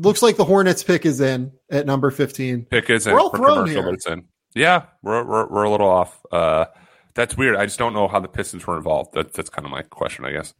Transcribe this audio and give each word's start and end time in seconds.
Looks 0.00 0.22
like 0.22 0.36
the 0.36 0.44
Hornets 0.44 0.84
pick 0.84 1.04
is 1.04 1.20
in 1.20 1.50
at 1.70 1.84
number 1.84 2.10
15. 2.12 2.66
Pick 2.66 2.88
is 2.88 3.06
in 3.08 3.12
We're 3.12 3.20
all 3.20 3.30
for 3.30 3.38
thrown 3.38 3.54
commercial, 3.54 3.74
here. 3.74 3.82
but 3.82 3.94
it's 3.94 4.06
in. 4.06 4.24
Yeah, 4.54 4.84
we're, 5.02 5.24
we're 5.24 5.46
we're 5.48 5.64
a 5.64 5.70
little 5.70 5.88
off. 5.88 6.24
Uh, 6.30 6.66
that's 7.14 7.36
weird. 7.36 7.56
I 7.56 7.66
just 7.66 7.78
don't 7.80 7.94
know 7.94 8.06
how 8.06 8.20
the 8.20 8.28
Pistons 8.28 8.64
were 8.66 8.76
involved. 8.76 9.14
That, 9.14 9.32
that's 9.32 9.50
kind 9.50 9.64
of 9.66 9.72
my 9.72 9.82
question, 9.82 10.24
I 10.24 10.32
guess. 10.32 10.54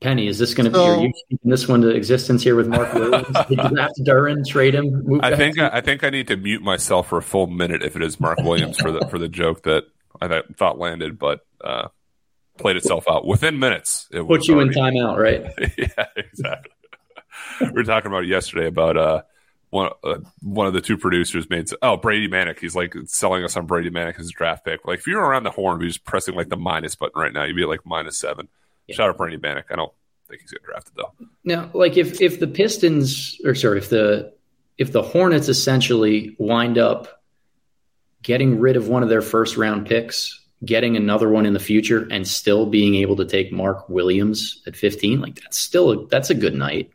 Penny, 0.00 0.26
is 0.26 0.38
this 0.38 0.54
going 0.54 0.70
to 0.72 0.74
So- 0.76 0.86
be? 0.96 1.00
Are 1.02 1.06
you 1.06 1.12
speaking 1.16 1.50
this 1.50 1.68
one 1.68 1.82
to 1.82 1.88
existence 1.90 2.42
here 2.42 2.56
with 2.56 2.66
Mark 2.68 2.94
Williams? 2.94 3.26
Did 3.48 3.58
you 3.62 3.68
draft 3.68 3.94
Duren, 4.06 4.46
trade 4.46 4.74
him? 4.74 5.04
Move 5.04 5.20
I 5.22 5.36
think 5.36 5.56
to- 5.56 5.74
I 5.74 5.82
think 5.82 6.02
I 6.04 6.10
need 6.10 6.28
to 6.28 6.36
mute 6.38 6.62
myself 6.62 7.08
for 7.08 7.18
a 7.18 7.22
full 7.22 7.46
minute 7.46 7.82
if 7.82 7.94
it 7.94 8.02
is 8.02 8.18
Mark 8.18 8.38
Williams 8.38 8.78
for 8.78 8.90
the 8.90 9.06
for 9.08 9.18
the 9.18 9.28
joke 9.28 9.64
that 9.64 9.84
I 10.20 10.42
thought 10.56 10.78
landed, 10.78 11.18
but 11.18 11.46
uh, 11.62 11.88
played 12.58 12.76
itself 12.76 13.04
out 13.08 13.26
within 13.26 13.58
minutes. 13.58 14.08
It 14.10 14.26
put 14.26 14.46
you 14.46 14.60
in 14.60 14.68
timeout, 14.70 15.16
right? 15.16 15.52
yeah, 15.78 16.06
exactly. 16.16 16.72
we 17.60 17.70
were 17.70 17.84
talking 17.84 18.10
about 18.10 18.26
yesterday 18.26 18.66
about 18.66 18.96
uh 18.96 19.22
one 19.70 19.90
uh, 20.02 20.18
one 20.40 20.66
of 20.66 20.72
the 20.72 20.80
two 20.80 20.96
producers 20.96 21.48
made 21.50 21.70
oh 21.82 21.96
Brady 21.96 22.28
Manek. 22.28 22.58
He's 22.58 22.74
like 22.74 22.94
selling 23.06 23.44
us 23.44 23.56
on 23.56 23.66
Brady 23.66 23.90
Manek 23.90 24.18
as 24.18 24.28
a 24.28 24.32
draft 24.32 24.64
pick. 24.64 24.86
Like 24.86 25.00
if 25.00 25.06
you 25.06 25.16
were 25.16 25.26
around 25.26 25.44
the 25.44 25.50
horn, 25.50 25.78
be 25.78 25.86
just 25.86 26.04
pressing 26.04 26.34
like 26.34 26.48
the 26.48 26.56
minus 26.56 26.94
button 26.94 27.20
right 27.20 27.32
now, 27.32 27.44
you'd 27.44 27.56
be 27.56 27.64
like 27.64 27.84
minus 27.84 28.18
seven. 28.18 28.48
Shout 28.90 29.08
out 29.08 29.12
to 29.12 29.18
Brady 29.18 29.36
Manek. 29.36 29.64
I 29.70 29.76
don't 29.76 29.92
think 30.28 30.40
he's 30.40 30.50
getting 30.50 30.64
drafted 30.64 30.94
though. 30.96 31.12
Now, 31.44 31.70
like 31.74 31.96
if 31.96 32.20
if 32.20 32.40
the 32.40 32.46
Pistons 32.46 33.38
or 33.44 33.54
sorry, 33.54 33.78
if 33.78 33.90
the 33.90 34.32
if 34.78 34.92
the 34.92 35.02
Hornets 35.02 35.48
essentially 35.48 36.34
wind 36.38 36.78
up 36.78 37.17
getting 38.22 38.60
rid 38.60 38.76
of 38.76 38.88
one 38.88 39.02
of 39.02 39.08
their 39.08 39.22
first 39.22 39.56
round 39.56 39.86
picks, 39.86 40.40
getting 40.64 40.96
another 40.96 41.28
one 41.28 41.46
in 41.46 41.52
the 41.52 41.60
future, 41.60 42.06
and 42.10 42.26
still 42.26 42.66
being 42.66 42.96
able 42.96 43.16
to 43.16 43.24
take 43.24 43.52
Mark 43.52 43.88
Williams 43.88 44.62
at 44.66 44.76
fifteen, 44.76 45.20
like 45.20 45.36
that's 45.36 45.58
still 45.58 45.90
a, 45.90 46.06
that's 46.06 46.30
a 46.30 46.34
good 46.34 46.54
night. 46.54 46.90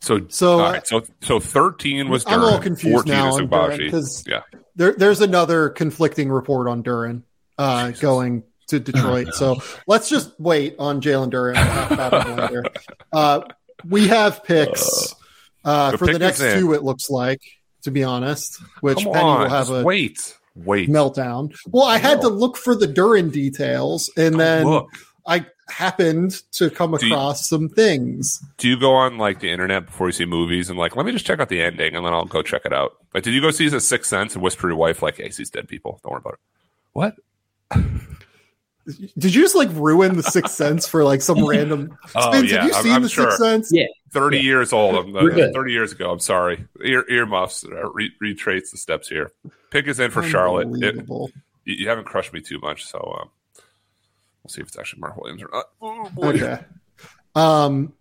So 0.00 0.20
So, 0.28 0.52
all 0.52 0.60
uh, 0.60 0.72
right, 0.72 0.86
so 0.86 1.02
so 1.20 1.40
thirteen 1.40 2.08
was 2.08 2.24
I'm 2.26 2.40
all 2.40 2.58
confused 2.58 3.08
14 3.08 3.12
now 3.12 3.28
is 3.28 3.38
on 3.38 3.48
Duren 3.48 3.78
because 3.78 4.24
Yeah, 4.26 4.42
there, 4.76 4.92
there's 4.92 5.20
another 5.20 5.68
conflicting 5.70 6.30
report 6.30 6.68
on 6.68 6.82
Duren 6.82 7.22
uh, 7.58 7.90
going 7.90 8.44
to 8.68 8.78
Detroit. 8.78 9.28
so 9.34 9.56
let's 9.86 10.08
just 10.08 10.38
wait 10.38 10.76
on 10.78 11.00
Jalen 11.00 11.30
Duren. 11.30 12.70
uh, 13.12 13.40
we 13.84 14.08
have 14.08 14.44
picks 14.44 15.14
uh, 15.64 15.90
The 15.92 15.98
for 15.98 16.06
the 16.06 16.18
next 16.18 16.38
two. 16.38 16.72
It 16.72 16.82
looks 16.82 17.10
like, 17.10 17.42
to 17.82 17.90
be 17.90 18.02
honest, 18.04 18.60
which 18.80 19.02
come 19.04 19.12
Penny 19.12 19.24
on, 19.24 19.40
will 19.42 19.48
have 19.48 19.70
a 19.70 19.82
wait, 19.82 20.36
wait. 20.54 20.88
meltdown. 20.88 21.54
Well, 21.68 21.84
I 21.84 21.98
had 21.98 22.20
to 22.22 22.28
look 22.28 22.56
for 22.56 22.74
the 22.74 22.86
Duren 22.86 23.30
details, 23.32 24.10
and 24.16 24.38
then 24.38 24.66
Look, 24.66 24.88
I 25.26 25.46
happened 25.68 26.40
to 26.52 26.70
come 26.70 26.96
Do 26.96 27.06
you- 27.06 27.12
across 27.12 27.48
some 27.48 27.68
things. 27.68 28.42
do 28.56 28.68
you 28.68 28.78
go 28.80 28.94
on 28.94 29.18
like 29.18 29.40
the 29.40 29.50
internet 29.50 29.86
before 29.86 30.08
you 30.08 30.12
see 30.12 30.24
movies 30.24 30.70
and 30.70 30.78
like 30.78 30.96
let 30.96 31.04
me 31.04 31.12
just 31.12 31.26
check 31.26 31.40
out 31.40 31.50
the 31.50 31.60
ending 31.60 31.94
and 31.94 32.06
then 32.06 32.12
I'll 32.14 32.24
go 32.24 32.42
check 32.42 32.62
it 32.64 32.72
out? 32.72 32.92
But 33.12 33.22
did 33.22 33.34
you 33.34 33.40
go 33.42 33.50
see 33.50 33.68
the 33.68 33.80
Sixth 33.80 34.08
Sense 34.08 34.34
and 34.34 34.42
whisper 34.42 34.62
to 34.62 34.68
your 34.68 34.76
wife 34.76 35.02
like, 35.02 35.18
"Hey, 35.18 35.28
these 35.28 35.50
dead 35.50 35.68
people. 35.68 36.00
Don't 36.02 36.12
worry 36.12 36.20
about 36.24 36.34
it." 36.34 36.40
What? 36.94 37.14
Did 39.18 39.34
you 39.34 39.42
just 39.42 39.54
like 39.54 39.68
ruin 39.74 40.16
the 40.16 40.22
Sixth 40.22 40.54
Sense 40.54 40.88
for 40.88 41.04
like 41.04 41.20
some 41.20 41.38
oh, 41.44 41.48
random? 41.48 41.96
Oh, 42.14 42.30
Spence, 42.32 42.50
yeah, 42.50 42.62
have 42.62 42.68
you 42.68 42.74
I'm- 42.74 42.82
seen 42.84 42.92
I'm 42.92 43.02
the 43.02 43.08
sure. 43.10 43.24
Sixth 43.30 43.38
Sense? 43.44 43.70
Yeah, 43.70 43.84
Thirty 44.10 44.38
years 44.38 44.72
old. 44.72 44.94
I'm, 44.96 45.14
uh, 45.16 45.20
Thirty 45.52 45.72
years 45.72 45.92
ago. 45.92 46.10
I'm 46.10 46.18
sorry. 46.20 46.64
Ear 46.82 47.04
earmuffs 47.10 47.64
uh, 47.64 47.90
re- 47.90 48.12
retrace 48.20 48.70
the 48.70 48.78
steps 48.78 49.08
here. 49.08 49.32
Pick 49.70 49.86
is 49.86 50.00
in 50.00 50.10
for 50.10 50.22
Charlotte. 50.22 50.68
It- 50.82 51.06
you, 51.08 51.28
you 51.64 51.88
haven't 51.88 52.04
crushed 52.04 52.32
me 52.32 52.40
too 52.40 52.58
much, 52.60 52.84
so 52.86 52.98
um, 53.20 53.30
we'll 54.42 54.48
see 54.50 54.62
if 54.62 54.68
it's 54.68 54.78
actually 54.78 55.00
Mark 55.00 55.16
Williams 55.18 55.42
or 55.42 55.50
not. 55.52 55.64
Oh, 55.82 56.08
boy. 56.14 56.28
Okay. 56.28 56.58
Um. 57.34 57.92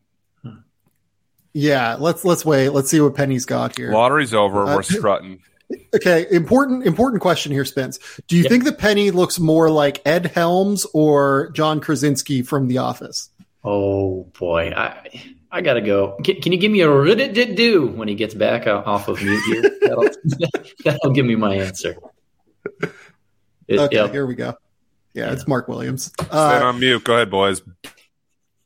Yeah, 1.53 1.95
let's 1.99 2.23
let's 2.23 2.45
wait. 2.45 2.69
Let's 2.69 2.89
see 2.89 3.01
what 3.01 3.15
Penny's 3.15 3.45
got 3.45 3.77
here. 3.77 3.91
Lottery's 3.91 4.33
over. 4.33 4.63
Uh, 4.65 4.75
We're 4.75 4.83
strutting. 4.83 5.41
Okay, 5.95 6.27
important 6.31 6.85
important 6.85 7.21
question 7.21 7.51
here, 7.51 7.65
Spence. 7.65 7.99
Do 8.27 8.37
you 8.37 8.43
think 8.43 8.63
that 8.65 8.77
Penny 8.77 9.11
looks 9.11 9.39
more 9.39 9.69
like 9.69 10.01
Ed 10.05 10.27
Helms 10.27 10.85
or 10.93 11.49
John 11.51 11.81
Krasinski 11.81 12.41
from 12.43 12.67
The 12.67 12.77
Office? 12.77 13.29
Oh 13.63 14.23
boy, 14.39 14.71
I 14.75 15.09
I 15.51 15.61
gotta 15.61 15.81
go. 15.81 16.17
Can, 16.23 16.41
can 16.41 16.51
you 16.51 16.57
give 16.57 16.71
me 16.71 16.81
a 16.81 17.03
did 17.15 17.33
did 17.33 17.55
do 17.55 17.87
when 17.87 18.07
he 18.07 18.15
gets 18.15 18.33
back 18.33 18.67
off 18.67 19.07
of 19.07 19.21
mute 19.21 19.41
here? 19.47 19.61
That'll, 19.81 20.09
that'll 20.83 21.11
give 21.11 21.25
me 21.25 21.35
my 21.35 21.55
answer. 21.55 21.95
It- 23.67 23.79
Okay, 23.79 23.97
yep. 23.97 24.11
here 24.11 24.25
we 24.25 24.35
go. 24.35 24.55
Yeah, 25.13 25.31
it's 25.33 25.47
Mark 25.47 25.67
Williams. 25.67 26.11
Uh, 26.31 26.61
on 26.63 26.79
mute. 26.79 27.03
Go 27.03 27.15
ahead, 27.15 27.29
boys. 27.29 27.61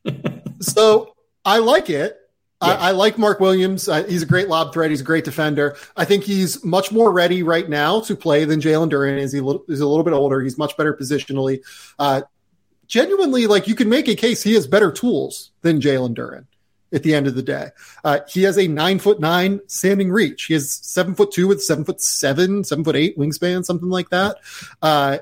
so 0.59 1.15
I 1.45 1.57
like 1.59 1.89
it. 1.89 2.17
I, 2.59 2.73
I 2.73 2.91
like 2.91 3.17
Mark 3.17 3.39
Williams. 3.39 3.89
Uh, 3.89 4.03
he's 4.03 4.21
a 4.21 4.25
great 4.27 4.47
lob 4.47 4.71
threat. 4.73 4.91
He's 4.91 5.01
a 5.01 5.05
great 5.05 5.23
defender. 5.25 5.75
I 5.97 6.05
think 6.05 6.23
he's 6.23 6.63
much 6.63 6.91
more 6.91 7.11
ready 7.11 7.41
right 7.41 7.67
now 7.67 8.01
to 8.01 8.15
play 8.15 8.45
than 8.45 8.59
Jalen 8.61 8.91
Duren 8.91 9.17
is. 9.17 9.31
He 9.31 9.39
little, 9.39 9.63
he's 9.67 9.79
a 9.79 9.87
little 9.87 10.03
bit 10.03 10.13
older. 10.13 10.41
He's 10.41 10.59
much 10.59 10.77
better 10.77 10.93
positionally. 10.93 11.61
Uh, 11.97 12.21
genuinely, 12.85 13.47
like 13.47 13.67
you 13.67 13.73
can 13.73 13.89
make 13.89 14.07
a 14.07 14.15
case 14.15 14.43
he 14.43 14.53
has 14.53 14.67
better 14.67 14.91
tools 14.91 15.51
than 15.61 15.81
Jalen 15.81 16.13
Duren. 16.15 16.45
At 16.93 17.03
the 17.03 17.15
end 17.15 17.25
of 17.27 17.35
the 17.35 17.41
day, 17.41 17.69
uh, 18.03 18.19
he 18.27 18.43
has 18.43 18.57
a 18.57 18.67
nine 18.67 18.99
foot 18.99 19.19
nine 19.21 19.61
standing 19.67 20.11
reach. 20.11 20.43
He 20.45 20.53
has 20.53 20.73
seven 20.73 21.15
foot 21.15 21.31
two 21.31 21.47
with 21.47 21.63
seven 21.63 21.85
foot 21.85 22.01
seven, 22.01 22.63
seven 22.65 22.83
foot 22.83 22.97
eight 22.97 23.17
wingspan, 23.17 23.63
something 23.63 23.89
like 23.89 24.09
that. 24.09 24.37
Uh, 24.81 25.19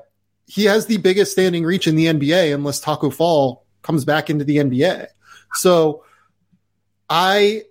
he 0.48 0.66
has 0.66 0.88
the 0.88 0.98
biggest 0.98 1.32
standing 1.32 1.64
reach 1.64 1.86
in 1.88 1.96
the 1.96 2.08
NBA 2.08 2.56
unless 2.56 2.82
Tacko 2.82 3.14
Fall 3.14 3.66
comes 3.84 4.04
back 4.04 4.32
into 4.32 4.44
the 4.44 4.58
NBA. 4.58 5.08
So 5.54 6.04
I 7.10 7.64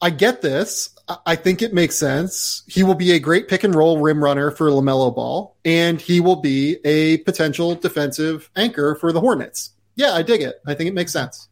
I 0.00 0.10
get 0.10 0.42
this. 0.42 0.90
I- 1.08 1.18
I 1.26 1.36
think 1.36 1.62
it 1.62 1.74
makes 1.74 1.94
sense. 1.96 2.62
He 2.66 2.82
will 2.82 2.94
be 2.94 3.12
a 3.12 3.18
great 3.18 3.48
pick 3.48 3.64
and 3.64 3.74
roll 3.74 3.98
rim 4.00 4.22
runner 4.22 4.50
for 4.50 4.68
LaMelo 4.70 5.14
Ball, 5.14 5.54
and 5.64 6.00
he 6.00 6.20
will 6.20 6.36
be 6.36 6.78
a 6.84 7.18
potential 7.18 7.74
defensive 7.74 8.50
anchor 8.56 8.94
for 8.94 9.12
the 9.12 9.20
Hornets. 9.20 9.70
Yeah, 9.94 10.12
I 10.12 10.22
dig 10.22 10.40
it. 10.42 10.60
I 10.66 10.74
think 10.74 10.88
it 10.88 10.94
makes 10.94 11.12
sense. 11.12 11.48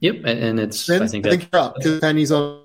Yep, 0.00 0.16
and, 0.24 0.26
and 0.26 0.60
it's 0.60 0.88
I 0.88 1.06
think 1.06 1.26
I 1.26 1.30
think 1.30 1.48
you're 1.52 1.60
up 1.60 1.76
because 1.76 2.00
Penny's 2.00 2.32
on. 2.32 2.62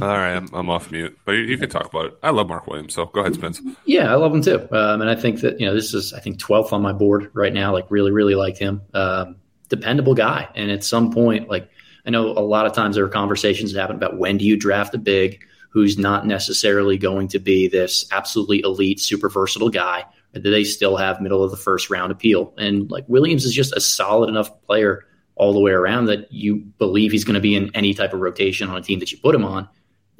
All 0.00 0.08
right, 0.08 0.36
I'm, 0.36 0.48
I'm 0.54 0.70
off 0.70 0.92
mute, 0.92 1.18
but 1.24 1.32
you, 1.32 1.42
you 1.42 1.58
can 1.58 1.68
talk 1.68 1.86
about 1.86 2.06
it. 2.06 2.18
I 2.22 2.30
love 2.30 2.48
Mark 2.48 2.66
Williams, 2.68 2.94
so 2.94 3.06
go 3.06 3.20
ahead, 3.20 3.34
Spence. 3.34 3.60
Yeah, 3.86 4.12
I 4.12 4.14
love 4.14 4.32
him 4.32 4.42
too. 4.42 4.68
Um, 4.70 5.00
and 5.00 5.10
I 5.10 5.16
think 5.16 5.40
that, 5.40 5.58
you 5.58 5.66
know, 5.66 5.74
this 5.74 5.94
is, 5.94 6.12
I 6.12 6.20
think, 6.20 6.38
12th 6.38 6.72
on 6.72 6.80
my 6.80 6.92
board 6.92 7.30
right 7.34 7.52
now. 7.52 7.72
Like, 7.72 7.90
really, 7.90 8.12
really 8.12 8.36
like 8.36 8.56
him. 8.56 8.82
Um, 8.94 9.36
dependable 9.68 10.14
guy. 10.14 10.48
And 10.54 10.70
at 10.70 10.84
some 10.84 11.10
point, 11.10 11.48
like, 11.48 11.68
I 12.06 12.10
know 12.10 12.28
a 12.28 12.38
lot 12.38 12.66
of 12.66 12.72
times 12.72 12.94
there 12.94 13.04
are 13.04 13.08
conversations 13.08 13.72
that 13.72 13.80
happen 13.80 13.96
about 13.96 14.16
when 14.16 14.38
do 14.38 14.44
you 14.44 14.56
draft 14.56 14.94
a 14.94 14.98
big 14.98 15.42
who's 15.70 15.98
not 15.98 16.26
necessarily 16.26 16.96
going 16.96 17.28
to 17.28 17.38
be 17.38 17.66
this 17.66 18.04
absolutely 18.12 18.60
elite, 18.60 19.00
super 19.00 19.28
versatile 19.28 19.70
guy. 19.70 20.04
Or 20.34 20.40
do 20.40 20.50
they 20.50 20.64
still 20.64 20.96
have 20.96 21.20
middle 21.20 21.42
of 21.42 21.50
the 21.50 21.56
first 21.56 21.90
round 21.90 22.12
appeal? 22.12 22.54
And 22.58 22.90
like, 22.90 23.04
Williams 23.08 23.44
is 23.44 23.54
just 23.54 23.74
a 23.74 23.80
solid 23.80 24.28
enough 24.28 24.50
player 24.62 25.06
all 25.40 25.52
the 25.52 25.60
way 25.60 25.72
around 25.72 26.04
that 26.06 26.32
you 26.32 26.56
believe 26.56 27.10
he's 27.10 27.24
going 27.24 27.34
to 27.34 27.40
be 27.40 27.56
in 27.56 27.74
any 27.74 27.94
type 27.94 28.12
of 28.12 28.20
rotation 28.20 28.68
on 28.68 28.76
a 28.76 28.82
team 28.82 29.00
that 29.00 29.10
you 29.10 29.18
put 29.18 29.34
him 29.34 29.44
on 29.44 29.68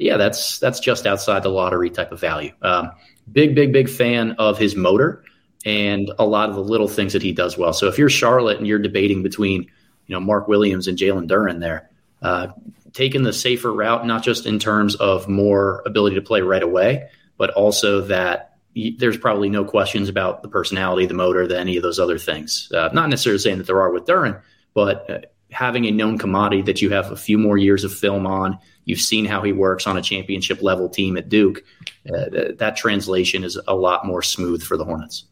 yeah, 0.01 0.17
that's 0.17 0.59
that's 0.59 0.81
just 0.81 1.07
outside 1.07 1.43
the 1.43 1.51
lottery 1.51 1.91
type 1.91 2.11
of 2.11 2.19
value. 2.19 2.53
Um, 2.63 2.93
big, 3.31 3.55
big, 3.55 3.73
big 3.73 3.89
fan 3.89 4.33
of 4.33 4.59
his 4.59 4.75
motor 4.75 5.23
and 5.67 6.11
a 6.19 6.25
lot 6.25 6.49
of 6.49 6.55
the 6.55 6.65
little 6.65 6.89
things 6.89 7.13
that 7.13 7.21
he 7.21 7.33
does 7.33 7.59
well. 7.59 7.75
So 7.75 7.87
if 7.87 7.99
you're 7.99 8.09
Charlotte 8.09 8.57
and 8.57 8.67
you're 8.67 8.79
debating 8.79 9.23
between 9.23 9.65
you 10.07 10.15
know 10.15 10.21
Mark 10.21 10.49
Williams 10.49 10.89
and 10.89 10.97
Jalen 10.97 11.29
Duren 11.29 11.61
there, 11.61 11.91
uh, 12.23 12.49
taking 12.95 13.25
the 13.25 13.33
safer 13.35 13.71
route, 13.71 14.07
not 14.07 14.23
just 14.23 14.47
in 14.47 14.59
terms 14.59 14.95
of 14.95 15.29
more 15.29 15.83
ability 15.85 16.17
to 16.17 16.23
play 16.23 16.41
right 16.41 16.63
away, 16.63 17.11
but 17.37 17.51
also 17.51 18.01
that 18.01 18.57
there's 18.97 19.19
probably 19.19 19.51
no 19.51 19.67
questions 19.67 20.09
about 20.09 20.43
the 20.43 20.49
personality, 20.49 21.05
the 21.05 21.13
motor, 21.13 21.47
the, 21.47 21.59
any 21.59 21.77
of 21.77 21.83
those 21.83 21.99
other 21.99 22.19
things. 22.19 22.73
Uh, 22.75 22.89
not 22.95 23.11
necessarily 23.11 23.39
saying 23.39 23.59
that 23.59 23.67
there 23.67 23.83
are 23.83 23.91
with 23.91 24.07
Duren, 24.07 24.41
but 24.75 25.11
uh, 25.11 25.21
having 25.51 25.87
a 25.87 25.91
known 25.91 26.19
commodity 26.19 26.63
that 26.63 26.81
you 26.81 26.91
have 26.91 27.11
a 27.11 27.17
few 27.17 27.39
more 27.39 27.59
years 27.59 27.85
of 27.85 27.93
film 27.93 28.27
on, 28.27 28.59
you've 28.85 29.01
seen 29.01 29.25
how 29.25 29.43
he 29.43 29.53
works 29.53 29.87
on 29.87 29.97
a 29.97 30.03
championship 30.03 30.63
level 30.63 30.89
team 30.89 31.17
at 31.17 31.29
Duke. 31.29 31.63
Uh, 32.09 32.53
that 32.59 32.77
translation 32.77 33.45
is 33.45 33.59
a 33.67 33.75
lot 33.75 34.07
more 34.07 34.23
smooth 34.23 34.63
for 34.63 34.77
the 34.77 34.85
Hornets. 34.85 35.25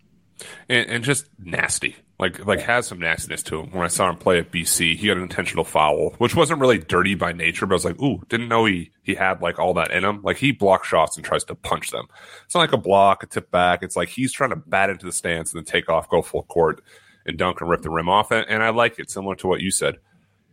and, 0.68 0.88
and 0.88 1.04
just 1.04 1.26
nasty. 1.38 1.96
Like 2.20 2.44
like 2.46 2.58
has 2.60 2.88
some 2.88 2.98
nastiness 2.98 3.44
to 3.44 3.60
him. 3.60 3.70
When 3.70 3.84
I 3.84 3.88
saw 3.88 4.10
him 4.10 4.16
play 4.16 4.40
at 4.40 4.50
BC, 4.50 4.96
he 4.96 5.06
got 5.06 5.16
an 5.16 5.22
intentional 5.22 5.62
foul, 5.62 6.16
which 6.18 6.34
wasn't 6.34 6.60
really 6.60 6.78
dirty 6.78 7.14
by 7.14 7.32
nature, 7.32 7.64
but 7.64 7.74
I 7.74 7.76
was 7.76 7.84
like, 7.84 8.02
ooh, 8.02 8.20
didn't 8.28 8.48
know 8.48 8.64
he 8.64 8.90
he 9.02 9.14
had 9.14 9.40
like 9.40 9.60
all 9.60 9.72
that 9.74 9.92
in 9.92 10.04
him. 10.04 10.22
Like 10.22 10.36
he 10.36 10.50
blocks 10.50 10.88
shots 10.88 11.16
and 11.16 11.24
tries 11.24 11.44
to 11.44 11.54
punch 11.54 11.90
them. 11.90 12.06
It's 12.44 12.56
not 12.56 12.62
like 12.62 12.72
a 12.72 12.76
block, 12.76 13.22
a 13.22 13.26
tip 13.26 13.52
back. 13.52 13.84
It's 13.84 13.94
like 13.94 14.08
he's 14.08 14.32
trying 14.32 14.50
to 14.50 14.56
bat 14.56 14.90
into 14.90 15.06
the 15.06 15.12
stance 15.12 15.52
and 15.52 15.60
then 15.60 15.64
take 15.64 15.88
off, 15.88 16.08
go 16.08 16.20
full 16.20 16.42
court, 16.42 16.82
and 17.28 17.38
dunk 17.38 17.60
and 17.60 17.70
rip 17.70 17.82
the 17.82 17.90
rim 17.90 18.08
off. 18.08 18.32
And, 18.32 18.62
I 18.62 18.70
like 18.70 18.98
it, 18.98 19.10
similar 19.10 19.36
to 19.36 19.46
what 19.46 19.60
you 19.60 19.70
said. 19.70 19.98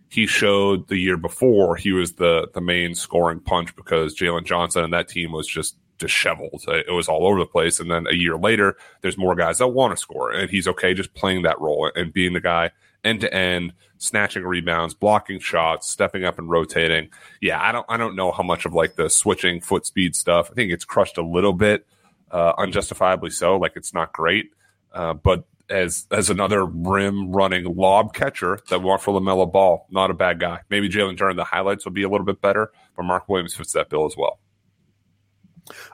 He 0.10 0.28
showed 0.28 0.88
the 0.88 0.98
year 0.98 1.18
before 1.18 1.76
he 1.76 1.92
was 1.92 2.14
the 2.14 2.48
the 2.54 2.62
main 2.62 2.94
scoring 2.94 3.40
punch 3.40 3.76
because 3.76 4.16
Jalen 4.16 4.46
Johnson 4.46 4.84
and 4.84 4.94
that 4.94 5.08
team 5.08 5.32
was 5.32 5.48
just 5.48 5.78
disheveled. 5.98 6.64
It 6.68 6.94
was 6.94 7.08
all 7.08 7.26
over 7.26 7.40
the 7.40 7.46
place. 7.46 7.80
And 7.80 7.90
then 7.90 8.06
a 8.08 8.14
year 8.14 8.38
later, 8.38 8.78
there's 9.02 9.18
more 9.18 9.36
guys 9.36 9.58
that 9.58 9.70
want 9.70 9.94
to 9.94 9.98
score, 9.98 10.32
and 10.32 10.50
he's 10.50 10.68
okay 10.68 10.94
just 10.94 11.14
playing 11.16 11.42
that 11.44 11.60
role 11.60 11.92
and 11.96 12.14
being 12.14 12.34
the 12.34 12.40
guy 12.40 12.72
end 13.04 13.22
to 13.22 13.34
end, 13.34 13.74
snatching 13.98 14.44
rebounds, 14.44 14.94
blocking 14.94 15.40
shots, 15.40 15.90
stepping 15.90 16.26
up 16.26 16.38
and 16.38 16.50
rotating. 16.50 17.10
Yeah, 17.42 17.62
I 17.62 17.72
don't 17.72 17.86
I 17.90 17.98
don't 17.98 18.16
know 18.16 18.32
how 18.32 18.44
much 18.44 18.66
of 18.66 18.74
like 18.74 18.96
the 18.96 19.10
switching 19.10 19.62
foot 19.62 19.86
speed 19.86 20.16
stuff. 20.16 20.50
I 20.52 20.54
think 20.54 20.72
it's 20.72 20.86
crushed 20.86 21.18
a 21.18 21.26
little 21.26 21.54
bit, 21.54 21.86
uh, 22.32 22.54
unjustifiably 22.58 23.30
so. 23.30 23.58
Like 23.58 23.74
it's 23.76 23.94
not 23.94 24.14
great, 24.14 24.52
uh, 24.94 25.14
but 25.14 25.46
as 25.70 26.06
as 26.12 26.30
another 26.30 26.66
rim 26.66 27.32
running 27.32 27.76
lob 27.76 28.14
catcher 28.14 28.60
that 28.70 28.82
want 28.82 29.02
for 29.02 29.20
LaMelo 29.20 29.52
Ball, 29.52 29.86
not 29.90 30.12
a 30.12 30.14
bad 30.14 30.40
guy. 30.40 30.62
Maybe 30.70 30.90
Jalen 30.90 31.18
Duren, 31.18 31.36
the 31.36 31.44
highlights 31.44 31.86
will 31.86 31.92
be 31.92 32.04
a 32.04 32.10
little 32.10 32.26
bit 32.26 32.42
better, 32.42 32.72
but 32.96 33.04
Mark 33.04 33.28
Williams 33.28 33.56
fits 33.56 33.74
that 33.74 33.90
bill 33.90 34.06
as 34.06 34.16
well. 34.18 34.40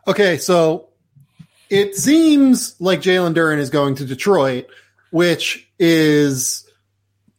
Okay, 0.08 0.38
so 0.38 0.90
it 1.70 1.96
seems 1.96 2.76
like 2.80 3.02
Jalen 3.02 3.34
Duren 3.34 3.58
is 3.58 3.70
going 3.70 3.96
to 3.96 4.06
Detroit, 4.06 4.68
which 5.12 5.68
is 5.80 6.70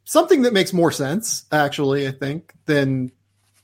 something 0.04 0.42
that 0.42 0.52
makes 0.52 0.72
more 0.72 0.90
sense, 0.90 1.44
actually, 1.52 2.08
I 2.08 2.12
think, 2.12 2.54
than 2.66 3.12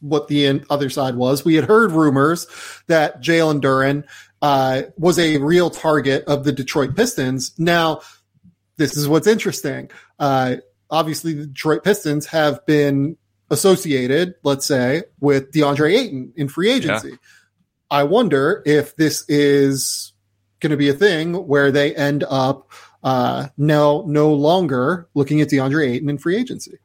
what 0.01 0.29
the 0.29 0.63
other 0.71 0.91
side 0.91 1.17
was. 1.17 1.45
We 1.45 1.55
had 1.55 1.65
heard 1.65 1.93
rumors 1.93 2.47
that 2.87 3.23
Jalen 3.23 3.61
Duren 3.61 4.05
uh, 4.43 4.83
was 4.97 5.19
a 5.19 5.39
real 5.39 5.71
target 5.71 6.25
of 6.25 6.45
the 6.45 6.53
Detroit 6.53 6.95
Pistons. 6.95 7.53
Now, 7.59 8.03
this 8.79 8.97
is 8.97 9.07
what's 9.07 9.27
interesting. 9.27 9.91
Uh, 10.19 10.57
obviously, 10.91 11.35
the 11.35 11.47
Detroit 11.47 11.85
Pistons 11.85 12.27
have 12.27 12.65
been 12.65 13.17
associated, 13.51 14.35
let's 14.43 14.67
say, 14.67 15.03
with 15.21 15.53
DeAndre 15.53 15.95
Ayton 15.97 16.33
in 16.37 16.49
free 16.49 16.71
agency. 16.71 17.11
Yeah. 17.11 17.17
I 17.91 18.05
wonder 18.05 18.63
if 18.67 18.97
this 18.97 19.25
is 19.29 20.13
going 20.61 20.71
to 20.71 20.77
be 20.77 20.89
a 20.89 20.95
thing 20.95 21.35
where 21.35 21.71
they 21.71 21.95
end 21.95 22.25
up 22.29 22.71
uh, 23.03 23.49
no 23.57 24.05
no 24.07 24.33
longer 24.33 25.09
looking 25.15 25.41
at 25.41 25.49
DeAndre 25.49 25.91
Ayton 25.91 26.11
in 26.11 26.19
free 26.19 26.37
agency. 26.37 26.79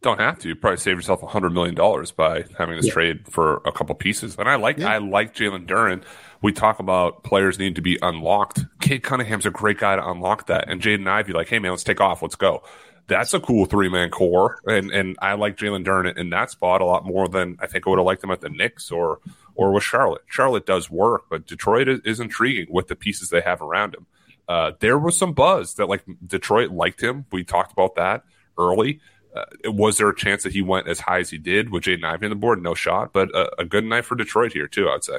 Don't 0.00 0.20
have 0.20 0.38
to. 0.40 0.48
You 0.48 0.54
probably 0.54 0.78
save 0.78 0.96
yourself 0.96 1.22
a 1.22 1.26
hundred 1.26 1.50
million 1.50 1.74
dollars 1.74 2.12
by 2.12 2.44
having 2.56 2.76
this 2.76 2.86
yeah. 2.86 2.92
trade 2.92 3.28
for 3.28 3.60
a 3.64 3.72
couple 3.72 3.94
pieces. 3.94 4.36
And 4.38 4.48
I 4.48 4.54
like 4.56 4.78
yeah. 4.78 4.92
I 4.92 4.98
like 4.98 5.34
Jalen 5.34 5.66
Duren. 5.66 6.02
We 6.40 6.52
talk 6.52 6.78
about 6.78 7.24
players 7.24 7.58
need 7.58 7.76
to 7.76 7.82
be 7.82 7.98
unlocked. 8.00 8.64
Cade 8.80 9.02
Cunningham's 9.02 9.46
a 9.46 9.50
great 9.50 9.78
guy 9.78 9.96
to 9.96 10.08
unlock 10.08 10.46
that. 10.46 10.68
And 10.68 10.80
Jaden 10.80 11.08
Ivey, 11.08 11.32
like, 11.32 11.48
hey 11.48 11.58
man, 11.58 11.72
let's 11.72 11.84
take 11.84 12.00
off, 12.00 12.22
let's 12.22 12.36
go. 12.36 12.62
That's 13.08 13.32
a 13.32 13.40
cool 13.40 13.64
three 13.64 13.88
man 13.88 14.10
core. 14.10 14.58
And 14.66 14.90
and 14.90 15.16
I 15.20 15.34
like 15.34 15.56
Jalen 15.56 15.84
Duren 15.84 16.16
in 16.16 16.30
that 16.30 16.50
spot 16.50 16.80
a 16.80 16.84
lot 16.84 17.04
more 17.04 17.26
than 17.28 17.56
I 17.60 17.66
think 17.66 17.86
I 17.86 17.90
would 17.90 17.98
have 17.98 18.06
liked 18.06 18.22
him 18.22 18.30
at 18.30 18.40
the 18.40 18.50
Knicks 18.50 18.90
or 18.90 19.20
or 19.54 19.72
with 19.72 19.82
Charlotte. 19.82 20.22
Charlotte 20.28 20.66
does 20.66 20.90
work, 20.90 21.24
but 21.28 21.46
Detroit 21.46 21.88
is, 21.88 22.00
is 22.04 22.20
intriguing 22.20 22.66
with 22.70 22.86
the 22.88 22.96
pieces 22.96 23.30
they 23.30 23.40
have 23.40 23.60
around 23.60 23.94
him. 23.94 24.06
Uh, 24.46 24.72
there 24.80 24.98
was 24.98 25.18
some 25.18 25.32
buzz 25.32 25.74
that 25.74 25.88
like 25.88 26.04
Detroit 26.26 26.70
liked 26.70 27.02
him. 27.02 27.26
We 27.32 27.44
talked 27.44 27.72
about 27.72 27.96
that 27.96 28.24
early. 28.56 29.00
Uh, 29.34 29.44
was 29.66 29.98
there 29.98 30.08
a 30.08 30.16
chance 30.16 30.42
that 30.42 30.52
he 30.52 30.62
went 30.62 30.88
as 30.88 31.00
high 31.00 31.18
as 31.18 31.30
he 31.30 31.38
did 31.38 31.70
with 31.70 31.84
Jaden 31.84 32.04
Ivey 32.04 32.26
on 32.26 32.30
the 32.30 32.36
board? 32.36 32.62
No 32.62 32.74
shot, 32.74 33.12
but 33.12 33.28
a, 33.34 33.60
a, 33.60 33.64
good 33.64 33.84
night 33.84 34.06
for 34.06 34.14
Detroit 34.16 34.52
here 34.52 34.66
too. 34.66 34.88
I'd 34.88 35.04
say. 35.04 35.18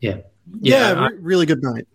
Yeah, 0.00 0.18
yeah, 0.60 0.92
yeah 0.92 1.06
re- 1.06 1.16
really 1.20 1.46
good 1.46 1.62
night. 1.62 1.86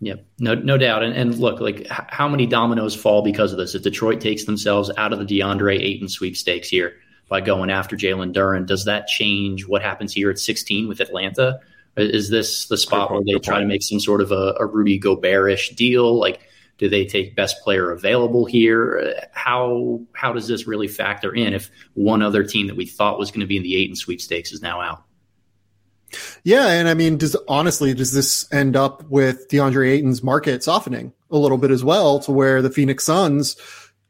Yeah, 0.00 0.14
no, 0.38 0.54
no 0.54 0.76
doubt. 0.76 1.02
And, 1.02 1.14
and 1.14 1.38
look, 1.38 1.60
like 1.60 1.80
h- 1.80 1.88
how 2.08 2.28
many 2.28 2.46
dominoes 2.46 2.94
fall 2.94 3.22
because 3.22 3.52
of 3.52 3.58
this? 3.58 3.74
If 3.74 3.82
Detroit 3.82 4.20
takes 4.20 4.44
themselves 4.44 4.90
out 4.96 5.12
of 5.12 5.18
the 5.18 5.24
DeAndre 5.24 5.80
Ayton 5.80 6.08
sweepstakes 6.08 6.68
here, 6.68 6.94
by 7.28 7.40
going 7.40 7.70
after 7.70 7.96
Jalen 7.96 8.32
Duren. 8.32 8.66
Does 8.66 8.84
that 8.84 9.06
change 9.06 9.66
what 9.66 9.82
happens 9.82 10.12
here 10.12 10.30
at 10.30 10.38
16 10.38 10.88
with 10.88 11.00
Atlanta? 11.00 11.60
Is 11.96 12.28
this 12.28 12.66
the 12.66 12.76
spot 12.76 13.10
where 13.10 13.22
they 13.24 13.34
try 13.34 13.60
to 13.60 13.66
make 13.66 13.82
some 13.82 14.00
sort 14.00 14.20
of 14.20 14.32
a, 14.32 14.54
a 14.58 14.66
Rudy 14.66 14.98
Gobert-ish 14.98 15.70
deal? 15.70 16.18
Like, 16.18 16.40
do 16.76 16.88
they 16.88 17.04
take 17.04 17.36
best 17.36 17.62
player 17.62 17.92
available 17.92 18.44
here? 18.44 19.14
How 19.32 20.00
how 20.12 20.32
does 20.32 20.48
this 20.48 20.66
really 20.66 20.88
factor 20.88 21.32
in 21.32 21.54
if 21.54 21.70
one 21.94 22.20
other 22.20 22.42
team 22.42 22.66
that 22.66 22.76
we 22.76 22.84
thought 22.84 23.18
was 23.18 23.30
going 23.30 23.40
to 23.40 23.46
be 23.46 23.56
in 23.56 23.62
the 23.62 23.76
Ayton 23.76 23.94
sweepstakes 23.94 24.52
is 24.52 24.60
now 24.60 24.80
out? 24.80 25.04
Yeah, 26.44 26.68
and 26.68 26.88
I 26.88 26.94
mean, 26.94 27.16
does 27.18 27.36
honestly 27.48 27.94
does 27.94 28.12
this 28.12 28.52
end 28.52 28.76
up 28.76 29.02
with 29.08 29.48
DeAndre 29.48 29.90
Ayton's 29.90 30.22
market 30.22 30.62
softening 30.62 31.12
a 31.30 31.38
little 31.38 31.58
bit 31.58 31.70
as 31.70 31.84
well, 31.84 32.20
to 32.20 32.32
where 32.32 32.62
the 32.62 32.70
Phoenix 32.70 33.04
Suns 33.04 33.56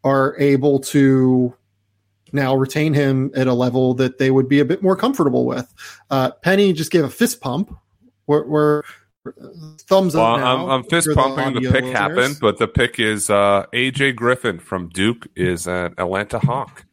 are 0.02 0.36
able 0.38 0.80
to 0.80 1.54
now 2.32 2.54
retain 2.54 2.92
him 2.92 3.30
at 3.34 3.46
a 3.46 3.54
level 3.54 3.94
that 3.94 4.18
they 4.18 4.30
would 4.30 4.48
be 4.48 4.60
a 4.60 4.64
bit 4.64 4.82
more 4.82 4.96
comfortable 4.96 5.46
with. 5.46 5.72
Uh, 6.10 6.32
Penny 6.42 6.72
just 6.72 6.90
gave 6.90 7.04
a 7.04 7.10
fist 7.10 7.40
pump. 7.40 7.74
We're, 8.26 8.44
we're 8.44 8.82
thumbs 9.86 10.14
well, 10.14 10.34
up. 10.34 10.40
Now 10.40 10.64
I'm, 10.64 10.70
I'm 10.70 10.84
fist 10.84 11.08
pumping. 11.14 11.54
The, 11.54 11.60
the 11.60 11.72
pick 11.72 11.84
listeners. 11.84 11.92
happened, 11.92 12.38
but 12.40 12.58
the 12.58 12.68
pick 12.68 12.98
is 12.98 13.30
uh, 13.30 13.66
AJ 13.72 14.16
Griffin 14.16 14.58
from 14.58 14.88
Duke 14.88 15.28
is 15.36 15.66
an 15.66 15.94
Atlanta 15.96 16.38
Hawk. 16.38 16.84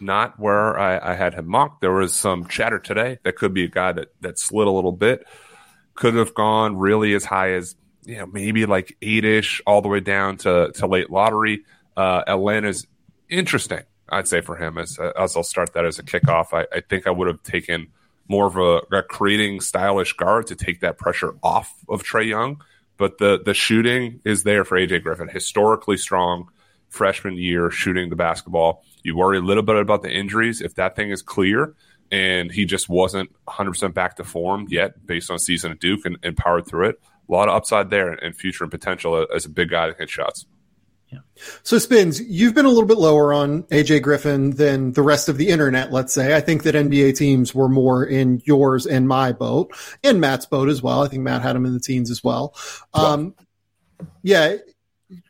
Not 0.00 0.38
where 0.38 0.78
I, 0.78 1.12
I 1.12 1.14
had 1.14 1.34
him 1.34 1.48
mocked. 1.48 1.80
There 1.80 1.92
was 1.92 2.14
some 2.14 2.46
chatter 2.46 2.78
today 2.78 3.18
that 3.24 3.36
could 3.36 3.52
be 3.52 3.64
a 3.64 3.68
guy 3.68 3.92
that 3.92 4.08
that 4.20 4.38
slid 4.38 4.68
a 4.68 4.70
little 4.70 4.92
bit. 4.92 5.26
Could 5.94 6.14
have 6.14 6.34
gone 6.34 6.76
really 6.76 7.14
as 7.14 7.24
high 7.24 7.52
as 7.52 7.74
you 8.04 8.16
know 8.16 8.26
maybe 8.26 8.64
like 8.66 8.96
eight 9.02 9.24
ish, 9.24 9.60
all 9.66 9.82
the 9.82 9.88
way 9.88 10.00
down 10.00 10.36
to 10.38 10.70
to 10.74 10.86
late 10.86 11.10
lottery. 11.10 11.64
Uh, 11.96 12.22
Atlanta's 12.28 12.86
interesting. 13.28 13.82
I'd 14.08 14.28
say 14.28 14.40
for 14.40 14.56
him 14.56 14.78
as 14.78 14.98
as 14.98 15.36
I'll 15.36 15.42
start 15.42 15.74
that 15.74 15.84
as 15.84 15.98
a 15.98 16.02
kickoff. 16.02 16.52
I, 16.52 16.66
I 16.74 16.80
think 16.80 17.06
I 17.06 17.10
would 17.10 17.26
have 17.28 17.42
taken 17.42 17.88
more 18.28 18.46
of 18.46 18.56
a, 18.56 18.96
a, 18.96 19.02
creating 19.02 19.60
stylish 19.60 20.12
guard 20.12 20.46
to 20.48 20.54
take 20.54 20.80
that 20.80 20.98
pressure 20.98 21.34
off 21.42 21.74
of 21.88 22.02
Trae 22.02 22.28
Young. 22.28 22.62
But 22.96 23.18
the 23.18 23.40
the 23.44 23.54
shooting 23.54 24.20
is 24.24 24.42
there 24.42 24.64
for 24.64 24.78
AJ 24.78 25.02
Griffin. 25.02 25.28
Historically 25.28 25.96
strong 25.96 26.48
freshman 26.88 27.36
year 27.36 27.70
shooting 27.70 28.10
the 28.10 28.16
basketball. 28.16 28.84
You 29.02 29.16
worry 29.16 29.38
a 29.38 29.42
little 29.42 29.62
bit 29.62 29.76
about 29.76 30.02
the 30.02 30.10
injuries. 30.10 30.60
If 30.60 30.74
that 30.74 30.96
thing 30.96 31.10
is 31.10 31.22
clear 31.22 31.74
and 32.10 32.50
he 32.50 32.64
just 32.64 32.88
wasn't 32.88 33.30
100% 33.46 33.94
back 33.94 34.16
to 34.16 34.24
form 34.24 34.66
yet 34.68 35.06
based 35.06 35.30
on 35.30 35.38
season 35.38 35.72
at 35.72 35.80
Duke 35.80 36.04
and, 36.04 36.18
and 36.22 36.36
powered 36.36 36.66
through 36.66 36.90
it, 36.90 37.00
a 37.28 37.32
lot 37.32 37.48
of 37.48 37.54
upside 37.54 37.90
there 37.90 38.10
and 38.10 38.34
future 38.34 38.64
and 38.64 38.70
potential 38.70 39.26
as 39.34 39.44
a 39.44 39.50
big 39.50 39.70
guy 39.70 39.88
that 39.88 39.98
hit 39.98 40.10
shots. 40.10 40.46
Yeah. 41.10 41.20
So 41.62 41.78
spins, 41.78 42.20
you've 42.20 42.54
been 42.54 42.66
a 42.66 42.68
little 42.68 42.86
bit 42.86 42.98
lower 42.98 43.32
on 43.32 43.62
AJ 43.64 44.02
Griffin 44.02 44.50
than 44.50 44.92
the 44.92 45.00
rest 45.02 45.30
of 45.30 45.38
the 45.38 45.48
internet, 45.48 45.90
let's 45.90 46.12
say. 46.12 46.36
I 46.36 46.40
think 46.40 46.64
that 46.64 46.74
NBA 46.74 47.16
teams 47.16 47.54
were 47.54 47.68
more 47.68 48.04
in 48.04 48.42
yours 48.44 48.86
and 48.86 49.08
my 49.08 49.32
boat 49.32 49.74
and 50.04 50.20
Matt's 50.20 50.44
boat 50.44 50.68
as 50.68 50.82
well. 50.82 51.02
I 51.02 51.08
think 51.08 51.22
Matt 51.22 51.40
had 51.40 51.56
him 51.56 51.64
in 51.64 51.72
the 51.72 51.80
teens 51.80 52.10
as 52.10 52.22
well. 52.22 52.54
Um, 52.92 53.34
yeah. 54.22 54.56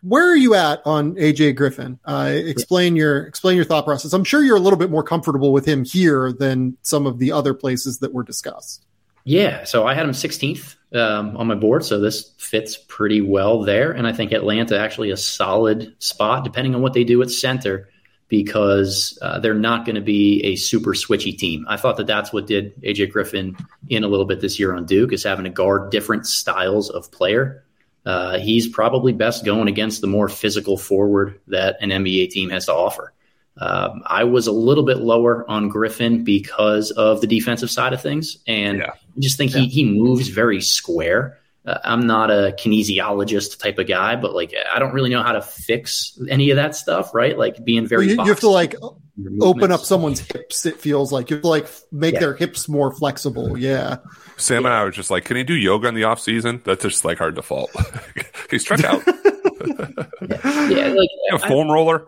Where 0.02 0.28
are 0.28 0.36
you 0.36 0.54
at 0.54 0.82
on 0.84 1.14
AJ 1.14 1.56
Griffin? 1.56 1.98
Uh, 2.04 2.32
explain 2.34 2.96
your 2.96 3.24
explain 3.24 3.56
your 3.56 3.64
thought 3.64 3.84
process. 3.84 4.12
I'm 4.12 4.24
sure 4.24 4.42
you're 4.42 4.56
a 4.56 4.60
little 4.60 4.78
bit 4.78 4.90
more 4.90 5.04
comfortable 5.04 5.52
with 5.52 5.66
him 5.66 5.84
here 5.84 6.32
than 6.32 6.76
some 6.82 7.06
of 7.06 7.18
the 7.18 7.32
other 7.32 7.54
places 7.54 7.98
that 7.98 8.12
were 8.12 8.24
discussed. 8.24 8.84
Yeah, 9.24 9.64
so 9.64 9.86
I 9.86 9.92
had 9.92 10.06
him 10.06 10.12
16th 10.12 10.76
um, 10.94 11.36
on 11.36 11.46
my 11.48 11.54
board, 11.54 11.84
so 11.84 12.00
this 12.00 12.32
fits 12.38 12.78
pretty 12.88 13.20
well 13.20 13.62
there. 13.62 13.92
And 13.92 14.06
I 14.06 14.12
think 14.12 14.32
Atlanta 14.32 14.78
actually 14.78 15.10
a 15.10 15.18
solid 15.18 15.94
spot, 15.98 16.44
depending 16.44 16.74
on 16.74 16.80
what 16.80 16.94
they 16.94 17.04
do 17.04 17.20
at 17.20 17.30
center, 17.30 17.90
because 18.28 19.18
uh, 19.20 19.38
they're 19.38 19.52
not 19.52 19.84
going 19.84 19.96
to 19.96 20.00
be 20.00 20.42
a 20.44 20.56
super 20.56 20.94
switchy 20.94 21.36
team. 21.36 21.66
I 21.68 21.76
thought 21.76 21.98
that 21.98 22.06
that's 22.06 22.32
what 22.32 22.46
did 22.46 22.80
AJ 22.82 23.12
Griffin 23.12 23.54
in 23.90 24.02
a 24.02 24.08
little 24.08 24.24
bit 24.24 24.40
this 24.40 24.58
year 24.58 24.74
on 24.74 24.86
Duke 24.86 25.12
is 25.12 25.24
having 25.24 25.44
to 25.44 25.50
guard 25.50 25.90
different 25.90 26.26
styles 26.26 26.88
of 26.88 27.12
player. 27.12 27.64
Uh, 28.08 28.38
he's 28.38 28.66
probably 28.66 29.12
best 29.12 29.44
going 29.44 29.68
against 29.68 30.00
the 30.00 30.06
more 30.06 30.30
physical 30.30 30.78
forward 30.78 31.38
that 31.46 31.76
an 31.82 31.90
NBA 31.90 32.30
team 32.30 32.48
has 32.48 32.64
to 32.64 32.72
offer. 32.72 33.12
Um, 33.58 34.02
I 34.06 34.24
was 34.24 34.46
a 34.46 34.52
little 34.52 34.82
bit 34.82 34.96
lower 34.96 35.44
on 35.50 35.68
Griffin 35.68 36.24
because 36.24 36.90
of 36.92 37.20
the 37.20 37.26
defensive 37.26 37.70
side 37.70 37.92
of 37.92 38.00
things, 38.00 38.38
and 38.46 38.78
yeah. 38.78 38.92
I 38.92 39.20
just 39.20 39.36
think 39.36 39.52
yeah. 39.52 39.60
he 39.60 39.68
he 39.68 39.84
moves 39.84 40.28
very 40.28 40.62
square. 40.62 41.38
Uh, 41.66 41.80
I'm 41.84 42.06
not 42.06 42.30
a 42.30 42.56
kinesiologist 42.58 43.60
type 43.60 43.78
of 43.78 43.86
guy, 43.86 44.16
but 44.16 44.34
like 44.34 44.54
I 44.72 44.78
don't 44.78 44.94
really 44.94 45.10
know 45.10 45.22
how 45.22 45.32
to 45.32 45.42
fix 45.42 46.18
any 46.30 46.48
of 46.48 46.56
that 46.56 46.76
stuff, 46.76 47.12
right? 47.12 47.36
Like 47.36 47.62
being 47.62 47.86
very. 47.86 48.06
Well, 48.06 48.16
you, 48.16 48.22
you, 48.22 48.28
have 48.30 48.40
to 48.40 48.48
like 48.48 48.74
open 49.40 49.72
up 49.72 49.80
someone's 49.80 50.20
hips. 50.20 50.66
It 50.66 50.80
feels 50.80 51.12
like 51.12 51.30
you 51.30 51.40
like 51.40 51.68
make 51.90 52.14
yeah. 52.14 52.20
their 52.20 52.34
hips 52.34 52.68
more 52.68 52.92
flexible. 52.92 53.48
Mm-hmm. 53.48 53.58
Yeah. 53.58 53.96
Sam 54.36 54.64
and 54.66 54.74
I 54.74 54.84
were 54.84 54.90
just 54.90 55.10
like, 55.10 55.24
can 55.24 55.36
he 55.36 55.44
do 55.44 55.54
yoga 55.54 55.88
in 55.88 55.94
the 55.94 56.04
off 56.04 56.20
season? 56.20 56.62
That's 56.64 56.82
just 56.82 57.04
like 57.04 57.20
our 57.20 57.30
default. 57.30 57.70
He's 58.50 58.62
struck 58.62 58.84
out. 58.84 59.02
yeah, 60.70 60.94
like 60.94 61.10
a 61.32 61.38
foam 61.38 61.70
roller. 61.70 62.06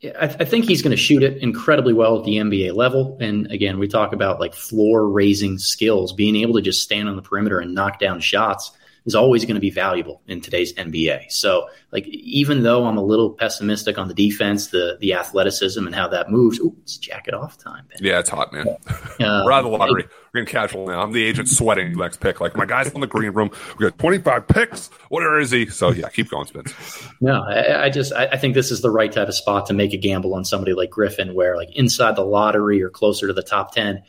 Yeah, 0.00 0.12
I, 0.18 0.24
I, 0.24 0.44
think 0.46 0.64
he's 0.64 0.80
going 0.80 0.92
to 0.92 0.96
shoot 0.96 1.22
it 1.22 1.42
incredibly 1.42 1.92
well 1.92 2.18
at 2.18 2.24
the 2.24 2.36
NBA 2.36 2.74
level. 2.74 3.18
And 3.20 3.50
again, 3.50 3.78
we 3.78 3.86
talk 3.86 4.14
about 4.14 4.40
like 4.40 4.54
floor 4.54 5.06
raising 5.06 5.58
skills, 5.58 6.14
being 6.14 6.36
able 6.36 6.54
to 6.54 6.62
just 6.62 6.82
stand 6.82 7.06
on 7.06 7.16
the 7.16 7.22
perimeter 7.22 7.58
and 7.58 7.74
knock 7.74 7.98
down 7.98 8.20
shots 8.20 8.72
is 9.10 9.16
always 9.16 9.44
going 9.44 9.56
to 9.56 9.60
be 9.60 9.70
valuable 9.70 10.22
in 10.28 10.40
today's 10.40 10.72
NBA. 10.74 11.32
So, 11.32 11.68
like, 11.90 12.06
even 12.06 12.62
though 12.62 12.86
I'm 12.86 12.96
a 12.96 13.02
little 13.02 13.30
pessimistic 13.30 13.98
on 13.98 14.06
the 14.06 14.14
defense, 14.14 14.68
the 14.68 14.96
the 15.00 15.14
athleticism 15.14 15.84
and 15.84 15.92
how 15.92 16.06
that 16.08 16.30
moves, 16.30 16.60
ooh, 16.60 16.76
it's 16.82 16.96
jacket 16.96 17.34
off 17.34 17.58
time. 17.58 17.88
Man. 17.88 17.98
Yeah, 18.00 18.20
it's 18.20 18.30
hot, 18.30 18.52
man. 18.52 18.68
Uh, 18.68 18.76
We're 19.44 19.50
out 19.50 19.64
of 19.64 19.72
the 19.72 19.76
lottery. 19.76 20.04
We're 20.32 20.42
getting 20.42 20.52
casual 20.52 20.86
now. 20.86 21.02
I'm 21.02 21.10
the 21.10 21.24
agent 21.24 21.48
sweating 21.48 21.96
next 21.96 22.20
pick. 22.20 22.40
Like, 22.40 22.56
my 22.56 22.66
guy's 22.66 22.92
in 22.92 23.00
the 23.00 23.08
green 23.08 23.32
room. 23.32 23.50
We 23.78 23.84
got 23.84 23.98
25 23.98 24.46
picks. 24.46 24.86
Where 25.08 25.40
is 25.40 25.50
he? 25.50 25.66
So, 25.66 25.90
yeah, 25.90 26.08
keep 26.08 26.30
going, 26.30 26.46
Spence. 26.46 26.72
No, 27.20 27.42
I, 27.42 27.86
I 27.86 27.90
just 27.90 28.12
I, 28.12 28.26
I 28.26 28.36
think 28.36 28.54
this 28.54 28.70
is 28.70 28.80
the 28.80 28.90
right 28.90 29.10
type 29.10 29.26
of 29.26 29.34
spot 29.34 29.66
to 29.66 29.72
make 29.72 29.92
a 29.92 29.98
gamble 29.98 30.34
on 30.34 30.44
somebody 30.44 30.72
like 30.72 30.90
Griffin, 30.90 31.34
where 31.34 31.56
like 31.56 31.74
inside 31.74 32.14
the 32.14 32.24
lottery 32.24 32.80
or 32.80 32.90
closer 32.90 33.26
to 33.26 33.32
the 33.32 33.42
top 33.42 33.74
10 33.74 34.04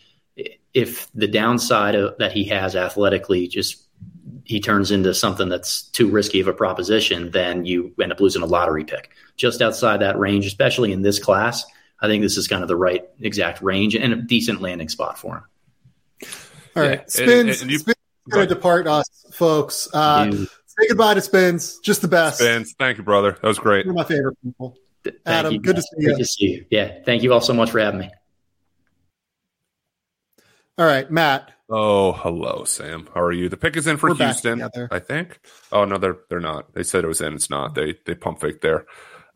if 0.73 1.11
the 1.13 1.27
downside 1.27 1.95
of, 1.95 2.17
that 2.19 2.31
he 2.31 2.45
has 2.45 2.75
athletically 2.75 3.47
just 3.47 3.87
he 4.51 4.59
turns 4.59 4.91
into 4.91 5.13
something 5.13 5.47
that's 5.47 5.83
too 5.83 6.09
risky 6.09 6.41
of 6.41 6.47
a 6.47 6.53
proposition, 6.53 7.31
then 7.31 7.65
you 7.65 7.93
end 8.01 8.11
up 8.11 8.19
losing 8.19 8.41
a 8.41 8.45
lottery 8.45 8.83
pick. 8.83 9.11
Just 9.37 9.61
outside 9.61 10.01
that 10.01 10.19
range, 10.19 10.45
especially 10.45 10.91
in 10.91 11.01
this 11.01 11.19
class, 11.19 11.65
I 12.01 12.07
think 12.07 12.21
this 12.21 12.35
is 12.35 12.49
kind 12.49 12.61
of 12.61 12.67
the 12.67 12.75
right 12.75 13.07
exact 13.21 13.61
range 13.61 13.95
and 13.95 14.11
a 14.11 14.17
decent 14.17 14.61
landing 14.61 14.89
spot 14.89 15.17
for 15.17 15.37
him. 15.37 16.29
All 16.75 16.83
right, 16.83 16.99
yeah. 16.99 17.05
Spence, 17.07 17.61
and, 17.61 17.71
and 17.71 17.79
Spence 17.79 17.97
going 18.29 18.47
to 18.47 18.53
depart 18.53 18.87
us, 18.87 19.07
folks. 19.31 19.87
Uh, 19.93 20.31
say 20.31 20.87
goodbye 20.89 21.13
to 21.13 21.21
Spence. 21.21 21.79
Just 21.79 22.01
the 22.01 22.09
best. 22.09 22.39
Spence, 22.39 22.75
thank 22.77 22.97
you, 22.97 23.03
brother. 23.03 23.37
That 23.41 23.47
was 23.47 23.57
great. 23.57 23.85
You're 23.85 23.93
my 23.93 24.03
favorite 24.03 24.37
people. 24.43 24.77
Thank 25.03 25.15
Adam, 25.25 25.53
you, 25.53 25.59
good 25.59 25.77
to 25.77 25.81
see 25.81 25.95
you. 25.97 26.09
Good 26.09 26.17
to 26.17 26.25
see 26.25 26.45
you. 26.45 26.65
Yeah, 26.69 26.99
thank 27.05 27.23
you 27.23 27.31
all 27.31 27.41
so 27.41 27.53
much 27.53 27.71
for 27.71 27.79
having 27.79 28.01
me. 28.01 28.11
All 30.77 30.85
right, 30.85 31.09
Matt. 31.09 31.53
Oh, 31.73 32.11
hello, 32.11 32.65
Sam. 32.65 33.07
How 33.13 33.21
are 33.21 33.31
you? 33.31 33.47
The 33.47 33.55
pick 33.55 33.77
is 33.77 33.87
in 33.87 33.95
for 33.95 34.09
We're 34.09 34.15
Houston, 34.15 34.61
I 34.91 34.99
think. 34.99 35.39
Oh 35.71 35.85
no, 35.85 35.97
they're 35.97 36.17
they're 36.29 36.41
not. 36.41 36.73
They 36.73 36.83
said 36.83 37.05
it 37.05 37.07
was 37.07 37.21
in. 37.21 37.33
It's 37.33 37.49
not. 37.49 37.75
They 37.75 37.95
they 38.05 38.13
pump 38.13 38.41
fake 38.41 38.59
there. 38.59 38.85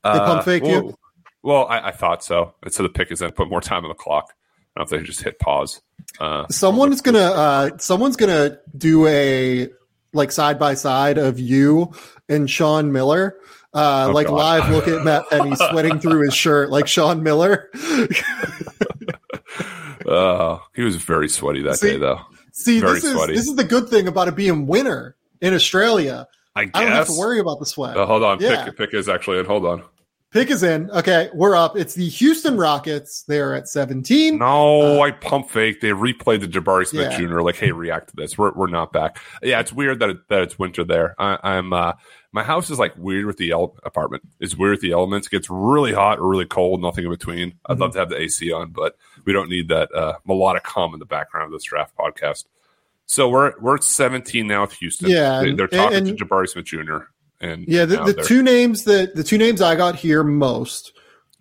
They 0.03 0.09
uh, 0.09 0.25
pump 0.25 0.43
fake 0.43 0.63
well, 0.63 0.71
you. 0.71 0.95
Well, 1.43 1.65
I, 1.67 1.87
I, 1.87 1.91
thought 1.91 2.25
so. 2.25 2.53
So 2.67 2.83
the 2.83 2.89
pick 2.89 3.09
is 3.09 3.21
in. 3.21 3.31
Put 3.31 3.49
more 3.49 3.61
time 3.61 3.85
on 3.85 3.89
the 3.89 3.95
clock. 3.95 4.33
I 4.75 4.81
don't 4.81 4.91
know 4.91 4.97
if 4.97 5.01
they 5.01 5.07
just 5.07 5.23
hit 5.23 5.39
pause. 5.39 5.81
Uh, 6.19 6.45
someone's 6.47 6.99
gonna 6.99 7.19
uh, 7.19 7.77
someone's 7.77 8.17
gonna 8.17 8.59
do 8.77 9.07
a 9.07 9.69
like 10.11 10.33
side 10.33 10.59
by 10.59 10.73
side 10.73 11.17
of 11.17 11.39
you 11.39 11.93
and 12.27 12.49
Sean 12.49 12.91
Miller. 12.91 13.37
Uh, 13.73 14.07
oh, 14.09 14.11
like 14.11 14.27
God. 14.27 14.35
live 14.35 14.71
look 14.71 14.87
at 14.89 15.05
Matt 15.05 15.23
and 15.31 15.49
he's 15.49 15.59
sweating 15.69 15.99
through 15.99 16.25
his 16.25 16.33
shirt 16.33 16.69
like 16.69 16.87
Sean 16.87 17.23
Miller. 17.23 17.69
Uh, 20.07 20.59
he 20.75 20.83
was 20.83 20.95
very 20.97 21.29
sweaty 21.29 21.61
that 21.63 21.77
see, 21.77 21.91
day, 21.91 21.97
though. 21.97 22.21
See, 22.51 22.79
very 22.79 22.95
this 22.95 23.03
is 23.03 23.13
sweaty. 23.13 23.33
this 23.33 23.47
is 23.47 23.55
the 23.55 23.63
good 23.63 23.89
thing 23.89 24.07
about 24.07 24.27
it 24.27 24.35
being 24.35 24.67
winter 24.67 25.15
in 25.41 25.53
Australia. 25.53 26.27
I, 26.55 26.69
I 26.73 26.83
don't 26.83 26.91
have 26.91 27.07
to 27.07 27.19
worry 27.19 27.39
about 27.39 27.59
the 27.59 27.65
sweat. 27.65 27.97
Uh, 27.97 28.05
hold 28.05 28.23
on, 28.23 28.39
yeah. 28.39 28.65
pick, 28.65 28.77
pick 28.77 28.93
is 28.93 29.09
actually 29.09 29.39
in. 29.39 29.45
Hold 29.45 29.65
on. 29.65 29.83
Pick 30.35 30.49
is 30.49 30.63
in. 30.63 30.91
Okay, 30.91 31.29
we're 31.33 31.55
up. 31.55 31.77
It's 31.77 31.93
the 31.93 32.09
Houston 32.09 32.57
Rockets. 32.57 33.23
They're 33.23 33.55
at 33.55 33.69
17. 33.69 34.37
No, 34.37 34.99
uh, 34.99 35.01
I 35.01 35.11
pump 35.11 35.49
fake. 35.49 35.79
They 35.79 35.91
replayed 35.91 36.41
the 36.41 36.47
Jabari 36.47 36.85
Smith 36.85 37.11
yeah. 37.11 37.17
Jr. 37.17 37.39
Like, 37.39 37.55
hey, 37.55 37.71
react 37.71 38.09
to 38.09 38.17
this. 38.17 38.37
We're, 38.37 38.51
we're 38.51 38.67
not 38.67 38.91
back. 38.91 39.19
Yeah, 39.41 39.61
it's 39.61 39.71
weird 39.71 39.99
that 39.99 40.09
it, 40.09 40.17
that 40.27 40.41
it's 40.41 40.59
winter 40.59 40.83
there. 40.83 41.15
I, 41.17 41.55
am 41.55 41.71
uh, 41.71 41.93
my 42.35 42.43
house 42.43 42.69
is 42.69 42.77
like 42.77 42.93
weird 42.97 43.25
with 43.25 43.37
the 43.37 43.51
el- 43.51 43.77
apartment. 43.83 44.21
It's 44.41 44.57
weird 44.57 44.71
with 44.71 44.81
the 44.81 44.91
elements. 44.91 45.27
It 45.27 45.31
gets 45.31 45.49
really 45.49 45.93
hot 45.93 46.19
or 46.19 46.27
really 46.27 46.45
cold, 46.45 46.81
nothing 46.81 47.05
in 47.05 47.09
between. 47.09 47.53
I'd 47.65 47.73
mm-hmm. 47.73 47.81
love 47.81 47.93
to 47.93 47.99
have 47.99 48.09
the 48.09 48.19
AC 48.19 48.51
on, 48.51 48.71
but 48.71 48.97
we 49.23 49.31
don't 49.31 49.49
need 49.49 49.69
that 49.69 49.89
uh, 49.95 50.17
melodic 50.27 50.67
hum 50.67 50.93
in 50.93 50.99
the 50.99 51.05
background 51.05 51.45
of 51.45 51.51
this 51.53 51.63
draft 51.63 51.95
podcast. 51.97 52.43
So 53.05 53.29
we're 53.29 53.53
we're 53.61 53.75
at 53.75 53.85
17 53.85 54.45
now 54.47 54.61
with 54.61 54.73
Houston. 54.73 55.09
Yeah, 55.09 55.43
they, 55.43 55.51
are 55.51 55.67
talking 55.67 56.09
and, 56.09 56.17
to 56.17 56.25
Jabari 56.25 56.49
Smith 56.49 56.65
Jr. 56.65 56.97
And 57.39 57.65
yeah, 57.69 57.85
the, 57.85 58.03
the 58.03 58.21
two 58.21 58.43
names 58.43 58.83
that 58.83 59.15
the 59.15 59.23
two 59.23 59.37
names 59.37 59.61
I 59.61 59.75
got 59.75 59.95
here 59.95 60.23
most 60.23 60.91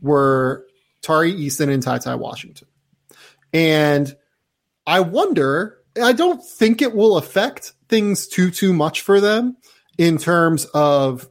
were 0.01 0.65
Tari 1.03 1.33
Eason 1.33 1.71
and 1.71 1.83
Ty 1.83 1.99
Ty 1.99 2.15
Washington, 2.15 2.69
and 3.53 4.15
I 4.87 5.01
wonder. 5.01 5.79
I 6.03 6.13
don't 6.13 6.45
think 6.45 6.83
it 6.83 6.93
will 6.93 7.17
affect 7.17 7.73
things 7.89 8.27
too 8.27 8.51
too 8.51 8.73
much 8.73 9.03
for 9.03 9.21
them 9.21 9.57
in 9.99 10.19
terms 10.19 10.65
of 10.67 11.29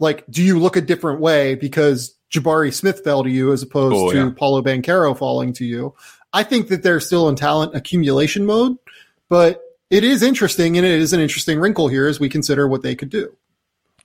like, 0.00 0.24
do 0.30 0.42
you 0.42 0.58
look 0.58 0.76
a 0.76 0.80
different 0.80 1.20
way 1.20 1.54
because 1.54 2.14
Jabari 2.30 2.72
Smith 2.72 3.02
fell 3.02 3.24
to 3.24 3.30
you 3.30 3.52
as 3.52 3.62
opposed 3.62 3.96
oh, 3.96 4.12
to 4.12 4.16
yeah. 4.16 4.30
Paolo 4.36 4.62
Banchero 4.62 5.16
falling 5.16 5.52
to 5.54 5.64
you? 5.64 5.94
I 6.32 6.42
think 6.42 6.68
that 6.68 6.82
they're 6.82 7.00
still 7.00 7.28
in 7.28 7.36
talent 7.36 7.74
accumulation 7.74 8.44
mode, 8.44 8.76
but 9.28 9.62
it 9.90 10.04
is 10.04 10.22
interesting 10.22 10.76
and 10.76 10.84
it 10.84 10.92
is 10.92 11.12
an 11.12 11.20
interesting 11.20 11.58
wrinkle 11.58 11.88
here 11.88 12.06
as 12.06 12.20
we 12.20 12.28
consider 12.28 12.68
what 12.68 12.82
they 12.82 12.94
could 12.94 13.08
do. 13.08 13.34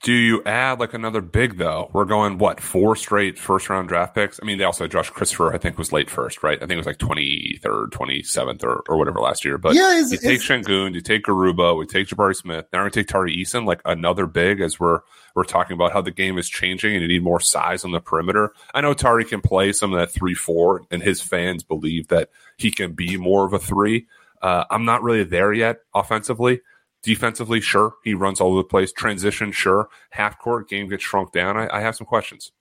Do 0.04 0.12
you 0.12 0.42
add 0.44 0.80
like 0.80 0.92
another 0.92 1.22
big 1.22 1.56
though? 1.56 1.88
We're 1.94 2.04
going 2.04 2.36
what 2.36 2.60
four 2.60 2.94
straight 2.94 3.38
first 3.38 3.70
round 3.70 3.88
draft 3.88 4.14
picks. 4.14 4.38
I 4.40 4.44
mean, 4.44 4.58
they 4.58 4.64
also 4.64 4.84
had 4.84 4.90
Josh 4.90 5.08
Christopher. 5.08 5.54
I 5.54 5.56
think 5.56 5.78
was 5.78 5.92
late 5.92 6.10
first, 6.10 6.42
right? 6.42 6.58
I 6.58 6.60
think 6.60 6.72
it 6.72 6.76
was 6.76 6.84
like 6.84 6.98
twenty 6.98 7.58
third, 7.62 7.90
twenty 7.90 8.22
seventh, 8.22 8.62
or, 8.64 8.82
or 8.86 8.98
whatever 8.98 9.18
last 9.20 9.46
year. 9.46 9.56
But 9.56 9.74
yeah, 9.74 9.98
you 9.98 10.18
take 10.18 10.42
Sengun, 10.42 10.92
you 10.92 11.00
take 11.00 11.24
Garuba, 11.24 11.78
we 11.78 11.86
take 11.86 12.08
Jabari 12.08 12.36
Smith. 12.36 12.66
Now 12.70 12.80
gonna 12.80 12.90
take 12.90 13.08
Tari 13.08 13.34
Eason, 13.34 13.64
like 13.64 13.80
another 13.86 14.26
big, 14.26 14.60
as 14.60 14.78
we're 14.78 15.00
we're 15.34 15.44
talking 15.44 15.72
about 15.72 15.92
how 15.94 16.02
the 16.02 16.10
game 16.10 16.36
is 16.36 16.50
changing 16.50 16.92
and 16.92 17.00
you 17.00 17.08
need 17.08 17.22
more 17.22 17.40
size 17.40 17.82
on 17.82 17.92
the 17.92 18.00
perimeter. 18.00 18.52
I 18.74 18.82
know 18.82 18.92
Tari 18.92 19.24
can 19.24 19.40
play 19.40 19.72
some 19.72 19.94
of 19.94 19.98
that 19.98 20.12
three 20.12 20.34
four, 20.34 20.82
and 20.90 21.02
his 21.02 21.22
fans 21.22 21.62
believe 21.62 22.08
that 22.08 22.28
he 22.58 22.70
can 22.70 22.92
be 22.92 23.16
more 23.16 23.46
of 23.46 23.54
a 23.54 23.58
three. 23.58 24.06
Uh, 24.42 24.64
I'm 24.70 24.84
not 24.84 25.02
really 25.02 25.24
there 25.24 25.54
yet 25.54 25.78
offensively. 25.94 26.60
Defensively, 27.04 27.60
sure, 27.60 27.94
he 28.02 28.14
runs 28.14 28.40
all 28.40 28.52
over 28.52 28.58
the 28.58 28.64
place. 28.64 28.92
Transition, 28.92 29.52
sure. 29.52 29.88
Half 30.10 30.38
court 30.38 30.68
game 30.68 30.88
gets 30.88 31.04
shrunk 31.04 31.32
down. 31.32 31.56
I, 31.56 31.68
I 31.70 31.80
have 31.80 31.96
some 31.96 32.06
questions. 32.06 32.52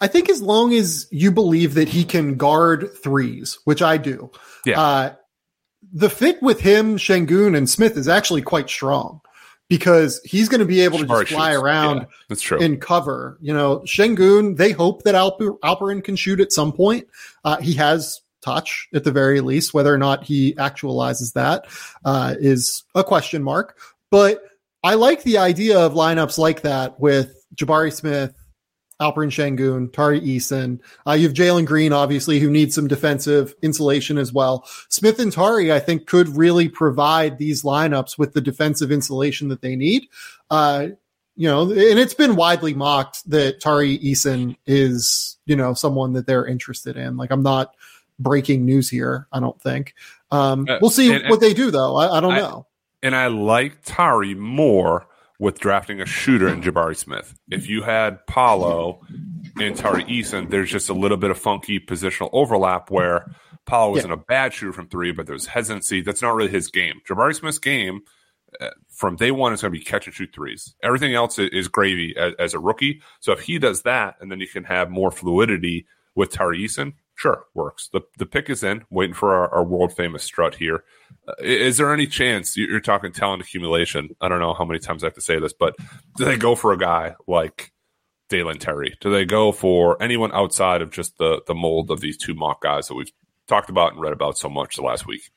I 0.00 0.06
think 0.06 0.28
as 0.28 0.42
long 0.42 0.74
as 0.74 1.06
you 1.10 1.32
believe 1.32 1.74
that 1.74 1.88
he 1.88 2.04
can 2.04 2.36
guard 2.36 2.90
threes, 3.02 3.58
which 3.64 3.82
I 3.82 3.96
do, 3.96 4.30
yeah. 4.66 4.80
Uh, 4.80 5.14
the 5.92 6.10
fit 6.10 6.40
with 6.42 6.60
him, 6.60 6.96
Sengun, 6.96 7.56
and 7.56 7.68
Smith 7.68 7.96
is 7.96 8.08
actually 8.08 8.42
quite 8.42 8.70
strong 8.70 9.20
because 9.68 10.20
he's 10.24 10.48
going 10.48 10.60
to 10.60 10.66
be 10.66 10.80
able 10.80 10.98
to 10.98 11.06
just 11.06 11.28
fly 11.28 11.52
shoots. 11.52 11.62
around 11.62 11.96
yeah, 11.98 12.04
that's 12.28 12.42
true. 12.42 12.62
and 12.62 12.80
cover. 12.80 13.38
You 13.40 13.52
know, 13.52 13.80
Sengun, 13.80 14.56
they 14.56 14.72
hope 14.72 15.02
that 15.02 15.14
Alper, 15.14 15.58
Alperen 15.60 16.02
can 16.02 16.16
shoot 16.16 16.40
at 16.40 16.52
some 16.52 16.72
point. 16.72 17.08
Uh, 17.44 17.56
he 17.58 17.74
has 17.74 18.20
touch 18.42 18.88
at 18.94 19.04
the 19.04 19.12
very 19.12 19.40
least. 19.40 19.72
Whether 19.72 19.92
or 19.92 19.98
not 19.98 20.24
he 20.24 20.54
actualizes 20.54 21.32
that 21.34 21.66
uh, 22.04 22.34
is 22.38 22.84
a 22.94 23.04
question 23.04 23.42
mark. 23.42 23.78
But 24.10 24.42
I 24.84 24.94
like 24.94 25.22
the 25.22 25.38
idea 25.38 25.78
of 25.78 25.94
lineups 25.94 26.38
like 26.38 26.62
that 26.62 27.00
with 27.00 27.46
Jabari 27.54 27.92
Smith, 27.92 28.34
Alperen 29.00 29.30
Sengun, 29.30 29.92
Tari 29.92 30.20
Eason. 30.20 30.80
Uh, 31.06 31.12
you 31.12 31.26
have 31.26 31.36
Jalen 31.36 31.66
Green, 31.66 31.92
obviously, 31.92 32.38
who 32.38 32.50
needs 32.50 32.74
some 32.74 32.88
defensive 32.88 33.54
insulation 33.62 34.18
as 34.18 34.32
well. 34.32 34.64
Smith 34.88 35.18
and 35.18 35.32
Tari, 35.32 35.72
I 35.72 35.80
think, 35.80 36.06
could 36.06 36.28
really 36.36 36.68
provide 36.68 37.38
these 37.38 37.62
lineups 37.62 38.16
with 38.18 38.32
the 38.32 38.40
defensive 38.40 38.92
insulation 38.92 39.48
that 39.48 39.60
they 39.60 39.76
need. 39.76 40.04
Uh, 40.50 40.88
you 41.34 41.48
know, 41.48 41.62
and 41.62 41.98
it's 41.98 42.14
been 42.14 42.36
widely 42.36 42.74
mocked 42.74 43.28
that 43.30 43.60
Tari 43.60 43.98
Eason 43.98 44.56
is, 44.66 45.38
you 45.46 45.56
know, 45.56 45.74
someone 45.74 46.12
that 46.12 46.26
they're 46.26 46.46
interested 46.46 46.96
in. 46.96 47.16
Like, 47.16 47.30
I'm 47.30 47.42
not 47.42 47.74
breaking 48.22 48.64
news 48.64 48.88
here. 48.88 49.26
I 49.32 49.40
don't 49.40 49.60
think. 49.60 49.94
Um, 50.30 50.66
uh, 50.68 50.78
we'll 50.80 50.90
see 50.90 51.12
and, 51.12 51.28
what 51.28 51.40
they 51.40 51.54
do, 51.54 51.70
though. 51.70 51.96
I, 51.96 52.18
I 52.18 52.20
don't 52.20 52.32
I, 52.32 52.38
know. 52.38 52.66
And 53.02 53.14
I 53.14 53.26
like 53.26 53.82
Tari 53.84 54.34
more 54.34 55.06
with 55.38 55.58
drafting 55.58 56.00
a 56.00 56.06
shooter 56.06 56.46
in 56.46 56.62
Jabari 56.62 56.96
Smith. 56.96 57.34
If 57.50 57.68
you 57.68 57.82
had 57.82 58.24
Paolo 58.26 59.00
and 59.60 59.76
Tari 59.76 60.04
Eason, 60.04 60.50
there's 60.50 60.70
just 60.70 60.88
a 60.88 60.94
little 60.94 61.16
bit 61.16 61.32
of 61.32 61.38
funky 61.38 61.80
positional 61.80 62.30
overlap 62.32 62.90
where 62.92 63.34
Paolo 63.66 63.92
wasn't 63.92 64.12
a 64.12 64.16
bad 64.16 64.54
shooter 64.54 64.72
from 64.72 64.88
three, 64.88 65.10
but 65.10 65.26
there's 65.26 65.46
hesitancy. 65.46 66.00
That's 66.00 66.22
not 66.22 66.34
really 66.34 66.50
his 66.50 66.68
game. 66.68 67.00
Jabari 67.08 67.34
Smith's 67.34 67.58
game 67.58 68.02
uh, 68.60 68.70
from 68.88 69.16
day 69.16 69.30
one 69.30 69.52
is 69.52 69.62
going 69.62 69.72
to 69.72 69.78
be 69.78 69.84
catch 69.84 70.06
and 70.06 70.14
shoot 70.14 70.30
threes. 70.32 70.74
Everything 70.82 71.14
else 71.14 71.38
is 71.38 71.68
gravy 71.68 72.16
as, 72.16 72.34
as, 72.38 72.54
a 72.54 72.58
rookie. 72.58 73.02
So 73.20 73.32
if 73.32 73.40
he 73.40 73.58
does 73.58 73.82
that, 73.82 74.16
and 74.20 74.30
then 74.30 74.40
you 74.40 74.48
can 74.48 74.64
have 74.64 74.90
more 74.90 75.10
fluidity 75.10 75.86
with 76.14 76.30
Tari 76.30 76.60
Eason, 76.60 76.94
Sure, 77.22 77.44
works. 77.54 77.88
The 77.92 78.00
the 78.18 78.26
pick 78.26 78.50
is 78.50 78.64
in. 78.64 78.84
Waiting 78.90 79.14
for 79.14 79.32
our, 79.32 79.48
our 79.54 79.62
world 79.62 79.94
famous 79.94 80.24
strut 80.24 80.56
here. 80.56 80.82
Uh, 81.28 81.34
is 81.38 81.76
there 81.76 81.94
any 81.94 82.08
chance 82.08 82.56
you're 82.56 82.80
talking 82.80 83.12
talent 83.12 83.42
accumulation? 83.42 84.16
I 84.20 84.28
don't 84.28 84.40
know 84.40 84.54
how 84.54 84.64
many 84.64 84.80
times 84.80 85.04
I 85.04 85.06
have 85.06 85.14
to 85.14 85.20
say 85.20 85.38
this, 85.38 85.52
but 85.52 85.76
do 86.16 86.24
they 86.24 86.36
go 86.36 86.56
for 86.56 86.72
a 86.72 86.76
guy 86.76 87.14
like 87.28 87.70
Dalen 88.28 88.58
Terry? 88.58 88.96
Do 89.00 89.12
they 89.12 89.24
go 89.24 89.52
for 89.52 90.02
anyone 90.02 90.32
outside 90.32 90.82
of 90.82 90.90
just 90.90 91.16
the 91.18 91.40
the 91.46 91.54
mold 91.54 91.92
of 91.92 92.00
these 92.00 92.16
two 92.16 92.34
mock 92.34 92.60
guys 92.60 92.88
that 92.88 92.96
we've 92.96 93.12
talked 93.46 93.70
about 93.70 93.92
and 93.92 94.00
read 94.02 94.12
about 94.12 94.36
so 94.36 94.48
much 94.48 94.74
the 94.74 94.82
last 94.82 95.06
week? 95.06 95.30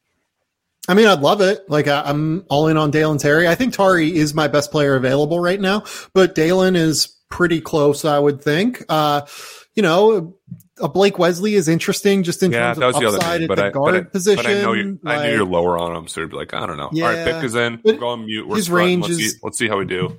I 0.89 0.95
mean, 0.95 1.05
I'd 1.05 1.19
love 1.19 1.39
it. 1.41 1.69
Like 1.69 1.87
I, 1.87 2.09
am 2.09 2.47
all 2.49 2.67
in 2.67 2.77
on 2.77 2.89
Dalen 2.89 3.19
Terry. 3.19 3.47
I 3.47 3.53
think 3.53 3.75
Tari 3.75 4.11
is 4.11 4.33
my 4.33 4.47
best 4.47 4.71
player 4.71 4.95
available 4.95 5.39
right 5.39 5.61
now, 5.61 5.83
but 6.15 6.33
Dalen 6.33 6.75
is 6.75 7.15
pretty 7.29 7.61
close, 7.61 8.05
I 8.05 8.17
would 8.17 8.41
think. 8.41 8.83
Uh, 8.89 9.27
you 9.75 9.83
know, 9.83 10.35
a 10.79 10.89
Blake 10.89 11.17
Wesley 11.17 11.55
is 11.55 11.67
interesting 11.67 12.23
just 12.23 12.43
in 12.43 12.51
yeah, 12.51 12.73
terms 12.73 12.95
of 12.97 13.03
upside 13.03 13.43
at 13.43 13.55
the 13.55 13.65
I, 13.65 13.69
guard 13.69 13.93
but 13.93 13.95
I, 13.95 14.01
position. 14.01 14.43
But 14.43 14.51
I 14.51 14.61
know 14.61 14.73
you, 14.73 14.99
like, 15.03 15.19
I 15.19 15.27
knew 15.27 15.35
you're 15.35 15.45
lower 15.45 15.77
on 15.77 15.95
him, 15.95 16.07
so 16.07 16.21
you'd 16.21 16.31
be 16.31 16.35
like, 16.35 16.53
I 16.53 16.65
don't 16.65 16.77
know. 16.77 16.89
Yeah, 16.91 17.05
All 17.05 17.13
right, 17.13 17.25
pick 17.25 17.43
is 17.43 17.55
in. 17.55 17.81
Go 17.97 18.07
on 18.07 18.25
mute. 18.25 18.47
We're 18.47 18.57
his 18.57 18.69
range 18.69 19.03
let's 19.03 19.19
is, 19.19 19.31
see, 19.33 19.39
let's 19.43 19.57
see 19.57 19.67
how 19.67 19.77
we 19.77 19.85
do. 19.85 20.17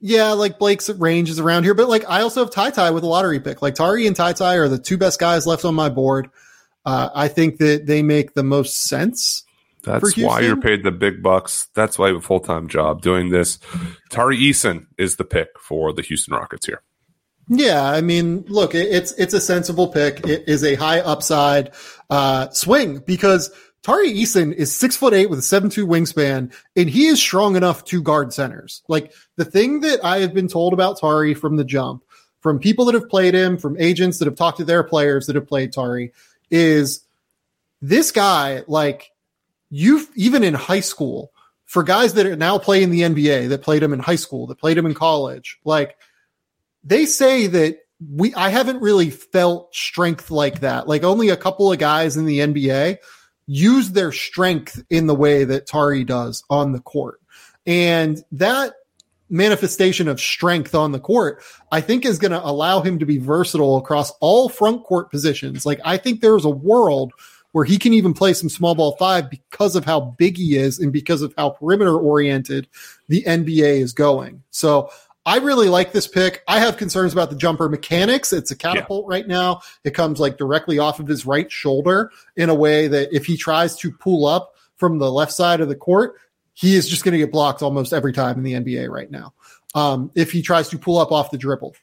Yeah, 0.00 0.32
like 0.32 0.58
Blake's 0.58 0.88
range 0.88 1.28
is 1.28 1.38
around 1.38 1.64
here, 1.64 1.74
but 1.74 1.88
like 1.88 2.08
I 2.08 2.22
also 2.22 2.44
have 2.44 2.52
Ty 2.52 2.70
Ty 2.70 2.90
with 2.92 3.04
a 3.04 3.06
lottery 3.06 3.40
pick. 3.40 3.60
Like 3.62 3.74
Tari 3.74 4.06
and 4.06 4.16
Ty 4.16 4.34
Ty 4.34 4.54
are 4.54 4.68
the 4.68 4.78
two 4.78 4.96
best 4.96 5.20
guys 5.20 5.46
left 5.46 5.64
on 5.64 5.74
my 5.74 5.88
board. 5.88 6.30
Uh, 6.86 7.10
I 7.14 7.28
think 7.28 7.58
that 7.58 7.86
they 7.86 8.02
make 8.02 8.34
the 8.34 8.42
most 8.42 8.82
sense. 8.84 9.44
That's 9.82 10.16
why 10.16 10.40
you're 10.40 10.60
paid 10.60 10.84
the 10.84 10.90
big 10.90 11.22
bucks. 11.22 11.68
That's 11.74 11.98
why 11.98 12.08
you 12.08 12.14
have 12.14 12.22
a 12.22 12.26
full 12.26 12.40
time 12.40 12.68
job 12.68 13.02
doing 13.02 13.30
this. 13.30 13.58
Tari 14.10 14.38
Eason 14.38 14.86
is 14.98 15.16
the 15.16 15.24
pick 15.24 15.48
for 15.58 15.92
the 15.92 16.02
Houston 16.02 16.34
Rockets 16.34 16.66
here. 16.66 16.82
Yeah, 17.52 17.82
I 17.82 18.00
mean, 18.00 18.44
look, 18.46 18.76
it's 18.76 19.10
it's 19.14 19.34
a 19.34 19.40
sensible 19.40 19.88
pick. 19.88 20.24
It 20.24 20.48
is 20.48 20.62
a 20.62 20.76
high 20.76 21.00
upside 21.00 21.72
uh, 22.08 22.48
swing 22.50 22.98
because 22.98 23.50
Tari 23.82 24.12
Eason 24.12 24.54
is 24.54 24.72
six 24.72 24.96
foot 24.96 25.12
eight 25.12 25.28
with 25.28 25.40
a 25.40 25.42
seven 25.42 25.68
two 25.68 25.84
wingspan, 25.84 26.54
and 26.76 26.88
he 26.88 27.06
is 27.06 27.20
strong 27.20 27.56
enough 27.56 27.84
to 27.86 28.02
guard 28.02 28.32
centers. 28.32 28.82
Like 28.86 29.12
the 29.34 29.44
thing 29.44 29.80
that 29.80 29.98
I 30.04 30.20
have 30.20 30.32
been 30.32 30.46
told 30.46 30.72
about 30.72 31.00
Tari 31.00 31.34
from 31.34 31.56
the 31.56 31.64
jump, 31.64 32.04
from 32.38 32.60
people 32.60 32.84
that 32.84 32.94
have 32.94 33.08
played 33.08 33.34
him, 33.34 33.58
from 33.58 33.76
agents 33.80 34.18
that 34.18 34.26
have 34.26 34.36
talked 34.36 34.58
to 34.58 34.64
their 34.64 34.84
players 34.84 35.26
that 35.26 35.34
have 35.34 35.48
played 35.48 35.72
Tari, 35.72 36.12
is 36.52 37.04
this 37.82 38.12
guy 38.12 38.62
like 38.68 39.10
you 39.70 40.06
even 40.14 40.44
in 40.44 40.54
high 40.54 40.80
school 40.80 41.32
for 41.64 41.82
guys 41.82 42.14
that 42.14 42.26
are 42.26 42.36
now 42.36 42.58
playing 42.58 42.90
the 42.90 43.00
NBA 43.00 43.48
that 43.48 43.62
played 43.62 43.82
him 43.82 43.92
in 43.92 43.98
high 43.98 44.14
school, 44.14 44.46
that 44.46 44.58
played 44.58 44.78
him 44.78 44.86
in 44.86 44.94
college, 44.94 45.58
like 45.64 45.96
they 46.84 47.06
say 47.06 47.46
that 47.46 47.78
we 48.14 48.34
I 48.34 48.48
haven't 48.48 48.80
really 48.80 49.10
felt 49.10 49.74
strength 49.74 50.30
like 50.30 50.60
that. 50.60 50.88
Like 50.88 51.04
only 51.04 51.28
a 51.28 51.36
couple 51.36 51.70
of 51.70 51.78
guys 51.78 52.16
in 52.16 52.24
the 52.24 52.40
NBA 52.40 52.98
use 53.46 53.90
their 53.90 54.12
strength 54.12 54.82
in 54.90 55.06
the 55.06 55.14
way 55.14 55.44
that 55.44 55.66
Tari 55.66 56.04
does 56.04 56.44
on 56.48 56.72
the 56.72 56.80
court. 56.80 57.20
And 57.66 58.22
that 58.32 58.74
manifestation 59.28 60.08
of 60.08 60.20
strength 60.20 60.74
on 60.74 60.92
the 60.92 61.00
court, 61.00 61.42
I 61.70 61.80
think 61.80 62.04
is 62.04 62.18
going 62.18 62.32
to 62.32 62.44
allow 62.44 62.80
him 62.80 62.98
to 62.98 63.06
be 63.06 63.18
versatile 63.18 63.76
across 63.76 64.12
all 64.20 64.48
front 64.48 64.84
court 64.84 65.10
positions. 65.10 65.66
Like 65.66 65.80
I 65.84 65.96
think 65.96 66.20
there's 66.20 66.44
a 66.44 66.50
world 66.50 67.12
where 67.52 67.64
he 67.64 67.78
can 67.78 67.92
even 67.92 68.14
play 68.14 68.32
some 68.32 68.48
small 68.48 68.74
ball 68.74 68.96
five 68.96 69.28
because 69.28 69.74
of 69.74 69.84
how 69.84 70.00
big 70.00 70.36
he 70.36 70.56
is 70.56 70.78
and 70.78 70.92
because 70.92 71.20
of 71.22 71.34
how 71.36 71.50
perimeter 71.50 71.96
oriented 71.96 72.68
the 73.08 73.24
NBA 73.24 73.80
is 73.80 73.92
going. 73.92 74.42
So 74.50 74.90
I 75.26 75.38
really 75.38 75.68
like 75.68 75.92
this 75.92 76.06
pick. 76.06 76.42
I 76.48 76.60
have 76.60 76.76
concerns 76.76 77.12
about 77.12 77.30
the 77.30 77.36
jumper 77.36 77.68
mechanics. 77.68 78.32
It's 78.32 78.50
a 78.50 78.56
catapult 78.56 79.06
yeah. 79.06 79.16
right 79.16 79.28
now. 79.28 79.60
It 79.84 79.94
comes 79.94 80.18
like 80.18 80.38
directly 80.38 80.78
off 80.78 80.98
of 80.98 81.06
his 81.06 81.26
right 81.26 81.50
shoulder 81.50 82.10
in 82.36 82.48
a 82.48 82.54
way 82.54 82.88
that 82.88 83.14
if 83.14 83.26
he 83.26 83.36
tries 83.36 83.76
to 83.78 83.92
pull 83.92 84.26
up 84.26 84.54
from 84.76 84.98
the 84.98 85.12
left 85.12 85.32
side 85.32 85.60
of 85.60 85.68
the 85.68 85.76
court, 85.76 86.14
he 86.54 86.74
is 86.74 86.88
just 86.88 87.04
going 87.04 87.12
to 87.12 87.18
get 87.18 87.32
blocked 87.32 87.62
almost 87.62 87.92
every 87.92 88.12
time 88.12 88.38
in 88.38 88.42
the 88.42 88.54
NBA 88.54 88.88
right 88.88 89.10
now. 89.10 89.34
Um, 89.74 90.10
if 90.14 90.32
he 90.32 90.42
tries 90.42 90.70
to 90.70 90.78
pull 90.78 90.98
up 90.98 91.12
off 91.12 91.30
the 91.30 91.38
dribble. 91.38 91.74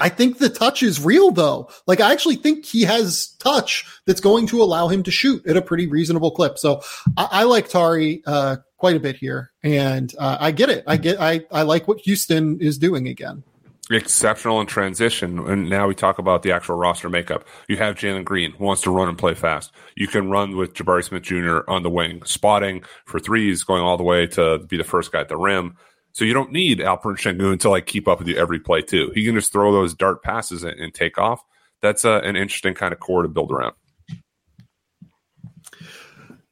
I 0.00 0.08
think 0.08 0.38
the 0.38 0.48
touch 0.48 0.82
is 0.82 1.00
real 1.00 1.30
though. 1.30 1.70
Like 1.86 2.00
I 2.00 2.12
actually 2.12 2.36
think 2.36 2.64
he 2.64 2.82
has 2.82 3.28
touch 3.38 3.86
that's 4.06 4.20
going 4.20 4.48
to 4.48 4.62
allow 4.62 4.88
him 4.88 5.02
to 5.04 5.10
shoot 5.10 5.46
at 5.46 5.56
a 5.56 5.62
pretty 5.62 5.86
reasonable 5.86 6.32
clip. 6.32 6.58
So 6.58 6.82
I, 7.16 7.28
I 7.30 7.42
like 7.44 7.68
Tari 7.68 8.22
uh, 8.26 8.56
quite 8.84 8.96
a 8.96 9.00
bit 9.00 9.16
here, 9.16 9.50
and 9.62 10.14
uh, 10.18 10.36
I 10.38 10.50
get 10.50 10.68
it. 10.68 10.84
I 10.86 10.98
get. 10.98 11.18
I 11.18 11.40
I 11.50 11.62
like 11.62 11.88
what 11.88 12.00
Houston 12.00 12.60
is 12.60 12.76
doing 12.76 13.08
again. 13.08 13.42
Exceptional 13.90 14.60
in 14.60 14.66
transition, 14.66 15.38
and 15.38 15.70
now 15.70 15.88
we 15.88 15.94
talk 15.94 16.18
about 16.18 16.42
the 16.42 16.52
actual 16.52 16.76
roster 16.76 17.08
makeup. 17.08 17.46
You 17.66 17.78
have 17.78 17.94
Jalen 17.94 18.26
Green 18.26 18.52
wants 18.58 18.82
to 18.82 18.90
run 18.90 19.08
and 19.08 19.16
play 19.16 19.32
fast. 19.32 19.72
You 19.96 20.06
can 20.06 20.28
run 20.28 20.58
with 20.58 20.74
Jabari 20.74 21.02
Smith 21.02 21.22
Jr. 21.22 21.60
on 21.66 21.82
the 21.82 21.88
wing, 21.88 22.22
spotting 22.26 22.84
for 23.06 23.18
threes, 23.18 23.64
going 23.64 23.80
all 23.80 23.96
the 23.96 24.02
way 24.02 24.26
to 24.26 24.58
be 24.58 24.76
the 24.76 24.84
first 24.84 25.12
guy 25.12 25.20
at 25.20 25.30
the 25.30 25.38
rim. 25.38 25.78
So 26.12 26.26
you 26.26 26.34
don't 26.34 26.52
need 26.52 26.80
Alperen 26.80 27.16
Sengun 27.16 27.58
to 27.60 27.70
like 27.70 27.86
keep 27.86 28.06
up 28.06 28.18
with 28.18 28.28
you 28.28 28.36
every 28.36 28.60
play 28.60 28.82
too. 28.82 29.12
He 29.14 29.24
can 29.24 29.34
just 29.34 29.50
throw 29.50 29.72
those 29.72 29.94
dart 29.94 30.22
passes 30.22 30.62
and, 30.62 30.78
and 30.78 30.92
take 30.92 31.16
off. 31.16 31.42
That's 31.80 32.04
uh, 32.04 32.20
an 32.22 32.36
interesting 32.36 32.74
kind 32.74 32.92
of 32.92 33.00
core 33.00 33.22
to 33.22 33.28
build 33.30 33.50
around. 33.50 33.76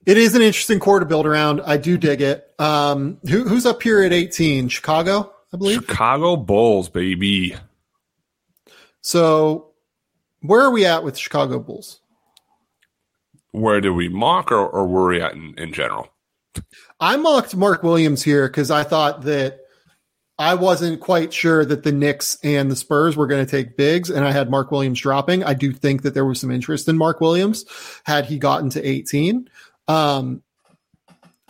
It 0.05 0.19
is 0.19 0.35
an 0.35 0.43
interesting 0.43 0.81
core 0.81 1.01
to 1.01 1.07
build 1.07 1.27
around. 1.27 1.61
I 1.61 1.77
do 1.77 1.97
dig 1.97 2.21
it. 2.21 2.53
Um, 2.59 3.19
who, 3.29 3.45
who's 3.45 3.67
up 3.67 3.83
here 3.83 4.03
at 4.03 4.13
18? 4.13 4.69
Chicago, 4.69 5.33
I 5.53 5.57
believe. 5.57 5.85
Chicago 5.87 6.37
Bulls, 6.37 6.89
baby. 6.89 7.55
So, 9.01 9.71
where 10.41 10.61
are 10.61 10.71
we 10.71 10.87
at 10.87 11.05
with 11.05 11.17
Chicago 11.17 11.61
Bulls? 11.61 12.01
Where 13.53 13.81
do 13.81 13.95
we 13.95 14.09
mock, 14.09 14.51
or, 14.51 14.67
or 14.67 14.87
where 14.87 15.03
are 15.03 15.09
we 15.09 15.21
at 15.21 15.35
in, 15.35 15.55
in 15.57 15.73
general? 15.73 16.09
I 16.99 17.17
mocked 17.17 17.55
Mark 17.55 17.83
Williams 17.83 18.23
here 18.23 18.49
because 18.49 18.71
I 18.71 18.83
thought 18.83 19.23
that 19.23 19.61
I 20.39 20.55
wasn't 20.55 21.01
quite 21.01 21.33
sure 21.33 21.65
that 21.65 21.85
the 21.85 21.93
Knicks 21.93 22.39
and 22.43 22.71
the 22.71 22.77
Spurs 22.77 23.17
were 23.17 23.27
going 23.27 23.45
to 23.45 23.51
take 23.51 23.77
bigs, 23.77 24.11
and 24.11 24.25
I 24.25 24.33
had 24.33 24.51
Mark 24.51 24.71
Williams 24.73 25.01
dropping. 25.01 25.45
I 25.45 25.55
do 25.55 25.73
think 25.73 26.03
that 26.03 26.15
there 26.15 26.25
was 26.25 26.41
some 26.41 26.51
interest 26.51 26.89
in 26.89 26.97
Mark 26.97 27.21
Williams 27.21 27.65
had 28.05 28.27
he 28.27 28.39
gotten 28.39 28.71
to 28.71 28.85
18. 28.85 29.49
Um, 29.89 30.43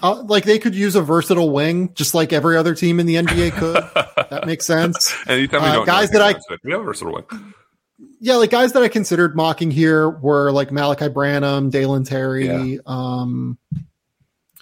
like 0.03 0.45
they 0.45 0.59
could 0.59 0.75
use 0.75 0.97
a 0.97 1.03
versatile 1.03 1.51
wing, 1.51 1.95
just 1.95 2.15
like 2.15 2.33
every 2.33 2.57
other 2.57 2.75
team 2.75 2.99
in 2.99 3.07
the 3.07 3.17
NBA 3.17 3.53
could. 3.53 3.75
that 4.31 4.47
makes 4.47 4.67
sense. 4.67 5.15
Anytime 5.29 5.63
uh, 5.63 5.85
guys 5.85 6.11
that 6.11 6.23
I 6.23 6.35
we 6.65 6.73
have 6.73 6.81
a 6.81 6.85
versatile 6.85 7.15
wing. 7.15 7.55
Yeah, 8.21 8.37
like 8.37 8.51
guys 8.51 8.73
that 8.73 8.83
I 8.83 8.89
considered 8.89 9.37
mocking 9.37 9.71
here 9.71 10.09
were 10.09 10.51
like 10.51 10.71
Malaki 10.71 11.13
Branham, 11.13 11.71
Dalen 11.71 12.05
Terry, 12.05 12.47
yeah. 12.47 12.79
um, 12.87 13.59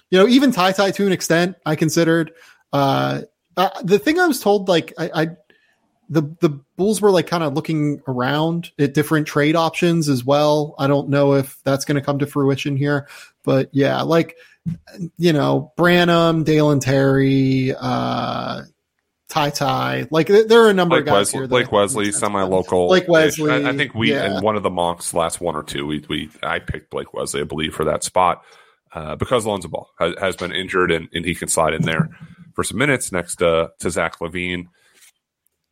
you 0.09 0.19
know, 0.19 0.27
even 0.27 0.51
Ty 0.51 0.73
Ty 0.73 0.91
to 0.91 1.05
an 1.05 1.11
extent, 1.11 1.55
I 1.65 1.75
considered. 1.75 2.33
Uh, 2.73 3.21
uh, 3.57 3.69
the 3.83 3.99
thing 3.99 4.19
I 4.19 4.27
was 4.27 4.39
told, 4.39 4.67
like, 4.67 4.93
I, 4.97 5.11
I 5.13 5.27
the 6.09 6.23
the 6.41 6.49
Bulls 6.75 7.01
were 7.01 7.09
like 7.09 7.27
kind 7.27 7.43
of 7.43 7.53
looking 7.53 8.01
around 8.07 8.71
at 8.77 8.93
different 8.93 9.27
trade 9.27 9.55
options 9.55 10.09
as 10.09 10.25
well. 10.25 10.75
I 10.77 10.87
don't 10.87 11.09
know 11.09 11.33
if 11.33 11.57
that's 11.63 11.85
going 11.85 11.95
to 11.95 12.01
come 12.01 12.19
to 12.19 12.27
fruition 12.27 12.75
here, 12.75 13.07
but 13.43 13.69
yeah, 13.71 14.01
like 14.01 14.37
you 15.17 15.33
know, 15.33 15.73
Branham, 15.75 16.43
Dalen 16.43 16.79
Terry, 16.79 17.73
uh, 17.77 18.63
Ty 19.29 19.49
Ty, 19.49 20.07
like 20.11 20.27
there 20.27 20.63
are 20.63 20.69
a 20.69 20.73
number 20.73 20.97
Blake 20.97 21.01
of 21.01 21.05
guys 21.07 21.13
Wesley, 21.13 21.39
here. 21.39 21.47
Blake 21.47 21.71
Wesley, 21.71 22.11
semi-local. 22.11 22.87
Blake 22.87 23.07
Wesley. 23.07 23.51
I, 23.51 23.69
I, 23.69 23.77
think 23.77 23.95
we 23.95 24.11
yeah. 24.11 24.37
in 24.37 24.43
one 24.43 24.55
of 24.55 24.63
the 24.63 24.69
monks 24.69 25.13
last 25.13 25.41
one 25.41 25.55
or 25.55 25.63
two, 25.63 25.85
we 25.85 26.05
we 26.09 26.29
I 26.43 26.59
picked 26.59 26.89
Blake 26.89 27.13
Wesley, 27.13 27.41
I 27.41 27.45
believe, 27.45 27.73
for 27.73 27.85
that 27.85 28.03
spot 28.03 28.43
uh, 28.93 29.15
because 29.15 29.45
Lonzo 29.45 29.67
Ball 29.67 29.89
has, 29.99 30.15
has 30.19 30.35
been 30.35 30.51
injured 30.51 30.91
and, 30.91 31.07
and, 31.13 31.25
he 31.25 31.35
can 31.35 31.47
slide 31.47 31.73
in 31.73 31.83
there 31.83 32.09
for 32.53 32.63
some 32.63 32.77
minutes 32.77 33.11
next 33.11 33.37
to, 33.37 33.71
to 33.79 33.89
Zach 33.89 34.19
LaVine. 34.19 34.67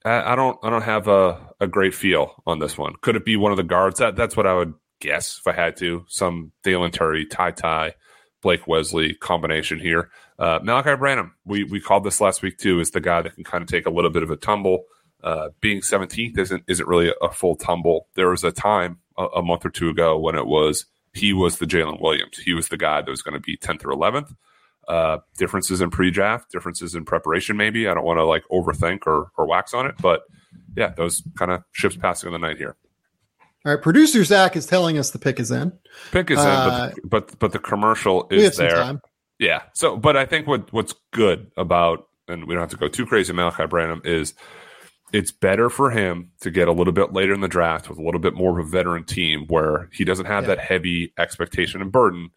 I, 0.05 0.33
I, 0.33 0.35
don't 0.35 0.57
I 0.63 0.69
don't 0.69 0.83
have 0.83 1.07
a, 1.07 1.37
a 1.59 1.67
great 1.67 1.93
feel 1.93 2.41
on 2.47 2.59
this 2.59 2.77
one. 2.77 2.93
Could 3.01 3.15
it 3.15 3.25
be 3.25 3.35
one 3.35 3.51
of 3.51 3.57
the 3.57 3.63
guards? 3.63 3.99
That, 3.99 4.15
that's 4.15 4.37
what 4.37 4.47
I 4.47 4.53
would 4.53 4.73
guess 4.99 5.39
if 5.39 5.47
I 5.47 5.53
had 5.53 5.77
to. 5.77 6.05
Some 6.07 6.51
Dalen 6.63 6.91
Terry, 6.91 7.25
Ty 7.25 7.51
Ty, 7.51 7.93
Blake 8.41 8.67
Wesley 8.67 9.13
combination 9.13 9.79
here. 9.79 10.09
Uh, 10.37 10.59
Malaki 10.59 10.97
Branham, 10.97 11.35
we, 11.45 11.63
we 11.63 11.79
called 11.81 12.03
this 12.03 12.21
last 12.21 12.41
week 12.41 12.57
too, 12.57 12.79
is 12.79 12.91
the 12.91 13.01
guy 13.01 13.21
that 13.21 13.35
can 13.35 13.43
kind 13.43 13.61
of 13.61 13.67
take 13.67 13.85
a 13.85 13.91
little 13.91 14.11
bit 14.11 14.23
of 14.23 14.31
a 14.31 14.37
tumble. 14.37 14.85
Uh, 15.21 15.49
being 15.59 15.81
17th 15.81 16.37
isn't 16.37 16.63
isn't 16.67 16.87
really 16.87 17.11
a 17.21 17.29
full 17.29 17.55
tumble. 17.55 18.07
There 18.15 18.29
was 18.29 18.43
a 18.45 18.51
time 18.51 18.99
a, 19.17 19.25
a 19.25 19.41
month 19.41 19.65
or 19.65 19.69
two 19.69 19.89
ago 19.89 20.17
when 20.17 20.35
it 20.35 20.47
was– 20.47 20.85
he 21.13 21.33
was 21.33 21.57
the 21.57 21.65
Jalen 21.65 22.01
Williams. 22.01 22.37
He 22.37 22.53
was 22.53 22.67
the 22.69 22.77
guy 22.77 23.01
that 23.01 23.09
was 23.09 23.21
going 23.21 23.33
to 23.33 23.39
be 23.39 23.57
10th 23.57 23.85
or 23.85 23.91
11th. 23.91 24.35
Uh, 24.87 25.19
differences 25.37 25.81
in 25.81 25.91
pre-draft, 25.91 26.51
differences 26.51 26.95
in 26.95 27.05
preparation. 27.05 27.57
Maybe 27.57 27.87
I 27.87 27.93
don't 27.93 28.05
want 28.05 28.17
to 28.17 28.25
like 28.25 28.43
overthink 28.51 29.05
or 29.05 29.29
or 29.37 29.45
wax 29.45 29.75
on 29.75 29.85
it, 29.85 29.93
but 30.01 30.21
yeah, 30.75 30.89
those 30.89 31.21
kind 31.37 31.51
of 31.51 31.63
ships 31.73 31.95
passing 31.95 32.27
in 32.27 32.33
the 32.33 32.39
night 32.39 32.57
here. 32.57 32.75
All 33.65 33.73
right, 33.73 33.81
producer 33.81 34.23
Zach 34.23 34.55
is 34.55 34.65
telling 34.65 34.97
us 34.97 35.11
the 35.11 35.19
pick 35.19 35.39
is 35.39 35.51
in. 35.51 35.73
Pick 36.11 36.31
is 36.31 36.39
uh, 36.39 36.91
in, 36.95 37.09
but 37.09 37.27
the, 37.27 37.37
but 37.37 37.39
but 37.39 37.51
the 37.51 37.59
commercial 37.59 38.27
is 38.31 38.57
there. 38.57 39.01
Yeah. 39.37 39.63
So, 39.73 39.97
but 39.97 40.15
I 40.15 40.25
think 40.25 40.47
what 40.47 40.71
what's 40.71 40.93
good 41.11 41.51
about, 41.57 42.07
and 42.27 42.45
we 42.45 42.53
don't 42.53 42.61
have 42.61 42.71
to 42.71 42.77
go 42.77 42.87
too 42.87 43.05
crazy, 43.05 43.33
Malaki 43.33 43.69
Branham 43.69 44.01
is 44.05 44.33
it's 45.11 45.31
better 45.31 45.69
for 45.69 45.89
him 45.89 46.31
to 46.41 46.51
get 46.51 46.67
a 46.67 46.71
little 46.71 46.93
bit 46.93 47.13
later 47.13 47.33
in 47.33 47.41
the 47.41 47.47
draft 47.47 47.89
with 47.89 47.97
a 47.97 48.01
little 48.01 48.19
bit 48.19 48.35
more 48.35 48.59
of 48.59 48.65
a 48.65 48.69
veteran 48.69 49.03
team 49.03 49.45
where 49.47 49.89
he 49.91 50.03
doesn't 50.03 50.27
have 50.27 50.43
yeah. 50.43 50.55
that 50.55 50.59
heavy 50.59 51.13
expectation 51.17 51.81
and 51.81 51.91
burden 51.91 52.29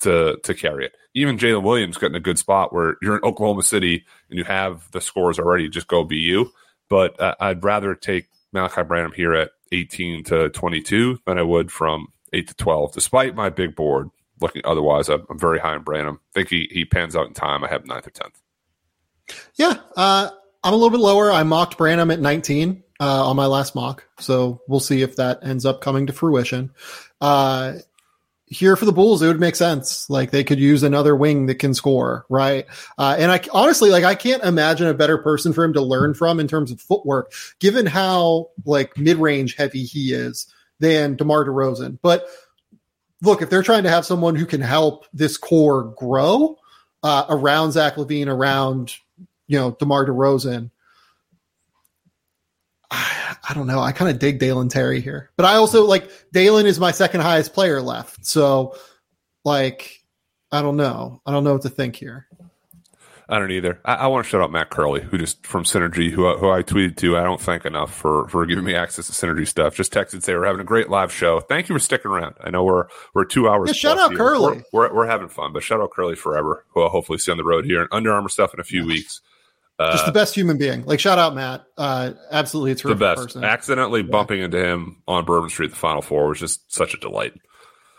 to 0.00 0.36
to 0.44 0.54
carry 0.54 0.84
it. 0.84 0.92
Even 1.14 1.38
Jalen 1.38 1.62
Williams 1.62 1.96
got 1.96 2.10
in 2.10 2.14
a 2.14 2.20
good 2.20 2.38
spot 2.38 2.72
where 2.72 2.96
you're 3.02 3.16
in 3.16 3.24
Oklahoma 3.24 3.62
City 3.62 4.04
and 4.28 4.38
you 4.38 4.44
have 4.44 4.90
the 4.92 5.00
scores 5.00 5.38
already, 5.38 5.68
just 5.68 5.88
go 5.88 6.04
be 6.04 6.16
you. 6.16 6.52
But 6.88 7.18
uh, 7.20 7.34
I'd 7.40 7.64
rather 7.64 7.94
take 7.94 8.28
Malaki 8.54 8.86
Branham 8.86 9.12
here 9.12 9.34
at 9.34 9.50
18 9.72 10.24
to 10.24 10.50
22 10.50 11.18
than 11.26 11.38
I 11.38 11.42
would 11.42 11.70
from 11.70 12.08
8 12.32 12.48
to 12.48 12.54
12, 12.54 12.92
despite 12.92 13.34
my 13.34 13.50
big 13.50 13.74
board 13.74 14.10
looking 14.40 14.62
otherwise, 14.64 15.08
I'm, 15.08 15.26
I'm 15.30 15.38
very 15.38 15.58
high 15.58 15.74
on 15.74 15.82
Branham. 15.82 16.20
I 16.30 16.40
think 16.40 16.48
he, 16.48 16.68
he 16.70 16.84
pans 16.84 17.14
out 17.14 17.26
in 17.26 17.34
time. 17.34 17.64
I 17.64 17.68
have 17.68 17.86
ninth 17.86 18.06
or 18.06 18.10
10th. 18.10 18.40
Yeah. 19.54 19.76
Uh, 19.96 20.30
I'm 20.64 20.72
a 20.72 20.76
little 20.76 20.90
bit 20.90 21.00
lower. 21.00 21.30
I 21.30 21.42
mocked 21.42 21.78
Branham 21.78 22.10
at 22.10 22.20
19 22.20 22.82
uh, 23.00 23.28
on 23.28 23.36
my 23.36 23.46
last 23.46 23.74
mock. 23.74 24.04
So 24.18 24.60
we'll 24.68 24.80
see 24.80 25.02
if 25.02 25.16
that 25.16 25.40
ends 25.42 25.64
up 25.64 25.80
coming 25.80 26.06
to 26.06 26.12
fruition. 26.12 26.70
Uh, 27.20 27.74
here 28.50 28.74
for 28.74 28.84
the 28.84 28.92
Bulls, 28.92 29.22
it 29.22 29.28
would 29.28 29.40
make 29.40 29.54
sense. 29.54 30.10
Like 30.10 30.32
they 30.32 30.42
could 30.42 30.58
use 30.58 30.82
another 30.82 31.14
wing 31.14 31.46
that 31.46 31.60
can 31.60 31.72
score, 31.72 32.26
right? 32.28 32.66
Uh, 32.98 33.16
and 33.16 33.30
I 33.30 33.40
honestly, 33.52 33.90
like, 33.90 34.04
I 34.04 34.16
can't 34.16 34.42
imagine 34.42 34.88
a 34.88 34.94
better 34.94 35.18
person 35.18 35.52
for 35.52 35.64
him 35.64 35.72
to 35.74 35.80
learn 35.80 36.14
from 36.14 36.40
in 36.40 36.48
terms 36.48 36.72
of 36.72 36.80
footwork, 36.80 37.32
given 37.60 37.86
how 37.86 38.50
like 38.66 38.98
mid 38.98 39.18
range 39.18 39.54
heavy 39.54 39.84
he 39.84 40.12
is 40.12 40.52
than 40.80 41.14
DeMar 41.14 41.44
DeRozan. 41.44 41.98
But 42.02 42.26
look, 43.22 43.40
if 43.40 43.50
they're 43.50 43.62
trying 43.62 43.84
to 43.84 43.90
have 43.90 44.04
someone 44.04 44.34
who 44.34 44.46
can 44.46 44.60
help 44.60 45.06
this 45.12 45.36
core 45.36 45.94
grow 45.96 46.58
uh, 47.04 47.26
around 47.28 47.72
Zach 47.72 47.94
LaVine, 47.94 48.26
around 48.26 48.96
you 49.46 49.58
know 49.58 49.76
DeMar 49.78 50.06
DeRozan, 50.06 50.70
I 52.90 53.52
don't 53.54 53.66
know. 53.66 53.80
I 53.80 53.92
kind 53.92 54.10
of 54.10 54.18
dig 54.18 54.38
Dalen 54.38 54.68
Terry 54.68 55.00
here, 55.00 55.30
but 55.36 55.46
I 55.46 55.54
also 55.54 55.84
like 55.84 56.10
Dalen 56.32 56.66
is 56.66 56.80
my 56.80 56.90
second 56.90 57.20
highest 57.20 57.52
player 57.54 57.80
left. 57.80 58.26
So, 58.26 58.76
like, 59.44 60.00
I 60.50 60.62
don't 60.62 60.76
know. 60.76 61.22
I 61.24 61.32
don't 61.32 61.44
know 61.44 61.52
what 61.52 61.62
to 61.62 61.70
think 61.70 61.96
here. 61.96 62.26
I 63.28 63.38
don't 63.38 63.52
either. 63.52 63.80
I, 63.84 63.94
I 63.94 64.06
want 64.08 64.24
to 64.24 64.28
shout 64.28 64.40
out 64.42 64.50
Matt 64.50 64.70
Curley, 64.70 65.02
who 65.02 65.16
just 65.16 65.46
from 65.46 65.62
Synergy, 65.62 66.10
who 66.10 66.36
who 66.36 66.50
I 66.50 66.64
tweeted 66.64 66.96
to. 66.96 67.16
I 67.16 67.22
don't 67.22 67.40
thank 67.40 67.64
enough 67.64 67.94
for 67.94 68.26
for 68.28 68.44
giving 68.44 68.64
me 68.64 68.74
access 68.74 69.06
to 69.06 69.12
Synergy 69.12 69.46
stuff. 69.46 69.76
Just 69.76 69.92
texted 69.92 70.24
say 70.24 70.34
we're 70.34 70.46
having 70.46 70.60
a 70.60 70.64
great 70.64 70.90
live 70.90 71.12
show. 71.12 71.38
Thank 71.38 71.68
you 71.68 71.76
for 71.76 71.78
sticking 71.78 72.10
around. 72.10 72.34
I 72.40 72.50
know 72.50 72.64
we're 72.64 72.86
we're 73.14 73.24
two 73.24 73.48
hours. 73.48 73.68
Yeah, 73.68 73.74
shout 73.74 73.98
out 73.98 74.10
here. 74.10 74.18
Curly. 74.18 74.64
We're, 74.72 74.88
we're, 74.88 74.94
we're 74.96 75.06
having 75.06 75.28
fun, 75.28 75.52
but 75.52 75.62
shout 75.62 75.80
out 75.80 75.92
Curly 75.92 76.16
forever. 76.16 76.64
Who 76.70 76.82
I'll 76.82 76.88
hopefully 76.88 77.18
see 77.18 77.30
on 77.30 77.38
the 77.38 77.44
road 77.44 77.64
here 77.64 77.80
and 77.80 77.88
Under 77.92 78.12
Armour 78.12 78.30
stuff 78.30 78.52
in 78.52 78.58
a 78.58 78.64
few 78.64 78.84
weeks. 78.84 79.20
Uh, 79.80 79.92
Just 79.92 80.04
the 80.04 80.12
best 80.12 80.34
human 80.34 80.58
being. 80.58 80.84
Like 80.84 81.00
shout 81.00 81.18
out 81.18 81.34
Matt. 81.34 81.64
Uh, 81.78 82.12
absolutely 82.30 82.72
it's 82.72 82.82
the 82.82 82.94
best. 82.94 83.22
person. 83.22 83.44
Accidentally 83.44 84.02
yeah. 84.02 84.10
bumping 84.10 84.40
into 84.40 84.62
him 84.62 85.02
on 85.08 85.24
Bourbon 85.24 85.48
Street, 85.48 85.70
the 85.70 85.76
Final 85.76 86.02
Four, 86.02 86.28
was 86.28 86.38
just 86.38 86.70
such 86.70 86.92
a 86.92 86.98
delight. 86.98 87.32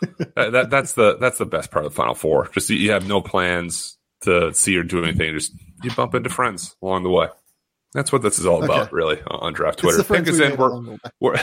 that, 0.36 0.52
that, 0.52 0.70
that's 0.70 0.92
the 0.92 1.16
that's 1.18 1.38
the 1.38 1.44
best 1.44 1.72
part 1.72 1.84
of 1.84 1.90
the 1.90 1.96
Final 1.96 2.14
Four. 2.14 2.48
Just 2.54 2.70
you 2.70 2.92
have 2.92 3.08
no 3.08 3.20
plans 3.20 3.98
to 4.20 4.54
see 4.54 4.76
or 4.76 4.84
do 4.84 5.02
anything. 5.02 5.34
Just 5.34 5.54
you 5.82 5.90
bump 5.90 6.14
into 6.14 6.30
friends 6.30 6.76
along 6.80 7.02
the 7.02 7.10
way. 7.10 7.26
That's 7.94 8.12
what 8.12 8.22
this 8.22 8.38
is 8.38 8.46
all 8.46 8.62
about, 8.62 8.82
okay. 8.82 8.90
really, 8.92 9.20
on 9.26 9.52
draft 9.52 9.80
Twitter. 9.80 10.04
Pick 10.04 10.28
us 10.28 10.38
in. 10.38 10.56
We're, 10.56 10.98
we're 11.18 11.34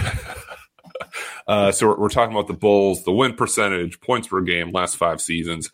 uh, 1.50 1.74
so 1.74 1.90
we're, 1.90 2.00
we're, 2.00 2.10
talking 2.10 2.34
about 2.34 2.48
the 2.48 2.54
Bulls, 2.54 3.04
the 3.04 3.12
win 3.12 3.36
percentage, 3.36 4.00
points 4.00 4.30
per 4.30 4.40
game, 4.40 4.72
last 4.72 4.96
five 4.96 5.20
seasons. 5.20 5.70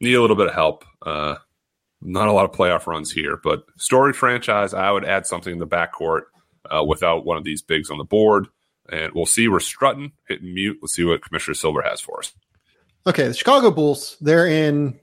Need 0.00 0.14
a 0.14 0.20
little 0.20 0.36
bit 0.36 0.48
of 0.48 0.54
help. 0.54 0.84
Uh, 1.00 1.36
not 2.02 2.28
a 2.28 2.32
lot 2.32 2.44
of 2.44 2.52
playoff 2.52 2.86
runs 2.86 3.10
here, 3.10 3.38
but 3.42 3.64
story 3.76 4.12
franchise. 4.12 4.74
I 4.74 4.90
would 4.90 5.04
add 5.04 5.26
something 5.26 5.52
in 5.52 5.58
the 5.58 5.66
backcourt 5.66 6.22
uh, 6.70 6.84
without 6.84 7.24
one 7.24 7.36
of 7.36 7.44
these 7.44 7.62
bigs 7.62 7.90
on 7.90 7.98
the 7.98 8.04
board, 8.04 8.48
and 8.90 9.12
we'll 9.14 9.26
see. 9.26 9.48
We're 9.48 9.60
strutting, 9.60 10.12
hitting 10.28 10.54
mute. 10.54 10.78
Let's 10.82 10.94
see 10.94 11.04
what 11.04 11.22
Commissioner 11.22 11.54
Silver 11.54 11.82
has 11.82 12.00
for 12.00 12.18
us. 12.20 12.32
Okay, 13.06 13.28
the 13.28 13.34
Chicago 13.34 13.70
Bulls. 13.70 14.16
They're 14.20 14.46
in 14.46 14.98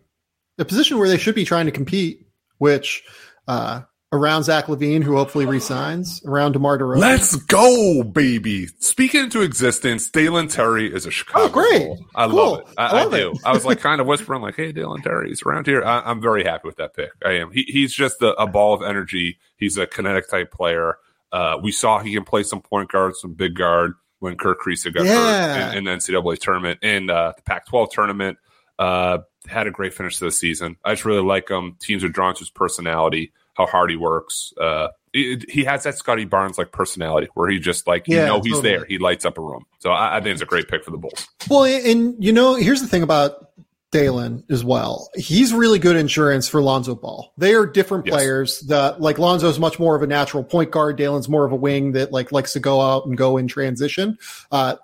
a 0.58 0.66
position 0.66 0.98
where 0.98 1.10
they 1.10 1.18
should 1.18 1.36
be 1.36 1.46
trying 1.46 1.66
to 1.66 1.72
compete, 1.72 2.28
which 2.58 3.04
uh, 3.48 3.82
around 4.12 4.44
Zach 4.44 4.66
LaVine, 4.66 5.04
who 5.04 5.16
hopefully 5.16 5.46
resigns, 5.46 6.24
around 6.26 6.54
DeMar 6.54 6.80
DeRozan. 6.80 7.00
Let's 7.00 7.36
go, 7.36 8.04
baby. 8.04 8.68
Speaking 8.80 9.26
into 9.26 9.42
existence, 9.42 10.10
Dalen 10.10 10.48
Terry 10.48 10.94
is 10.94 11.06
a 11.06 11.12
Chicago. 11.12 11.46
Oh, 11.46 11.50
great. 11.50 12.00
I 12.16 12.28
cool. 12.28 12.36
love 12.36 12.60
it. 12.60 12.68
I, 12.78 12.88
I, 12.88 13.04
love 13.04 13.14
I 13.14 13.18
do. 13.18 13.32
It. 13.32 13.38
I 13.46 13.54
was 13.54 13.66
like 13.66 13.80
kind 13.82 14.02
of 14.02 14.08
whispering, 14.08 14.42
like, 14.42 14.56
hey, 14.56 14.72
Dalen 14.72 15.04
Terry's 15.04 15.44
around 15.44 15.68
here. 15.68 15.84
I, 15.84 16.10
am 16.10 16.22
very 16.22 16.44
happy 16.44 16.68
with 16.68 16.78
that 16.78 16.96
pick. 16.96 17.12
I 17.24 17.34
am. 17.34 17.52
He, 17.52 17.64
he's 17.64 17.94
just 17.94 18.22
a, 18.22 18.34
a, 18.42 18.48
ball 18.48 18.74
of 18.74 18.82
energy. 18.82 19.38
He's 19.58 19.78
a 19.78 19.86
kinetic 19.86 20.30
type 20.30 20.52
player. 20.52 20.98
Uh, 21.32 21.60
we 21.62 21.72
saw 21.72 22.00
he 22.00 22.14
can 22.14 22.24
play 22.24 22.42
some 22.42 22.62
point 22.62 22.90
guard, 22.90 23.16
some 23.16 23.34
big 23.34 23.56
guard 23.56 23.94
when 24.18 24.36
Kerr 24.36 24.56
Kriisa 24.56 24.94
got 24.94 25.06
yeah. 25.06 25.68
hurt 25.68 25.72
in, 25.72 25.78
in, 25.78 25.84
the 25.86 25.92
NCAA 25.92 26.40
tournament, 26.40 26.80
in 26.82 27.10
uh, 27.10 27.34
the 27.36 27.42
Pac 27.44 27.68
12 27.68 27.92
tournament. 27.92 28.38
Uh, 28.80 29.20
had 29.48 29.68
a 29.68 29.72
great 29.72 29.94
finish 29.94 30.18
to 30.18 30.26
the 30.26 30.32
season. 30.32 30.78
I 30.84 30.94
just 30.94 31.06
really 31.06 31.22
like 31.22 31.50
him. 31.50 31.78
Teams 31.80 32.04
are 32.04 32.10
drawn 32.10 32.34
to 32.34 32.40
his 32.40 32.50
personality 32.50 33.34
how 33.60 33.66
hard 33.66 33.90
he 33.90 33.98
works. 33.98 34.54
Uh, 34.60 34.88
it, 35.14 35.50
he 35.50 35.66
has 35.66 35.84
that 35.84 35.98
Scottie 35.98 36.26
Barnes 36.26 36.58
like 36.58 36.72
personality 36.72 37.28
where 37.34 37.50
he 37.50 37.60
just 37.60 37.88
like 37.88 38.08
you 38.08 38.16
yeah, 38.16 38.26
know 38.26 38.42
he's 38.42 38.54
totally. 38.54 38.70
there. 38.70 38.86
He 38.86 38.98
lights 38.98 39.26
up 39.26 39.38
a 39.38 39.42
room. 39.42 39.66
So 39.80 39.92
I, 39.92 40.18
I, 40.18 40.22
think 40.22 40.34
it's 40.34 40.42
a 40.42 40.46
great 40.46 40.70
pick 40.70 40.84
for 40.86 40.92
the 40.92 40.98
Bulls. 40.98 41.28
Well, 41.50 41.66
and 41.66 42.16
you 42.24 42.32
know, 42.32 42.56
here's 42.56 42.82
the 42.82 42.88
thing 42.88 43.04
about 43.04 43.50
Dalen 43.92 44.46
as 44.50 44.64
well. 44.64 45.10
He's 45.16 45.52
really 45.52 45.80
good 45.80 45.98
insurance 45.98 46.48
for 46.48 46.62
Lonzo 46.62 46.96
Ball. 46.96 47.34
They 47.38 47.54
are 47.54 47.66
different 47.66 48.06
yes. 48.06 48.14
players. 48.14 48.60
That 48.62 49.02
like 49.02 49.20
Lonzo's 49.20 49.60
much 49.60 49.78
more 49.78 49.96
of 49.96 50.04
a 50.04 50.08
natural 50.08 50.44
point 50.44 50.72
guard. 50.72 50.96
Dalen's 50.96 51.28
more 51.28 51.44
of 51.44 51.52
a 51.52 51.58
wing 51.58 51.94
that 51.94 52.14
like 52.14 52.32
likes 52.32 52.54
to 52.54 52.60
go 52.62 52.80
out 52.80 53.06
and 53.08 53.18
go 53.18 53.36
in 53.36 53.48
transition. 53.48 54.18
Uh, 54.52 54.76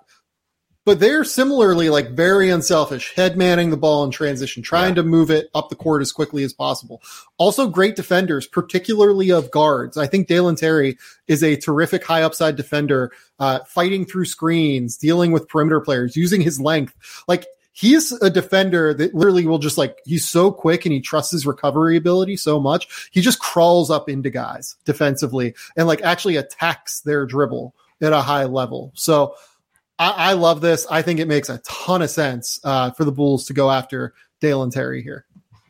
but 0.86 1.00
they're 1.00 1.24
similarly 1.24 1.90
like 1.90 2.10
very 2.12 2.48
unselfish, 2.48 3.12
head 3.14 3.36
manning 3.36 3.70
the 3.70 3.76
ball 3.76 4.04
in 4.04 4.10
transition, 4.12 4.62
trying 4.62 4.90
yeah. 4.90 4.94
to 4.94 5.02
move 5.02 5.32
it 5.32 5.50
up 5.52 5.68
the 5.68 5.74
court 5.74 6.00
as 6.00 6.12
quickly 6.12 6.44
as 6.44 6.52
possible. 6.52 7.02
Also 7.38 7.68
great 7.68 7.96
defenders, 7.96 8.46
particularly 8.46 9.30
of 9.30 9.50
guards. 9.50 9.96
I 9.96 10.06
think 10.06 10.28
Dalen 10.28 10.54
Terry 10.54 10.96
is 11.26 11.42
a 11.42 11.56
terrific 11.56 12.04
high 12.04 12.22
upside 12.22 12.54
defender, 12.54 13.10
uh, 13.40 13.64
fighting 13.64 14.06
through 14.06 14.26
screens, 14.26 14.96
dealing 14.96 15.32
with 15.32 15.48
perimeter 15.48 15.80
players, 15.80 16.16
using 16.16 16.40
his 16.40 16.60
length. 16.60 16.94
Like 17.26 17.46
he's 17.72 18.12
a 18.22 18.30
defender 18.30 18.94
that 18.94 19.12
literally 19.12 19.44
will 19.44 19.58
just 19.58 19.76
like 19.76 19.98
he's 20.04 20.28
so 20.28 20.52
quick 20.52 20.86
and 20.86 20.92
he 20.92 21.00
trusts 21.00 21.32
his 21.32 21.46
recovery 21.46 21.96
ability 21.96 22.36
so 22.36 22.60
much. 22.60 23.10
He 23.10 23.22
just 23.22 23.40
crawls 23.40 23.90
up 23.90 24.08
into 24.08 24.30
guys 24.30 24.76
defensively 24.84 25.56
and 25.76 25.88
like 25.88 26.00
actually 26.02 26.36
attacks 26.36 27.00
their 27.00 27.26
dribble 27.26 27.74
at 28.00 28.12
a 28.12 28.22
high 28.22 28.44
level. 28.44 28.92
So 28.94 29.34
I, 29.98 30.10
I, 30.10 30.32
love 30.34 30.60
this. 30.60 30.86
I 30.90 31.02
think 31.02 31.20
it 31.20 31.28
makes 31.28 31.48
a 31.48 31.58
ton 31.58 32.02
of 32.02 32.10
sense 32.10 32.60
uh, 32.64 32.90
for 32.90 33.04
the 33.04 33.12
Bulls 33.12 33.46
to 33.46 33.54
go 33.54 33.70
after 33.70 34.14
Dalen 34.40 34.70
Terry 34.70 35.02
here. 35.02 35.26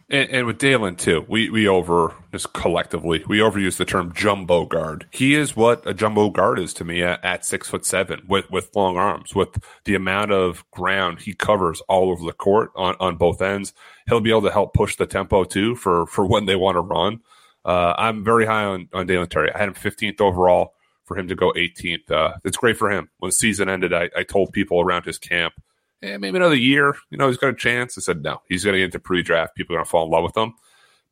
And, 0.08 0.30
and, 0.30 0.46
with 0.46 0.58
Dalen 0.58 0.96
too, 0.96 1.24
we 1.28 1.50
we 1.50 1.66
over 1.66 2.14
just 2.30 2.52
collectively 2.52 3.24
we 3.26 3.38
overuse 3.38 3.76
the 3.76 3.84
term 3.84 4.12
jumbo 4.14 4.64
guard. 4.64 5.08
He 5.10 5.34
is 5.34 5.56
what 5.56 5.84
a 5.84 5.92
jumbo 5.92 6.30
guard 6.30 6.60
is 6.60 6.72
to 6.74 6.84
me 6.84 7.02
at, 7.02 7.24
at, 7.24 7.44
six 7.44 7.68
foot 7.68 7.84
seven 7.84 8.22
with 8.28 8.48
with 8.48 8.70
long 8.76 8.96
arms, 8.96 9.34
with 9.34 9.58
the 9.84 9.96
amount 9.96 10.30
of 10.30 10.64
ground 10.70 11.22
he 11.22 11.34
covers 11.34 11.80
all 11.88 12.10
over 12.10 12.24
the 12.24 12.32
court 12.32 12.70
on 12.76 12.94
on 13.00 13.16
both 13.16 13.42
ends. 13.42 13.72
He'll 14.06 14.20
be 14.20 14.30
able 14.30 14.42
to 14.42 14.52
help 14.52 14.74
push 14.74 14.94
the 14.94 15.06
tempo 15.06 15.42
too 15.42 15.74
for 15.74 16.06
for 16.06 16.24
when 16.24 16.46
they 16.46 16.54
want 16.54 16.76
to 16.76 16.82
run. 16.82 17.20
Uh, 17.64 17.94
I'm 17.98 18.22
very 18.22 18.46
high 18.46 18.62
on 18.62 18.88
on 18.92 19.08
Dalen 19.08 19.28
Terry. 19.28 19.52
I 19.52 19.58
had 19.58 19.68
him 19.68 19.74
15th 19.74 20.20
overall 20.20 20.75
for 21.06 21.16
him 21.16 21.28
to 21.28 21.34
go 21.34 21.52
18th. 21.52 22.10
Uh, 22.10 22.34
it's 22.44 22.56
great 22.56 22.76
for 22.76 22.90
him. 22.90 23.08
When 23.18 23.28
the 23.28 23.32
season 23.32 23.68
ended, 23.68 23.94
I, 23.94 24.10
I 24.16 24.24
told 24.24 24.52
people 24.52 24.80
around 24.80 25.04
his 25.04 25.18
camp, 25.18 25.54
hey, 26.00 26.16
maybe 26.18 26.36
another 26.36 26.56
year. 26.56 26.94
You 27.10 27.16
know, 27.16 27.28
he's 27.28 27.38
got 27.38 27.48
a 27.48 27.54
chance. 27.54 27.96
I 27.96 28.00
said, 28.00 28.22
no, 28.22 28.42
he's 28.48 28.64
going 28.64 28.74
to 28.74 28.78
get 28.78 28.86
into 28.86 28.98
pre 28.98 29.22
draft. 29.22 29.54
People 29.54 29.74
are 29.74 29.78
going 29.78 29.86
to 29.86 29.90
fall 29.90 30.04
in 30.04 30.10
love 30.10 30.24
with 30.24 30.36
him, 30.36 30.54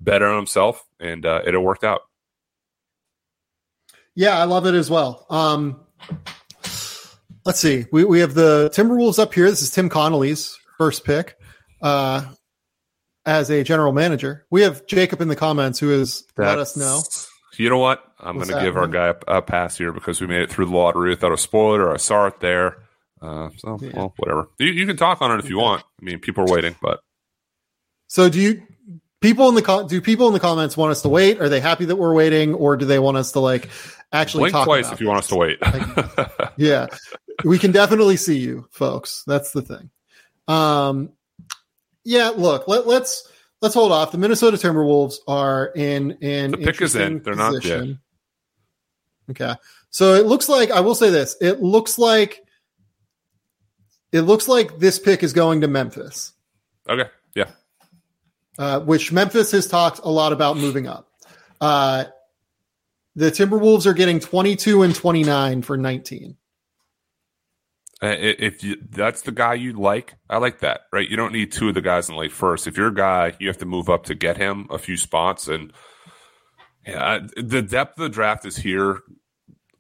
bet 0.01 0.23
on 0.23 0.37
himself, 0.37 0.85
and 1.01 1.25
uh, 1.25 1.43
it 1.47 1.57
worked 1.57 1.85
out. 1.85 2.03
Yeah, 4.17 4.39
I 4.39 4.45
love 4.45 4.67
it 4.67 4.75
as 4.75 4.91
well. 4.91 5.27
Um, 5.31 5.81
let's 7.45 7.59
see. 7.59 7.87
We, 7.91 8.05
we 8.05 8.21
have 8.21 8.35
the 8.35 8.71
Timberwolves 8.75 9.19
up 9.19 9.33
here. 9.33 9.49
This 9.49 9.63
is 9.63 9.71
Tim 9.71 9.89
Connolly's 9.89 10.57
first 10.79 11.05
pick 11.05 11.37
uh, 11.81 12.25
as 13.27 13.51
a 13.51 13.65
general 13.65 13.93
manager. 13.93 14.47
We 14.51 14.63
have 14.63 14.87
Jacob 14.87 15.21
in 15.21 15.29
the 15.29 15.37
comments 15.37 15.79
who 15.79 15.89
has 15.89 16.25
That's, 16.37 16.49
let 16.49 16.59
us 16.59 16.77
know 16.77 17.03
you 17.59 17.71
know 17.71 17.79
what? 17.79 18.05
I'm 18.25 18.37
going 18.37 18.49
to 18.49 18.61
give 18.61 18.77
our 18.77 18.87
guy 18.87 19.09
a, 19.09 19.37
a, 19.39 19.43
pass 19.43 19.77
here 19.77 19.93
because 19.93 20.21
we 20.21 20.27
made 20.27 20.43
it 20.43 20.51
through 20.51 20.67
the 20.67 20.77
lottery 20.77 21.11
without 21.11 21.33
a 21.33 21.37
spoiler 21.37 21.87
or 21.87 21.95
I 21.95 21.99
saw 21.99 22.27
it 22.27 22.41
there. 22.41 22.79
Uh, 23.21 23.51
so, 23.57 23.79
yeah. 23.81 23.91
well, 23.95 24.15
whatever. 24.17 24.49
You, 24.59 24.69
you, 24.69 24.87
can 24.87 24.97
talk 24.97 25.23
on 25.23 25.31
it 25.33 25.45
if 25.45 25.49
you 25.49 25.59
want. 25.59 25.83
I 26.01 26.05
mean, 26.05 26.19
people 26.19 26.45
are 26.45 26.53
waiting, 26.53 26.77
but. 26.83 27.01
So, 28.07 28.29
do 28.29 28.41
you 28.41 28.63
people 29.25 29.49
in 29.49 29.55
the 29.55 29.87
do 29.89 30.01
people 30.03 30.27
in 30.29 30.35
the 30.35 30.41
comments 30.41 30.77
want 30.77 30.91
us 30.91 31.03
to 31.03 31.09
wait? 31.09 31.41
Are 31.41 31.49
they 31.49 31.61
happy 31.61 31.87
that 31.87 31.97
we're 31.97 32.15
waiting, 32.15 32.55
or 32.55 32.77
do 32.77 32.85
they 32.85 32.99
want 32.99 33.17
us 33.17 33.33
to 33.33 33.41
like 33.41 33.71
actually 34.13 34.51
Blink 34.51 34.65
twice 34.65 34.93
if 34.93 35.01
you 35.01 35.09
want 35.09 35.21
us 35.21 35.29
to 35.29 35.37
wait? 35.37 35.63
like, 35.63 36.53
yeah, 36.57 36.87
we 37.45 37.59
can 37.59 37.73
definitely 37.73 38.17
see 38.17 38.39
you, 38.39 38.69
folks. 38.71 39.25
That's 39.27 39.53
the 39.53 39.63
thing. 39.63 39.91
Um, 40.47 41.11
yeah. 42.05 42.29
Look, 42.29 42.69
let, 42.69 42.87
let's 42.87 43.27
let's 43.63 43.75
hold 43.75 43.91
off. 43.91 44.13
The 44.13 44.19
Minnesota 44.19 44.59
Timberwolves 44.59 45.17
are 45.27 45.73
in 45.75 46.13
in 46.21 46.51
the 46.51 46.59
pick 46.59 46.83
is 46.83 46.95
in. 46.95 47.23
They're 47.23 47.35
position. 47.35 47.79
not 47.79 47.87
yet. 47.87 47.97
Okay, 49.31 49.55
so 49.91 50.15
it 50.15 50.27
looks 50.27 50.49
like 50.49 50.71
I 50.71 50.81
will 50.81 50.95
say 50.95 51.11
this. 51.11 51.37
It 51.41 51.63
looks 51.63 51.99
like 51.99 52.45
it 54.13 54.23
looks 54.23 54.49
like 54.49 54.79
this 54.79 54.99
pick 54.99 55.23
is 55.23 55.33
going 55.33 55.63
to 55.63 55.69
Memphis. 55.69 56.33
Okay, 56.89 57.09
yeah. 57.35 57.51
Uh, 58.59 58.81
which 58.81 59.11
Memphis 59.11 59.51
has 59.53 59.67
talked 59.67 60.01
a 60.05 60.09
lot 60.09 60.33
about 60.33 60.57
moving 60.57 60.87
up. 60.87 61.11
Uh, 61.61 62.05
the 63.17 63.31
Timberwolves 63.31 63.87
are 63.87 63.95
getting 63.95 64.21
22 64.21 64.83
and 64.83 64.95
29 64.95 65.63
for 65.63 65.77
19. 65.77 66.37
If 68.03 68.63
you, 68.63 68.77
that's 68.91 69.23
the 69.23 69.33
guy 69.33 69.55
you 69.55 69.73
like, 69.73 70.15
I 70.29 70.39
like 70.39 70.61
that, 70.61 70.83
right? 70.93 71.09
You 71.09 71.17
don't 71.17 71.33
need 71.33 71.53
two 71.53 71.69
of 71.69 71.75
the 71.75 71.81
guys 71.81 72.09
in 72.09 72.17
late 72.17 72.33
first. 72.33 72.67
If 72.67 72.77
you're 72.77 72.89
a 72.89 72.95
guy, 72.95 73.35
you 73.39 73.49
have 73.49 73.59
to 73.59 73.67
move 73.67 73.89
up 73.89 74.05
to 74.07 74.15
get 74.15 74.37
him 74.37 74.67
a 74.71 74.79
few 74.79 74.97
spots. 74.97 75.49
And 75.49 75.73
yeah, 76.87 77.21
the 77.37 77.63
depth 77.63 77.99
of 77.99 78.03
the 78.03 78.09
draft 78.09 78.45
is 78.45 78.57
here. 78.57 79.01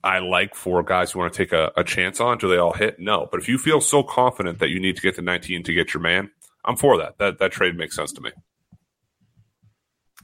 I 0.02 0.18
like 0.18 0.54
for 0.54 0.82
guys 0.82 1.12
who 1.12 1.18
want 1.18 1.32
to 1.32 1.36
take 1.36 1.52
a, 1.52 1.72
a 1.76 1.84
chance 1.84 2.20
on. 2.20 2.36
Do 2.38 2.48
they 2.48 2.58
all 2.58 2.74
hit? 2.74 3.00
No. 3.00 3.26
But 3.30 3.40
if 3.40 3.48
you 3.48 3.56
feel 3.56 3.80
so 3.80 4.02
confident 4.02 4.58
that 4.58 4.68
you 4.68 4.78
need 4.78 4.96
to 4.96 5.02
get 5.02 5.14
to 5.16 5.22
19 5.22 5.62
to 5.62 5.72
get 5.72 5.94
your 5.94 6.02
man, 6.02 6.30
I'm 6.64 6.76
for 6.76 6.98
that. 6.98 7.18
That 7.18 7.38
that 7.38 7.52
trade 7.52 7.76
makes 7.76 7.96
sense 7.96 8.12
to 8.12 8.20
me. 8.20 8.30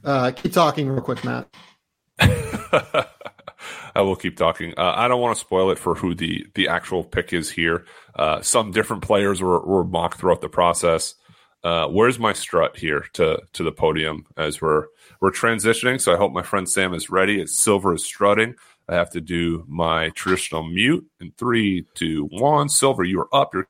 Uh, 0.03 0.31
keep 0.31 0.53
talking 0.53 0.87
real 0.89 1.01
quick, 1.01 1.23
Matt. 1.23 1.47
I 3.93 4.01
will 4.01 4.15
keep 4.15 4.37
talking. 4.37 4.73
Uh, 4.77 4.93
I 4.95 5.07
don't 5.07 5.21
want 5.21 5.35
to 5.35 5.39
spoil 5.39 5.71
it 5.71 5.79
for 5.79 5.95
who 5.95 6.15
the 6.15 6.45
the 6.55 6.67
actual 6.67 7.03
pick 7.03 7.33
is 7.33 7.49
here. 7.49 7.85
Uh, 8.15 8.41
some 8.41 8.71
different 8.71 9.03
players 9.03 9.41
were, 9.41 9.59
were 9.65 9.83
mocked 9.83 10.19
throughout 10.19 10.41
the 10.41 10.49
process. 10.49 11.15
Uh, 11.63 11.87
where's 11.87 12.17
my 12.17 12.33
strut 12.33 12.77
here 12.77 13.05
to 13.13 13.39
to 13.53 13.63
the 13.63 13.71
podium 13.71 14.25
as 14.35 14.61
we're 14.61 14.85
we're 15.19 15.31
transitioning? 15.31 16.01
So 16.01 16.13
I 16.13 16.17
hope 16.17 16.31
my 16.31 16.41
friend 16.41 16.67
Sam 16.67 16.93
is 16.93 17.09
ready. 17.09 17.39
It's 17.39 17.57
Silver 17.57 17.93
is 17.93 18.03
strutting. 18.03 18.55
I 18.89 18.95
have 18.95 19.11
to 19.11 19.21
do 19.21 19.63
my 19.67 20.09
traditional 20.09 20.63
mute 20.63 21.05
in 21.19 21.31
three, 21.37 21.85
two, 21.93 22.27
one. 22.31 22.67
Silver, 22.67 23.03
you 23.03 23.21
are 23.21 23.35
up. 23.35 23.53
You're 23.53 23.67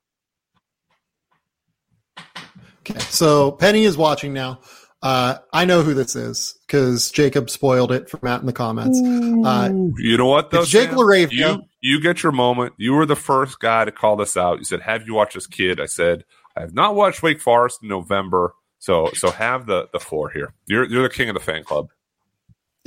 okay. 2.79 2.99
So 2.99 3.51
Penny 3.51 3.83
is 3.83 3.97
watching 3.97 4.33
now. 4.33 4.61
Uh, 5.03 5.37
I 5.51 5.65
know 5.65 5.81
who 5.81 5.95
this 5.95 6.15
is 6.15 6.59
because 6.65 7.09
Jacob 7.09 7.49
spoiled 7.49 7.91
it 7.91 8.07
for 8.07 8.19
Matt 8.21 8.41
in 8.41 8.45
the 8.45 8.53
comments. 8.53 8.99
Uh, 8.99 9.69
you 9.97 10.15
know 10.15 10.27
what, 10.27 10.51
though? 10.51 10.61
It's 10.61 10.69
Jake 10.69 10.91
LaRavia. 10.91 11.31
You, 11.31 11.61
you 11.81 12.01
get 12.01 12.21
your 12.21 12.31
moment. 12.31 12.73
You 12.77 12.93
were 12.93 13.07
the 13.07 13.15
first 13.15 13.59
guy 13.59 13.83
to 13.83 13.91
call 13.91 14.15
this 14.15 14.37
out. 14.37 14.59
You 14.59 14.63
said, 14.63 14.81
Have 14.81 15.07
you 15.07 15.15
watched 15.15 15.33
this 15.33 15.47
kid? 15.47 15.81
I 15.81 15.87
said, 15.87 16.23
I 16.55 16.61
have 16.61 16.73
not 16.73 16.95
watched 16.95 17.23
Wake 17.23 17.41
Forest 17.41 17.79
in 17.81 17.89
November. 17.89 18.53
So 18.79 19.09
so 19.13 19.31
have 19.31 19.65
the, 19.65 19.87
the 19.93 19.99
floor 19.99 20.29
here. 20.29 20.53
You're, 20.65 20.85
you're 20.85 21.03
the 21.03 21.13
king 21.13 21.29
of 21.29 21.35
the 21.35 21.39
fan 21.39 21.63
club. 21.63 21.89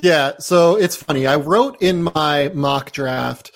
Yeah. 0.03 0.33
So 0.39 0.77
it's 0.77 0.97
funny. 0.97 1.27
I 1.27 1.37
wrote 1.37 1.81
in 1.81 2.03
my 2.03 2.51
mock 2.53 2.91
draft 2.91 3.53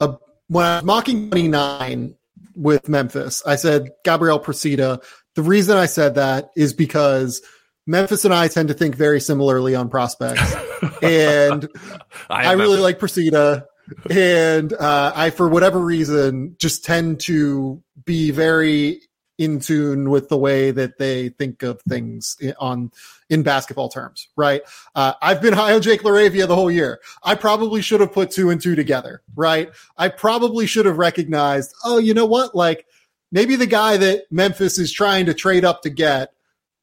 uh, 0.00 0.16
when 0.48 0.64
I 0.64 0.76
was 0.76 0.84
mocking 0.84 1.30
29 1.30 2.14
with 2.54 2.88
Memphis, 2.88 3.42
I 3.46 3.56
said 3.56 3.90
Gabriel 4.04 4.38
Procida. 4.38 5.02
The 5.34 5.42
reason 5.42 5.76
I 5.76 5.86
said 5.86 6.16
that 6.16 6.50
is 6.56 6.72
because– 6.72 7.42
Memphis 7.86 8.24
and 8.24 8.32
I 8.32 8.48
tend 8.48 8.68
to 8.68 8.74
think 8.74 8.94
very 8.94 9.20
similarly 9.20 9.74
on 9.74 9.88
prospects, 9.88 10.54
and 11.02 11.68
I, 12.30 12.50
I 12.50 12.52
really 12.52 12.78
like 12.78 12.98
Procida, 12.98 13.64
and 14.08 14.72
uh, 14.72 15.12
I, 15.14 15.30
for 15.30 15.48
whatever 15.48 15.80
reason, 15.80 16.54
just 16.58 16.84
tend 16.84 17.20
to 17.20 17.82
be 18.04 18.30
very 18.30 19.00
in 19.42 19.58
tune 19.58 20.08
with 20.08 20.28
the 20.28 20.36
way 20.36 20.70
that 20.70 20.98
they 20.98 21.30
think 21.30 21.64
of 21.64 21.80
things 21.82 22.36
on 22.60 22.92
in 23.28 23.42
basketball 23.42 23.88
terms, 23.88 24.28
right? 24.36 24.62
Uh, 24.94 25.14
I've 25.20 25.42
been 25.42 25.52
high 25.52 25.74
on 25.74 25.82
Jake 25.82 26.02
LaRavia 26.02 26.46
the 26.46 26.54
whole 26.54 26.70
year. 26.70 27.00
I 27.24 27.34
probably 27.34 27.82
should 27.82 28.00
have 28.00 28.12
put 28.12 28.30
two 28.30 28.50
and 28.50 28.60
two 28.60 28.76
together, 28.76 29.22
right? 29.34 29.70
I 29.96 30.10
probably 30.10 30.66
should 30.66 30.86
have 30.86 30.96
recognized, 30.96 31.74
oh, 31.84 31.98
you 31.98 32.14
know 32.14 32.26
what? 32.26 32.54
Like 32.54 32.86
maybe 33.32 33.56
the 33.56 33.66
guy 33.66 33.96
that 33.96 34.30
Memphis 34.30 34.78
is 34.78 34.92
trying 34.92 35.26
to 35.26 35.34
trade 35.34 35.64
up 35.64 35.82
to 35.82 35.90
get 35.90 36.32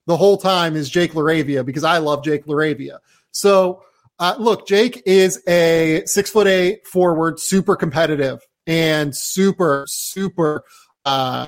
the 0.05 0.17
whole 0.17 0.37
time 0.37 0.75
is 0.75 0.89
Jake 0.89 1.13
LaRavia 1.13 1.65
because 1.65 1.85
I 1.85 1.99
love 1.99 2.25
Jake 2.25 2.45
LaRavia. 2.45 2.97
So, 3.31 3.83
uh, 4.17 4.35
look, 4.37 4.67
Jake 4.67 5.01
is 5.05 5.41
a 5.47 6.01
six 6.05 6.29
foot 6.29 6.47
eight 6.47 6.85
forward, 6.85 7.39
super 7.39 7.77
competitive 7.77 8.41
and 8.67 9.15
super, 9.15 9.85
super, 9.87 10.65
uh, 11.05 11.47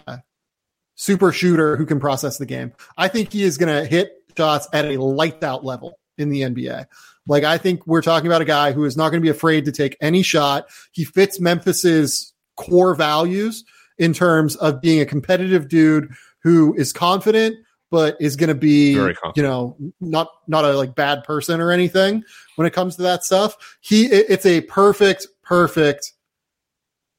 super 1.02 1.32
shooter 1.32 1.76
who 1.78 1.86
can 1.88 2.00
process 2.00 2.38
the 2.38 2.46
game. 2.46 2.72
I 2.96 3.08
think 3.08 3.34
he 3.34 3.42
is 3.42 3.58
going 3.58 3.76
to 3.76 3.90
hit 3.90 4.14
shots 4.38 4.68
at 4.72 4.86
a 4.86 5.02
lights 5.02 5.44
out 5.44 5.66
level 5.66 5.98
in 6.20 6.30
the 6.30 6.42
NBA. 6.42 6.86
Like, 7.26 7.44
I 7.44 7.58
think 7.58 7.88
we're 7.88 8.04
talking 8.04 8.28
about 8.28 8.44
a 8.44 8.46
guy 8.46 8.72
who 8.72 8.86
is 8.86 8.96
not 8.96 9.10
going 9.10 9.20
to 9.20 9.26
be 9.26 9.30
afraid 9.30 9.66
to 9.66 9.72
take 9.72 9.98
any 10.00 10.22
shot. 10.22 10.68
He 10.92 11.04
fits 11.04 11.40
Memphis's 11.40 12.34
core 12.56 12.94
values 12.94 13.66
in 13.98 14.14
terms 14.14 14.56
of 14.58 14.80
being 14.80 15.02
a 15.02 15.06
competitive 15.06 15.68
dude 15.68 16.12
who 16.44 16.76
is 16.76 16.94
confident, 16.94 17.56
but 17.90 18.16
is 18.20 18.36
going 18.36 18.50
to 18.50 18.56
be 18.56 18.92
you 18.94 19.44
know 19.44 19.76
not 20.00 20.30
not 20.48 20.66
a 20.66 20.78
like 20.78 20.94
bad 20.94 21.24
person 21.24 21.60
or 21.60 21.72
anything 21.72 22.24
when 22.56 22.68
it 22.68 22.74
comes 22.74 22.96
to 22.96 23.02
that 23.02 23.24
stuff 23.26 23.78
he 23.82 24.06
it's 24.06 24.46
a 24.46 24.62
perfect 24.62 25.28
perfect 25.44 26.14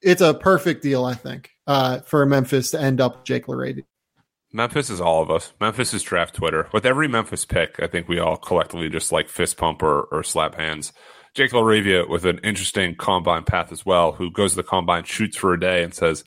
it's 0.02 0.20
a 0.20 0.34
perfect 0.34 0.82
deal 0.82 1.04
i 1.04 1.14
think 1.14 1.50
uh, 1.66 2.00
for 2.00 2.26
memphis 2.26 2.70
to 2.72 2.80
end 2.80 3.00
up 3.00 3.24
jake 3.24 3.46
LaRavia. 3.46 3.84
Memphis 4.54 4.90
is 4.90 5.00
all 5.00 5.22
of 5.22 5.30
us. 5.30 5.52
Memphis 5.60 5.94
is 5.94 6.02
draft 6.02 6.34
Twitter. 6.34 6.68
With 6.74 6.84
every 6.84 7.08
Memphis 7.08 7.46
pick, 7.46 7.80
I 7.80 7.86
think 7.86 8.06
we 8.06 8.18
all 8.18 8.36
collectively 8.36 8.90
just 8.90 9.10
like 9.10 9.30
fist 9.30 9.56
pump 9.56 9.82
or, 9.82 10.02
or 10.12 10.22
slap 10.22 10.56
hands. 10.56 10.92
Jake 11.34 11.52
LaRavia 11.52 12.06
with 12.06 12.26
an 12.26 12.38
interesting 12.44 12.94
combine 12.94 13.44
path 13.44 13.72
as 13.72 13.86
well, 13.86 14.12
who 14.12 14.30
goes 14.30 14.50
to 14.50 14.56
the 14.56 14.62
combine, 14.62 15.04
shoots 15.04 15.38
for 15.38 15.54
a 15.54 15.60
day, 15.60 15.82
and 15.82 15.94
says, 15.94 16.24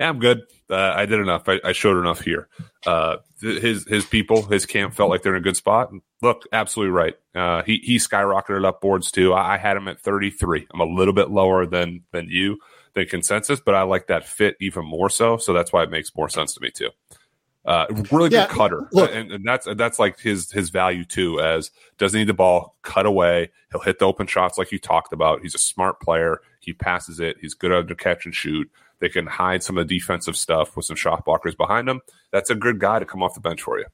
yeah, 0.00 0.08
I'm 0.08 0.18
good. 0.18 0.40
Uh, 0.68 0.92
I 0.96 1.06
did 1.06 1.20
enough. 1.20 1.48
I, 1.48 1.60
I 1.62 1.72
showed 1.72 2.00
enough 2.00 2.22
here. 2.22 2.48
Uh, 2.86 3.18
his 3.40 3.86
his 3.86 4.06
people, 4.06 4.42
his 4.42 4.64
camp 4.64 4.94
felt 4.94 5.10
like 5.10 5.22
they're 5.22 5.36
in 5.36 5.40
a 5.40 5.44
good 5.44 5.56
spot. 5.56 5.90
look, 6.22 6.44
absolutely 6.52 6.92
right. 6.92 7.14
Uh, 7.34 7.62
he 7.62 7.80
he 7.84 7.96
skyrocketed 7.96 8.64
up 8.64 8.80
boards 8.80 9.12
too. 9.12 9.34
I, 9.34 9.54
I, 9.54 9.58
had 9.58 9.76
him 9.76 9.88
at 9.88 10.00
33. 10.00 10.68
I'm 10.72 10.80
a 10.80 10.84
little 10.84 11.12
bit 11.12 11.30
lower 11.30 11.66
than 11.66 12.04
than 12.12 12.28
you 12.30 12.58
than 13.00 13.08
consensus, 13.08 13.60
but 13.60 13.74
I 13.74 13.82
like 13.82 14.06
that 14.08 14.26
fit 14.26 14.56
even 14.60 14.84
more 14.84 15.10
so. 15.10 15.36
So 15.36 15.52
that's 15.52 15.72
why 15.72 15.82
it 15.82 15.90
makes 15.90 16.14
more 16.14 16.28
sense 16.28 16.54
to 16.54 16.60
me 16.60 16.70
too. 16.70 16.90
Uh, 17.64 17.86
really 18.10 18.30
yeah, 18.30 18.46
good 18.46 18.56
cutter, 18.56 18.88
look, 18.92 19.10
and, 19.12 19.30
and, 19.30 19.44
that's 19.44 19.68
that's 19.76 19.98
like 19.98 20.18
his 20.18 20.50
his 20.50 20.70
value 20.70 21.04
too. 21.04 21.38
As 21.40 21.70
doesn't 21.98 22.18
need 22.18 22.26
the 22.26 22.34
ball, 22.34 22.76
cut 22.82 23.04
away. 23.04 23.50
He'll 23.70 23.82
hit 23.82 23.98
the 23.98 24.06
open 24.06 24.26
shots 24.26 24.56
like 24.56 24.72
you 24.72 24.78
talked 24.78 25.12
about. 25.12 25.42
He's 25.42 25.54
a 25.54 25.58
smart 25.58 26.00
player. 26.00 26.40
He 26.60 26.72
passes 26.72 27.20
it. 27.20 27.36
He's 27.38 27.52
good 27.52 27.70
under 27.70 27.94
catch 27.94 28.24
and 28.24 28.34
shoot. 28.34 28.70
They 29.00 29.10
can 29.10 29.26
hide 29.26 29.62
some 29.62 29.76
of 29.76 29.86
the 29.86 29.98
defensive 29.98 30.36
stuff 30.36 30.74
with 30.74 30.86
some 30.86 30.96
shot 30.96 31.26
blockers 31.26 31.56
behind 31.56 31.86
them. 31.86 32.00
That's 32.32 32.48
a 32.48 32.54
good 32.54 32.78
guy 32.78 32.98
to 32.98 33.04
come 33.04 33.22
off 33.22 33.34
the 33.34 33.40
bench 33.40 33.60
for 33.60 33.78
you. 33.78 33.86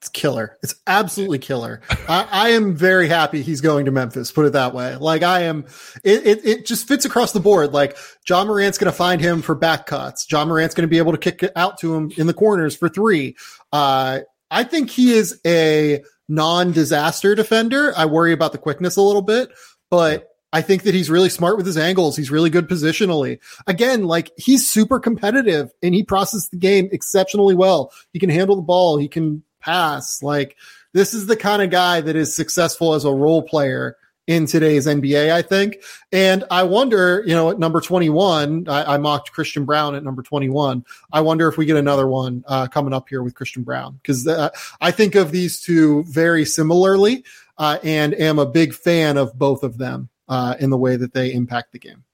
It's 0.00 0.08
killer. 0.08 0.56
It's 0.62 0.76
absolutely 0.86 1.38
killer. 1.38 1.82
I, 2.08 2.26
I, 2.30 2.48
am 2.50 2.74
very 2.74 3.06
happy 3.06 3.42
he's 3.42 3.60
going 3.60 3.84
to 3.84 3.90
Memphis. 3.90 4.32
Put 4.32 4.46
it 4.46 4.54
that 4.54 4.72
way. 4.72 4.96
Like 4.96 5.22
I 5.22 5.42
am. 5.42 5.66
It 6.02 6.26
it, 6.26 6.46
it 6.46 6.66
just 6.66 6.88
fits 6.88 7.04
across 7.04 7.32
the 7.32 7.40
board. 7.40 7.74
Like 7.74 7.98
Ja 8.26 8.42
Morant's 8.46 8.78
going 8.78 8.90
to 8.90 8.96
find 8.96 9.20
him 9.20 9.42
for 9.42 9.54
back 9.54 9.84
cuts. 9.84 10.26
Ja 10.32 10.46
Morant's 10.46 10.74
going 10.74 10.88
to 10.88 10.90
be 10.90 10.96
able 10.96 11.12
to 11.12 11.18
kick 11.18 11.42
it 11.42 11.52
out 11.54 11.78
to 11.80 11.94
him 11.94 12.10
in 12.16 12.26
the 12.26 12.32
corners 12.32 12.74
for 12.74 12.88
three. 12.88 13.36
Uh, 13.74 14.20
I 14.50 14.64
think 14.64 14.88
he 14.88 15.12
is 15.12 15.38
a 15.46 16.02
non-disaster 16.30 17.34
defender. 17.34 17.92
I 17.94 18.06
worry 18.06 18.32
about 18.32 18.52
the 18.52 18.58
quickness 18.58 18.96
a 18.96 19.02
little 19.02 19.20
bit, 19.20 19.50
but 19.90 20.28
I 20.50 20.62
think 20.62 20.84
that 20.84 20.94
he's 20.94 21.10
really 21.10 21.28
smart 21.28 21.58
with 21.58 21.66
his 21.66 21.76
angles. 21.76 22.16
He's 22.16 22.30
really 22.30 22.48
good 22.48 22.68
positionally. 22.68 23.38
Again, 23.66 24.04
like 24.04 24.32
he's 24.38 24.66
super 24.66 24.98
competitive 24.98 25.70
and 25.82 25.94
he 25.94 26.04
processes 26.04 26.48
the 26.48 26.56
game 26.56 26.88
exceptionally 26.90 27.54
well. 27.54 27.92
He 28.14 28.18
can 28.18 28.30
handle 28.30 28.56
the 28.56 28.62
ball. 28.62 28.96
He 28.96 29.06
can 29.06 29.42
pass. 29.60 30.22
Like 30.22 30.56
this 30.92 31.14
is 31.14 31.26
the 31.26 31.36
kind 31.36 31.62
of 31.62 31.70
guy 31.70 32.00
that 32.00 32.16
is 32.16 32.34
successful 32.34 32.94
as 32.94 33.04
a 33.04 33.12
role 33.12 33.42
player 33.42 33.96
in 34.26 34.46
today's 34.46 34.86
NBA, 34.86 35.32
I 35.32 35.42
think. 35.42 35.82
And 36.12 36.44
I 36.52 36.62
wonder, 36.62 37.24
you 37.26 37.34
know, 37.34 37.50
at 37.50 37.58
number 37.58 37.80
21, 37.80 38.68
I, 38.68 38.94
I 38.94 38.96
mocked 38.96 39.32
Christian 39.32 39.64
Braun 39.64 39.96
at 39.96 40.04
number 40.04 40.22
21. 40.22 40.84
I 41.12 41.20
wonder 41.20 41.48
if 41.48 41.56
we 41.56 41.66
get 41.66 41.76
another 41.76 42.06
one 42.06 42.44
uh, 42.46 42.68
coming 42.68 42.92
up 42.92 43.08
here 43.08 43.24
with 43.24 43.34
Christian 43.34 43.64
Braun 43.64 43.98
because 44.00 44.28
uh, 44.28 44.50
I 44.80 44.92
think 44.92 45.16
of 45.16 45.32
these 45.32 45.60
two 45.60 46.04
very 46.04 46.44
similarly 46.44 47.24
uh, 47.58 47.78
and 47.82 48.14
am 48.14 48.38
a 48.38 48.46
big 48.46 48.72
fan 48.72 49.16
of 49.16 49.36
both 49.36 49.64
of 49.64 49.78
them 49.78 50.08
uh, 50.28 50.54
in 50.60 50.70
the 50.70 50.78
way 50.78 50.94
that 50.94 51.12
they 51.12 51.32
impact 51.32 51.72
the 51.72 51.80
game. 51.80 52.04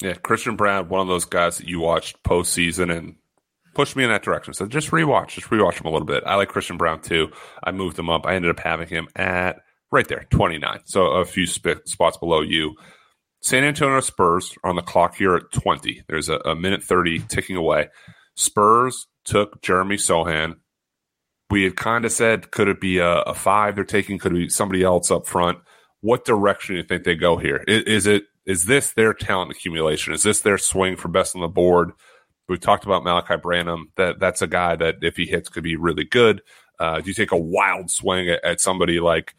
Yeah, 0.00 0.14
Christian 0.14 0.56
Braun, 0.56 0.88
one 0.88 1.02
of 1.02 1.08
those 1.08 1.26
guys 1.26 1.58
that 1.58 1.68
you 1.68 1.80
watched 1.80 2.22
postseason 2.22 2.96
and 2.96 3.16
pushed 3.74 3.96
me 3.96 4.04
in 4.04 4.10
that 4.10 4.22
direction. 4.22 4.54
So 4.54 4.66
just 4.66 4.90
rewatch, 4.90 5.28
just 5.28 5.48
rewatch 5.48 5.80
him 5.80 5.86
a 5.86 5.90
little 5.90 6.06
bit. 6.06 6.22
I 6.26 6.36
like 6.36 6.48
Christian 6.48 6.76
Braun 6.76 7.00
too. 7.00 7.30
I 7.62 7.72
moved 7.72 7.98
him 7.98 8.10
up. 8.10 8.26
I 8.26 8.34
ended 8.34 8.50
up 8.50 8.60
having 8.60 8.88
him 8.88 9.08
at 9.16 9.60
right 9.90 10.06
there, 10.08 10.26
29. 10.30 10.80
So 10.84 11.06
a 11.06 11.24
few 11.24 11.46
sp- 11.46 11.86
spots 11.86 12.16
below 12.16 12.40
you. 12.40 12.74
San 13.42 13.64
Antonio 13.64 14.00
Spurs 14.00 14.54
on 14.64 14.76
the 14.76 14.82
clock 14.82 15.16
here 15.16 15.34
at 15.34 15.50
20. 15.52 16.02
There's 16.08 16.28
a, 16.28 16.36
a 16.36 16.54
minute 16.54 16.82
30 16.82 17.20
ticking 17.20 17.56
away. 17.56 17.88
Spurs 18.36 19.06
took 19.24 19.62
Jeremy 19.62 19.96
Sochan. 19.96 20.56
We 21.48 21.64
had 21.64 21.76
kind 21.76 22.04
of 22.04 22.12
said, 22.12 22.50
could 22.50 22.68
it 22.68 22.80
be 22.80 22.98
a, 22.98 23.22
a 23.22 23.34
five 23.34 23.74
they're 23.74 23.84
taking? 23.84 24.18
Could 24.18 24.32
it 24.32 24.36
be 24.36 24.48
somebody 24.50 24.82
else 24.82 25.10
up 25.10 25.26
front? 25.26 25.58
what 26.00 26.24
direction 26.24 26.74
do 26.74 26.80
you 26.80 26.86
think 26.86 27.04
they 27.04 27.14
go 27.14 27.36
here? 27.36 27.62
Is, 27.68 27.82
is, 27.84 28.06
it 28.06 28.24
is 28.46 28.64
this 28.64 28.92
their 28.92 29.14
talent 29.14 29.50
accumulation? 29.50 30.14
Is 30.14 30.22
this 30.22 30.40
their 30.40 30.58
swing 30.58 30.96
for 30.96 31.08
best 31.08 31.34
on 31.34 31.42
the 31.42 31.48
board? 31.48 31.92
We 32.50 32.58
talked 32.58 32.84
about 32.84 33.04
Malaki 33.04 33.40
Branham. 33.40 33.90
That 33.96 34.18
that's 34.18 34.42
a 34.42 34.46
guy 34.46 34.76
that 34.76 34.96
if 35.02 35.16
he 35.16 35.26
hits 35.26 35.48
could 35.48 35.64
be 35.64 35.76
really 35.76 36.04
good. 36.04 36.42
Uh, 36.78 37.00
do 37.00 37.08
you 37.08 37.14
take 37.14 37.32
a 37.32 37.38
wild 37.38 37.90
swing 37.90 38.28
at, 38.28 38.44
at 38.44 38.60
somebody 38.60 39.00
like 39.00 39.34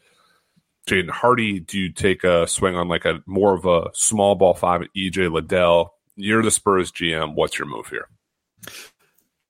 Jaden 0.88 1.10
Hardy? 1.10 1.60
Do 1.60 1.78
you 1.78 1.92
take 1.92 2.24
a 2.24 2.46
swing 2.46 2.76
on 2.76 2.88
like 2.88 3.04
a 3.04 3.20
more 3.26 3.54
of 3.54 3.66
a 3.66 3.90
small 3.94 4.34
ball 4.34 4.54
five 4.54 4.82
at 4.82 4.88
EJ 4.96 5.32
Liddell? 5.32 5.94
you're 6.16 6.42
the 6.42 6.50
Spurs 6.50 6.92
GM. 6.92 7.34
What's 7.34 7.58
your 7.58 7.68
move 7.68 7.88
here? 7.88 8.08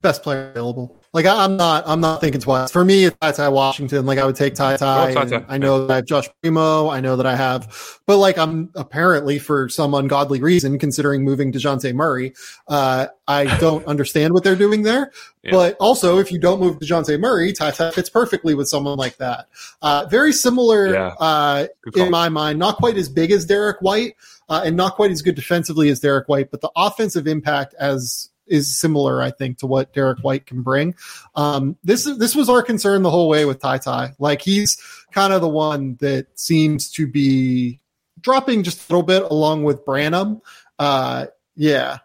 Best 0.02 0.22
player 0.22 0.50
available. 0.50 1.00
Like 1.12 1.26
I, 1.26 1.44
am 1.44 1.56
not, 1.56 1.84
I'm 1.86 2.00
not 2.00 2.20
thinking 2.20 2.40
twice. 2.40 2.72
For 2.72 2.84
me, 2.84 3.04
it's 3.04 3.16
Ty 3.20 3.32
Ty 3.32 3.48
Washington. 3.50 4.04
Like 4.04 4.18
I 4.18 4.24
would 4.24 4.34
take 4.34 4.54
Ty 4.54 4.78
Ty. 4.78 5.14
Oh, 5.14 5.44
I 5.46 5.58
know 5.58 5.86
that 5.86 5.92
I 5.92 5.96
have 5.96 6.06
Josh 6.06 6.28
Primo. 6.40 6.88
I 6.88 7.00
know 7.00 7.16
that 7.16 7.26
I 7.26 7.36
have, 7.36 8.00
but 8.06 8.16
like 8.16 8.36
I'm 8.36 8.70
apparently 8.74 9.38
for 9.38 9.68
some 9.68 9.94
ungodly 9.94 10.40
reason 10.40 10.78
considering 10.78 11.22
moving 11.22 11.52
to 11.52 11.58
Dejounte 11.58 11.94
Murray. 11.94 12.32
Uh, 12.66 13.06
I 13.28 13.44
don't 13.58 13.86
understand 13.86 14.34
what 14.34 14.42
they're 14.42 14.56
doing 14.56 14.82
there. 14.82 15.12
Yeah. 15.44 15.52
But 15.52 15.76
also, 15.78 16.18
if 16.18 16.32
you 16.32 16.38
don't 16.40 16.58
move 16.58 16.80
to 16.80 16.84
Dejounte 16.84 17.20
Murray, 17.20 17.52
Ty 17.52 17.70
Ty 17.70 17.92
fits 17.92 18.10
perfectly 18.10 18.54
with 18.54 18.68
someone 18.68 18.98
like 18.98 19.18
that. 19.18 19.48
Uh, 19.82 20.06
very 20.10 20.32
similar 20.32 20.92
yeah. 20.92 21.14
uh, 21.20 21.66
in 21.94 22.10
my 22.10 22.28
mind. 22.28 22.58
Not 22.58 22.78
quite 22.78 22.96
as 22.96 23.08
big 23.08 23.30
as 23.30 23.44
Derrick 23.44 23.76
White, 23.80 24.16
uh, 24.48 24.62
and 24.64 24.76
not 24.76 24.96
quite 24.96 25.12
as 25.12 25.22
good 25.22 25.36
defensively 25.36 25.90
as 25.90 26.00
Derrick 26.00 26.28
White, 26.28 26.50
but 26.50 26.60
the 26.60 26.70
offensive 26.74 27.28
impact 27.28 27.74
as 27.78 28.30
is 28.52 28.78
similar, 28.78 29.22
I 29.22 29.30
think, 29.30 29.58
to 29.58 29.66
what 29.66 29.92
Derrick 29.92 30.20
White 30.20 30.46
can 30.46 30.62
bring. 30.62 30.94
Um, 31.34 31.76
this 31.82 32.04
this 32.04 32.34
was 32.34 32.48
our 32.48 32.62
concern 32.62 33.02
the 33.02 33.10
whole 33.10 33.28
way 33.28 33.44
with 33.44 33.60
Ty 33.60 33.78
Ty. 33.78 34.12
Like 34.18 34.42
he's 34.42 34.80
kind 35.10 35.32
of 35.32 35.40
the 35.40 35.48
one 35.48 35.96
that 36.00 36.26
seems 36.38 36.90
to 36.92 37.06
be 37.06 37.80
dropping 38.20 38.62
just 38.62 38.88
a 38.88 38.92
little 38.92 39.06
bit 39.06 39.22
along 39.22 39.64
with 39.64 39.84
Branham. 39.84 40.40
Uh, 40.78 41.26
yeah, 41.56 41.98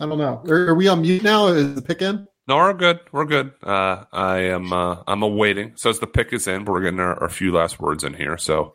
I 0.00 0.06
don't 0.06 0.18
know. 0.18 0.42
Are, 0.48 0.68
are, 0.68 0.74
we 0.74 0.88
on 0.88 1.02
mute 1.02 1.22
now? 1.22 1.48
Is 1.48 1.74
the 1.74 1.82
pick 1.82 2.02
in? 2.02 2.26
No, 2.46 2.56
we're 2.56 2.72
good. 2.72 3.00
We're 3.12 3.26
good. 3.26 3.52
Uh, 3.62 4.04
I 4.12 4.38
am. 4.38 4.72
Uh, 4.72 5.02
I'm 5.06 5.22
awaiting. 5.22 5.72
So 5.76 5.90
as 5.90 5.98
the 5.98 6.06
pick 6.06 6.32
is 6.32 6.46
in, 6.46 6.64
we're 6.64 6.82
getting 6.82 7.00
our, 7.00 7.20
our 7.22 7.28
few 7.28 7.52
last 7.52 7.80
words 7.80 8.04
in 8.04 8.14
here. 8.14 8.38
So 8.38 8.74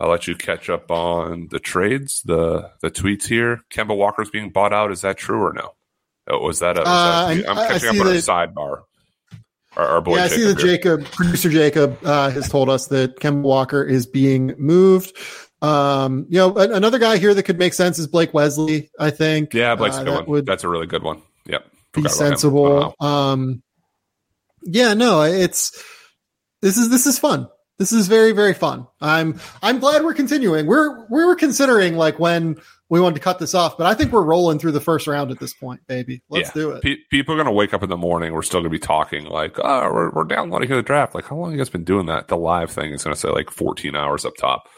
I'll 0.00 0.10
let 0.10 0.26
you 0.26 0.34
catch 0.34 0.68
up 0.68 0.90
on 0.90 1.48
the 1.50 1.60
trades, 1.60 2.22
the 2.24 2.70
the 2.80 2.90
tweets 2.90 3.26
here. 3.26 3.62
Kemba 3.70 3.96
Walker's 3.96 4.30
being 4.30 4.50
bought 4.50 4.72
out. 4.72 4.90
Is 4.90 5.02
that 5.02 5.16
true 5.16 5.40
or 5.40 5.52
no? 5.52 5.74
Oh, 6.28 6.40
was 6.40 6.58
that 6.60 6.76
a? 6.76 6.80
Was 6.80 6.88
uh, 6.88 7.34
that, 7.34 7.48
I'm 7.48 7.68
catching 7.68 7.88
up 8.00 8.06
on 8.06 8.12
a 8.12 8.18
sidebar. 8.18 8.82
Our, 9.76 9.86
our 9.86 10.00
boy 10.00 10.16
yeah, 10.16 10.24
I 10.24 10.28
see 10.28 10.44
that 10.44 10.58
Jacob, 10.58 11.04
producer 11.04 11.48
Jacob, 11.48 11.98
uh, 12.04 12.30
has 12.30 12.48
told 12.48 12.68
us 12.68 12.88
that 12.88 13.20
Kemba 13.20 13.42
Walker 13.42 13.82
is 13.82 14.06
being 14.06 14.54
moved. 14.58 15.16
Um, 15.62 16.26
you 16.28 16.38
know, 16.38 16.54
another 16.56 16.98
guy 16.98 17.18
here 17.18 17.32
that 17.32 17.44
could 17.44 17.58
make 17.58 17.72
sense 17.72 17.98
is 17.98 18.06
Blake 18.06 18.34
Wesley. 18.34 18.90
I 18.98 19.10
think. 19.10 19.54
Yeah, 19.54 19.74
Blake's 19.76 19.96
uh, 19.96 20.04
good 20.04 20.26
one. 20.26 20.44
That's 20.44 20.64
a 20.64 20.68
really 20.68 20.86
good 20.86 21.02
one. 21.02 21.22
Yep, 21.46 21.64
be 21.92 22.08
sensible. 22.08 22.94
Um, 23.00 23.62
yeah, 24.62 24.94
no, 24.94 25.22
it's 25.22 25.82
this 26.60 26.76
is 26.76 26.90
this 26.90 27.06
is 27.06 27.18
fun. 27.18 27.48
This 27.82 27.90
is 27.90 28.06
very 28.06 28.30
very 28.30 28.54
fun. 28.54 28.86
I'm 29.00 29.40
I'm 29.60 29.80
glad 29.80 30.04
we're 30.04 30.14
continuing. 30.14 30.68
We're 30.68 31.04
we 31.08 31.24
were 31.24 31.34
considering 31.34 31.96
like 31.96 32.16
when 32.20 32.60
we 32.88 33.00
wanted 33.00 33.16
to 33.16 33.20
cut 33.20 33.40
this 33.40 33.56
off, 33.56 33.76
but 33.76 33.88
I 33.88 33.94
think 33.94 34.12
we're 34.12 34.22
rolling 34.22 34.60
through 34.60 34.70
the 34.70 34.80
first 34.80 35.08
round 35.08 35.32
at 35.32 35.40
this 35.40 35.52
point, 35.52 35.84
baby. 35.88 36.22
Let's 36.28 36.50
yeah. 36.50 36.62
do 36.62 36.70
it. 36.70 36.82
P- 36.84 37.02
people 37.10 37.34
are 37.34 37.38
going 37.38 37.46
to 37.46 37.50
wake 37.50 37.74
up 37.74 37.82
in 37.82 37.88
the 37.88 37.96
morning. 37.96 38.32
We're 38.32 38.42
still 38.42 38.60
going 38.60 38.70
to 38.70 38.78
be 38.78 38.78
talking 38.78 39.24
like, 39.24 39.58
oh, 39.58 39.92
we're, 39.92 40.10
we're 40.10 40.24
downloading 40.24 40.68
the 40.68 40.80
draft. 40.80 41.12
Like, 41.16 41.24
how 41.24 41.34
long 41.34 41.46
have 41.46 41.54
you 41.54 41.58
guys 41.58 41.70
been 41.70 41.82
doing 41.82 42.06
that? 42.06 42.28
The 42.28 42.36
live 42.36 42.70
thing 42.70 42.92
is 42.92 43.02
going 43.02 43.14
to 43.14 43.20
say 43.20 43.30
like 43.30 43.50
14 43.50 43.96
hours 43.96 44.24
up 44.24 44.36
top. 44.36 44.68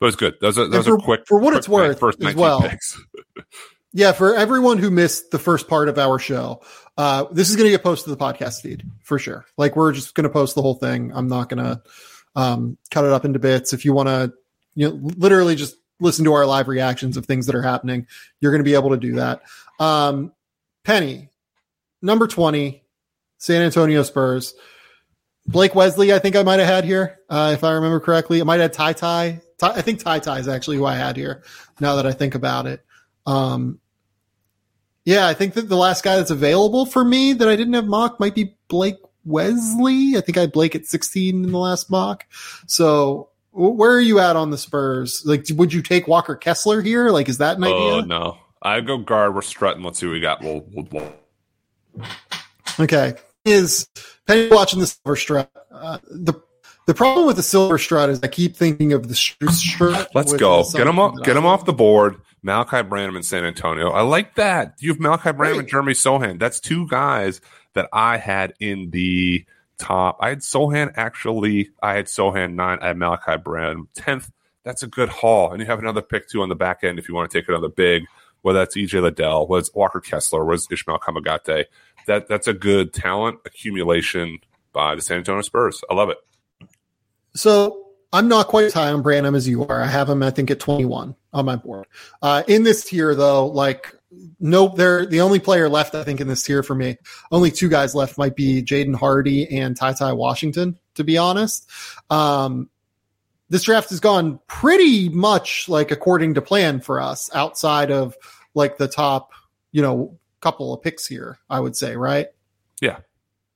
But 0.00 0.08
it's 0.08 0.16
good. 0.16 0.34
Those 0.42 0.58
are, 0.58 0.66
those 0.66 0.84
for, 0.86 0.96
are 0.96 0.98
quick. 0.98 1.26
For 1.26 1.38
what 1.38 1.52
quick 1.52 1.58
it's 1.58 1.68
worth, 1.68 1.98
first 1.98 2.22
as 2.22 2.34
well. 2.34 2.60
Picks. 2.60 3.00
yeah, 3.94 4.12
for 4.12 4.34
everyone 4.34 4.76
who 4.76 4.90
missed 4.90 5.30
the 5.30 5.38
first 5.38 5.66
part 5.66 5.88
of 5.88 5.96
our 5.96 6.18
show, 6.18 6.60
uh, 6.98 7.24
this 7.30 7.48
is 7.48 7.56
going 7.56 7.68
to 7.68 7.70
get 7.70 7.84
posted 7.84 8.06
to 8.06 8.10
the 8.10 8.16
podcast 8.16 8.60
feed 8.60 8.82
for 9.00 9.16
sure. 9.18 9.46
Like, 9.56 9.76
we're 9.76 9.92
just 9.92 10.14
going 10.14 10.24
to 10.24 10.28
post 10.28 10.56
the 10.56 10.62
whole 10.62 10.74
thing. 10.74 11.12
I'm 11.14 11.28
not 11.28 11.48
going 11.48 11.64
to 11.64 11.80
um, 12.36 12.76
cut 12.90 13.04
it 13.04 13.12
up 13.12 13.24
into 13.24 13.38
bits. 13.38 13.72
If 13.72 13.84
you 13.84 13.92
want 13.92 14.08
to, 14.08 14.32
you 14.74 14.88
know, 14.88 14.94
literally 15.16 15.56
just 15.56 15.76
listen 16.00 16.24
to 16.24 16.32
our 16.32 16.46
live 16.46 16.68
reactions 16.68 17.16
of 17.16 17.26
things 17.26 17.46
that 17.46 17.54
are 17.54 17.62
happening, 17.62 18.06
you're 18.40 18.52
going 18.52 18.60
to 18.60 18.68
be 18.68 18.74
able 18.74 18.90
to 18.90 18.96
do 18.96 19.14
that. 19.14 19.42
Um, 19.78 20.32
Penny, 20.84 21.30
number 22.02 22.26
20, 22.26 22.82
San 23.38 23.62
Antonio 23.62 24.02
Spurs. 24.02 24.54
Blake 25.46 25.74
Wesley, 25.74 26.12
I 26.12 26.18
think 26.18 26.36
I 26.36 26.42
might 26.42 26.58
have 26.58 26.68
had 26.68 26.84
here, 26.84 27.20
uh, 27.28 27.50
if 27.54 27.64
I 27.64 27.72
remember 27.72 28.00
correctly. 28.00 28.40
I 28.40 28.44
might 28.44 28.60
have 28.60 28.72
Ty 28.72 28.94
Ty. 28.94 29.40
I 29.62 29.82
think 29.82 30.02
Ty 30.02 30.20
Ty 30.20 30.38
is 30.38 30.48
actually 30.48 30.78
who 30.78 30.86
I 30.86 30.94
had 30.94 31.16
here. 31.16 31.42
Now 31.80 31.96
that 31.96 32.06
I 32.06 32.12
think 32.12 32.34
about 32.34 32.66
it, 32.66 32.84
um, 33.26 33.78
yeah, 35.04 35.26
I 35.26 35.34
think 35.34 35.54
that 35.54 35.68
the 35.68 35.76
last 35.76 36.02
guy 36.02 36.16
that's 36.16 36.30
available 36.30 36.86
for 36.86 37.04
me 37.04 37.34
that 37.34 37.48
I 37.48 37.56
didn't 37.56 37.74
have 37.74 37.86
mock 37.86 38.18
might 38.18 38.34
be 38.34 38.56
Blake 38.68 38.96
Wesley. 39.24 40.16
I 40.16 40.20
think 40.20 40.36
I 40.36 40.42
had 40.42 40.52
Blake 40.52 40.74
at 40.74 40.86
16 40.86 41.44
in 41.44 41.52
the 41.52 41.58
last 41.58 41.90
mock. 41.90 42.26
So 42.66 43.30
where 43.54 43.92
are 43.92 44.00
you 44.00 44.18
at 44.18 44.36
on 44.36 44.50
the 44.50 44.58
Spurs? 44.58 45.22
Like, 45.24 45.46
would 45.50 45.72
you 45.72 45.82
take 45.82 46.08
Walker 46.08 46.34
Kessler 46.34 46.82
here? 46.82 47.10
Like, 47.10 47.28
is 47.28 47.38
that 47.38 47.56
an 47.56 47.64
idea? 47.64 47.76
Oh 47.76 48.00
no, 48.00 48.38
I 48.62 48.80
go 48.80 48.98
guard. 48.98 49.34
We're 49.34 49.42
strutting. 49.42 49.82
Let's 49.82 49.98
see 50.00 50.06
what 50.06 50.12
we 50.12 50.20
got. 50.20 50.42
We'll, 50.42 50.64
we'll, 50.72 50.88
we'll. 50.90 52.06
Okay, 52.80 53.14
is 53.44 53.88
Penny 54.26 54.48
watching 54.50 54.80
the 54.80 54.86
silver 54.86 55.16
strut? 55.16 55.50
Uh, 55.70 55.98
the 56.10 56.34
the 56.86 56.94
problem 56.94 57.26
with 57.26 57.36
the 57.36 57.42
silver 57.42 57.78
strut 57.78 58.10
is 58.10 58.20
I 58.22 58.26
keep 58.26 58.56
thinking 58.56 58.92
of 58.92 59.08
the 59.08 59.14
strut. 59.14 60.08
Let's 60.14 60.32
go. 60.32 60.64
Get 60.72 60.86
him 60.86 60.98
off. 60.98 61.14
Get 61.22 61.36
him 61.36 61.46
off 61.46 61.64
the 61.64 61.72
board. 61.72 62.16
Malaki 62.44 62.86
Branham 62.86 63.16
in 63.16 63.22
San 63.22 63.44
Antonio. 63.44 63.90
I 63.90 64.02
like 64.02 64.34
that. 64.34 64.74
You 64.80 64.90
have 64.90 64.98
Malaki 64.98 65.34
Branham 65.34 65.60
and 65.60 65.68
Jeremy 65.68 65.94
Sochan. 65.94 66.38
That's 66.38 66.60
two 66.60 66.86
guys 66.88 67.40
that 67.74 67.88
I 67.92 68.16
had 68.16 68.54
in 68.60 68.90
the 68.90 69.44
top. 69.78 70.18
I 70.20 70.30
had 70.30 70.40
Sochan 70.40 70.92
actually. 70.96 71.70
I 71.82 71.94
had 71.94 72.06
Sochan 72.06 72.54
nine. 72.54 72.78
I 72.80 72.88
had 72.88 72.96
Malaki 72.96 73.42
Brand 73.42 73.88
tenth. 73.94 74.30
That's 74.64 74.82
a 74.82 74.86
good 74.86 75.10
haul, 75.10 75.52
and 75.52 75.60
you 75.60 75.66
have 75.66 75.78
another 75.78 76.00
pick 76.00 76.28
too 76.28 76.42
on 76.42 76.48
the 76.48 76.54
back 76.54 76.82
end 76.82 76.98
if 76.98 77.08
you 77.08 77.14
want 77.14 77.30
to 77.30 77.38
take 77.38 77.48
another 77.48 77.68
big. 77.68 78.04
Whether 78.42 78.58
that's 78.58 78.76
EJ 78.76 79.00
Liddell, 79.00 79.46
was 79.46 79.70
Walker 79.74 80.00
Kessler, 80.00 80.44
was 80.44 80.66
Ishmael 80.70 80.98
Kamagate. 80.98 81.64
That 82.06 82.28
that's 82.28 82.46
a 82.46 82.52
good 82.52 82.92
talent 82.92 83.38
accumulation 83.46 84.38
by 84.72 84.94
the 84.94 85.02
San 85.02 85.18
Antonio 85.18 85.42
Spurs. 85.42 85.82
I 85.90 85.94
love 85.94 86.10
it. 86.10 86.18
So 87.34 87.84
I'm 88.12 88.28
not 88.28 88.48
quite 88.48 88.66
as 88.66 88.72
high 88.72 88.90
on 88.90 89.02
Branham 89.02 89.34
as 89.34 89.48
you 89.48 89.66
are. 89.66 89.82
I 89.82 89.86
have 89.86 90.08
him, 90.08 90.22
I 90.22 90.30
think, 90.30 90.50
at 90.50 90.60
21 90.60 91.16
on 91.32 91.44
my 91.44 91.56
board. 91.56 91.86
Uh, 92.22 92.42
in 92.46 92.62
this 92.62 92.84
tier, 92.84 93.14
though, 93.14 93.46
like 93.46 93.94
nope, 94.40 94.76
they're 94.76 95.06
the 95.06 95.20
only 95.20 95.38
player 95.38 95.68
left, 95.68 95.94
I 95.94 96.04
think, 96.04 96.20
in 96.20 96.28
this 96.28 96.42
tier 96.42 96.62
for 96.62 96.74
me. 96.74 96.96
Only 97.30 97.50
two 97.50 97.68
guys 97.68 97.94
left 97.94 98.18
might 98.18 98.36
be 98.36 98.62
Jaden 98.62 98.94
Hardy 98.94 99.48
and 99.58 99.76
Ty 99.76 99.94
Ty 99.94 100.12
Washington, 100.12 100.78
to 100.94 101.04
be 101.04 101.18
honest. 101.18 101.68
Um, 102.10 102.68
this 103.48 103.62
draft 103.62 103.90
has 103.90 104.00
gone 104.00 104.40
pretty 104.46 105.08
much 105.08 105.68
like 105.68 105.90
according 105.90 106.34
to 106.34 106.42
plan 106.42 106.80
for 106.80 107.00
us 107.00 107.30
outside 107.34 107.90
of 107.90 108.16
like 108.54 108.78
the 108.78 108.88
top, 108.88 109.32
you 109.72 109.82
know, 109.82 110.18
couple 110.40 110.74
of 110.74 110.82
picks 110.82 111.06
here, 111.06 111.38
I 111.48 111.58
would 111.58 111.74
say, 111.74 111.96
right? 111.96 112.28
Yeah. 112.80 112.98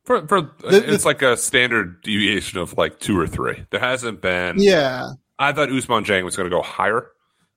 For, 0.04 0.26
for 0.26 0.40
the, 0.40 0.92
it's 0.92 1.04
like 1.04 1.20
a 1.20 1.36
standard 1.36 2.02
deviation 2.02 2.58
of 2.58 2.78
like 2.78 2.98
two 2.98 3.18
or 3.18 3.26
three. 3.26 3.64
There 3.70 3.80
hasn't 3.80 4.22
been. 4.22 4.56
Yeah. 4.58 5.10
I 5.38 5.52
thought 5.52 5.68
Ousmane 5.68 6.06
Dieng 6.06 6.24
was 6.24 6.34
going 6.34 6.50
to 6.50 6.56
go 6.56 6.62
higher, 6.62 7.10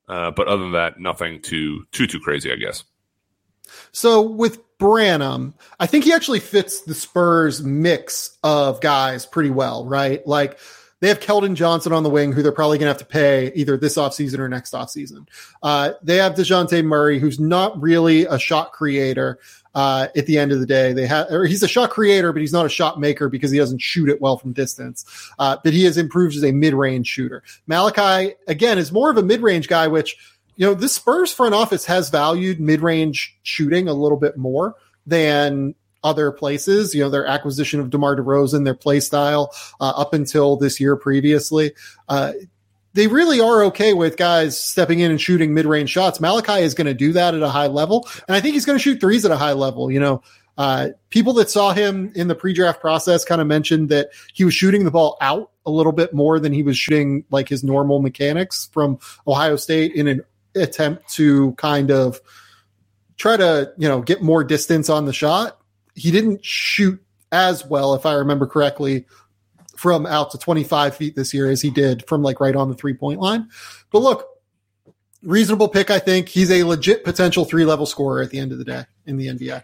uh, 0.06 0.32
but 0.32 0.48
other 0.48 0.62
than 0.62 0.72
that, 0.72 1.00
nothing 1.00 1.40
too 1.40 1.84
too 1.92 2.06
too 2.06 2.20
crazy, 2.20 2.52
I 2.52 2.56
guess. 2.56 2.84
So 3.92 4.22
with 4.22 4.58
Branham, 4.78 5.54
I 5.78 5.86
think 5.86 6.04
he 6.04 6.12
actually 6.12 6.40
fits 6.40 6.82
the 6.82 6.94
Spurs 6.94 7.62
mix 7.62 8.36
of 8.42 8.80
guys 8.80 9.26
pretty 9.26 9.50
well, 9.50 9.84
right? 9.86 10.26
Like 10.26 10.58
they 11.00 11.08
have 11.08 11.20
Keldon 11.20 11.54
Johnson 11.54 11.92
on 11.92 12.04
the 12.04 12.10
wing, 12.10 12.32
who 12.32 12.42
they're 12.42 12.52
probably 12.52 12.78
going 12.78 12.86
to 12.86 12.92
have 12.92 12.98
to 12.98 13.04
pay 13.04 13.52
either 13.54 13.76
this 13.76 13.96
offseason 13.96 14.38
or 14.38 14.48
next 14.48 14.72
offseason. 14.72 15.28
Uh, 15.62 15.92
they 16.02 16.16
have 16.16 16.34
DeJounte 16.34 16.84
Murray, 16.84 17.18
who's 17.18 17.40
not 17.40 17.80
really 17.80 18.24
a 18.24 18.38
shot 18.38 18.72
creator. 18.72 19.38
Uh, 19.74 20.08
at 20.14 20.26
the 20.26 20.36
end 20.38 20.52
of 20.52 20.60
the 20.60 20.66
day, 20.66 20.92
they 20.92 21.06
have, 21.06 21.30
or 21.30 21.46
he's 21.46 21.62
a 21.62 21.68
shot 21.68 21.88
creator, 21.88 22.30
but 22.30 22.40
he's 22.40 22.52
not 22.52 22.66
a 22.66 22.68
shot 22.68 23.00
maker 23.00 23.30
because 23.30 23.50
he 23.50 23.56
doesn't 23.56 23.80
shoot 23.80 24.10
it 24.10 24.20
well 24.20 24.36
from 24.36 24.52
distance. 24.52 25.32
Uh, 25.38 25.56
but 25.64 25.72
he 25.72 25.82
has 25.84 25.96
improved 25.96 26.36
as 26.36 26.44
a 26.44 26.52
mid-range 26.52 27.06
shooter. 27.06 27.42
Malaki, 27.66 28.34
again, 28.48 28.76
is 28.76 28.92
more 28.92 29.10
of 29.10 29.16
a 29.16 29.22
mid-range 29.22 29.68
guy, 29.68 29.86
which 29.86 30.18
you 30.56 30.66
know, 30.66 30.74
this 30.74 30.94
Spurs 30.94 31.32
front 31.32 31.54
office 31.54 31.86
has 31.86 32.10
valued 32.10 32.60
mid-range 32.60 33.36
shooting 33.42 33.88
a 33.88 33.94
little 33.94 34.18
bit 34.18 34.36
more 34.36 34.74
than 35.06 35.74
other 36.04 36.30
places. 36.30 36.94
You 36.94 37.02
know, 37.02 37.10
their 37.10 37.26
acquisition 37.26 37.80
of 37.80 37.90
DeMar 37.90 38.16
DeRozan, 38.16 38.64
their 38.64 38.74
play 38.74 39.00
style 39.00 39.54
uh, 39.80 39.92
up 39.96 40.14
until 40.14 40.56
this 40.56 40.80
year 40.80 40.96
previously. 40.96 41.72
Uh, 42.08 42.32
they 42.94 43.06
really 43.06 43.40
are 43.40 43.64
okay 43.64 43.94
with 43.94 44.16
guys 44.16 44.60
stepping 44.60 45.00
in 45.00 45.10
and 45.10 45.20
shooting 45.20 45.54
mid-range 45.54 45.88
shots. 45.88 46.18
Malaki 46.18 46.60
is 46.60 46.74
going 46.74 46.86
to 46.86 46.94
do 46.94 47.12
that 47.12 47.34
at 47.34 47.42
a 47.42 47.48
high 47.48 47.68
level, 47.68 48.06
and 48.28 48.36
I 48.36 48.40
think 48.40 48.54
he's 48.54 48.66
going 48.66 48.78
to 48.78 48.82
shoot 48.82 49.00
threes 49.00 49.24
at 49.24 49.30
a 49.30 49.36
high 49.36 49.54
level. 49.54 49.90
You 49.90 50.00
know, 50.00 50.22
uh, 50.58 50.88
people 51.08 51.32
that 51.34 51.48
saw 51.48 51.72
him 51.72 52.12
in 52.14 52.28
the 52.28 52.34
pre-draft 52.34 52.80
process 52.80 53.24
kind 53.24 53.40
of 53.40 53.46
mentioned 53.46 53.88
that 53.88 54.10
he 54.34 54.44
was 54.44 54.52
shooting 54.52 54.84
the 54.84 54.90
ball 54.90 55.16
out 55.22 55.50
a 55.64 55.70
little 55.70 55.92
bit 55.92 56.12
more 56.12 56.38
than 56.38 56.52
he 56.52 56.62
was 56.62 56.76
shooting 56.76 57.24
like 57.30 57.48
his 57.48 57.64
normal 57.64 58.02
mechanics 58.02 58.68
from 58.72 58.98
Ohio 59.26 59.56
State 59.56 59.94
in 59.94 60.08
an 60.08 60.22
attempt 60.54 61.08
to 61.14 61.52
kind 61.52 61.90
of 61.90 62.20
try 63.16 63.36
to, 63.36 63.72
you 63.76 63.88
know, 63.88 64.00
get 64.00 64.22
more 64.22 64.44
distance 64.44 64.88
on 64.88 65.04
the 65.04 65.12
shot. 65.12 65.58
He 65.94 66.10
didn't 66.10 66.44
shoot 66.44 67.02
as 67.30 67.64
well, 67.64 67.94
if 67.94 68.04
I 68.06 68.14
remember 68.14 68.46
correctly, 68.46 69.06
from 69.76 70.06
out 70.06 70.30
to 70.30 70.38
25 70.38 70.96
feet 70.96 71.16
this 71.16 71.34
year 71.34 71.50
as 71.50 71.60
he 71.60 71.70
did 71.70 72.06
from 72.06 72.22
like 72.22 72.40
right 72.40 72.54
on 72.54 72.68
the 72.68 72.74
three 72.74 72.94
point 72.94 73.20
line. 73.20 73.48
But 73.90 74.00
look, 74.00 74.28
reasonable 75.22 75.68
pick. 75.68 75.90
I 75.90 75.98
think 75.98 76.28
he's 76.28 76.50
a 76.50 76.62
legit 76.64 77.04
potential 77.04 77.44
three 77.44 77.64
level 77.64 77.86
scorer 77.86 78.22
at 78.22 78.30
the 78.30 78.38
end 78.38 78.52
of 78.52 78.58
the 78.58 78.64
day 78.64 78.84
in 79.06 79.16
the 79.16 79.28
NBA. 79.28 79.62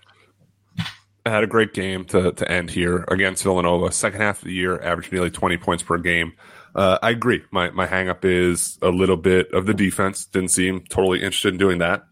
I 1.26 1.30
had 1.30 1.44
a 1.44 1.46
great 1.48 1.74
game 1.74 2.04
to, 2.06 2.32
to 2.32 2.50
end 2.50 2.70
here 2.70 3.04
against 3.08 3.42
Villanova. 3.42 3.92
Second 3.92 4.20
half 4.20 4.38
of 4.38 4.44
the 4.44 4.54
year, 4.54 4.80
averaged 4.80 5.12
nearly 5.12 5.30
20 5.30 5.58
points 5.58 5.82
per 5.82 5.98
game. 5.98 6.32
Uh, 6.74 6.98
I 7.02 7.10
agree. 7.10 7.42
My 7.50 7.70
my 7.70 7.86
hangup 7.86 8.24
is 8.24 8.78
a 8.82 8.90
little 8.90 9.16
bit 9.16 9.52
of 9.52 9.66
the 9.66 9.74
defense. 9.74 10.26
Didn't 10.26 10.50
seem 10.50 10.84
totally 10.88 11.18
interested 11.18 11.52
in 11.52 11.58
doing 11.58 11.78
that. 11.78 12.04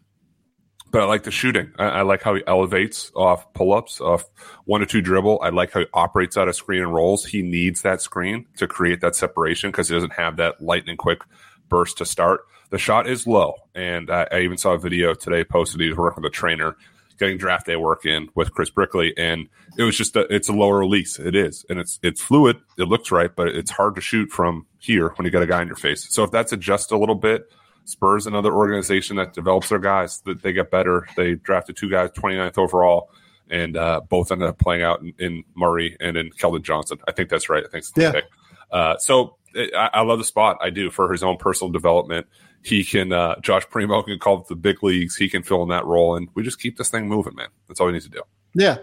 But 0.92 1.02
I 1.02 1.04
like 1.06 1.24
the 1.24 1.30
shooting. 1.30 1.72
I, 1.78 1.84
I 1.84 2.02
like 2.02 2.22
how 2.22 2.34
he 2.34 2.42
elevates 2.46 3.10
off 3.14 3.52
pull 3.52 3.72
ups, 3.72 4.00
off 4.00 4.24
one 4.64 4.82
or 4.82 4.86
two 4.86 5.00
dribble. 5.02 5.40
I 5.42 5.50
like 5.50 5.72
how 5.72 5.80
he 5.80 5.86
operates 5.92 6.36
out 6.36 6.48
of 6.48 6.56
screen 6.56 6.82
and 6.82 6.94
rolls. 6.94 7.24
He 7.24 7.42
needs 7.42 7.82
that 7.82 8.00
screen 8.00 8.46
to 8.56 8.66
create 8.66 9.00
that 9.00 9.16
separation 9.16 9.70
because 9.70 9.88
he 9.88 9.94
doesn't 9.94 10.14
have 10.14 10.36
that 10.36 10.60
lightning 10.60 10.96
quick 10.96 11.20
burst 11.68 11.98
to 11.98 12.04
start. 12.04 12.42
The 12.70 12.78
shot 12.78 13.08
is 13.08 13.26
low. 13.26 13.54
And 13.74 14.10
I, 14.10 14.26
I 14.30 14.40
even 14.40 14.56
saw 14.56 14.72
a 14.72 14.78
video 14.78 15.12
today 15.14 15.44
posted. 15.44 15.80
He 15.80 15.88
was 15.88 15.98
working 15.98 16.22
with 16.22 16.32
a 16.32 16.34
trainer 16.34 16.76
getting 17.18 17.38
draft 17.38 17.66
day 17.66 17.76
work 17.76 18.04
in 18.04 18.28
with 18.34 18.52
Chris 18.52 18.70
Brickley, 18.70 19.14
and 19.16 19.48
it 19.76 19.82
was 19.82 19.96
just 19.96 20.16
a, 20.16 20.20
it's 20.32 20.48
a 20.48 20.52
lower 20.52 20.78
release. 20.78 21.18
It 21.18 21.34
is, 21.34 21.64
and 21.68 21.78
it's 21.78 21.98
it's 22.02 22.20
fluid. 22.20 22.58
It 22.78 22.84
looks 22.84 23.10
right, 23.10 23.34
but 23.34 23.48
it's 23.48 23.70
hard 23.70 23.94
to 23.96 24.00
shoot 24.00 24.30
from 24.30 24.66
here 24.78 25.12
when 25.16 25.24
you 25.24 25.30
got 25.30 25.42
a 25.42 25.46
guy 25.46 25.62
in 25.62 25.68
your 25.68 25.76
face. 25.76 26.06
So 26.10 26.24
if 26.24 26.30
that's 26.30 26.52
adjust 26.52 26.92
a 26.92 26.98
little 26.98 27.14
bit, 27.14 27.50
Spurs 27.84 28.26
another 28.26 28.52
organization 28.52 29.16
that 29.16 29.32
develops 29.32 29.68
their 29.68 29.78
guys 29.78 30.20
that 30.22 30.42
they 30.42 30.52
get 30.52 30.70
better. 30.70 31.06
They 31.16 31.34
drafted 31.34 31.76
two 31.76 31.90
guys 31.90 32.10
29th 32.10 32.58
overall, 32.58 33.10
and 33.50 33.76
uh, 33.76 34.00
both 34.08 34.32
ended 34.32 34.48
up 34.48 34.58
playing 34.58 34.82
out 34.82 35.00
in, 35.00 35.14
in, 35.18 35.44
Murray 35.56 35.96
and 36.00 36.16
in 36.16 36.30
Keldon 36.30 36.62
Johnson. 36.62 36.98
I 37.06 37.12
think 37.12 37.28
that's 37.28 37.48
right. 37.48 37.64
I 37.64 37.68
think 37.68 37.82
it's 37.82 37.92
the 37.92 38.02
yeah. 38.02 38.12
pick. 38.12 38.24
Uh, 38.70 38.96
so 38.98 39.36
I, 39.54 39.90
I 39.94 40.02
love 40.02 40.18
the 40.18 40.24
spot. 40.24 40.58
I 40.60 40.70
do 40.70 40.90
for 40.90 41.12
his 41.12 41.22
own 41.22 41.36
personal 41.36 41.72
development 41.72 42.26
he 42.66 42.82
can 42.82 43.12
uh, 43.12 43.38
Josh 43.40 43.62
Primo 43.70 44.02
can 44.02 44.18
call 44.18 44.40
it 44.40 44.48
the 44.48 44.56
big 44.56 44.82
leagues. 44.82 45.16
He 45.16 45.28
can 45.28 45.44
fill 45.44 45.62
in 45.62 45.68
that 45.68 45.84
role, 45.84 46.16
and 46.16 46.28
we 46.34 46.42
just 46.42 46.60
keep 46.60 46.76
this 46.76 46.90
thing 46.90 47.08
moving, 47.08 47.36
man. 47.36 47.46
That's 47.68 47.80
all 47.80 47.86
we 47.86 47.92
need 47.92 48.02
to 48.02 48.08
do. 48.08 48.22
Yeah. 48.54 48.78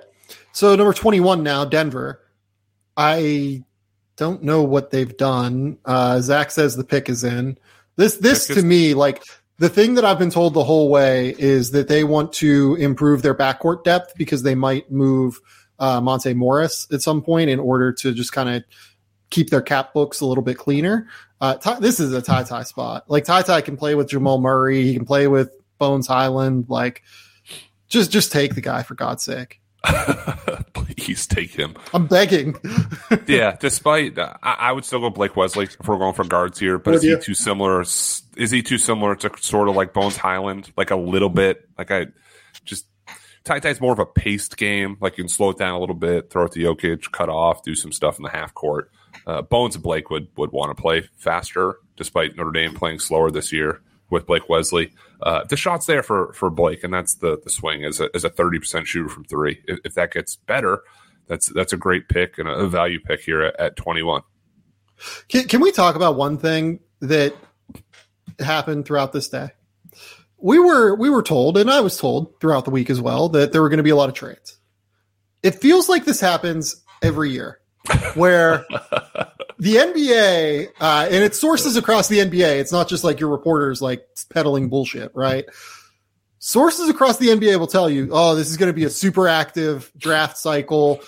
So 0.53 0.73
number 0.75 0.93
twenty 0.93 1.19
one 1.19 1.43
now, 1.43 1.65
Denver. 1.65 2.21
I 2.95 3.65
don't 4.15 4.41
know 4.43 4.63
what 4.63 4.91
they've 4.91 5.17
done. 5.17 5.79
Uh, 5.83 6.21
Zach 6.21 6.51
says 6.51 6.77
the 6.77 6.85
pick 6.85 7.09
is 7.09 7.25
in. 7.25 7.57
This 7.97 8.15
this 8.17 8.47
to 8.47 8.63
me 8.63 8.93
like 8.93 9.21
the 9.59 9.69
thing 9.69 9.95
that 9.95 10.05
I've 10.05 10.19
been 10.19 10.31
told 10.31 10.53
the 10.53 10.63
whole 10.63 10.89
way 10.89 11.35
is 11.37 11.71
that 11.71 11.89
they 11.89 12.05
want 12.05 12.31
to 12.33 12.75
improve 12.75 13.21
their 13.21 13.35
backcourt 13.35 13.83
depth 13.83 14.13
because 14.15 14.43
they 14.43 14.55
might 14.55 14.91
move 14.91 15.39
uh, 15.79 15.99
Monte 15.99 16.33
Morris 16.35 16.87
at 16.91 17.01
some 17.01 17.21
point 17.21 17.49
in 17.49 17.59
order 17.59 17.91
to 17.91 18.13
just 18.13 18.31
kind 18.31 18.49
of 18.49 18.63
keep 19.33 19.49
their 19.49 19.61
cap 19.61 19.93
books 19.93 20.21
a 20.21 20.25
little 20.25 20.43
bit 20.43 20.57
cleaner. 20.57 21.07
Uh, 21.41 21.55
Ty, 21.55 21.79
this 21.79 21.99
is 21.99 22.13
a 22.13 22.21
Ty 22.21 22.43
Ty 22.43 22.63
spot. 22.63 23.09
Like 23.09 23.25
Ty 23.25 23.41
Ty 23.41 23.61
can 23.61 23.75
play 23.75 23.95
with 23.95 24.07
Jamal 24.07 24.39
Murray. 24.39 24.83
He 24.83 24.93
can 24.93 25.05
play 25.05 25.27
with 25.27 25.51
Bones 25.79 26.07
Hyland. 26.07 26.65
Like, 26.69 27.03
just 27.89 28.11
just 28.11 28.31
take 28.31 28.55
the 28.55 28.61
guy 28.61 28.83
for 28.83 28.93
God's 28.95 29.23
sake. 29.23 29.59
Please 30.73 31.27
take 31.27 31.51
him. 31.51 31.75
I'm 31.93 32.07
begging. 32.07 32.55
yeah, 33.27 33.57
despite 33.59 34.17
I, 34.17 34.37
I, 34.41 34.71
would 34.71 34.85
still 34.85 35.01
go 35.01 35.09
Blake 35.09 35.35
Wesley 35.35 35.65
if 35.65 35.85
we're 35.85 35.97
going 35.97 36.13
for 36.13 36.23
guards 36.23 36.57
here. 36.57 36.77
But 36.77 36.93
is 36.93 37.01
he 37.01 37.17
too 37.19 37.33
similar? 37.33 37.81
Is 37.81 38.51
he 38.51 38.61
too 38.61 38.77
similar 38.77 39.15
to 39.15 39.31
sort 39.41 39.67
of 39.67 39.75
like 39.75 39.93
Bones 39.93 40.15
Hyland? 40.15 40.71
Like 40.77 40.91
a 40.91 40.95
little 40.95 41.29
bit. 41.29 41.67
Like 41.77 41.91
I 41.91 42.07
just 42.63 42.85
Ty 43.43 43.59
Ty's 43.59 43.81
more 43.81 43.91
of 43.91 43.99
a 43.99 44.05
paced 44.05 44.55
game. 44.55 44.97
Like 45.01 45.17
you 45.17 45.25
can 45.25 45.29
slow 45.29 45.49
it 45.49 45.57
down 45.57 45.73
a 45.73 45.79
little 45.79 45.95
bit, 45.95 46.29
throw 46.29 46.45
it 46.45 46.53
to 46.53 46.59
Jokic, 46.59 47.11
cut 47.11 47.27
off, 47.27 47.63
do 47.63 47.75
some 47.75 47.91
stuff 47.91 48.17
in 48.17 48.23
the 48.23 48.29
half 48.29 48.53
court. 48.53 48.89
Uh, 49.25 49.41
Bones 49.41 49.75
and 49.75 49.83
Blake 49.83 50.09
would 50.09 50.27
would 50.37 50.51
want 50.51 50.75
to 50.75 50.81
play 50.81 51.07
faster, 51.17 51.77
despite 51.95 52.35
Notre 52.35 52.51
Dame 52.51 52.73
playing 52.73 52.99
slower 52.99 53.31
this 53.31 53.51
year 53.51 53.81
with 54.09 54.25
Blake 54.25 54.49
Wesley. 54.49 54.93
Uh, 55.21 55.43
the 55.45 55.57
shot's 55.57 55.85
there 55.85 56.03
for 56.03 56.33
for 56.33 56.49
Blake, 56.49 56.83
and 56.83 56.93
that's 56.93 57.15
the 57.15 57.39
the 57.43 57.49
swing 57.49 57.83
as 57.83 57.99
a 57.99 58.09
a 58.13 58.29
thirty 58.29 58.59
percent 58.59 58.87
shooter 58.87 59.09
from 59.09 59.23
three. 59.25 59.61
If, 59.67 59.79
if, 59.85 59.93
that 59.95 60.11
gets 60.11 60.35
better, 60.35 60.83
that's 61.27 61.47
that's 61.47 61.73
a 61.73 61.77
great 61.77 62.09
pick 62.09 62.37
and 62.37 62.47
a, 62.47 62.67
value 62.67 62.99
pick 62.99 63.21
here 63.21 63.41
at, 63.41 63.59
at 63.59 63.75
twenty 63.75 64.03
one. 64.03 64.21
Can, 65.27 65.47
can 65.47 65.61
we 65.61 65.71
talk 65.71 65.95
about 65.95 66.15
one 66.15 66.37
thing 66.37 66.79
that 66.99 67.35
happened 68.39 68.85
throughout 68.85 69.11
this 69.11 69.29
day? 69.29 69.49
We 70.37 70.59
were 70.59 70.95
we 70.95 71.09
were 71.09 71.23
told, 71.23 71.57
and 71.57 71.69
I 71.69 71.81
was 71.81 71.97
told 71.97 72.39
throughout 72.39 72.65
the 72.65 72.71
week 72.71 72.89
as 72.89 72.99
well, 72.99 73.29
that 73.29 73.53
there 73.53 73.61
were 73.61 73.69
going 73.69 73.77
to 73.77 73.83
be 73.83 73.89
a 73.89 73.95
lot 73.95 74.09
of 74.09 74.15
trades. 74.15 74.57
It 75.41 75.55
feels 75.55 75.89
like 75.89 76.05
this 76.05 76.19
happens 76.19 76.83
every 77.01 77.31
year 77.31 77.59
where 78.13 78.65
the 79.59 79.75
NBA 79.75 80.69
uh, 80.79 81.07
and 81.09 81.23
it's 81.23 81.39
sources 81.39 81.75
across 81.75 82.07
the 82.07 82.19
NBA. 82.19 82.59
It's 82.59 82.71
not 82.71 82.87
just 82.87 83.03
like 83.03 83.19
your 83.19 83.29
reporters 83.29 83.81
like 83.81 84.05
peddling 84.29 84.69
bullshit, 84.69 85.11
right? 85.13 85.45
Sources 86.39 86.89
across 86.89 87.17
the 87.17 87.27
NBA 87.27 87.57
will 87.59 87.67
tell 87.67 87.89
you, 87.89 88.09
"Oh, 88.11 88.35
this 88.35 88.49
is 88.49 88.57
going 88.57 88.67
to 88.67 88.73
be 88.73 88.83
a 88.83 88.89
super 88.89 89.27
active 89.27 89.91
draft 89.97 90.37
cycle. 90.37 91.01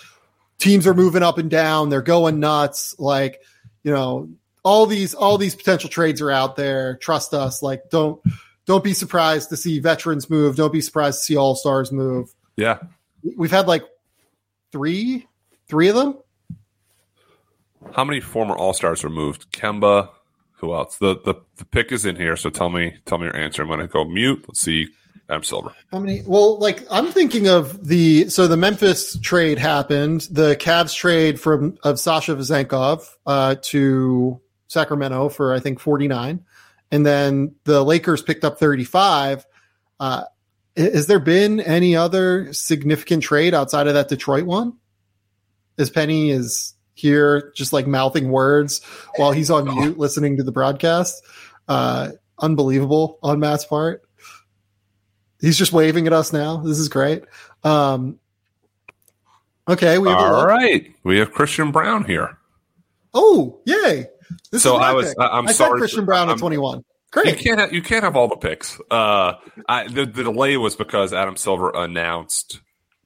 Teams 0.58 0.88
are 0.88 0.94
moving 0.94 1.24
up 1.24 1.38
and 1.38 1.50
down. 1.50 1.90
They're 1.90 2.02
going 2.02 2.40
nuts. 2.40 2.96
Like, 2.98 3.42
you 3.84 3.92
know, 3.92 4.30
all 4.64 4.86
these 4.86 5.14
all 5.14 5.38
these 5.38 5.56
potential 5.56 5.90
trades 5.90 6.22
are 6.22 6.32
out 6.32 6.56
there. 6.56 6.96
Trust 6.98 7.34
us. 7.34 7.62
Like, 7.62 7.90
don't 7.90 8.22
don't 8.66 8.84
be 8.84 8.94
surprised 8.94 9.50
to 9.50 9.58
see 9.58 9.80
veterans 9.80 10.30
move. 10.30 10.56
Don't 10.56 10.74
be 10.74 10.82
surprised 10.82 11.20
to 11.20 11.26
see 11.26 11.36
all 11.36 11.56
stars 11.56 11.92
move. 11.92 12.34
Yeah, 12.56 12.80
we've 13.36 13.52
had 13.52 13.68
like 13.68 13.84
three 14.72 15.28
three 15.68 15.90
of 15.90 15.96
them 15.96 16.18
how 17.94 18.04
many 18.04 18.20
former 18.20 18.56
All 18.56 18.74
Stars 18.74 19.04
were 19.04 19.10
moved? 19.10 19.52
Kemba. 19.52 20.10
Who 20.60 20.74
else? 20.74 20.98
The, 20.98 21.20
the 21.20 21.36
the 21.58 21.66
pick 21.66 21.92
is 21.92 22.06
in 22.06 22.16
here, 22.16 22.36
so 22.36 22.50
tell 22.50 22.70
me 22.70 22.98
tell 23.06 23.18
me 23.18 23.26
your 23.26 23.36
answer. 23.36 23.62
I'm 23.62 23.68
going 23.68 23.82
to 23.82 23.88
go 23.88 24.06
mute. 24.06 24.46
Let's 24.48 24.62
see. 24.62 24.88
I'm 25.28 25.44
Silver. 25.44 25.74
How 25.92 26.00
many? 26.00 26.22
Well, 26.26 26.60
like 26.60 26.86
I'm 26.92 27.08
thinking 27.08 27.48
of 27.48 27.88
the 27.88 28.30
so 28.30 28.48
the 28.48 28.58
Memphis 28.58 29.18
trade 29.20 29.58
happened. 29.58 30.28
The 30.32 30.56
Cavs 30.56 30.96
trade 30.96 31.40
from 31.40 31.78
of 31.84 32.00
Sasha 32.00 32.36
Vezenkov 32.36 33.08
uh, 33.26 33.56
to 33.64 34.40
Sacramento 34.68 35.30
for 35.30 35.54
I 35.54 35.60
think 35.60 35.80
49, 35.80 36.46
and 36.92 37.06
then 37.06 37.56
the 37.64 37.84
Lakers 37.84 38.22
picked 38.22 38.46
up 38.46 38.60
35. 38.60 39.46
Uh, 40.00 40.24
has 40.78 41.08
there 41.08 41.20
been 41.20 41.60
any 41.60 41.96
other 41.96 42.54
significant 42.54 43.24
trade 43.24 43.54
outside 43.54 43.88
of 43.88 43.96
that 43.96 44.10
Detroit 44.10 44.46
one? 44.46 44.74
As 45.78 45.90
Penny 45.90 46.30
is 46.30 46.75
here 46.96 47.52
just 47.56 47.74
like 47.74 47.86
mouthing 47.86 48.30
words 48.30 48.82
while 49.18 49.32
he's 49.32 49.52
on 49.52 49.66
mute 49.66 49.98
listening 50.00 50.38
to 50.38 50.44
the 50.44 50.52
broadcast. 50.52 51.24
Uh, 51.68 52.12
unbelievable 52.40 53.20
on 53.22 53.40
Matt's 53.40 53.66
part. 53.66 54.02
He's 55.40 55.58
just 55.58 55.74
waving 55.74 56.08
at 56.08 56.14
us 56.14 56.34
now. 56.34 56.58
This 56.58 56.80
is 56.80 56.90
great. 56.90 57.24
Um, 57.64 58.20
okay, 59.68 59.98
we 59.98 60.10
have 60.10 60.18
all 60.18 60.46
right. 60.46 60.92
We 61.04 61.20
have 61.20 61.32
Christian 61.32 61.72
Braun 61.72 62.06
here. 62.06 62.38
Oh, 63.14 63.60
yay! 63.66 64.08
This 64.52 64.64
so 64.64 64.78
I 64.78 64.94
was. 64.94 65.08
Pick. 65.10 65.18
I'm 65.20 65.48
I 65.48 65.52
sorry. 65.52 65.80
Christian 65.80 66.06
Braun 66.06 66.30
at 66.30 66.38
21. 66.38 66.84
Great. 67.12 67.28
You 67.28 67.36
can't. 67.36 67.60
Have, 67.60 67.74
you 67.74 67.82
can't 67.82 68.04
have 68.04 68.16
all 68.16 68.28
the 68.28 68.38
picks. 68.38 68.80
Uh, 68.90 69.34
I, 69.68 69.88
the, 69.88 70.06
the 70.06 70.24
delay 70.24 70.58
was 70.58 70.76
because 70.76 71.14
Adam 71.14 71.38
Silver 71.38 71.72
announced 71.76 72.62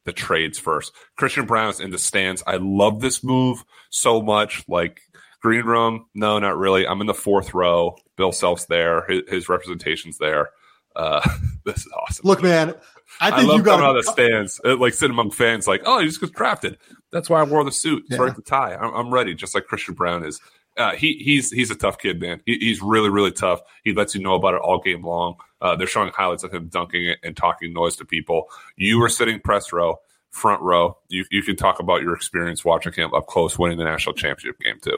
the 0.10 0.14
trades 0.14 0.58
first. 0.58 0.92
Christian 1.18 1.46
Braun 1.46 1.70
is 1.70 1.80
in 1.80 1.92
the 1.92 2.00
stands. 2.00 2.42
I 2.48 2.56
love 2.56 3.00
this 3.00 3.24
move 3.24 3.64
so 3.92 4.24
much. 4.24 4.66
Like 4.68 5.02
green 5.40 5.66
room, 5.66 6.08
no, 6.16 6.40
not 6.40 6.58
really. 6.58 6.88
I'm 6.88 7.00
in 7.02 7.08
the 7.08 7.14
fourth 7.14 7.54
row. 7.54 7.96
Bill 8.18 8.32
Self's 8.32 8.66
there. 8.66 9.06
His, 9.08 9.22
his 9.30 9.50
representation's 9.50 10.18
there. 10.18 10.50
Uh, 10.96 11.22
this 11.66 11.86
is 11.86 11.92
awesome. 11.96 12.26
Look, 12.26 12.42
man, 12.42 12.74
I 13.22 13.30
think 13.38 13.52
I 13.52 13.56
you 13.56 13.62
got 13.62 13.84
out 13.84 13.96
of 13.96 14.04
the 14.04 14.12
stands, 14.12 14.60
uh, 14.66 14.78
like 14.78 14.96
sitting 14.96 15.14
among 15.14 15.30
fans, 15.30 15.68
like, 15.68 15.84
oh, 15.86 16.00
he 16.00 16.08
just 16.08 16.22
got 16.22 16.32
drafted. 16.32 16.80
That's 17.12 17.30
why 17.30 17.42
I 17.42 17.44
wore 17.44 17.64
the 17.64 17.72
suit. 17.72 18.06
It's 18.08 18.18
yeah. 18.18 18.24
right 18.24 18.36
the 18.36 18.42
tie. 18.42 18.76
I'm, 18.76 18.94
I'm, 18.96 19.14
ready, 19.14 19.36
just 19.36 19.54
like 19.54 19.68
Christian 19.68 19.94
Braun 19.94 20.26
is. 20.26 20.40
Uh, 20.80 20.96
he 20.96 21.14
he's 21.16 21.52
he's 21.52 21.70
a 21.70 21.76
tough 21.76 22.00
kid, 22.00 22.20
man. 22.20 22.42
He, 22.46 22.58
he's 22.58 22.82
really 22.82 23.10
really 23.10 23.32
tough. 23.32 23.62
He 23.84 23.94
lets 23.94 24.16
you 24.16 24.22
know 24.22 24.34
about 24.34 24.56
it 24.56 24.62
all 24.62 24.80
game 24.80 25.06
long. 25.06 25.36
Uh, 25.62 25.76
they're 25.76 25.88
showing 25.88 26.10
highlights 26.16 26.44
of 26.44 26.54
him 26.54 26.70
dunking 26.70 27.06
it 27.06 27.20
and 27.22 27.36
talking 27.36 27.74
noise 27.74 27.98
to 27.98 28.06
people. 28.06 28.48
You 28.78 29.00
were 29.00 29.10
sitting 29.10 29.40
press 29.40 29.74
row 29.74 30.00
front 30.32 30.62
row. 30.62 30.98
You 31.10 31.26
you 31.32 31.44
can 31.44 31.56
talk 31.56 31.80
about 31.80 32.02
your 32.02 32.14
experience 32.14 32.64
watching 32.64 32.94
him 32.94 33.14
up 33.14 33.28
close, 33.28 33.58
winning 33.60 33.78
the 33.78 33.84
national 33.84 34.16
championship 34.16 34.60
game 34.60 34.80
too. 34.82 34.98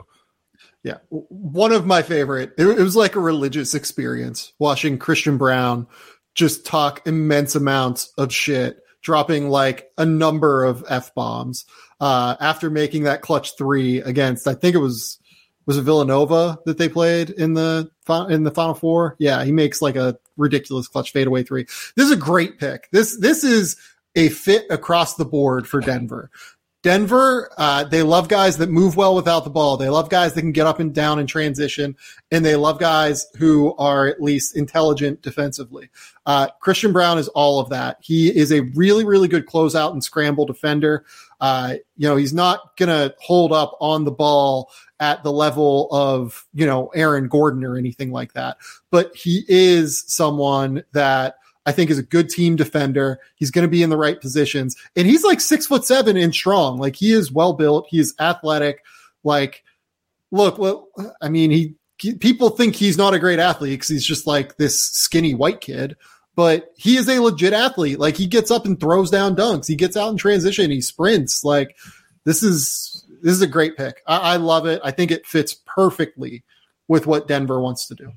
Yeah, 0.84 0.98
one 1.10 1.72
of 1.72 1.86
my 1.86 2.02
favorite. 2.02 2.54
It, 2.58 2.68
it 2.68 2.84
was 2.84 2.96
like 2.96 3.16
a 3.16 3.20
religious 3.20 3.74
experience 3.74 4.54
watching 4.60 4.98
Christian 4.98 5.38
Braun 5.38 5.88
just 6.34 6.66
talk 6.66 7.06
immense 7.06 7.56
amounts 7.56 8.12
of 8.18 8.34
shit, 8.34 8.80
dropping 9.02 9.50
like 9.50 9.92
a 9.98 10.06
number 10.06 10.64
of 10.64 10.84
f 10.88 11.14
bombs 11.14 11.66
uh, 12.00 12.36
after 12.40 12.70
making 12.70 13.04
that 13.04 13.22
clutch 13.22 13.58
three 13.58 14.00
against. 14.00 14.48
I 14.48 14.54
think 14.54 14.76
it 14.76 14.80
was 14.80 15.20
was 15.66 15.78
it 15.78 15.84
Villanova 15.84 16.60
that 16.66 16.78
they 16.78 16.90
played 16.90 17.30
in 17.30 17.54
the 17.54 17.92
in 18.30 18.44
the 18.44 18.52
final 18.52 18.74
four. 18.74 19.16
Yeah, 19.20 19.44
he 19.44 19.52
makes 19.52 19.82
like 19.82 19.96
a 19.96 20.18
ridiculous 20.38 20.88
clutch 20.88 21.12
fadeaway 21.12 21.44
three. 21.44 21.66
This 21.96 22.06
is 22.06 22.12
a 22.12 22.18
great 22.18 22.60
pick. 22.60 22.90
This 22.92 23.18
this 23.18 23.44
is 23.44 23.78
a 24.16 24.30
fit 24.30 24.66
across 24.70 25.16
the 25.16 25.26
board 25.26 25.68
for 25.68 25.80
Denver. 25.80 26.30
Denver, 26.84 27.52
uh, 27.60 27.84
they 27.84 28.02
love 28.02 28.28
guys 28.28 28.58
that 28.58 28.72
move 28.72 28.96
well 28.96 29.14
without 29.14 29.44
the 29.44 29.52
ball. 29.52 29.78
They 29.78 29.90
love 29.90 30.10
guys 30.10 30.34
that 30.34 30.42
can 30.42 30.52
get 30.52 30.66
up 30.66 30.80
and 30.80 30.92
down 30.92 31.20
in 31.20 31.28
transition, 31.28 31.96
and 32.32 32.44
they 32.44 32.56
love 32.56 32.80
guys 32.80 33.28
who 33.38 33.76
are 33.76 34.08
at 34.08 34.20
least 34.20 34.56
intelligent 34.56 35.22
defensively. 35.22 35.92
Uh, 36.26 36.48
Christian 36.60 36.92
Braun 36.92 37.20
is 37.20 37.28
all 37.30 37.60
of 37.60 37.70
that. 37.70 37.98
He 38.02 38.36
is 38.36 38.52
a 38.52 38.62
really, 38.74 39.06
really 39.06 39.28
good 39.28 39.46
closeout 39.46 39.92
and 39.92 40.04
scramble 40.04 40.48
defender. 40.48 41.06
Uh, 41.40 41.76
you 41.98 42.08
know, 42.08 42.16
he's 42.16 42.34
not 42.34 42.76
going 42.78 42.90
to 42.90 43.16
hold 43.20 43.54
up 43.54 43.78
on 43.80 44.04
the 44.04 44.12
ball 44.12 44.72
at 45.02 45.24
the 45.24 45.32
level 45.32 45.90
of, 45.92 46.48
you 46.54 46.66
know, 46.66 46.88
Aaron 46.96 47.28
Gordon 47.28 47.66
or 47.66 47.76
anything 47.76 48.12
like 48.12 48.34
that, 48.34 48.58
but 48.92 49.14
he 49.16 49.44
is 49.50 50.06
someone 50.08 50.84
that 50.94 51.36
I 51.66 51.72
think 51.72 51.90
is 51.90 51.98
a 51.98 52.04
good 52.04 52.30
team 52.30 52.56
defender. 52.56 53.20
He's 53.36 53.52
going 53.52 53.64
to 53.64 53.72
be 53.72 53.84
in 53.84 53.90
the 53.90 53.98
right 53.98 54.22
positions 54.22 54.78
and 54.96 55.08
he's 55.08 55.24
like 55.24 55.42
six 55.42 55.66
foot 55.66 55.86
seven 55.86 56.16
and 56.16 56.34
strong. 56.34 56.78
Like 56.78 56.96
he 56.96 57.12
is 57.12 57.32
well 57.32 57.54
built. 57.54 57.88
He 57.90 58.00
is 58.00 58.14
athletic. 58.20 58.84
Like, 59.24 59.64
look, 60.32 60.60
well, 60.60 60.88
I 61.20 61.30
mean, 61.30 61.50
he, 61.50 61.76
people 62.20 62.52
think 62.52 62.76
he's 62.76 62.98
not 62.98 63.16
a 63.16 63.20
great 63.20 63.40
athlete 63.40 63.74
because 63.74 63.90
he's 63.90 64.06
just 64.06 64.28
like 64.28 64.58
this 64.58 64.84
skinny 64.84 65.34
white 65.34 65.62
kid, 65.62 65.98
but 66.36 66.72
he 66.78 66.96
is 66.96 67.10
a 67.10 67.20
legit 67.20 67.54
athlete. 67.54 67.98
Like 68.00 68.18
he 68.18 68.28
gets 68.28 68.52
up 68.52 68.66
and 68.66 68.80
throws 68.80 69.10
down 69.10 69.36
dunks. 69.36 69.68
He 69.68 69.76
gets 69.76 69.98
out 69.98 70.10
in 70.10 70.18
transition. 70.18 70.70
He 70.70 70.82
sprints. 70.82 71.44
Like 71.44 71.76
this 72.24 72.44
is, 72.44 73.04
this 73.22 73.34
is 73.34 73.42
a 73.42 73.48
great 73.48 73.78
pick. 73.78 74.02
I, 74.08 74.34
I 74.34 74.36
love 74.38 74.66
it. 74.66 74.82
I 74.84 74.92
think 74.92 75.12
it 75.12 75.26
fits 75.26 75.56
perfectly 75.66 76.44
with 76.88 77.08
what 77.08 77.28
Denver 77.28 77.62
wants 77.62 77.88
to 77.88 77.96
do. 77.96 78.12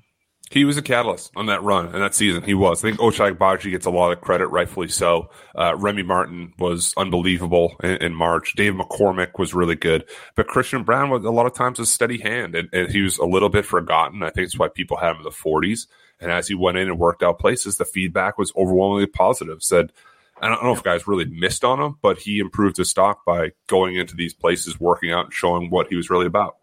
He 0.51 0.65
was 0.65 0.77
a 0.77 0.83
catalyst 0.83 1.33
on 1.37 1.47
that 1.47 1.63
run 1.63 1.87
and 1.87 2.03
that 2.03 2.15
season. 2.15 2.43
He 2.43 2.55
was. 2.55 2.85
I 2.85 2.89
think 2.89 3.01
Ochai 3.01 3.35
Agbaji 3.35 3.71
gets 3.71 3.87
a 3.87 3.91
lot 3.91 4.13
of 4.13 4.21
credit, 4.21 4.49
rightfully 4.49 4.89
so. 4.89 5.31
Uh, 5.55 5.75
Remy 5.77 6.03
Martin 6.03 6.53
was 6.59 6.93
unbelievable 6.97 7.77
in, 7.83 7.97
in, 7.97 8.15
March. 8.15 8.53
Dave 8.55 8.75
McCormack 8.75 9.39
was 9.39 9.55
really 9.55 9.75
good. 9.75 10.05
But 10.37 10.47
Christian 10.47 10.85
Braun 10.85 11.09
was 11.09 11.25
a 11.25 11.31
lot 11.31 11.47
of 11.47 11.55
times 11.55 11.81
a 11.81 11.87
steady 11.87 12.21
hand, 12.21 12.55
and, 12.55 12.69
and 12.73 12.93
he 12.93 13.01
was 13.01 13.19
a 13.19 13.25
little 13.25 13.49
bit 13.49 13.65
forgotten. 13.65 14.23
I 14.23 14.31
think 14.31 14.45
it's 14.45 14.59
why 14.59 14.69
people 14.69 14.99
had 14.99 15.13
him 15.13 15.19
in 15.19 15.23
the 15.23 15.31
40s. 15.31 15.87
And 16.21 16.31
as 16.31 16.47
he 16.47 16.55
went 16.55 16.79
in 16.79 16.89
and 16.89 16.99
worked 16.99 17.23
out 17.23 17.39
places, 17.39 17.77
the 17.77 17.85
feedback 17.85 18.39
was 18.39 18.53
overwhelmingly 18.55 19.07
positive. 19.07 19.63
Said, 19.63 19.93
I 20.41 20.49
don't 20.49 20.63
know 20.63 20.73
if 20.73 20.83
guys 20.83 21.07
really 21.07 21.27
missed 21.27 21.65
on 21.65 21.81
him, 21.81 21.97
but 22.03 22.19
he 22.19 22.39
improved 22.39 22.77
his 22.77 22.91
stock 22.91 23.25
by 23.25 23.53
going 23.67 23.97
into 23.97 24.17
these 24.17 24.35
places, 24.35 24.81
working 24.81 25.13
out, 25.13 25.27
and 25.27 25.35
showing 25.35 25.71
what 25.71 25.89
he 25.89 25.97
was 25.97 26.11
really 26.11 26.27
about. 26.27 26.57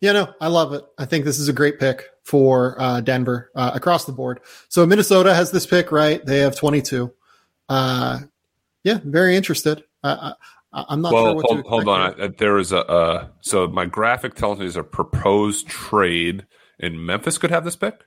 Yeah, 0.00 0.12
no, 0.12 0.34
I 0.40 0.48
love 0.48 0.72
it. 0.72 0.84
I 0.98 1.04
think 1.04 1.24
this 1.24 1.38
is 1.38 1.48
a 1.48 1.52
great 1.52 1.78
pick 1.78 2.04
for 2.22 2.80
uh, 2.80 3.00
Denver 3.00 3.50
uh, 3.54 3.72
across 3.74 4.04
the 4.04 4.12
board. 4.12 4.40
So 4.68 4.84
Minnesota 4.86 5.34
has 5.34 5.50
this 5.50 5.66
pick, 5.66 5.92
right? 5.92 6.24
They 6.24 6.38
have 6.38 6.56
22. 6.56 7.12
Uh, 7.68 8.20
yeah, 8.84 9.00
very 9.04 9.36
interested. 9.36 9.84
I, 10.02 10.32
am 10.72 11.02
not 11.02 11.12
well, 11.12 11.32
sure 11.32 11.42
hold, 11.42 11.66
hold 11.66 11.88
on. 11.88 12.20
I, 12.20 12.26
there 12.28 12.58
is 12.58 12.72
a 12.72 12.86
uh, 12.86 13.28
so 13.40 13.66
my 13.66 13.86
graphic 13.86 14.34
tells 14.34 14.58
me 14.58 14.64
there's 14.64 14.76
a 14.76 14.84
proposed 14.84 15.66
trade 15.66 16.46
in 16.78 17.04
Memphis 17.04 17.38
could 17.38 17.50
have 17.50 17.64
this 17.64 17.76
pick. 17.76 18.05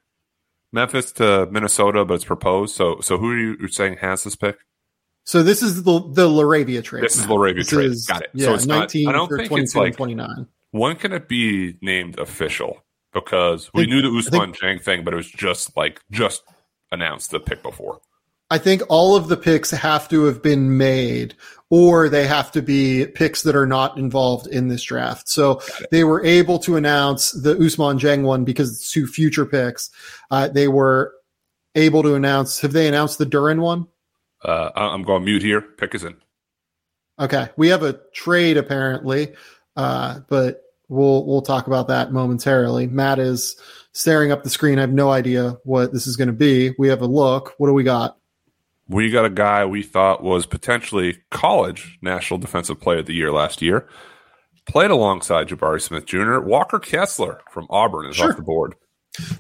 Memphis 0.72 1.12
to 1.14 1.48
Minnesota, 1.52 2.06
but 2.06 2.16
it's 2.16 2.26
proposed. 2.26 2.76
So, 2.76 3.00
so 3.02 3.18
who 3.18 3.32
are 3.32 3.38
you 3.38 3.68
saying 3.68 3.98
has 3.98 4.24
this 4.24 4.36
pick? 4.36 4.58
So 5.26 5.44
this 5.44 5.62
is 5.62 5.84
the 5.84 6.00
the 6.00 6.28
LaRavia 6.28 6.84
trade. 6.84 7.04
This 7.04 7.18
is 7.18 7.26
LaRavia 7.26 7.58
this 7.58 7.70
trade. 7.70 7.92
Is, 7.92 8.08
Got 8.08 8.24
it. 8.24 8.30
Yeah, 8.34 8.48
so 8.48 8.54
it's 8.56 8.66
19 8.66 9.06
not, 9.06 9.10
I 9.10 9.18
don't 9.18 9.30
think 9.30 9.52
it's 9.52 9.76
like 9.76 9.96
29. 9.96 10.48
When 10.72 10.96
can 10.96 11.14
it 11.14 11.28
be 11.28 11.78
named 11.82 12.18
official? 12.20 12.84
Because 13.14 13.72
we 13.74 13.84
think, 13.84 13.94
knew 13.94 14.02
the 14.02 14.10
Ousmane 14.10 14.56
Dieng 14.56 14.82
thing, 14.82 15.04
but 15.04 15.14
it 15.14 15.18
was 15.18 15.30
just 15.30 15.76
like 15.76 16.02
just 16.12 16.44
announced 16.92 17.32
the 17.32 17.40
pick 17.40 17.64
before. 17.64 18.00
I 18.52 18.58
think 18.58 18.82
all 18.90 19.16
of 19.16 19.28
the 19.28 19.38
picks 19.38 19.72
have 19.72 20.10
to 20.10 20.26
have 20.26 20.42
been 20.42 20.78
made, 20.78 21.36
or 21.70 22.10
they 22.10 22.26
have 22.26 22.52
to 22.52 22.62
be 22.62 23.06
picks 23.06 23.44
that 23.44 23.56
are 23.56 23.68
not 23.68 23.98
involved 23.98 24.48
in 24.48 24.68
this 24.68 24.84
draft. 24.84 25.30
So 25.30 25.62
they 25.92 26.04
were 26.04 26.24
able 26.26 26.60
to 26.60 26.76
announce 26.76 27.32
the 27.32 27.56
Ousmane 27.56 28.00
Dieng 28.00 28.24
one 28.24 28.44
because 28.44 28.72
it's 28.72 28.92
two 28.92 29.06
future 29.06 29.46
picks. 29.46 29.90
Uh, 30.32 30.48
they 30.48 30.68
were 30.68 31.14
able 31.76 32.04
to 32.04 32.16
announce. 32.16 32.60
Have 32.62 32.74
they 32.74 32.88
announced 32.88 33.18
the 33.18 33.26
Duren 33.26 33.60
one? 33.62 33.88
Uh, 34.44 34.72
I'm 34.76 35.04
going 35.04 35.26
mute 35.26 35.44
here. 35.44 35.62
Pick 35.62 35.94
is 35.94 36.04
in. 36.04 36.16
Okay, 37.20 37.50
we 37.58 37.68
have 37.68 37.84
a 37.84 38.00
trade 38.14 38.58
apparently. 38.58 39.34
Uh, 39.76 40.20
but 40.28 40.64
we'll 40.88 41.26
we'll 41.26 41.42
talk 41.42 41.68
about 41.68 41.88
that 41.88 42.12
momentarily. 42.12 42.88
Matt 42.88 43.20
is 43.20 43.56
staring 43.92 44.32
up 44.32 44.44
the 44.44 44.50
screen. 44.50 44.78
I 44.78 44.82
have 44.82 44.94
no 44.94 45.12
idea 45.12 45.58
what 45.64 45.94
this 45.94 46.08
is 46.08 46.16
going 46.16 46.28
to 46.28 46.34
be. 46.34 46.74
We 46.78 46.88
have 46.90 47.02
a 47.02 47.08
look. 47.08 47.54
What 47.58 47.68
do 47.68 47.74
we 47.74 47.84
got? 47.84 48.18
We 48.90 49.12
got 49.12 49.24
a 49.24 49.30
guy 49.30 49.66
we 49.66 49.84
thought 49.84 50.24
was 50.24 50.48
potentially 50.48 51.20
college 51.30 52.00
national 52.02 52.40
defensive 52.40 52.82
player 52.82 53.00
of 53.00 53.06
the 53.06 53.14
year 53.14 53.32
last 53.32 53.62
year. 53.62 53.88
Played 54.66 54.92
alongside 54.92 55.48
Jabari 55.48 55.82
Smith 55.82 56.06
Jr. 56.06 56.40
Walker 56.40 56.80
Kessler 56.80 57.42
from 57.52 57.68
Auburn 57.70 58.10
is 58.10 58.16
sure. 58.16 58.32
off 58.32 58.36
the 58.36 58.44
board. 58.44 58.76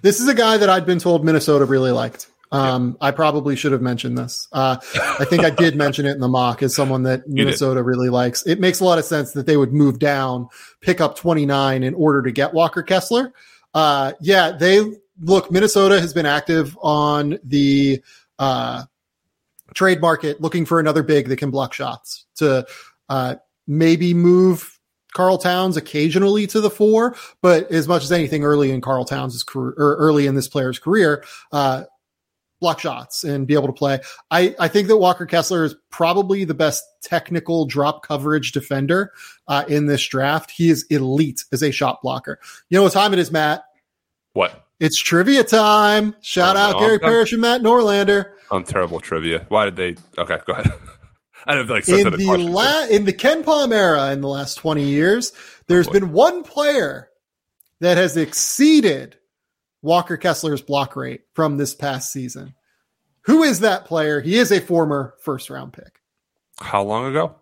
This 0.02 0.20
is 0.20 0.28
a 0.28 0.34
guy 0.34 0.58
that 0.58 0.70
I'd 0.70 0.86
been 0.86 1.00
told 1.00 1.26
Minnesota 1.26 1.66
really 1.66 1.92
liked. 1.92 2.30
Um, 2.52 2.98
yeah. 3.02 3.08
I 3.08 3.12
probably 3.12 3.56
should 3.56 3.72
have 3.72 3.82
mentioned 3.82 4.18
this. 4.18 4.48
Uh, 4.52 4.78
I 5.20 5.26
think 5.26 5.44
I 5.44 5.50
did 5.50 5.76
mention 5.76 6.06
it 6.06 6.12
in 6.12 6.20
the 6.20 6.28
mock 6.28 6.64
as 6.64 6.76
someone 6.76 7.04
that 7.04 7.28
Minnesota 7.28 7.84
really 7.84 8.10
likes. 8.10 8.46
It 8.46 8.60
makes 8.60 8.80
a 8.80 8.86
lot 8.86 8.98
of 8.98 9.06
sense 9.06 9.34
that 9.34 9.46
they 9.46 9.58
would 9.58 9.74
move 9.74 10.00
down, 10.00 10.48
pick 10.82 11.00
up 11.02 11.16
29 11.16 11.84
in 11.84 11.94
order 11.94 12.22
to 12.24 12.32
get 12.32 12.54
Walker 12.54 12.82
Kessler. 12.82 13.34
Uh, 13.74 14.14
yeah, 14.20 14.52
they 14.52 14.82
look, 15.22 15.52
Minnesota 15.52 16.00
has 16.00 16.14
been 16.14 16.26
active 16.26 16.78
on 16.82 17.38
the, 17.44 18.02
uh, 18.40 18.84
trade 19.80 20.02
market 20.02 20.42
looking 20.42 20.66
for 20.66 20.78
another 20.82 21.02
big 21.02 21.30
that 21.30 21.38
can 21.38 21.52
block 21.52 21.72
shots 21.72 22.26
to, 22.36 22.68
uh, 23.08 23.36
maybe 23.66 24.14
move 24.14 24.78
Karl 25.14 25.38
Towns 25.38 25.78
occasionally 25.78 26.46
to 26.48 26.60
the 26.60 26.70
four, 26.70 27.16
but 27.42 27.72
as 27.72 27.88
much 27.88 28.04
as 28.04 28.12
anything 28.12 28.44
early 28.44 28.72
in 28.72 28.82
Karl 28.82 29.06
Towns' 29.06 29.42
career 29.42 29.74
or 29.78 29.96
early 29.96 30.28
in 30.28 30.36
this 30.36 30.50
player's 30.50 30.80
career, 30.80 31.24
uh, 31.54 31.86
block 32.60 32.82
shots 32.82 33.24
and 33.24 33.48
be 33.48 33.54
able 33.54 33.68
to 33.68 33.74
play. 33.74 34.02
I, 34.30 34.54
I 34.60 34.68
think 34.68 34.90
that 34.90 34.98
Walker 34.98 35.26
Kessler 35.26 35.64
is 35.64 35.76
probably 35.92 36.44
the 36.44 36.54
best 36.54 36.84
technical 37.02 37.66
drop 37.66 38.06
coverage 38.06 38.52
defender 38.52 39.14
uh, 39.48 39.64
in 39.70 39.86
this 39.86 40.06
draft. 40.06 40.52
He 40.52 40.70
is 40.70 40.84
elite 40.90 41.46
as 41.54 41.64
a 41.64 41.72
shot 41.72 42.02
blocker. 42.02 42.38
You 42.68 42.78
know 42.78 42.84
what 42.84 42.92
time 42.92 43.14
it 43.14 43.20
is, 43.20 43.32
Matt? 43.32 43.64
What? 44.34 44.66
It's 44.82 45.02
trivia 45.02 45.46
time. 45.46 46.16
Shout 46.20 46.58
oh, 46.58 46.60
out 46.60 46.74
no, 46.74 46.80
Gary 46.80 47.00
Parrish 47.00 47.32
and 47.32 47.42
Matt 47.42 47.62
Norlander. 47.62 48.34
On 48.52 48.64
terrible 48.64 49.00
trivia. 49.00 49.46
Why 49.50 49.66
did 49.66 49.76
they? 49.76 49.96
Okay, 50.22 50.40
go 50.46 50.54
ahead. 50.54 50.72
I 51.46 51.56
don't 51.56 51.70
like 51.70 51.88
in 51.88 52.12
the 52.12 52.38
la- 52.38 52.86
in 52.86 53.06
the 53.06 53.14
KenPom 53.14 53.74
era 53.74 54.12
in 54.12 54.22
the 54.22 54.28
last 54.28 54.56
twenty 54.56 54.84
years, 54.84 55.32
there's 55.68 55.88
oh 55.88 55.92
been 55.92 56.12
one 56.12 56.44
player 56.44 57.10
that 57.80 57.98
has 57.98 58.18
exceeded 58.18 59.18
Walker 59.82 60.18
Kessler's 60.18 60.62
block 60.62 60.96
rate 60.96 61.22
from 61.34 61.58
this 61.58 61.74
past 61.74 62.12
season. 62.12 62.54
Who 63.22 63.44
is 63.44 63.62
that 63.62 63.86
player? 63.86 64.22
He 64.22 64.38
is 64.38 64.52
a 64.52 64.60
former 64.60 65.16
first 65.22 65.50
round 65.50 65.74
pick. 65.74 66.00
How 66.60 66.84
long 66.84 67.06
ago? 67.06 67.36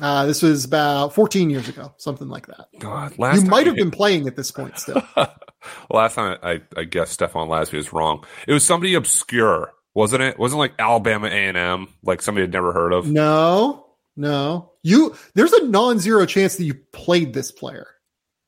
Uh, 0.00 0.26
this 0.26 0.42
was 0.42 0.64
about 0.64 1.12
14 1.12 1.50
years 1.50 1.68
ago, 1.68 1.92
something 1.96 2.28
like 2.28 2.46
that. 2.46 2.66
God, 2.78 3.18
last 3.18 3.42
you 3.42 3.50
might 3.50 3.66
have 3.66 3.74
been 3.74 3.90
playing 3.90 4.28
at 4.28 4.36
this 4.36 4.50
point 4.50 4.78
still. 4.78 5.02
last 5.90 6.14
time 6.14 6.38
I, 6.42 6.60
I 6.76 6.84
guess 6.84 7.10
Stefan 7.10 7.48
Lasme 7.48 7.74
is 7.74 7.92
wrong. 7.92 8.24
It 8.46 8.52
was 8.52 8.64
somebody 8.64 8.94
obscure, 8.94 9.72
wasn't 9.98 10.22
it? 10.22 10.38
Wasn't 10.38 10.60
like 10.60 10.74
Alabama 10.78 11.26
A 11.26 11.30
and 11.30 11.56
M, 11.56 11.88
like 12.04 12.22
somebody 12.22 12.44
had 12.44 12.52
never 12.52 12.72
heard 12.72 12.92
of. 12.92 13.10
No, 13.10 13.86
no. 14.16 14.70
You 14.84 15.16
there's 15.34 15.52
a 15.52 15.66
non-zero 15.66 16.24
chance 16.24 16.54
that 16.54 16.64
you 16.64 16.74
played 16.92 17.34
this 17.34 17.50
player. 17.50 17.88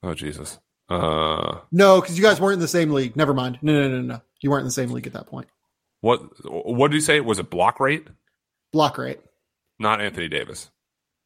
Oh 0.04 0.14
Jesus. 0.14 0.60
Uh, 0.88 1.58
no, 1.72 2.00
because 2.00 2.16
you 2.16 2.22
guys 2.22 2.40
weren't 2.40 2.54
in 2.54 2.60
the 2.60 2.68
same 2.68 2.92
league. 2.92 3.16
Never 3.16 3.34
mind. 3.34 3.58
No, 3.62 3.72
no, 3.72 3.88
no, 3.88 4.00
no. 4.00 4.20
You 4.40 4.50
weren't 4.50 4.60
in 4.60 4.66
the 4.66 4.72
same 4.72 4.92
league 4.92 5.08
at 5.08 5.12
that 5.14 5.26
point. 5.26 5.48
What 6.02 6.20
What 6.44 6.92
did 6.92 6.94
you 6.94 7.00
say? 7.00 7.20
Was 7.20 7.40
it 7.40 7.50
block 7.50 7.80
rate? 7.80 8.06
Block 8.72 8.96
rate. 8.96 9.18
Not 9.80 10.00
Anthony 10.00 10.28
Davis. 10.28 10.70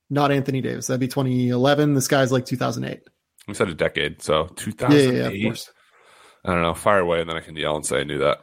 Not 0.08 0.32
Anthony 0.32 0.62
Davis. 0.62 0.86
That'd 0.86 1.00
be 1.00 1.08
2011. 1.08 1.92
This 1.92 2.08
guy's 2.08 2.32
like 2.32 2.46
2008. 2.46 3.02
You 3.46 3.52
said 3.52 3.68
a 3.68 3.74
decade, 3.74 4.22
so 4.22 4.46
2008. 4.56 5.04
Yeah, 5.04 5.28
yeah, 5.28 5.28
of 5.28 5.42
course. 5.50 5.70
I 6.46 6.52
don't 6.52 6.62
know. 6.62 6.72
Fire 6.72 7.00
away, 7.00 7.20
and 7.20 7.28
then 7.28 7.36
I 7.36 7.40
can 7.40 7.56
yell 7.56 7.76
and 7.76 7.84
say 7.84 8.00
I 8.00 8.04
knew 8.04 8.20
that. 8.20 8.38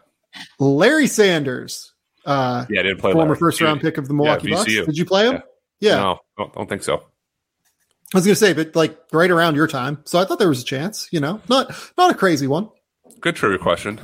Larry 0.59 1.07
Sanders. 1.07 1.93
Uh, 2.25 2.65
yeah, 2.69 2.81
I 2.81 2.83
didn't 2.83 2.99
play. 2.99 3.13
Former 3.13 3.29
Larry. 3.29 3.39
first 3.39 3.61
round 3.61 3.81
pick 3.81 3.97
of 3.97 4.07
the 4.07 4.13
Milwaukee 4.13 4.49
yeah, 4.49 4.55
Bucks. 4.57 4.73
Did 4.73 4.97
you 4.97 5.05
play 5.05 5.27
him? 5.27 5.41
Yeah. 5.79 5.89
yeah. 5.89 5.95
No, 5.95 6.19
don't, 6.37 6.53
don't 6.53 6.69
think 6.69 6.83
so. 6.83 7.03
I 8.13 8.17
was 8.17 8.25
going 8.25 8.35
to 8.35 8.39
say, 8.39 8.53
but 8.53 8.75
like 8.75 8.97
right 9.13 9.31
around 9.31 9.55
your 9.55 9.67
time, 9.67 9.99
so 10.05 10.19
I 10.19 10.25
thought 10.25 10.37
there 10.37 10.49
was 10.49 10.61
a 10.61 10.65
chance. 10.65 11.07
You 11.11 11.21
know, 11.21 11.41
not 11.47 11.73
not 11.97 12.11
a 12.11 12.13
crazy 12.13 12.45
one. 12.45 12.69
Good 13.21 13.35
trivia 13.35 13.57
question. 13.57 13.99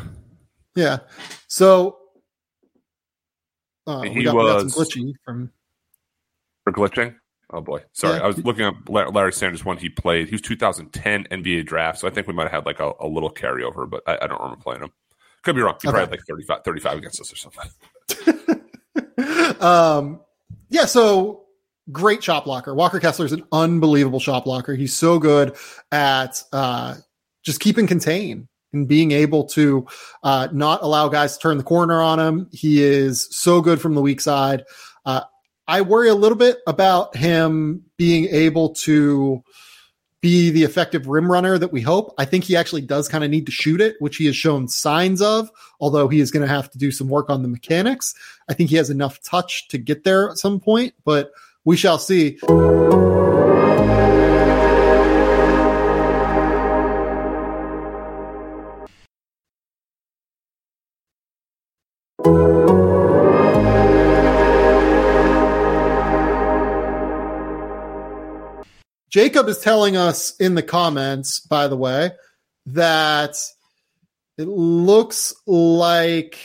Yeah. 0.76 1.00
So 1.48 1.98
uh, 3.86 4.02
he 4.02 4.20
we 4.20 4.24
got, 4.24 4.36
was 4.36 4.64
we 4.64 4.64
got 4.64 4.72
some 4.72 4.84
glitchy 4.84 5.14
from 5.26 5.52
for 6.64 6.74
glitching. 6.74 7.16
Oh 7.50 7.62
boy, 7.62 7.84
sorry. 7.94 8.18
Yeah. 8.18 8.24
I 8.24 8.28
was 8.28 8.38
looking 8.44 8.66
up 8.66 8.76
Larry 8.90 9.32
Sanders 9.32 9.64
when 9.64 9.78
he 9.78 9.90
played. 9.90 10.28
He 10.28 10.36
was 10.36 10.42
2010 10.42 11.26
NBA 11.32 11.66
draft, 11.66 12.00
so 12.00 12.08
I 12.08 12.12
think 12.12 12.28
we 12.28 12.34
might 12.34 12.44
have 12.44 12.52
had 12.52 12.66
like 12.66 12.82
a, 12.82 12.92
a 13.00 13.08
little 13.08 13.34
carryover, 13.34 13.90
but 13.90 14.04
I, 14.06 14.18
I, 14.22 14.28
don't 14.28 14.42
remember 14.42 14.62
playing 14.62 14.82
him. 14.82 14.92
Could 15.48 15.56
be 15.56 15.62
wrong. 15.62 15.78
He 15.82 15.88
okay. 15.88 15.96
probably 15.96 16.18
had 16.18 16.20
like 16.20 16.28
35, 16.28 16.64
35 16.66 16.98
against 16.98 17.22
us 17.22 17.32
or 17.32 17.38
something. 17.38 17.72
um, 19.62 20.20
yeah. 20.68 20.84
So 20.84 21.46
great 21.90 22.22
shot 22.22 22.44
blocker. 22.44 22.76
Walker 22.76 23.00
Kessler 23.00 23.26
is 23.26 23.32
an 23.32 23.46
unbelievable 23.54 24.20
shot 24.20 24.44
blocker. 24.44 24.76
He's 24.76 24.94
so 24.94 25.20
good 25.20 25.56
at 25.90 26.44
uh, 26.52 26.96
just 27.46 27.62
keeping 27.62 27.88
contain 27.88 28.50
and 28.74 28.90
being 28.90 29.14
able 29.14 29.46
to 29.46 29.88
uh, 30.22 30.50
not 30.52 30.84
allow 30.84 31.08
guys 31.08 31.38
to 31.38 31.40
turn 31.40 31.58
the 31.58 31.64
corner 31.64 32.02
on 32.02 32.20
him. 32.20 32.50
He 32.52 32.84
is 32.84 33.30
so 33.32 33.62
good 33.62 33.80
from 33.80 33.96
the 33.96 34.02
weak 34.02 34.20
side. 34.20 34.66
Uh, 35.06 35.22
I 35.66 35.80
worry 35.80 36.10
a 36.10 36.14
little 36.14 36.38
bit 36.38 36.58
about 36.68 37.16
him 37.16 37.84
being 37.96 38.26
able 38.32 38.74
to 38.74 39.42
be 40.22 40.50
the 40.50 40.64
effective 40.64 41.08
rim 41.08 41.32
runner 41.32 41.58
that 41.58 41.72
we 41.72 41.82
hope. 41.82 42.14
I 42.18 42.26
think 42.26 42.44
he 42.44 42.56
actually 42.56 42.82
does 42.82 43.08
kind 43.08 43.24
of 43.24 43.30
need 43.30 43.46
to 43.46 43.52
shoot 43.52 43.82
it, 43.82 43.96
which 44.00 44.18
he 44.18 44.26
has 44.26 44.36
shown 44.36 44.68
signs 44.68 45.22
of, 45.22 45.52
although 45.80 46.08
he 46.08 46.20
is 46.20 46.32
going 46.32 46.46
to 46.46 46.54
have 46.54 46.70
to 46.72 46.78
do 46.78 46.92
some 46.92 47.08
work 47.08 47.30
on 47.30 47.44
the 47.44 47.48
mechanics. 47.48 48.16
I 48.50 48.54
think 48.54 48.70
he 48.70 48.78
has 48.78 48.90
enough 48.90 49.22
touch 49.22 49.68
to 49.70 49.78
get 49.78 50.04
there 50.04 50.30
at 50.30 50.38
some 50.38 50.60
point, 50.60 50.94
but 51.06 51.32
we 51.66 51.78
shall 51.78 52.00
see. 52.00 52.40
Jacob 69.10 69.48
is 69.48 69.60
telling 69.60 69.96
us 69.96 70.36
in 70.38 70.56
the 70.56 70.64
comments, 70.64 71.40
by 71.40 71.68
the 71.68 71.78
way, 71.78 72.12
that 72.68 73.36
it 74.38 74.48
looks 74.48 75.34
like 75.46 76.38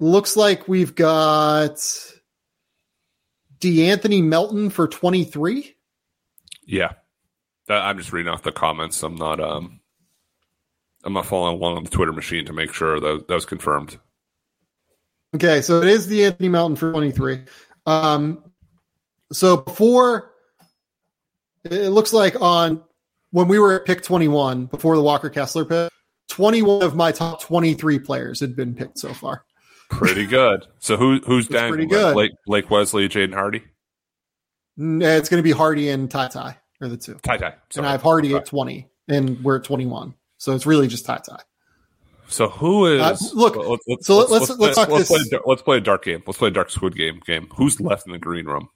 looks 0.00 0.36
like 0.36 0.66
we've 0.66 0.94
got 0.94 1.76
De'Anthony 3.60 4.22
Melton 4.22 4.70
for 4.70 4.88
23. 4.88 5.76
Yeah. 6.66 6.92
I'm 7.68 7.96
just 7.96 8.12
reading 8.12 8.32
off 8.32 8.42
the 8.42 8.52
comments. 8.52 9.02
I'm 9.02 9.14
not 9.14 9.40
um 9.40 9.80
I'm 11.04 11.12
not 11.12 11.26
following 11.26 11.56
along 11.56 11.76
on 11.76 11.84
the 11.84 11.90
Twitter 11.90 12.12
machine 12.12 12.44
to 12.46 12.52
make 12.52 12.72
sure 12.74 13.00
that 13.00 13.28
that 13.28 13.34
was 13.34 13.46
confirmed. 13.46 13.98
Okay, 15.34 15.62
so 15.62 15.80
it 15.80 15.88
is 15.88 16.06
De'Anthony 16.08 16.50
Melton 16.50 16.76
for 16.76 16.90
23. 16.90 17.44
Um 17.86 18.44
so 19.32 19.58
before 19.58 20.31
it 21.64 21.90
looks 21.90 22.12
like 22.12 22.40
on 22.40 22.82
when 23.30 23.48
we 23.48 23.58
were 23.58 23.74
at 23.74 23.86
pick 23.86 24.02
21 24.02 24.66
before 24.66 24.96
the 24.96 25.02
Walker 25.02 25.30
Kessler 25.30 25.64
pick, 25.64 25.90
21 26.28 26.82
of 26.82 26.94
my 26.94 27.12
top 27.12 27.42
23 27.42 27.98
players 27.98 28.40
had 28.40 28.56
been 28.56 28.74
picked 28.74 28.98
so 28.98 29.12
far. 29.12 29.44
Pretty 29.90 30.26
good. 30.26 30.66
So 30.78 30.96
who 30.96 31.20
who's 31.20 31.48
down? 31.48 31.68
Pretty 31.68 31.86
good. 31.86 32.14
Blake, 32.14 32.32
Blake 32.46 32.70
Wesley, 32.70 33.08
Jaden 33.08 33.34
Hardy. 33.34 33.62
It's 34.78 35.28
going 35.28 35.38
to 35.38 35.42
be 35.42 35.52
Hardy 35.52 35.90
and 35.90 36.10
Ty 36.10 36.28
Ty 36.28 36.56
are 36.80 36.88
the 36.88 36.96
two. 36.96 37.14
Ty 37.22 37.36
Ty. 37.36 37.54
And 37.76 37.86
I 37.86 37.92
have 37.92 38.02
Hardy 38.02 38.34
at 38.34 38.46
20, 38.46 38.88
and 39.08 39.42
we're 39.44 39.56
at 39.56 39.64
21. 39.64 40.14
So 40.38 40.54
it's 40.54 40.64
really 40.64 40.88
just 40.88 41.04
Ty 41.04 41.18
Ty. 41.18 41.40
So 42.28 42.48
who 42.48 42.86
is? 42.86 43.00
Uh, 43.00 43.16
look, 43.34 43.56
let's, 43.86 44.06
so 44.06 44.16
let's 44.16 44.30
let's, 44.30 44.48
let's, 44.48 44.58
let's, 44.58 44.74
play, 44.76 44.86
let's, 44.86 45.08
play, 45.08 45.40
let's 45.44 45.62
play 45.62 45.76
a 45.76 45.80
dark 45.80 46.04
game. 46.04 46.22
Let's 46.26 46.38
play 46.38 46.48
a 46.48 46.52
dark 46.52 46.70
squid 46.70 46.96
game. 46.96 47.20
Game. 47.26 47.48
Who's 47.56 47.78
left 47.80 48.06
in 48.06 48.12
the 48.12 48.18
green 48.18 48.46
room? 48.46 48.70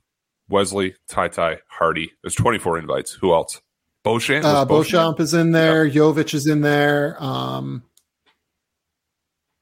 Wesley, 0.49 0.95
Ty 1.09 1.29
Ty, 1.29 1.59
Hardy. 1.69 2.13
There's 2.23 2.35
24 2.35 2.79
invites. 2.79 3.13
Who 3.13 3.33
else? 3.33 3.61
Beauchamp. 4.05 4.45
Uh, 4.45 4.65
Beauchamp 4.65 5.19
is 5.19 5.35
in 5.35 5.51
there. 5.51 5.85
Yeah. 5.85 6.01
Jovic 6.01 6.33
is 6.33 6.47
in 6.47 6.61
there. 6.61 7.17
Um, 7.23 7.83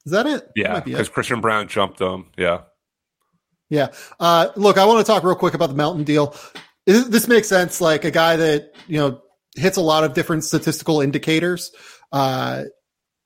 is 0.05 0.11
that 0.11 0.27
it? 0.27 0.47
Yeah, 0.55 0.81
because 0.81 1.09
Christian 1.09 1.41
Braun 1.41 1.67
jumped 1.67 1.97
them. 1.97 2.31
Yeah. 2.37 2.61
Yeah. 3.69 3.87
Uh, 4.19 4.49
look, 4.55 4.77
I 4.77 4.85
want 4.85 5.05
to 5.05 5.11
talk 5.11 5.23
real 5.23 5.35
quick 5.35 5.55
about 5.55 5.69
the 5.69 5.75
Melton 5.75 6.03
deal. 6.03 6.35
This 6.85 7.27
makes 7.27 7.47
sense. 7.47 7.81
Like 7.81 8.05
a 8.05 8.11
guy 8.11 8.35
that, 8.35 8.75
you 8.87 8.99
know, 8.99 9.21
hits 9.55 9.77
a 9.77 9.81
lot 9.81 10.03
of 10.03 10.13
different 10.13 10.43
statistical 10.43 11.01
indicators. 11.01 11.71
Uh, 12.11 12.65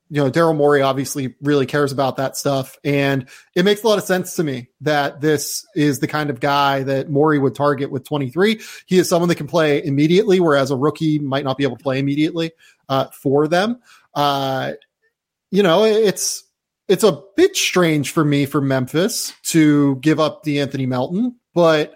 you 0.09 0.23
know, 0.23 0.31
Daryl 0.31 0.55
Morey 0.55 0.81
obviously 0.81 1.35
really 1.41 1.67
cares 1.67 1.91
about 1.91 2.17
that 2.17 2.35
stuff. 2.35 2.77
And 2.83 3.27
it 3.55 3.63
makes 3.63 3.83
a 3.83 3.87
lot 3.87 3.99
of 3.99 4.03
sense 4.03 4.35
to 4.35 4.43
me 4.43 4.69
that 4.81 5.21
this 5.21 5.67
is 5.75 5.99
the 5.99 6.07
kind 6.07 6.31
of 6.31 6.39
guy 6.39 6.81
that 6.83 7.09
Morey 7.09 7.37
would 7.37 7.53
target 7.53 7.91
with 7.91 8.05
23. 8.05 8.59
He 8.87 8.97
is 8.97 9.07
someone 9.07 9.29
that 9.29 9.35
can 9.35 9.47
play 9.47 9.83
immediately, 9.83 10.39
whereas 10.39 10.71
a 10.71 10.75
rookie 10.75 11.19
might 11.19 11.43
not 11.43 11.57
be 11.57 11.63
able 11.63 11.77
to 11.77 11.83
play 11.83 11.99
immediately 11.99 12.51
uh, 12.87 13.05
for 13.07 13.47
them. 13.47 13.79
Uh, 14.15 14.73
you 15.51 15.61
know, 15.61 15.85
it's 15.85 16.43
it's 16.87 17.03
a 17.03 17.21
bit 17.37 17.55
strange 17.55 18.09
for 18.11 18.25
me 18.25 18.47
for 18.47 18.61
Memphis 18.61 19.33
to 19.43 19.97
give 19.97 20.19
up 20.19 20.43
De'Anthony 20.43 20.87
Melton, 20.87 21.35
but 21.53 21.95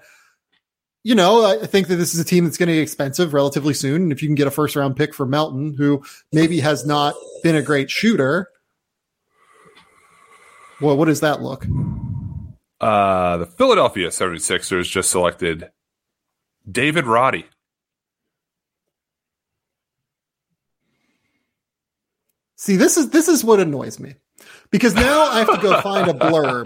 you 1.04 1.16
know, 1.16 1.46
I 1.46 1.66
think 1.66 1.88
that 1.88 1.98
this 1.98 2.14
is 2.14 2.20
a 2.22 2.24
team 2.24 2.46
that's 2.46 2.58
going 2.58 2.68
to 2.68 2.74
be 2.74 2.80
expensive 2.80 3.34
relatively 3.34 3.74
soon. 3.74 4.04
And 4.04 4.12
if 4.12 4.22
you 4.22 4.30
can 4.30 4.36
get 4.36 4.48
a 4.48 4.52
first 4.52 4.76
round 4.76 4.96
pick 4.96 5.14
for 5.14 5.26
Melton, 5.26 5.76
who 5.78 6.04
maybe 6.32 6.62
has 6.62 6.86
not 6.86 7.14
been 7.44 7.56
a 7.56 7.62
great 7.62 7.92
shooter, 7.92 8.50
well, 10.80 10.98
what 10.98 11.06
does 11.06 11.20
that 11.20 11.42
look? 11.42 11.66
Uh, 12.80 13.38
the 13.38 13.46
Philadelphia 13.46 14.08
76ers 14.10 14.90
just 14.90 15.10
selected 15.10 15.70
David 16.70 17.06
Roddy. 17.06 17.46
See, 22.56 22.78
this 22.78 22.96
is 22.96 23.10
this 23.10 23.28
is 23.28 23.44
what 23.44 23.60
annoys 23.60 24.00
me 24.00 24.16
because 24.74 24.96
now 24.96 25.28
I 25.28 25.40
have 25.40 25.52
to 25.54 25.62
go 25.62 25.80
find 25.82 26.10
a 26.10 26.14
blurb. 26.14 26.66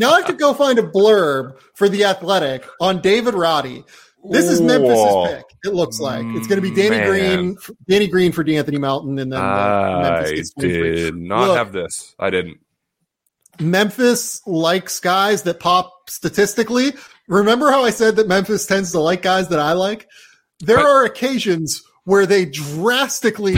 Now 0.00 0.10
I 0.10 0.16
have 0.16 0.26
to 0.26 0.34
go 0.34 0.52
find 0.52 0.76
a 0.78 0.82
blurb 0.82 1.56
for 1.74 1.88
the 1.88 2.04
Athletic 2.04 2.66
on 2.80 3.00
David 3.00 3.34
Roddy. 3.34 3.84
This 4.28 4.46
is 4.46 4.60
Memphis's 4.60 5.28
pick. 5.28 5.44
It 5.64 5.72
looks 5.74 6.00
like 6.00 6.24
it's 6.26 6.48
going 6.48 6.60
to 6.60 6.68
be 6.68 6.74
Danny 6.74 6.96
Man. 6.96 7.08
Green, 7.08 7.56
Danny 7.88 8.08
Green 8.08 8.32
for 8.32 8.42
De'Anthony 8.42 8.80
Melton, 8.80 9.18
and 9.18 9.32
then 9.32 9.40
uh, 9.40 10.00
Memphis 10.02 10.52
I 10.58 10.60
did 10.60 11.16
not 11.16 11.48
Look, 11.48 11.56
have 11.56 11.72
this. 11.72 12.14
I 12.18 12.30
didn't. 12.30 12.58
Memphis 13.60 14.44
likes 14.46 14.98
guys 14.98 15.42
that 15.44 15.60
pop 15.60 16.10
statistically. 16.10 16.94
Remember 17.28 17.70
how 17.70 17.84
I 17.84 17.90
said 17.90 18.16
that 18.16 18.26
Memphis 18.26 18.66
tends 18.66 18.90
to 18.92 18.98
like 18.98 19.22
guys 19.22 19.48
that 19.48 19.60
I 19.60 19.74
like? 19.74 20.08
There 20.60 20.76
but, 20.76 20.86
are 20.86 21.04
occasions 21.04 21.84
where 22.04 22.26
they 22.26 22.44
drastically 22.44 23.56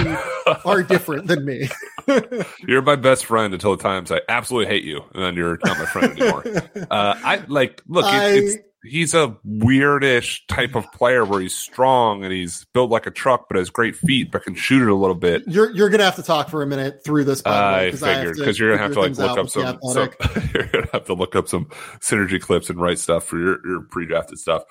are 0.64 0.82
different 0.82 1.26
than 1.26 1.44
me. 1.44 1.68
you're 2.66 2.82
my 2.82 2.96
best 2.96 3.26
friend 3.26 3.52
until 3.52 3.76
the 3.76 3.82
times 3.82 4.12
I 4.12 4.20
absolutely 4.28 4.72
hate 4.72 4.84
you, 4.84 5.02
and 5.14 5.22
then 5.22 5.34
you're 5.34 5.58
not 5.64 5.78
my 5.78 5.86
friend 5.86 6.20
anymore. 6.20 6.44
Uh, 6.90 7.14
I 7.24 7.42
like 7.48 7.82
look. 7.88 8.04
It, 8.04 8.08
I, 8.08 8.28
it's 8.30 8.56
he's 8.86 9.14
a 9.14 9.36
weirdish 9.46 10.46
type 10.48 10.74
of 10.74 10.90
player 10.92 11.24
where 11.24 11.40
he's 11.40 11.54
strong 11.54 12.24
and 12.24 12.32
he's 12.32 12.64
built 12.72 12.90
like 12.90 13.06
a 13.06 13.10
truck, 13.10 13.46
but 13.48 13.58
has 13.58 13.70
great 13.70 13.96
feet, 13.96 14.30
but 14.30 14.44
can 14.44 14.54
shoot 14.54 14.82
it 14.82 14.88
a 14.88 14.94
little 14.94 15.14
bit. 15.14 15.42
You're 15.46 15.70
you're 15.72 15.88
gonna 15.88 16.04
have 16.04 16.16
to 16.16 16.22
talk 16.22 16.48
for 16.48 16.62
a 16.62 16.66
minute 16.66 17.02
through 17.04 17.24
this. 17.24 17.44
I 17.44 17.90
figured 17.90 18.36
because 18.36 18.58
you're 18.58 18.70
gonna 18.70 18.82
have 18.82 18.92
to 18.94 19.00
like 19.00 19.18
look 19.18 19.38
up 19.38 19.48
some. 19.48 19.78
some 19.82 20.10
you're 20.54 20.66
gonna 20.66 20.88
have 20.92 21.04
to 21.06 21.14
look 21.14 21.34
up 21.36 21.48
some 21.48 21.66
synergy 22.00 22.40
clips 22.40 22.70
and 22.70 22.80
write 22.80 22.98
stuff 22.98 23.24
for 23.24 23.38
your 23.38 23.66
your 23.66 23.80
pre-drafted 23.82 24.38
stuff. 24.38 24.62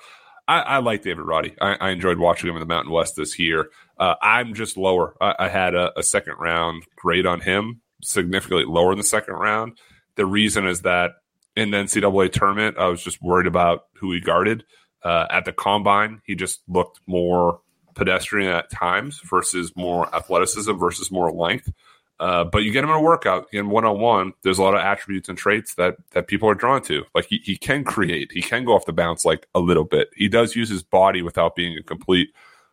I, 0.48 0.60
I 0.60 0.78
like 0.78 1.02
David 1.02 1.24
Roddy. 1.24 1.54
I, 1.60 1.74
I, 1.74 1.90
enjoyed 1.90 2.18
watching 2.18 2.48
him 2.48 2.56
in 2.56 2.60
the 2.60 2.66
Mountain 2.66 2.92
West 2.92 3.16
this 3.16 3.38
year. 3.38 3.70
Uh, 3.98 4.14
I'm 4.22 4.54
just 4.54 4.76
lower. 4.76 5.16
I, 5.20 5.34
I 5.40 5.48
had 5.48 5.74
a, 5.74 5.98
a, 5.98 6.02
second 6.02 6.34
round 6.38 6.84
grade 6.94 7.26
on 7.26 7.40
him, 7.40 7.80
significantly 8.02 8.64
lower 8.64 8.92
in 8.92 8.98
the 8.98 9.04
second 9.04 9.34
round. 9.34 9.78
The 10.14 10.26
reason 10.26 10.66
is 10.66 10.82
that 10.82 11.12
in 11.56 11.70
the 11.70 11.78
NCAA 11.78 12.32
tournament, 12.32 12.78
I 12.78 12.86
was 12.86 13.02
just 13.02 13.20
worried 13.20 13.46
about 13.46 13.86
who 13.94 14.12
he 14.12 14.20
guarded. 14.20 14.64
Uh, 15.02 15.26
at 15.30 15.44
the 15.44 15.52
combine, 15.52 16.20
he 16.24 16.34
just 16.34 16.62
looked 16.68 17.00
more 17.06 17.60
pedestrian 17.94 18.52
at 18.52 18.70
times 18.70 19.20
versus 19.24 19.72
more 19.74 20.14
athleticism 20.14 20.72
versus 20.74 21.10
more 21.10 21.32
length. 21.32 21.72
Uh, 22.18 22.44
but 22.44 22.62
you 22.62 22.72
get 22.72 22.82
him 22.82 22.90
in 22.90 22.96
a 22.96 23.00
workout 23.00 23.46
in 23.52 23.68
one 23.68 23.84
on 23.84 24.00
one. 24.00 24.32
There's 24.42 24.58
a 24.58 24.62
lot 24.62 24.74
of 24.74 24.80
attributes 24.80 25.28
and 25.28 25.36
traits 25.36 25.74
that 25.74 25.96
that 26.12 26.28
people 26.28 26.48
are 26.48 26.54
drawn 26.54 26.82
to. 26.84 27.04
Like 27.14 27.26
he, 27.26 27.40
he 27.44 27.56
can 27.58 27.84
create, 27.84 28.32
he 28.32 28.40
can 28.40 28.64
go 28.64 28.74
off 28.74 28.86
the 28.86 28.92
bounce 28.92 29.24
like 29.24 29.46
a 29.54 29.60
little 29.60 29.84
bit. 29.84 30.08
He 30.16 30.28
does 30.28 30.56
use 30.56 30.70
his 30.70 30.82
body 30.82 31.20
without 31.20 31.54
being 31.54 31.76
a 31.76 31.82
complete 31.82 32.30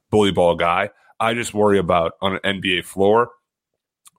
bully 0.10 0.32
ball 0.32 0.56
guy. 0.56 0.92
I 1.20 1.34
just 1.34 1.54
worry 1.54 1.78
about 1.78 2.14
on 2.22 2.40
an 2.42 2.62
NBA 2.62 2.86
floor. 2.86 3.32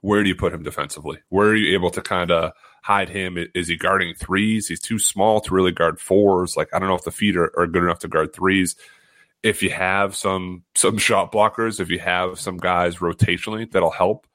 Where 0.03 0.23
do 0.23 0.29
you 0.29 0.35
put 0.35 0.53
him 0.53 0.63
defensively? 0.63 1.19
Where 1.31 1.49
are 1.49 1.57
you 1.57 1.75
able 1.75 1.91
to 1.93 2.03
kind 2.03 2.31
of 2.31 2.53
hide 2.83 3.09
him? 3.09 3.39
Is 3.55 3.69
he 3.69 3.77
guarding 3.77 4.15
threes? 4.15 4.69
He's 4.69 4.81
too 4.81 4.99
small 4.99 5.41
to 5.41 5.55
really 5.55 5.73
guard 5.73 5.99
fours. 5.99 6.55
Like 6.55 6.69
I 6.75 6.79
don't 6.79 6.89
know 6.89 6.97
if 6.97 7.05
the 7.05 7.11
feet 7.11 7.37
are, 7.39 7.51
are 7.59 7.67
good 7.67 7.83
enough 7.83 8.01
to 8.01 8.09
guard 8.09 8.35
threes. 8.35 8.77
If 9.43 9.63
you 9.63 9.71
have 9.71 10.15
some 10.15 10.65
some 10.75 10.99
shot 10.99 11.33
blockers, 11.33 11.81
if 11.81 11.89
you 11.89 11.99
have 12.01 12.39
some 12.39 12.59
guys 12.59 12.97
rotationally 12.97 13.71
that'll 13.71 13.91
help 13.91 14.27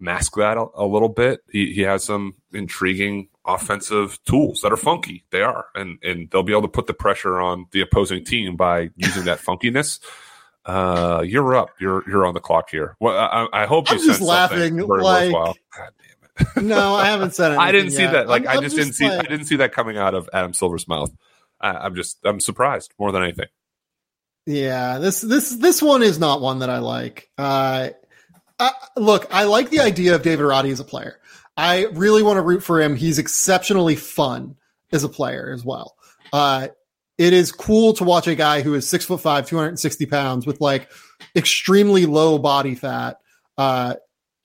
mask 0.00 0.36
that 0.36 0.56
a, 0.56 0.66
a, 0.74 0.86
little 0.86 1.08
bit. 1.08 1.40
He, 1.50 1.72
he 1.72 1.82
has 1.82 2.04
some 2.04 2.34
intriguing 2.52 3.28
offensive 3.44 4.18
tools 4.24 4.60
that 4.62 4.72
are 4.72 4.76
funky. 4.76 5.24
They 5.30 5.42
are, 5.42 5.66
and 5.74 5.98
and 6.02 6.30
they'll 6.30 6.42
be 6.42 6.52
able 6.52 6.62
to 6.62 6.68
put 6.68 6.86
the 6.86 6.94
pressure 6.94 7.40
on 7.40 7.66
the 7.72 7.80
opposing 7.80 8.24
team 8.24 8.56
by 8.56 8.90
using 8.96 9.24
that 9.24 9.38
funkiness. 9.38 10.00
Uh, 10.64 11.22
you're 11.26 11.56
up. 11.56 11.70
You're 11.80 12.08
you're 12.08 12.26
on 12.26 12.34
the 12.34 12.40
clock 12.40 12.70
here. 12.70 12.96
Well, 13.00 13.16
I, 13.16 13.62
I 13.62 13.66
hope 13.66 13.90
I'm 13.90 13.98
just 13.98 14.20
laughing. 14.20 14.76
Like, 14.76 15.32
God 15.32 15.56
damn 15.76 16.46
it. 16.56 16.62
no, 16.62 16.94
I 16.94 17.06
haven't 17.06 17.34
said 17.34 17.52
it. 17.52 17.58
I 17.58 17.72
didn't 17.72 17.92
see 17.92 18.02
yet. 18.02 18.12
that. 18.12 18.28
Like 18.28 18.46
I'm, 18.46 18.58
i 18.58 18.60
just, 18.60 18.76
just 18.76 18.98
didn't 18.98 19.10
like, 19.10 19.20
see. 19.20 19.26
I 19.26 19.30
didn't 19.30 19.46
see 19.46 19.56
that 19.56 19.72
coming 19.72 19.96
out 19.96 20.14
of 20.14 20.28
Adam 20.32 20.52
Silver's 20.52 20.86
mouth. 20.86 21.10
I, 21.60 21.86
am 21.86 21.94
just 21.94 22.18
I'm 22.24 22.40
surprised 22.40 22.92
more 22.98 23.12
than 23.12 23.22
anything. 23.22 23.48
Yeah, 24.46 24.98
this 24.98 25.20
this 25.20 25.50
this 25.56 25.82
one 25.82 26.02
is 26.02 26.18
not 26.18 26.40
one 26.40 26.60
that 26.60 26.70
I 26.70 26.78
like. 26.78 27.30
Uh, 27.36 27.90
Look, 28.96 29.26
I 29.30 29.44
like 29.44 29.70
the 29.70 29.80
idea 29.80 30.14
of 30.14 30.22
David 30.22 30.44
Roddy 30.44 30.70
as 30.70 30.80
a 30.80 30.84
player. 30.84 31.20
I 31.56 31.86
really 31.92 32.22
want 32.22 32.36
to 32.36 32.42
root 32.42 32.62
for 32.62 32.80
him. 32.80 32.96
He's 32.96 33.18
exceptionally 33.18 33.96
fun 33.96 34.56
as 34.92 35.04
a 35.04 35.08
player 35.08 35.50
as 35.52 35.64
well. 35.64 35.96
Uh, 36.32 36.68
it 37.18 37.32
is 37.32 37.50
cool 37.50 37.92
to 37.94 38.04
watch 38.04 38.28
a 38.28 38.34
guy 38.34 38.62
who 38.62 38.74
is 38.74 38.88
six 38.88 39.04
foot 39.04 39.20
five, 39.20 39.46
260 39.46 40.06
pounds 40.06 40.46
with 40.46 40.60
like 40.60 40.88
extremely 41.34 42.06
low 42.06 42.38
body 42.38 42.74
fat, 42.76 43.18
uh, 43.56 43.94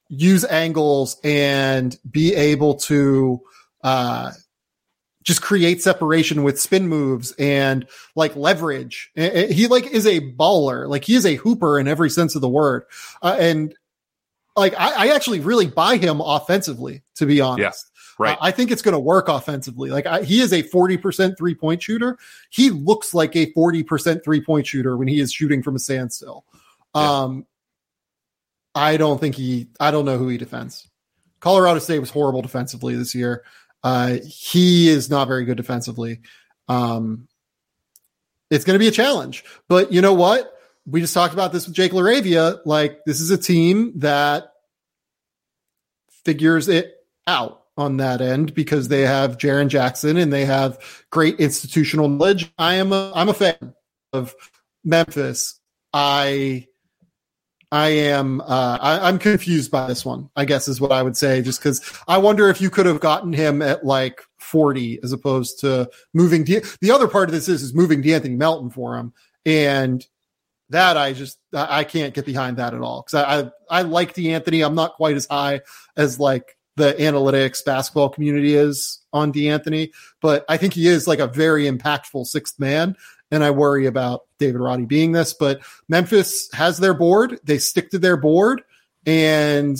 use 0.10 0.44
angles 0.46 1.18
and 1.24 1.98
be 2.10 2.34
able 2.34 2.76
to, 2.76 3.42
uh, 3.84 4.32
just 5.24 5.42
create 5.42 5.82
separation 5.82 6.44
with 6.44 6.60
spin 6.60 6.88
moves 6.88 7.32
and 7.40 7.88
like 8.16 8.36
leverage. 8.36 9.12
He 9.16 9.68
like 9.68 9.86
is 9.88 10.06
a 10.06 10.20
baller. 10.20 10.88
Like 10.88 11.06
he 11.06 11.16
is 11.16 11.26
a 11.26 11.36
hooper 11.36 11.80
in 11.80 11.88
every 11.88 12.10
sense 12.10 12.36
of 12.36 12.42
the 12.42 12.50
word. 12.50 12.84
Uh, 13.22 13.38
and 13.40 13.74
like 14.56 14.74
I, 14.78 15.08
I, 15.08 15.16
actually 15.16 15.40
really 15.40 15.68
buy 15.68 15.98
him 15.98 16.22
offensively, 16.22 17.02
to 17.16 17.26
be 17.26 17.42
honest. 17.42 17.92
Yeah. 17.92 18.00
Right. 18.20 18.38
Uh, 18.38 18.42
I 18.42 18.52
think 18.52 18.72
it's 18.72 18.82
going 18.82 18.94
to 18.94 19.00
work 19.00 19.28
offensively. 19.28 19.90
Like 19.90 20.06
I, 20.06 20.24
he 20.24 20.42
is 20.42 20.54
a 20.54 20.64
40% 20.64 21.38
three 21.38 21.56
point 21.56 21.82
shooter. 21.82 22.18
He 22.50 22.70
looks 22.70 23.14
like 23.14 23.36
a 23.36 23.52
40% 23.54 24.24
three 24.24 24.42
point 24.42 24.68
shooter 24.68 24.96
when 24.98 25.08
he 25.08 25.20
is 25.20 25.34
shooting 25.34 25.64
from 25.64 25.76
a 25.76 25.80
standstill. 25.80 26.46
Yeah. 26.96 27.24
Um, 27.24 27.48
I 28.76 28.98
don't 28.98 29.20
think 29.20 29.36
he, 29.36 29.70
I 29.80 29.92
don't 29.92 30.06
know 30.06 30.18
who 30.18 30.28
he 30.28 30.38
defends. 30.38 30.88
Colorado 31.40 31.80
State 31.80 32.00
was 32.00 32.10
horrible 32.10 32.42
defensively 32.42 32.96
this 32.96 33.14
year. 33.14 33.44
Uh, 33.84 34.18
he 34.26 34.88
is 34.88 35.10
not 35.10 35.28
very 35.28 35.46
good 35.46 35.58
defensively. 35.58 36.22
Um, 36.68 37.28
it's 38.50 38.64
going 38.64 38.76
to 38.76 38.80
be 38.80 38.88
a 38.88 38.92
challenge, 38.92 39.44
but 39.68 39.92
you 39.92 40.02
know 40.02 40.14
what? 40.14 40.54
We 40.86 41.02
just 41.02 41.14
talked 41.14 41.34
about 41.34 41.54
this 41.54 41.66
with 41.66 41.76
Jake 41.76 41.92
LaRavia. 41.92 42.60
Like 42.66 43.00
this 43.06 43.22
is 43.22 43.32
a 43.32 43.38
team 43.38 43.94
that 44.00 44.52
figures 46.26 46.68
it 46.68 46.96
out 47.28 47.62
on 47.78 47.98
that 47.98 48.22
end 48.22 48.54
because 48.54 48.88
they 48.88 49.02
have 49.02 49.38
Jaren 49.38 49.68
Jackson 49.68 50.18
and 50.18 50.32
they 50.32 50.46
have 50.46 50.80
great 51.10 51.40
institutional 51.40 52.08
knowledge. 52.08 52.52
I 52.58 52.76
am 52.76 52.92
a 52.92 53.12
I'm 53.16 53.30
a 53.30 53.34
fan 53.34 53.74
of 54.12 54.36
Memphis. 54.84 55.60
I 55.94 56.68
I 57.74 57.90
am 57.90 58.40
uh, 58.42 58.78
I, 58.80 59.10
am 59.10 59.18
confused 59.18 59.72
by 59.72 59.88
this 59.88 60.06
one. 60.06 60.30
I 60.36 60.46
guess 60.46 60.68
is 60.68 60.80
what 60.80 60.92
I 60.92 61.02
would 61.02 61.18
say, 61.18 61.42
just 61.42 61.60
because 61.60 61.82
I 62.08 62.20
wonder 62.20 62.48
if 62.50 62.62
you 62.62 62.70
could 62.70 62.86
have 62.86 63.00
gotten 63.00 63.34
him 63.34 63.64
at 63.64 63.84
like 63.84 64.22
40 64.38 65.00
as 65.02 65.12
opposed 65.12 65.60
to 65.62 65.90
moving. 66.14 66.44
De- 66.44 66.62
the 66.82 66.92
other 66.92 67.08
part 67.08 67.30
of 67.30 67.34
this 67.34 67.50
is 67.50 67.64
is 67.64 67.74
moving 67.74 68.04
De'Anthony 68.04 68.38
Melton 68.38 68.70
for 68.70 68.96
him, 68.96 69.12
and 69.44 70.06
that 70.74 70.98
I 70.98 71.14
just 71.14 71.38
I 71.54 71.84
can't 71.84 72.14
get 72.14 72.26
behind 72.26 72.58
that 72.58 72.74
at 72.74 72.82
all 72.82 73.02
because 73.02 73.24
I, 73.24 73.40
I 73.40 73.80
I 73.80 73.82
like 73.84 74.14
De'Anthony. 74.14 74.66
I'm 74.66 74.76
not 74.76 74.94
quite 74.96 75.16
as 75.16 75.26
high 75.26 75.62
as 75.96 76.20
like 76.20 76.58
the 76.76 76.94
analytics 76.94 77.64
basketball 77.64 78.10
community 78.10 78.56
is 78.56 79.00
on 79.14 79.32
De'Anthony, 79.32 79.92
but 80.22 80.44
I 80.50 80.58
think 80.58 80.74
he 80.74 80.88
is 80.88 81.08
like 81.08 81.20
a 81.20 81.28
very 81.28 81.66
impactful 81.66 82.26
sixth 82.26 82.60
man. 82.60 82.96
And 83.32 83.44
I 83.44 83.52
worry 83.52 83.88
about 83.88 84.22
David 84.38 84.60
Roddy 84.60 84.86
being 84.86 85.12
this, 85.12 85.34
but 85.34 85.62
Memphis 85.90 86.50
has 86.54 86.78
their 86.78 86.94
board. 86.94 87.40
They 87.44 87.58
stick 87.58 87.90
to 87.92 88.00
their 88.00 88.18
board 88.18 88.62
and 89.08 89.78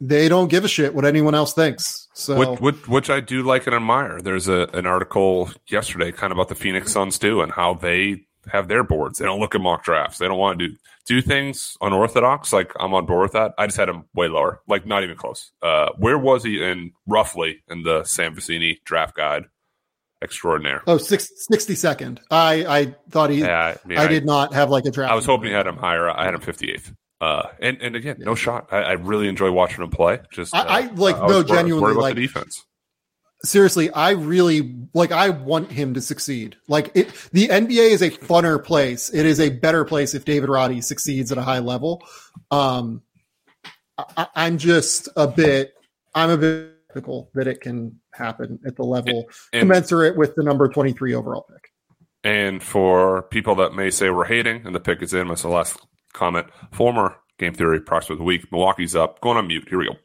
they 0.00 0.28
don't 0.28 0.48
give 0.48 0.64
a 0.64 0.68
shit 0.68 0.94
what 0.94 1.04
anyone 1.04 1.34
else 1.34 1.54
thinks. 1.54 2.08
So, 2.14 2.52
which, 2.52 2.60
which, 2.60 2.88
which 2.88 3.10
I 3.10 3.20
do 3.20 3.42
like 3.42 3.66
and 3.66 3.74
admire. 3.74 4.20
There's 4.20 4.46
a, 4.46 4.68
an 4.74 4.86
article 4.86 5.50
yesterday 5.68 6.12
kind 6.12 6.30
of 6.32 6.38
about 6.38 6.48
the 6.48 6.54
Phoenix 6.54 6.92
Suns 6.92 7.18
too 7.18 7.40
and 7.40 7.50
how 7.50 7.74
they 7.74 8.26
have 8.50 8.68
their 8.68 8.82
boards. 8.82 9.18
They 9.18 9.24
don't 9.24 9.40
look 9.40 9.54
at 9.54 9.60
mock 9.60 9.84
drafts. 9.84 10.18
They 10.18 10.26
don't 10.26 10.38
want 10.38 10.58
to 10.58 10.68
do 10.68 10.76
do 11.06 11.22
things 11.22 11.76
unorthodox. 11.80 12.52
Like 12.52 12.72
I'm 12.78 12.94
on 12.94 13.06
board 13.06 13.22
with 13.22 13.32
that. 13.32 13.54
I 13.58 13.66
just 13.66 13.76
had 13.78 13.88
him 13.88 14.04
way 14.14 14.28
lower, 14.28 14.60
like 14.68 14.86
not 14.86 15.02
even 15.02 15.16
close. 15.16 15.52
Uh, 15.62 15.90
where 15.96 16.18
was 16.18 16.44
he 16.44 16.62
in 16.62 16.92
roughly 17.06 17.62
in 17.68 17.82
the 17.82 18.04
Sam 18.04 18.34
Vecenie 18.34 18.78
draft 18.84 19.16
guide? 19.16 19.44
Extraordinaire. 20.20 20.82
Oh, 20.88 20.98
six, 20.98 21.30
62nd. 21.50 22.18
I 22.28 22.64
I 22.66 22.96
thought 23.10 23.30
he. 23.30 23.38
Yeah, 23.38 23.76
I, 23.84 23.88
mean, 23.88 23.98
I, 23.98 24.04
I, 24.04 24.06
did 24.08 24.26
not 24.26 24.52
have 24.52 24.68
like 24.68 24.84
a 24.84 24.90
draft. 24.90 25.12
I 25.12 25.14
was 25.14 25.24
hoping 25.24 25.48
he 25.48 25.54
had 25.54 25.66
him 25.66 25.76
higher. 25.76 26.10
I 26.10 26.24
had 26.24 26.34
him 26.34 26.40
58th. 26.40 26.92
Uh, 27.20 27.48
and 27.60 27.80
and 27.80 27.94
again, 27.94 28.16
no 28.18 28.34
shot. 28.34 28.68
I, 28.72 28.78
I 28.78 28.92
really 28.92 29.28
enjoy 29.28 29.50
watching 29.52 29.82
him 29.82 29.90
play. 29.90 30.20
Just 30.32 30.54
I, 30.54 30.62
I 30.62 30.82
uh, 30.86 30.94
like 30.94 31.16
no 31.16 31.42
genuinely 31.42 31.94
like 31.94 32.14
the 32.16 32.22
defense 32.22 32.64
seriously, 33.44 33.90
I 33.90 34.10
really 34.10 34.76
like 34.94 35.12
I 35.12 35.30
want 35.30 35.70
him 35.70 35.94
to 35.94 36.00
succeed. 36.00 36.56
Like 36.66 36.90
it 36.94 37.12
the 37.32 37.48
NBA 37.48 37.90
is 37.90 38.02
a 38.02 38.10
funner 38.10 38.62
place. 38.62 39.12
It 39.12 39.26
is 39.26 39.40
a 39.40 39.50
better 39.50 39.84
place 39.84 40.14
if 40.14 40.24
David 40.24 40.48
Roddy 40.48 40.80
succeeds 40.80 41.32
at 41.32 41.38
a 41.38 41.42
high 41.42 41.60
level. 41.60 42.06
Um 42.50 43.02
I, 44.16 44.28
am 44.36 44.58
just 44.58 45.08
a 45.16 45.26
bit 45.26 45.74
I'm 46.14 46.30
a 46.30 46.36
bit 46.36 46.74
critical 46.88 47.30
that 47.34 47.46
it 47.46 47.60
can 47.60 48.00
happen 48.12 48.58
at 48.66 48.76
the 48.76 48.84
level 48.84 49.28
and, 49.52 49.60
commensurate 49.60 50.16
with 50.16 50.34
the 50.34 50.42
number 50.42 50.68
23 50.68 51.14
overall 51.14 51.46
pick. 51.52 51.72
And 52.24 52.62
for 52.62 53.22
people 53.22 53.54
that 53.56 53.74
may 53.74 53.90
say 53.90 54.10
we're 54.10 54.24
hating 54.24 54.66
and 54.66 54.74
the 54.74 54.80
pick 54.80 55.02
is 55.02 55.14
in, 55.14 55.28
my 55.28 55.34
last 55.44 55.78
comment, 56.12 56.48
former 56.72 57.16
game 57.38 57.54
theory 57.54 57.80
prospect 57.80 58.12
of 58.12 58.18
the 58.18 58.24
week, 58.24 58.50
Milwaukee's 58.50 58.96
up, 58.96 59.20
going 59.20 59.36
on 59.36 59.46
mute. 59.46 59.68
Here 59.68 59.78
we 59.78 59.86
go. 59.86 59.96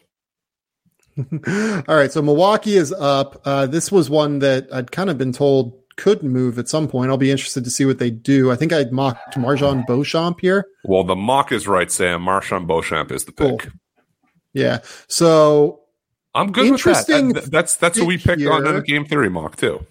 All 1.88 1.96
right, 1.96 2.12
so 2.12 2.22
Milwaukee 2.22 2.76
is 2.76 2.92
up. 2.92 3.42
Uh, 3.46 3.66
this 3.66 3.92
was 3.92 4.10
one 4.10 4.40
that 4.40 4.68
I'd 4.74 4.92
kind 4.92 5.10
of 5.10 5.18
been 5.18 5.32
told 5.32 5.80
could 5.96 6.24
move 6.24 6.58
at 6.58 6.68
some 6.68 6.88
point. 6.88 7.12
I'll 7.12 7.18
be 7.18 7.32
interested 7.32 7.64
to 7.64 7.70
see 7.70 7.86
what 7.86 8.00
they 8.00 8.10
do. 8.10 8.52
I 8.52 8.56
think 8.56 8.74
I'd 8.74 8.92
mocked 8.92 9.36
MarJon 9.36 9.86
Beauchamp 9.86 10.40
here. 10.40 10.66
Well, 10.84 11.04
the 11.04 11.16
mock 11.16 11.52
is 11.52 11.68
right, 11.68 11.92
Sam. 11.92 12.22
MarJon 12.22 12.66
Beauchamp 12.68 13.12
is 13.12 13.26
the 13.26 13.32
pick. 13.32 13.60
Cool. 13.60 13.72
Yeah. 14.54 14.80
So 15.08 15.82
I'm 16.34 16.52
good 16.52 16.66
interesting 16.66 17.28
with 17.28 17.44
that. 17.44 17.52
That's 17.52 17.76
that's 17.78 18.00
what 18.00 18.08
we 18.08 18.18
picked 18.18 18.40
here. 18.40 18.52
on 18.52 18.64
the 18.64 18.82
game 18.82 19.06
theory 19.06 19.30
mock 19.30 19.56
too. 19.56 19.86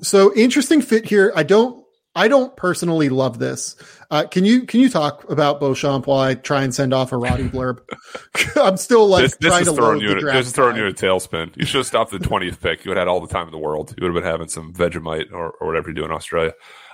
So 0.00 0.34
interesting 0.34 0.82
fit 0.82 1.04
here. 1.06 1.32
I 1.36 1.44
don't 1.44 1.81
I 2.14 2.28
don't 2.28 2.54
personally 2.56 3.08
love 3.08 3.38
this. 3.38 3.74
Uh, 4.10 4.24
can 4.30 4.44
you 4.44 4.66
can 4.66 4.80
you 4.80 4.90
talk 4.90 5.28
about 5.30 5.60
Beauchamp 5.60 6.06
while 6.06 6.18
I 6.18 6.34
try 6.34 6.62
and 6.62 6.74
send 6.74 6.92
off 6.92 7.12
a 7.12 7.16
Roddy 7.16 7.48
blurb? 7.48 7.80
I'm 8.56 8.76
still 8.76 9.06
like 9.06 9.22
this, 9.22 9.36
this 9.36 9.48
trying 9.48 9.62
is 9.62 9.68
to 9.68 9.74
throwing 9.74 10.00
you. 10.00 10.20
This 10.20 10.48
is 10.48 10.52
throwing 10.52 10.76
you 10.76 10.86
a 10.86 10.92
tailspin. 10.92 11.56
You 11.56 11.64
should 11.64 11.78
have 11.78 11.86
stopped 11.86 12.10
the 12.10 12.18
20th 12.18 12.60
pick. 12.60 12.84
You 12.84 12.90
would 12.90 12.98
have 12.98 13.06
had 13.06 13.08
all 13.08 13.20
the 13.20 13.32
time 13.32 13.46
in 13.46 13.52
the 13.52 13.58
world. 13.58 13.94
You 13.96 14.02
would 14.02 14.14
have 14.14 14.22
been 14.22 14.30
having 14.30 14.48
some 14.48 14.74
Vegemite 14.74 15.32
or, 15.32 15.52
or 15.52 15.66
whatever 15.66 15.88
you 15.88 15.94
do 15.94 16.04
in 16.04 16.12
Australia. 16.12 16.52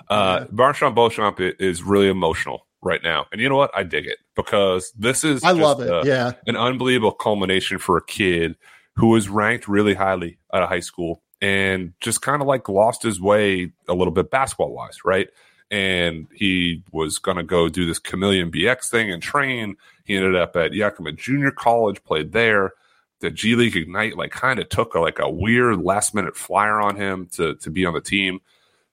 Uh. 0.09 0.45
MarJon 0.45 0.95
Beauchamp 0.95 1.39
is 1.39 1.83
really 1.83 2.07
emotional 2.07 2.67
right 2.81 3.03
now, 3.03 3.25
and 3.33 3.41
you 3.41 3.49
know 3.49 3.57
what? 3.57 3.71
I 3.75 3.83
dig 3.83 4.05
it 4.05 4.19
because 4.37 4.91
this 4.97 5.25
is 5.25 5.43
I 5.43 5.51
love 5.51 5.81
it. 5.81 5.89
A, 5.89 6.01
yeah, 6.05 6.31
an 6.47 6.55
unbelievable 6.55 7.11
culmination 7.11 7.77
for 7.77 7.97
a 7.97 8.05
kid 8.05 8.55
who 8.95 9.07
was 9.07 9.27
ranked 9.27 9.67
really 9.67 9.93
highly 9.93 10.39
out 10.53 10.63
of 10.63 10.69
high 10.69 10.79
school 10.79 11.23
and 11.41 11.93
just 12.01 12.21
kind 12.21 12.41
of 12.41 12.47
like 12.47 12.67
lost 12.67 13.03
his 13.03 13.21
way 13.21 13.71
a 13.87 13.93
little 13.93 14.13
bit 14.13 14.29
basketball 14.29 14.73
wise, 14.73 14.99
right? 15.05 15.29
And 15.71 16.27
he 16.33 16.83
was 16.91 17.19
going 17.19 17.37
to 17.37 17.43
go 17.43 17.69
do 17.69 17.85
this 17.85 17.99
Chameleon 17.99 18.51
BX 18.51 18.89
thing 18.89 19.11
and 19.11 19.21
train. 19.21 19.75
He 20.03 20.15
ended 20.15 20.35
up 20.35 20.55
at 20.55 20.73
Yakima 20.73 21.13
Junior 21.13 21.51
College, 21.51 22.03
played 22.03 22.31
there. 22.31 22.73
The 23.21 23.29
G 23.29 23.55
League 23.55 23.75
Ignite 23.75 24.17
like 24.17 24.31
kind 24.31 24.59
of 24.59 24.69
took 24.69 24.95
a, 24.95 24.99
like 24.99 25.19
a 25.19 25.29
weird 25.29 25.81
last 25.81 26.15
minute 26.15 26.37
flyer 26.37 26.79
on 26.79 26.95
him 26.95 27.27
to 27.33 27.55
to 27.55 27.69
be 27.69 27.85
on 27.85 27.93
the 27.93 28.01
team. 28.01 28.39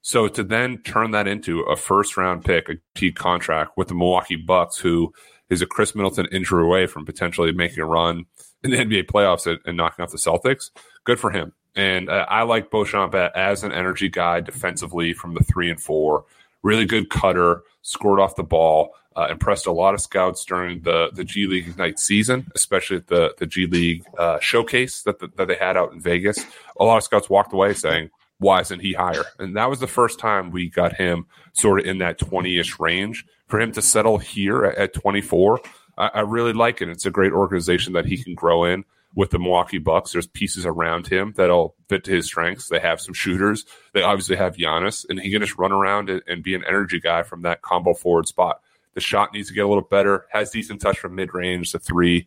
So 0.02 0.28
to 0.28 0.44
then 0.44 0.78
turn 0.78 1.12
that 1.12 1.26
into 1.26 1.60
a 1.62 1.76
first 1.76 2.16
round 2.16 2.44
pick, 2.44 2.68
a 2.68 2.74
key 2.94 3.12
contract 3.12 3.76
with 3.76 3.88
the 3.88 3.94
Milwaukee 3.94 4.36
Bucks, 4.36 4.78
who 4.78 5.12
is 5.48 5.62
a 5.62 5.66
Khris 5.66 5.94
Middleton 5.94 6.26
injury 6.32 6.64
away 6.64 6.86
from 6.86 7.04
potentially 7.04 7.52
making 7.52 7.80
a 7.80 7.86
run 7.86 8.26
in 8.62 8.70
the 8.70 8.76
NBA 8.76 9.04
playoffs 9.06 9.46
and, 9.46 9.60
and 9.64 9.76
knocking 9.76 10.02
off 10.02 10.10
the 10.10 10.18
Celtics. 10.18 10.70
Good 11.04 11.20
for 11.20 11.30
him. 11.30 11.52
And 11.76 12.08
uh, 12.08 12.24
I 12.28 12.42
like 12.42 12.70
Beauchamp 12.70 13.14
as 13.14 13.62
an 13.62 13.70
energy 13.70 14.08
guy 14.08 14.40
defensively 14.40 15.12
from 15.12 15.34
the 15.34 15.44
three 15.44 15.70
and 15.70 15.80
four. 15.80 16.24
Really 16.62 16.86
good 16.86 17.10
cutter, 17.10 17.62
scored 17.82 18.18
off 18.18 18.34
the 18.34 18.42
ball, 18.42 18.94
uh, 19.14 19.28
impressed 19.30 19.66
a 19.66 19.72
lot 19.72 19.94
of 19.94 20.00
scouts 20.00 20.44
during 20.44 20.80
the, 20.80 21.10
the 21.12 21.22
G 21.22 21.46
League 21.46 21.68
Ignite 21.68 21.98
season, 21.98 22.50
especially 22.54 22.96
at 22.96 23.06
the, 23.08 23.34
the 23.38 23.46
G 23.46 23.66
League 23.66 24.04
uh, 24.18 24.40
showcase 24.40 25.02
that, 25.02 25.18
the, 25.18 25.28
that 25.36 25.48
they 25.48 25.54
had 25.54 25.76
out 25.76 25.92
in 25.92 26.00
Vegas. 26.00 26.44
A 26.80 26.84
lot 26.84 26.96
of 26.96 27.02
scouts 27.02 27.28
walked 27.28 27.52
away 27.52 27.74
saying, 27.74 28.10
why 28.38 28.60
isn't 28.60 28.80
he 28.80 28.92
higher? 28.92 29.24
And 29.38 29.56
that 29.56 29.70
was 29.70 29.80
the 29.80 29.86
first 29.86 30.18
time 30.18 30.50
we 30.50 30.68
got 30.68 30.94
him 30.94 31.26
sort 31.52 31.80
of 31.80 31.86
in 31.86 31.98
that 31.98 32.18
20 32.18 32.58
ish 32.58 32.78
range. 32.78 33.24
For 33.46 33.60
him 33.60 33.72
to 33.72 33.82
settle 33.82 34.18
here 34.18 34.64
at, 34.64 34.76
at 34.76 34.94
24, 34.94 35.60
I, 35.96 36.10
I 36.14 36.20
really 36.20 36.52
like 36.52 36.82
it. 36.82 36.88
It's 36.88 37.06
a 37.06 37.10
great 37.10 37.32
organization 37.32 37.92
that 37.92 38.06
he 38.06 38.22
can 38.22 38.34
grow 38.34 38.64
in 38.64 38.84
with 39.14 39.30
the 39.30 39.38
Milwaukee 39.38 39.78
Bucks. 39.78 40.12
There's 40.12 40.26
pieces 40.26 40.66
around 40.66 41.06
him 41.06 41.32
that'll 41.36 41.74
fit 41.88 42.04
to 42.04 42.10
his 42.10 42.26
strengths. 42.26 42.68
They 42.68 42.80
have 42.80 43.00
some 43.00 43.14
shooters. 43.14 43.64
They 43.94 44.02
obviously 44.02 44.36
have 44.36 44.56
Giannis, 44.56 45.06
and 45.08 45.18
he 45.18 45.30
can 45.30 45.40
just 45.40 45.56
run 45.58 45.72
around 45.72 46.10
and, 46.10 46.22
and 46.26 46.42
be 46.42 46.54
an 46.54 46.64
energy 46.68 47.00
guy 47.00 47.22
from 47.22 47.42
that 47.42 47.62
combo 47.62 47.94
forward 47.94 48.26
spot. 48.28 48.60
The 48.94 49.00
shot 49.00 49.32
needs 49.32 49.48
to 49.48 49.54
get 49.54 49.64
a 49.64 49.68
little 49.68 49.82
better. 49.84 50.26
Has 50.30 50.50
decent 50.50 50.80
touch 50.80 50.98
from 50.98 51.14
mid 51.14 51.32
range. 51.34 51.72
The 51.72 51.78
three 51.78 52.26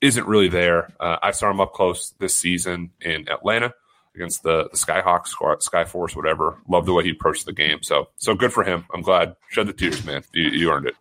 isn't 0.00 0.26
really 0.26 0.48
there. 0.48 0.92
Uh, 0.98 1.16
I 1.22 1.30
saw 1.30 1.50
him 1.50 1.60
up 1.60 1.72
close 1.72 2.14
this 2.18 2.34
season 2.34 2.90
in 3.00 3.28
Atlanta. 3.28 3.74
against 4.14 4.42
the, 4.42 4.68
the 4.70 4.76
Skyhawks, 4.76 5.34
Skyforce, 5.34 6.16
whatever. 6.16 6.58
Love 6.68 6.86
the 6.86 6.92
way 6.92 7.04
he 7.04 7.10
approached 7.10 7.46
the 7.46 7.52
game. 7.52 7.82
So 7.82 8.08
so 8.16 8.34
good 8.34 8.52
for 8.52 8.64
him. 8.64 8.84
I'm 8.92 9.02
glad. 9.02 9.36
Shed 9.50 9.66
the 9.66 9.72
tears, 9.72 10.04
man. 10.04 10.22
You, 10.32 10.50
you 10.50 10.70
earned 10.70 10.86
it. 10.86 10.94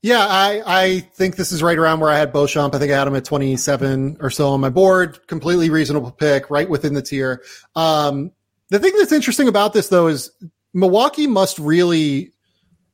Yeah, 0.00 0.24
I, 0.24 0.62
I 0.64 1.00
think 1.00 1.34
this 1.34 1.50
is 1.50 1.62
right 1.62 1.76
around 1.76 1.98
where 1.98 2.10
I 2.10 2.18
had 2.18 2.32
Beauchamp. 2.32 2.74
I 2.74 2.78
think 2.78 2.92
I 2.92 2.98
had 2.98 3.08
him 3.08 3.16
at 3.16 3.24
27 3.24 4.18
or 4.20 4.30
so 4.30 4.50
on 4.50 4.60
my 4.60 4.70
board. 4.70 5.26
Completely 5.26 5.70
reasonable 5.70 6.12
pick, 6.12 6.50
right 6.50 6.68
within 6.68 6.94
the 6.94 7.02
tier. 7.02 7.42
Um, 7.74 8.30
the 8.70 8.78
thing 8.78 8.92
that's 8.96 9.12
interesting 9.12 9.48
about 9.48 9.72
this, 9.72 9.88
though, 9.88 10.06
is 10.06 10.30
Milwaukee 10.72 11.26
must 11.26 11.58
really 11.58 12.32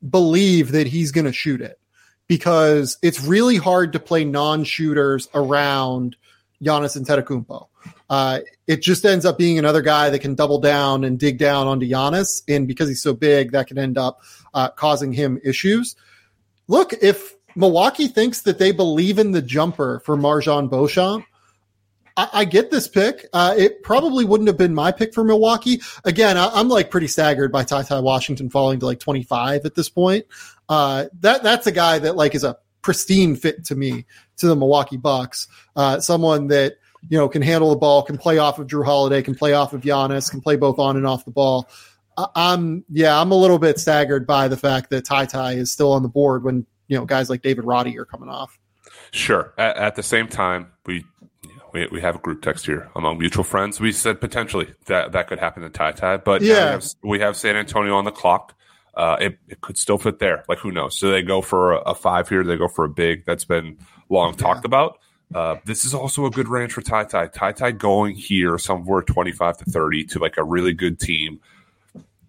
believe 0.08 0.72
that 0.72 0.86
he's 0.86 1.12
going 1.12 1.26
to 1.26 1.32
shoot 1.32 1.60
it 1.60 1.78
because 2.26 2.96
it's 3.02 3.22
really 3.22 3.56
hard 3.56 3.92
to 3.92 4.00
play 4.00 4.24
non-shooters 4.24 5.28
around 5.34 6.16
Giannis 6.62 6.98
Antetokounmpo. 6.98 7.66
Uh, 8.08 8.40
it 8.66 8.80
just 8.80 9.04
ends 9.04 9.26
up 9.26 9.36
being 9.36 9.58
another 9.58 9.82
guy 9.82 10.08
that 10.08 10.20
can 10.20 10.34
double 10.34 10.58
down 10.58 11.04
and 11.04 11.18
dig 11.18 11.36
down 11.36 11.66
onto 11.66 11.86
Giannis, 11.86 12.42
and 12.48 12.66
because 12.66 12.88
he's 12.88 13.02
so 13.02 13.12
big, 13.12 13.52
that 13.52 13.66
can 13.66 13.76
end 13.76 13.98
up 13.98 14.20
uh, 14.54 14.70
causing 14.70 15.12
him 15.12 15.38
issues 15.44 15.96
look, 16.68 16.92
if 17.02 17.34
Milwaukee 17.56 18.08
thinks 18.08 18.42
that 18.42 18.58
they 18.58 18.72
believe 18.72 19.18
in 19.18 19.32
the 19.32 19.42
jumper 19.42 20.00
for 20.04 20.16
MarJon 20.16 20.70
Beauchamp, 20.70 21.24
I, 22.16 22.28
I 22.32 22.44
get 22.44 22.70
this 22.70 22.88
pick. 22.88 23.26
Uh, 23.32 23.54
it 23.56 23.82
probably 23.82 24.24
wouldn't 24.24 24.48
have 24.48 24.58
been 24.58 24.74
my 24.74 24.92
pick 24.92 25.14
for 25.14 25.24
Milwaukee. 25.24 25.80
Again, 26.04 26.36
I, 26.36 26.60
am 26.60 26.68
like 26.68 26.90
pretty 26.90 27.08
staggered 27.08 27.52
by 27.52 27.64
Ty 27.64 27.82
Ty 27.82 28.00
Washington 28.00 28.50
falling 28.50 28.80
to 28.80 28.86
like 28.86 29.00
25 29.00 29.64
at 29.64 29.74
this 29.74 29.88
point. 29.88 30.26
Uh, 30.68 31.06
that 31.20 31.42
that's 31.42 31.66
a 31.66 31.72
guy 31.72 31.98
that 31.98 32.16
like 32.16 32.34
is 32.34 32.44
a 32.44 32.56
pristine 32.82 33.36
fit 33.36 33.64
to 33.66 33.74
me 33.74 34.04
to 34.36 34.46
the 34.46 34.56
Milwaukee 34.56 34.96
Bucks. 34.96 35.48
Uh, 35.76 36.00
someone 36.00 36.48
that 36.48 36.76
you 37.08 37.18
know 37.18 37.28
can 37.28 37.42
handle 37.42 37.70
the 37.70 37.76
ball, 37.76 38.02
can 38.02 38.16
play 38.16 38.38
off 38.38 38.58
of 38.58 38.66
Jrue 38.66 38.84
Holiday, 38.84 39.22
can 39.22 39.34
play 39.34 39.52
off 39.52 39.72
of 39.72 39.82
Giannis, 39.82 40.30
can 40.30 40.40
play 40.40 40.56
both 40.56 40.78
on 40.78 40.96
and 40.96 41.06
off 41.06 41.24
the 41.24 41.30
ball. 41.30 41.68
I'm 42.16 42.84
yeah, 42.90 43.20
I'm 43.20 43.30
a 43.30 43.36
little 43.36 43.58
bit 43.58 43.78
staggered 43.78 44.26
by 44.26 44.48
the 44.48 44.56
fact 44.56 44.90
that 44.90 45.04
Ty 45.04 45.26
Ty 45.26 45.52
is 45.52 45.70
still 45.70 45.92
on 45.92 46.02
the 46.02 46.08
board 46.08 46.44
when 46.44 46.66
you 46.88 46.96
know 46.96 47.04
guys 47.04 47.30
like 47.30 47.42
David 47.42 47.64
Roddy 47.64 47.98
are 47.98 48.04
coming 48.04 48.28
off. 48.28 48.58
Sure. 49.10 49.54
At, 49.58 49.76
at 49.76 49.94
the 49.96 50.02
same 50.02 50.28
time, 50.28 50.72
we, 50.86 51.04
you 51.42 51.56
know, 51.56 51.70
we 51.72 51.86
we 51.92 52.00
have 52.00 52.16
a 52.16 52.18
group 52.18 52.42
text 52.42 52.66
here 52.66 52.90
among 52.94 53.18
mutual 53.18 53.44
friends. 53.44 53.80
We 53.80 53.92
said 53.92 54.20
potentially 54.20 54.74
that 54.86 55.12
that 55.12 55.28
could 55.28 55.38
happen 55.38 55.62
to 55.62 55.70
Ty 55.70 55.92
Ty, 55.92 56.16
but 56.18 56.42
yeah, 56.42 56.54
we 56.54 56.70
have, 56.70 56.84
we 57.02 57.20
have, 57.20 57.36
San 57.36 57.56
Antonio 57.56 57.96
on 57.96 58.04
the 58.04 58.12
clock. 58.12 58.54
Uh, 58.94 59.16
it, 59.20 59.38
it 59.48 59.60
could 59.60 59.76
still 59.76 59.98
fit 59.98 60.20
there. 60.20 60.44
Like 60.48 60.58
who 60.58 60.70
knows? 60.70 60.96
So 60.98 61.10
they 61.10 61.22
go 61.22 61.42
for 61.42 61.72
a, 61.72 61.78
a 61.78 61.94
five 61.94 62.28
here. 62.28 62.44
They 62.44 62.56
go 62.56 62.68
for 62.68 62.84
a 62.84 62.88
big. 62.88 63.24
That's 63.26 63.44
been 63.44 63.78
long 64.08 64.32
yeah. 64.32 64.36
talked 64.36 64.64
about. 64.64 64.98
Uh, 65.34 65.56
this 65.64 65.84
is 65.84 65.94
also 65.94 66.26
a 66.26 66.30
good 66.30 66.48
range 66.48 66.72
for 66.72 66.80
Ty 66.80 67.04
Ty. 67.04 67.26
Ty 67.28 67.52
Ty 67.52 67.72
going 67.72 68.14
here 68.14 68.56
somewhere 68.56 69.02
25 69.02 69.58
to 69.58 69.64
30 69.64 70.04
to 70.04 70.18
like 70.20 70.36
a 70.36 70.44
really 70.44 70.72
good 70.72 71.00
team 71.00 71.40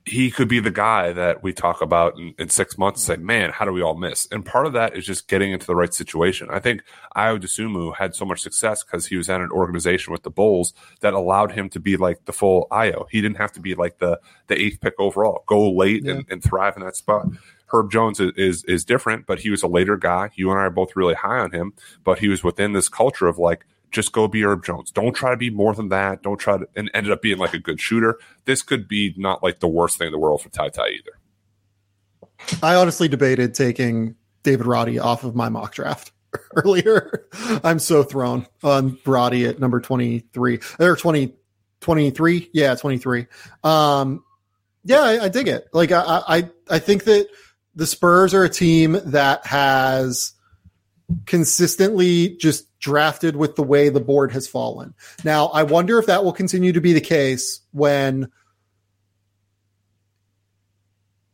he 0.05 0.29
could 0.29 0.47
be 0.47 0.59
the 0.59 0.71
guy 0.71 1.11
that 1.13 1.41
we 1.41 1.51
talk 1.51 1.81
about 1.81 2.17
in, 2.19 2.35
in, 2.37 2.47
six 2.49 2.77
months 2.77 3.01
and 3.01 3.07
say, 3.07 3.17
mm-hmm. 3.17 3.25
man, 3.25 3.49
how 3.49 3.65
do 3.65 3.71
we 3.71 3.81
all 3.81 3.95
miss? 3.95 4.27
And 4.31 4.45
part 4.45 4.67
of 4.67 4.73
that 4.73 4.95
is 4.95 5.03
just 5.03 5.27
getting 5.27 5.51
into 5.51 5.65
the 5.65 5.75
right 5.75 5.93
situation. 5.93 6.47
I 6.51 6.59
think 6.59 6.83
Ayo 7.15 7.39
Dosunmu 7.39 7.95
had 7.95 8.13
so 8.13 8.23
much 8.23 8.41
success 8.41 8.83
because 8.83 9.07
he 9.07 9.17
was 9.17 9.29
at 9.29 9.41
an 9.41 9.49
organization 9.49 10.13
with 10.13 10.21
the 10.21 10.29
Bulls 10.29 10.73
that 10.99 11.15
allowed 11.15 11.53
him 11.53 11.69
to 11.69 11.79
be 11.79 11.97
like 11.97 12.25
the 12.25 12.33
full 12.33 12.67
Ayo. 12.71 13.07
He 13.09 13.19
didn't 13.19 13.37
have 13.37 13.51
to 13.53 13.59
be 13.59 13.73
like 13.73 13.97
the 13.97 14.19
the 14.47 14.59
eighth 14.59 14.79
pick 14.79 14.93
overall. 14.99 15.43
Go 15.47 15.71
late 15.71 16.03
yeah. 16.05 16.13
and, 16.13 16.25
and, 16.29 16.43
thrive 16.43 16.77
in 16.77 16.83
that 16.83 16.95
spot. 16.95 17.27
Herb 17.67 17.91
Jones 17.91 18.19
is, 18.19 18.31
is 18.37 18.63
is 18.65 18.85
different, 18.85 19.25
but 19.25 19.39
he 19.39 19.49
was 19.49 19.63
a 19.63 19.67
later 19.67 19.97
guy. 19.97 20.29
You 20.35 20.51
and 20.51 20.59
I 20.59 20.65
are 20.65 20.69
both 20.69 20.95
really 20.95 21.15
high 21.15 21.39
on 21.39 21.51
him, 21.51 21.73
but 22.03 22.19
he 22.19 22.27
was 22.27 22.43
within 22.43 22.73
this 22.73 22.89
culture 22.89 23.25
of 23.25 23.39
like 23.39 23.65
just 23.95 24.11
go 24.11 24.27
be 24.27 24.43
Herb 24.43 24.63
Jones. 24.63 24.91
Don't 24.91 25.13
try 25.13 25.31
to 25.31 25.37
be 25.37 25.49
more 25.49 25.73
than 25.73 25.89
that. 25.89 26.21
Don't 26.21 26.37
try 26.37 26.57
to, 26.57 26.67
and 26.75 26.91
ended 26.93 27.13
up 27.13 27.21
being 27.21 27.37
like 27.37 27.53
a 27.53 27.59
good 27.59 27.79
shooter. 27.79 28.19
This 28.43 28.61
could 28.61 28.87
be 28.87 29.13
not 29.17 29.41
like 29.41 29.61
the 29.61 29.67
worst 29.67 29.97
thing 29.97 30.07
in 30.07 30.11
the 30.11 30.19
world 30.19 30.41
for 30.41 30.49
Ty 30.49 30.69
Ty 30.69 30.89
either. 30.89 32.59
I 32.61 32.75
honestly 32.75 33.07
debated 33.07 33.55
taking 33.55 34.15
David 34.43 34.65
Roddy 34.65 34.99
off 34.99 35.23
of 35.23 35.33
my 35.33 35.47
mock 35.47 35.73
draft 35.73 36.11
earlier. 36.57 37.25
I'm 37.63 37.79
so 37.79 38.03
thrown 38.03 38.45
on 38.61 38.99
Roddy 39.05 39.45
at 39.45 39.59
number 39.59 39.79
23 39.79 40.59
or 40.79 40.95
20, 40.97 41.33
23. 41.79 42.49
Yeah, 42.53 42.75
23. 42.75 43.27
Um, 43.63 44.23
yeah, 44.83 44.99
I, 44.99 45.23
I 45.23 45.29
dig 45.29 45.47
it. 45.47 45.67
Like 45.71 45.93
I, 45.93 46.21
I, 46.27 46.49
I 46.69 46.79
think 46.79 47.05
that 47.05 47.27
the 47.75 47.87
Spurs 47.87 48.33
are 48.33 48.43
a 48.43 48.49
team 48.49 48.99
that 49.05 49.45
has 49.45 50.33
consistently 51.25 52.35
just 52.35 52.67
drafted 52.85 53.35
with 53.35 53.55
the 53.55 53.63
way 53.63 53.89
the 53.89 53.99
board 53.99 54.31
has 54.31 54.47
fallen. 54.47 54.93
Now, 55.23 55.47
I 55.47 55.63
wonder 55.63 55.97
if 55.97 56.05
that 56.05 56.23
will 56.23 56.33
continue 56.33 56.71
to 56.71 56.79
be 56.79 56.93
the 56.93 57.01
case 57.01 57.61
when 57.71 58.31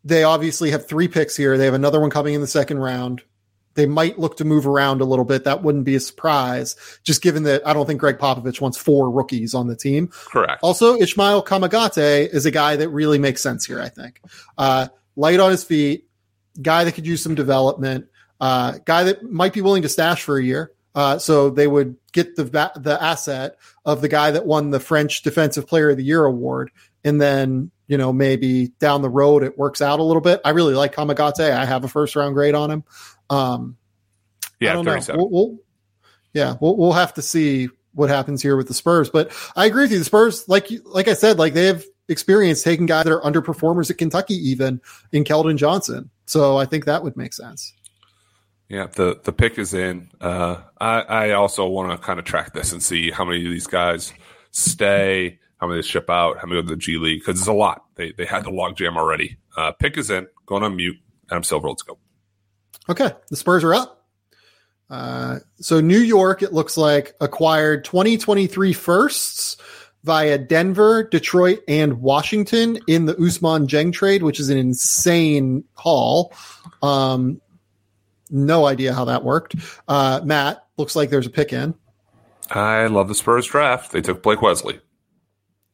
they 0.06 0.24
obviously 0.24 0.72
have 0.72 0.88
three 0.88 1.10
picks 1.10 1.36
here. 1.36 1.58
They 1.58 1.66
have 1.66 1.74
another 1.74 2.00
one 2.00 2.10
coming 2.10 2.36
in 2.36 2.40
the 2.40 2.48
second 2.48 2.80
round. 2.80 3.22
They 3.74 3.86
might 3.86 4.18
look 4.18 4.38
to 4.38 4.46
move 4.46 4.66
around 4.66 5.02
a 5.02 5.04
little 5.04 5.26
bit. 5.26 5.44
That 5.44 5.62
wouldn't 5.62 5.84
be 5.84 5.96
a 5.96 6.00
surprise, 6.00 6.78
just 7.04 7.22
given 7.22 7.44
that 7.44 7.68
I 7.68 7.74
don't 7.74 7.86
think 7.86 8.00
Gregg 8.00 8.18
Popovich 8.18 8.62
wants 8.62 8.78
four 8.78 9.12
rookies 9.12 9.54
on 9.54 9.68
the 9.68 9.76
team. 9.76 10.08
Correct. 10.08 10.64
Also, 10.64 10.96
Ishmael 10.96 11.44
Kamagate 11.44 12.30
is 12.34 12.46
a 12.46 12.52
guy 12.52 12.78
that 12.78 12.88
really 12.88 13.20
makes 13.20 13.42
sense 13.42 13.66
here, 13.66 13.82
I 13.82 13.90
think. 13.90 14.22
Uh, 14.58 14.88
light 15.18 15.42
on 15.42 15.52
his 15.52 15.66
feet, 15.66 16.08
guy 16.62 16.86
that 16.86 16.94
could 16.94 17.06
use 17.06 17.22
some 17.22 17.36
development 17.36 18.08
uh, 18.42 18.80
guy 18.86 19.04
that 19.04 19.24
might 19.24 19.54
be 19.54 19.62
willing 19.62 19.84
to 19.84 19.90
stash 19.90 20.24
for 20.24 20.38
a 20.38 20.44
year. 20.44 20.72
Uh, 20.94 21.18
so 21.18 21.50
they 21.50 21.68
would 21.68 21.96
get 22.12 22.36
the 22.36 22.44
the 22.44 22.98
asset 23.02 23.56
of 23.86 24.02
the 24.02 24.10
guy 24.10 24.32
that 24.32 24.46
won 24.46 24.72
the 24.72 24.80
French 24.80 25.22
Defensive 25.22 25.68
Player 25.68 25.92
of 25.92 25.98
the 25.98 26.04
Year 26.04 26.26
award, 26.26 26.72
and 27.04 27.22
then 27.22 27.72
you 27.88 27.98
know 27.98 28.12
maybe 28.12 28.70
down 28.80 29.02
the 29.02 29.10
road 29.10 29.44
it 29.44 29.58
works 29.58 29.82
out 29.82 30.00
a 30.00 30.04
little 30.04 30.22
bit. 30.22 30.42
I 30.44 30.50
really 30.50 30.74
like 30.74 30.94
Kamagate. 30.94 31.52
I 31.52 31.66
have 31.66 31.84
a 31.84 31.88
first 31.88 32.16
round 32.16 32.36
grade 32.36 32.56
on 32.56 32.70
him. 32.70 32.84
Um, 33.30 33.78
yeah, 34.60 34.72
I 34.72 34.74
don't 34.74 34.86
know. 34.86 35.16
We'll, 35.16 35.30
we'll, 35.30 35.58
yeah, 36.34 36.56
we'll, 36.60 36.76
we'll 36.76 36.94
have 36.94 37.14
to 37.14 37.22
see 37.22 37.70
what 37.94 38.10
happens 38.10 38.42
here 38.42 38.58
with 38.58 38.68
the 38.68 38.74
Spurs. 38.74 39.10
But 39.10 39.32
I 39.56 39.66
agree 39.66 39.84
with 39.84 39.92
you. 39.94 40.00
The 40.00 40.06
Spurs, 40.06 40.48
like 40.50 40.68
like 40.86 41.08
I 41.08 41.14
said, 41.14 41.40
like 41.40 41.54
they 41.54 41.66
have 41.66 41.86
experience 42.10 42.64
taking 42.64 42.86
guys 42.86 43.06
that 43.06 43.14
are 43.14 43.22
underperformers 43.22 43.90
at 43.90 43.98
Kentucky, 43.98 44.36
even 44.36 44.82
in 45.14 45.24
Keldon 45.24 45.56
Johnson. 45.56 46.10
So 46.26 46.58
I 46.58 46.66
think 46.66 46.86
that 46.86 47.04
would 47.04 47.16
make 47.16 47.34
sense. 47.34 47.74
Yeah, 48.72 48.86
the 48.86 49.20
the 49.22 49.34
pick 49.34 49.60
is 49.60 49.74
in. 49.74 50.10
Uh, 50.22 50.62
I 50.80 51.02
I 51.02 51.32
also 51.32 51.68
want 51.68 51.92
to 51.92 51.98
kind 51.98 52.20
of 52.20 52.26
track 52.26 52.54
this 52.54 52.72
and 52.72 52.82
see 52.82 53.12
how 53.12 53.26
many 53.26 53.44
of 53.46 53.52
these 53.52 53.68
guys 53.68 54.14
stay, 54.52 55.40
how 55.60 55.68
many 55.68 55.82
ship 55.82 56.10
out, 56.10 56.38
how 56.38 56.48
many 56.48 56.62
go 56.62 56.70
to 56.70 56.76
the 56.76 56.80
G 56.80 56.98
League 56.98 57.20
because 57.20 57.38
it's 57.38 57.50
a 57.50 57.54
lot. 57.54 57.84
They 57.96 58.14
they 58.14 58.24
had 58.24 58.46
the 58.46 58.50
log 58.50 58.78
jam 58.78 58.96
already. 58.96 59.36
Uh, 59.58 59.74
pick 59.74 59.98
is 59.98 60.10
in. 60.10 60.26
Going 60.46 60.64
on 60.64 60.78
mute. 60.78 60.96
Adam 61.30 61.44
Silver, 61.44 61.68
let's 61.68 61.82
go. 61.82 61.98
Okay, 62.88 63.12
the 63.30 63.36
Spurs 63.36 63.66
are 63.66 63.74
up. 63.74 64.06
Uh, 64.90 65.40
so 65.60 65.82
New 65.82 66.00
York, 66.00 66.42
it 66.42 66.54
looks 66.54 66.78
like 66.78 67.14
acquired 67.20 67.84
2023 67.84 68.72
firsts 68.72 69.58
via 70.06 70.38
Denver, 70.38 71.04
Detroit, 71.04 71.60
and 71.68 72.00
Washington 72.00 72.80
in 72.88 73.06
the 73.06 73.16
Ousmane 73.16 73.68
Dieng 73.68 73.92
trade, 73.92 74.24
which 74.24 74.40
is 74.40 74.50
an 74.50 74.58
insane 74.58 75.66
haul. 75.74 76.34
Um, 76.82 77.42
no 78.32 78.66
idea 78.66 78.94
how 78.94 79.06
that 79.06 79.24
worked. 79.24 79.56
Uh, 79.88 80.22
Matt, 80.24 80.66
looks 80.78 80.96
like 80.96 81.10
there's 81.10 81.28
a 81.28 81.32
pick 81.32 81.54
in. 81.54 81.76
I 82.50 82.88
love 82.88 83.08
the 83.08 83.16
Spurs 83.16 83.46
draft. 83.46 83.92
They 83.92 84.02
took 84.02 84.24
Blake 84.24 84.42
Wesley. 84.42 84.80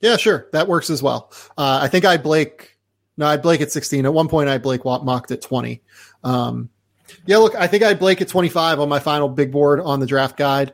Yeah, 0.02 0.18
sure. 0.18 0.48
That 0.52 0.68
works 0.68 0.90
as 0.90 1.02
well. 1.02 1.32
Uh, 1.58 1.80
I 1.82 1.88
think 1.88 2.06
I 2.06 2.18
Blake, 2.18 2.78
no, 3.18 3.26
I 3.26 3.38
Blake 3.38 3.62
at 3.62 3.72
16. 3.72 4.06
At 4.06 4.14
one 4.14 4.28
point, 4.28 4.50
I 4.50 4.58
Blake 4.58 4.86
mocked 4.86 5.32
at 5.32 5.42
20. 5.42 5.82
Um, 6.24 6.70
yeah, 7.26 7.38
look, 7.38 7.56
I 7.56 7.68
think 7.68 7.84
I 7.84 7.94
Blake 7.94 8.22
at 8.22 8.28
25 8.28 8.80
on 8.80 8.90
my 8.90 9.00
final 9.00 9.30
big 9.30 9.52
board 9.52 9.80
on 9.80 10.00
the 10.00 10.06
draft 10.06 10.38
guide. 10.38 10.74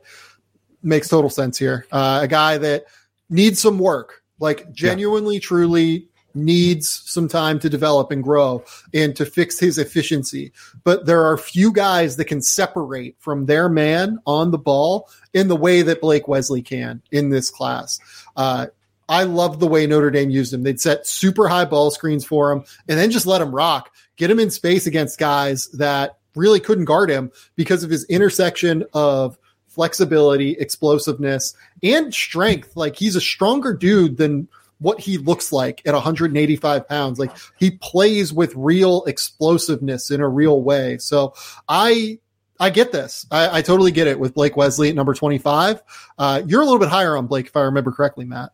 Makes 0.82 1.08
total 1.08 1.30
sense 1.30 1.58
here. 1.58 1.86
Uh, 1.92 2.20
a 2.24 2.28
guy 2.28 2.58
that 2.58 2.86
needs 3.30 3.60
some 3.62 3.80
work, 3.80 4.24
like 4.40 4.72
genuinely, 4.74 5.36
yeah. 5.36 5.42
truly 5.42 6.10
needs 6.36 7.04
some 7.06 7.28
time 7.28 7.60
to 7.60 7.70
develop 7.70 8.12
and 8.12 8.24
grow 8.24 8.64
and 8.94 9.16
to 9.16 9.26
fix 9.26 9.60
his 9.60 9.78
efficiency. 9.78 10.52
But 10.84 11.06
there 11.06 11.24
are 11.26 11.38
few 11.38 11.72
guys 11.72 12.16
that 12.18 12.26
can 12.26 12.42
separate 12.42 13.16
from 13.20 13.46
their 13.46 13.70
man 13.70 14.20
on 14.26 14.52
the 14.52 14.58
ball 14.58 15.10
in 15.34 15.48
the 15.48 15.56
way 15.56 15.82
that 15.82 16.02
Blake 16.02 16.28
Wesley 16.28 16.62
can 16.62 17.02
in 17.12 17.30
this 17.30 17.50
class. 17.50 18.00
Uh, 18.36 18.68
I 19.10 19.24
love 19.24 19.60
the 19.60 19.68
way 19.68 19.86
Notre 19.86 20.12
Dame 20.12 20.30
used 20.30 20.54
him. 20.54 20.64
They'd 20.64 20.80
set 20.80 21.06
super 21.06 21.48
high 21.48 21.66
ball 21.66 21.92
screens 21.92 22.26
for 22.26 22.52
him 22.52 22.64
and 22.88 22.98
then 22.98 23.12
just 23.12 23.26
let 23.26 23.42
him 23.42 23.54
rock, 23.54 23.92
get 24.16 24.32
him 24.32 24.40
in 24.40 24.50
space 24.50 24.88
against 24.88 25.20
guys 25.20 25.68
that 25.72 26.18
really 26.36 26.60
couldn't 26.60 26.86
guard 26.86 27.10
him 27.10 27.32
because 27.56 27.84
of 27.84 27.90
his 27.90 28.06
intersection 28.06 28.86
of 28.94 29.38
flexibility, 29.68 30.52
explosiveness, 30.52 31.56
and 31.82 32.14
strength. 32.14 32.76
Like 32.76 32.96
he's 32.96 33.16
a 33.16 33.22
stronger 33.22 33.74
dude 33.74 34.18
than 34.18 34.48
what 34.84 35.00
he 35.00 35.18
looks 35.18 35.52
like 35.52 35.82
at 35.86 35.94
185 35.94 36.88
pounds. 36.88 37.18
Like 37.18 37.32
he 37.58 37.72
plays 37.72 38.32
with 38.32 38.54
real 38.56 39.04
explosiveness 39.06 40.12
in 40.12 40.22
a 40.22 40.28
real 40.28 40.62
way. 40.62 40.98
So 41.00 41.34
I 41.68 42.20
I 42.60 42.70
get 42.70 42.92
this. 42.92 43.26
I, 43.32 43.58
I, 43.58 43.62
totally 43.62 43.92
get 43.92 44.08
it 44.08 44.20
with 44.20 44.36
Blake 44.36 44.56
Wesley 44.56 44.88
at 44.88 44.96
number 44.96 45.14
25. 45.14 45.82
Uh, 46.18 46.44
you're 46.46 46.62
a 46.62 46.64
little 46.64 46.80
bit 46.80 46.88
higher 46.88 47.18
on 47.18 47.26
Blake, 47.26 47.48
if 47.48 47.58
I 47.58 47.62
remember 47.62 47.92
correctly, 47.92 48.26
Matt. 48.26 48.52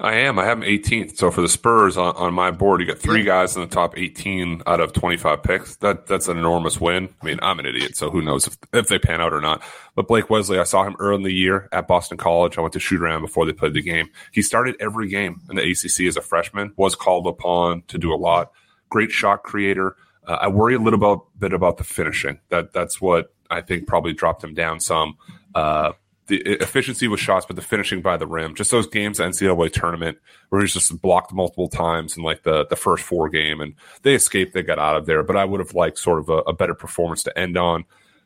I 0.00 0.14
am. 0.14 0.38
I 0.38 0.44
have 0.44 0.62
him 0.62 0.64
18th. 0.64 1.16
So 1.16 1.30
for 1.30 1.40
the 1.40 1.48
Spurs 1.48 1.96
on, 1.96 2.16
on 2.16 2.34
my 2.34 2.50
board, 2.50 2.80
you 2.80 2.86
got 2.86 2.98
three 2.98 3.22
guys 3.22 3.54
in 3.54 3.62
the 3.62 3.68
top 3.68 3.96
18 3.96 4.62
out 4.66 4.80
of 4.80 4.92
25 4.92 5.42
picks. 5.42 5.76
That 5.76 6.06
that's 6.06 6.28
an 6.28 6.38
enormous 6.38 6.80
win. 6.80 7.08
I 7.22 7.24
mean, 7.24 7.38
I'm 7.42 7.58
an 7.58 7.66
idiot, 7.66 7.96
so 7.96 8.10
who 8.10 8.20
knows 8.20 8.46
if, 8.46 8.56
if 8.72 8.88
they 8.88 8.98
pan 8.98 9.20
out 9.20 9.32
or 9.32 9.40
not. 9.40 9.62
But 9.94 10.08
Blake 10.08 10.28
Wesley, 10.28 10.58
I 10.58 10.64
saw 10.64 10.84
him 10.84 10.96
early 10.98 11.16
in 11.16 11.22
the 11.22 11.32
year 11.32 11.68
at 11.72 11.88
Boston 11.88 12.18
College. 12.18 12.58
I 12.58 12.62
went 12.62 12.72
to 12.74 12.80
shoot 12.80 13.00
around 13.00 13.22
before 13.22 13.46
they 13.46 13.52
played 13.52 13.74
the 13.74 13.82
game. 13.82 14.08
He 14.32 14.42
started 14.42 14.76
every 14.80 15.08
game 15.08 15.40
in 15.48 15.56
the 15.56 15.62
ACC 15.62 16.06
as 16.06 16.16
a 16.16 16.22
freshman. 16.22 16.72
Was 16.76 16.94
called 16.94 17.26
upon 17.26 17.82
to 17.88 17.98
do 17.98 18.12
a 18.12 18.16
lot. 18.16 18.50
Great 18.88 19.10
shot 19.10 19.42
creator. 19.42 19.96
Uh, 20.26 20.38
I 20.40 20.48
worry 20.48 20.74
a 20.74 20.80
little 20.80 21.28
bit 21.38 21.52
about 21.52 21.76
the 21.76 21.84
finishing. 21.84 22.40
That 22.48 22.72
that's 22.72 23.00
what 23.00 23.32
I 23.50 23.60
think 23.60 23.86
probably 23.86 24.12
dropped 24.12 24.42
him 24.42 24.54
down 24.54 24.80
some. 24.80 25.16
Uh, 25.54 25.92
the 26.26 26.38
efficiency 26.60 27.08
with 27.08 27.20
shots, 27.20 27.46
but 27.46 27.56
the 27.56 27.62
finishing 27.62 28.02
by 28.02 28.16
the 28.16 28.26
rim, 28.26 28.54
just 28.54 28.70
those 28.70 28.86
games, 28.86 29.18
the 29.18 29.24
NCAA 29.24 29.72
tournament 29.72 30.18
where 30.48 30.60
he's 30.60 30.74
just 30.74 31.00
blocked 31.00 31.32
multiple 31.32 31.68
times 31.68 32.16
in 32.16 32.22
like 32.22 32.42
the, 32.42 32.66
the 32.66 32.76
first 32.76 33.04
four 33.04 33.28
game 33.28 33.60
and 33.60 33.74
they 34.02 34.14
escaped, 34.14 34.52
they 34.54 34.62
got 34.62 34.78
out 34.78 34.96
of 34.96 35.06
there. 35.06 35.22
But 35.22 35.36
I 35.36 35.44
would 35.44 35.60
have 35.60 35.74
liked 35.74 35.98
sort 35.98 36.18
of 36.18 36.28
a, 36.28 36.38
a 36.38 36.52
better 36.52 36.74
performance 36.74 37.22
to 37.24 37.38
end 37.38 37.56
on. 37.56 37.84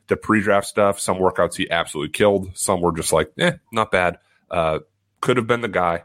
The 0.08 0.16
pre 0.16 0.40
draft 0.40 0.66
stuff, 0.66 0.98
some 0.98 1.18
workouts 1.18 1.56
he 1.56 1.70
absolutely 1.70 2.12
killed. 2.12 2.56
Some 2.56 2.80
were 2.80 2.92
just 2.92 3.12
like, 3.12 3.30
eh, 3.38 3.52
not 3.72 3.90
bad. 3.90 4.18
Uh, 4.50 4.80
could 5.20 5.36
have 5.36 5.46
been 5.46 5.60
the 5.60 5.68
guy 5.68 6.02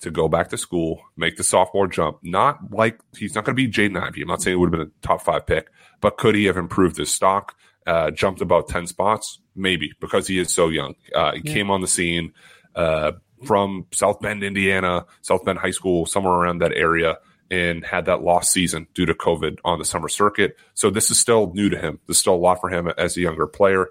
to 0.00 0.10
go 0.10 0.28
back 0.28 0.48
to 0.48 0.58
school, 0.58 1.02
make 1.16 1.36
the 1.36 1.44
sophomore 1.44 1.86
jump. 1.86 2.18
Not 2.22 2.72
like 2.72 2.98
he's 3.16 3.34
not 3.34 3.44
going 3.44 3.56
to 3.56 3.62
be 3.62 3.70
Jaden 3.70 4.02
Ivey. 4.02 4.22
I'm 4.22 4.28
not 4.28 4.42
saying 4.42 4.56
it 4.56 4.58
would 4.58 4.72
have 4.72 4.80
been 4.80 4.88
a 4.88 5.06
top 5.06 5.22
five 5.22 5.46
pick, 5.46 5.70
but 6.00 6.16
could 6.16 6.34
he 6.34 6.46
have 6.46 6.56
improved 6.56 6.96
his 6.96 7.10
stock? 7.10 7.54
uh, 7.86 8.10
jumped 8.10 8.40
about 8.40 8.68
10 8.68 8.86
spots? 8.86 9.40
Maybe 9.56 9.92
because 10.00 10.26
he 10.26 10.38
is 10.38 10.52
so 10.52 10.68
young. 10.68 10.94
Uh, 11.14 11.32
he 11.32 11.42
yeah. 11.44 11.52
came 11.52 11.70
on 11.70 11.80
the 11.80 11.86
scene 11.86 12.32
uh, 12.74 13.12
from 13.44 13.86
South 13.92 14.20
Bend, 14.20 14.42
Indiana, 14.42 15.06
South 15.22 15.44
Bend 15.44 15.58
High 15.58 15.70
School, 15.70 16.06
somewhere 16.06 16.34
around 16.34 16.58
that 16.58 16.72
area, 16.72 17.18
and 17.50 17.84
had 17.84 18.06
that 18.06 18.22
lost 18.22 18.52
season 18.52 18.86
due 18.94 19.06
to 19.06 19.14
COVID 19.14 19.58
on 19.64 19.78
the 19.78 19.84
summer 19.84 20.08
circuit. 20.08 20.56
So 20.74 20.90
this 20.90 21.10
is 21.10 21.18
still 21.18 21.52
new 21.54 21.68
to 21.70 21.78
him. 21.78 22.00
There's 22.06 22.18
still 22.18 22.34
a 22.34 22.36
lot 22.36 22.60
for 22.60 22.68
him 22.68 22.88
as 22.98 23.16
a 23.16 23.20
younger 23.20 23.46
player 23.46 23.88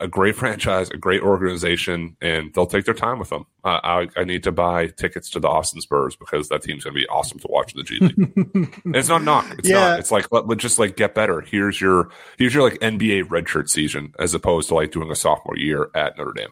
a 0.00 0.08
great 0.08 0.36
franchise, 0.36 0.90
a 0.90 0.96
great 0.96 1.22
organization, 1.22 2.16
and 2.20 2.52
they'll 2.54 2.66
take 2.66 2.84
their 2.84 2.94
time 2.94 3.18
with 3.18 3.30
them. 3.30 3.46
Uh, 3.64 3.80
I, 3.82 4.08
I, 4.16 4.24
need 4.24 4.42
to 4.44 4.52
buy 4.52 4.88
tickets 4.88 5.30
to 5.30 5.40
the 5.40 5.48
Austin 5.48 5.80
Spurs 5.80 6.16
because 6.16 6.48
that 6.48 6.62
team's 6.62 6.84
going 6.84 6.94
to 6.94 7.00
be 7.00 7.06
awesome 7.08 7.38
to 7.38 7.48
watch 7.48 7.74
in 7.74 7.78
the 7.78 7.84
G 7.84 7.98
League. 7.98 8.82
it's 8.94 9.08
not 9.08 9.22
knock. 9.22 9.46
It's 9.58 9.68
yeah. 9.68 9.80
not. 9.80 9.98
It's 10.00 10.10
like 10.10 10.30
let, 10.32 10.50
us 10.50 10.56
just 10.58 10.78
like 10.78 10.96
get 10.96 11.14
better. 11.14 11.40
Here's 11.40 11.80
your 11.80 12.10
here's 12.38 12.54
your 12.54 12.62
like 12.62 12.78
NBA 12.80 13.24
redshirt 13.24 13.68
season 13.68 14.14
as 14.18 14.34
opposed 14.34 14.68
to 14.68 14.74
like 14.74 14.92
doing 14.92 15.10
a 15.10 15.16
sophomore 15.16 15.56
year 15.56 15.90
at 15.94 16.18
Notre 16.18 16.32
Dame. 16.32 16.50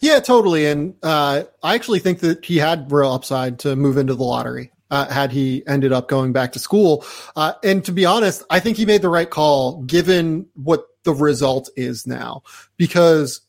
Yeah, 0.00 0.20
totally. 0.20 0.66
And 0.66 0.94
uh, 1.02 1.44
I 1.62 1.74
actually 1.74 1.98
think 1.98 2.20
that 2.20 2.44
he 2.44 2.58
had 2.58 2.90
real 2.92 3.12
upside 3.12 3.58
to 3.60 3.76
move 3.76 3.96
into 3.96 4.14
the 4.14 4.24
lottery. 4.24 4.70
Uh, 4.90 5.10
had 5.10 5.32
he 5.32 5.66
ended 5.66 5.90
up 5.90 6.06
going 6.06 6.34
back 6.34 6.52
to 6.52 6.58
school. 6.58 7.02
Uh, 7.34 7.54
and 7.64 7.82
to 7.82 7.92
be 7.92 8.04
honest, 8.04 8.44
I 8.50 8.60
think 8.60 8.76
he 8.76 8.84
made 8.84 9.00
the 9.00 9.08
right 9.08 9.30
call 9.30 9.82
given 9.84 10.48
what 10.52 10.84
the 11.04 11.12
result 11.12 11.70
is 11.76 12.06
now 12.06 12.42
because 12.76 13.40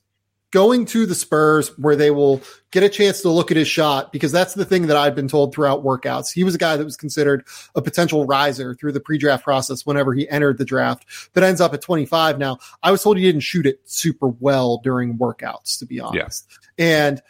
going 0.53 0.85
to 0.85 1.07
the 1.07 1.15
Spurs 1.15 1.69
where 1.79 1.95
they 1.95 2.11
will 2.11 2.39
get 2.69 2.83
a 2.83 2.89
chance 2.89 3.21
to 3.21 3.29
look 3.29 3.49
at 3.49 3.57
his 3.57 3.67
shot 3.67 4.11
because 4.11 4.31
that's 4.31 4.53
the 4.53 4.63
thing 4.63 4.85
that 4.85 4.95
I've 4.95 5.15
been 5.15 5.27
told 5.27 5.53
throughout 5.53 5.83
workouts. 5.83 6.31
He 6.31 6.43
was 6.43 6.53
a 6.53 6.59
guy 6.59 6.77
that 6.77 6.85
was 6.85 6.95
considered 6.95 7.43
a 7.75 7.81
potential 7.81 8.27
riser 8.27 8.75
through 8.75 8.91
the 8.91 8.99
pre-draft 8.99 9.43
process 9.43 9.83
whenever 9.83 10.13
he 10.13 10.29
entered 10.29 10.59
the 10.59 10.65
draft, 10.65 11.05
but 11.33 11.41
ends 11.41 11.59
up 11.59 11.73
at 11.73 11.81
25 11.81 12.37
now. 12.37 12.59
I 12.83 12.91
was 12.91 13.01
told 13.01 13.17
he 13.17 13.23
didn't 13.23 13.41
shoot 13.41 13.65
it 13.65 13.81
super 13.85 14.27
well 14.27 14.77
during 14.83 15.17
workouts, 15.17 15.79
to 15.79 15.87
be 15.87 15.99
honest. 15.99 16.47
Yeah. 16.77 16.85
And 16.85 17.21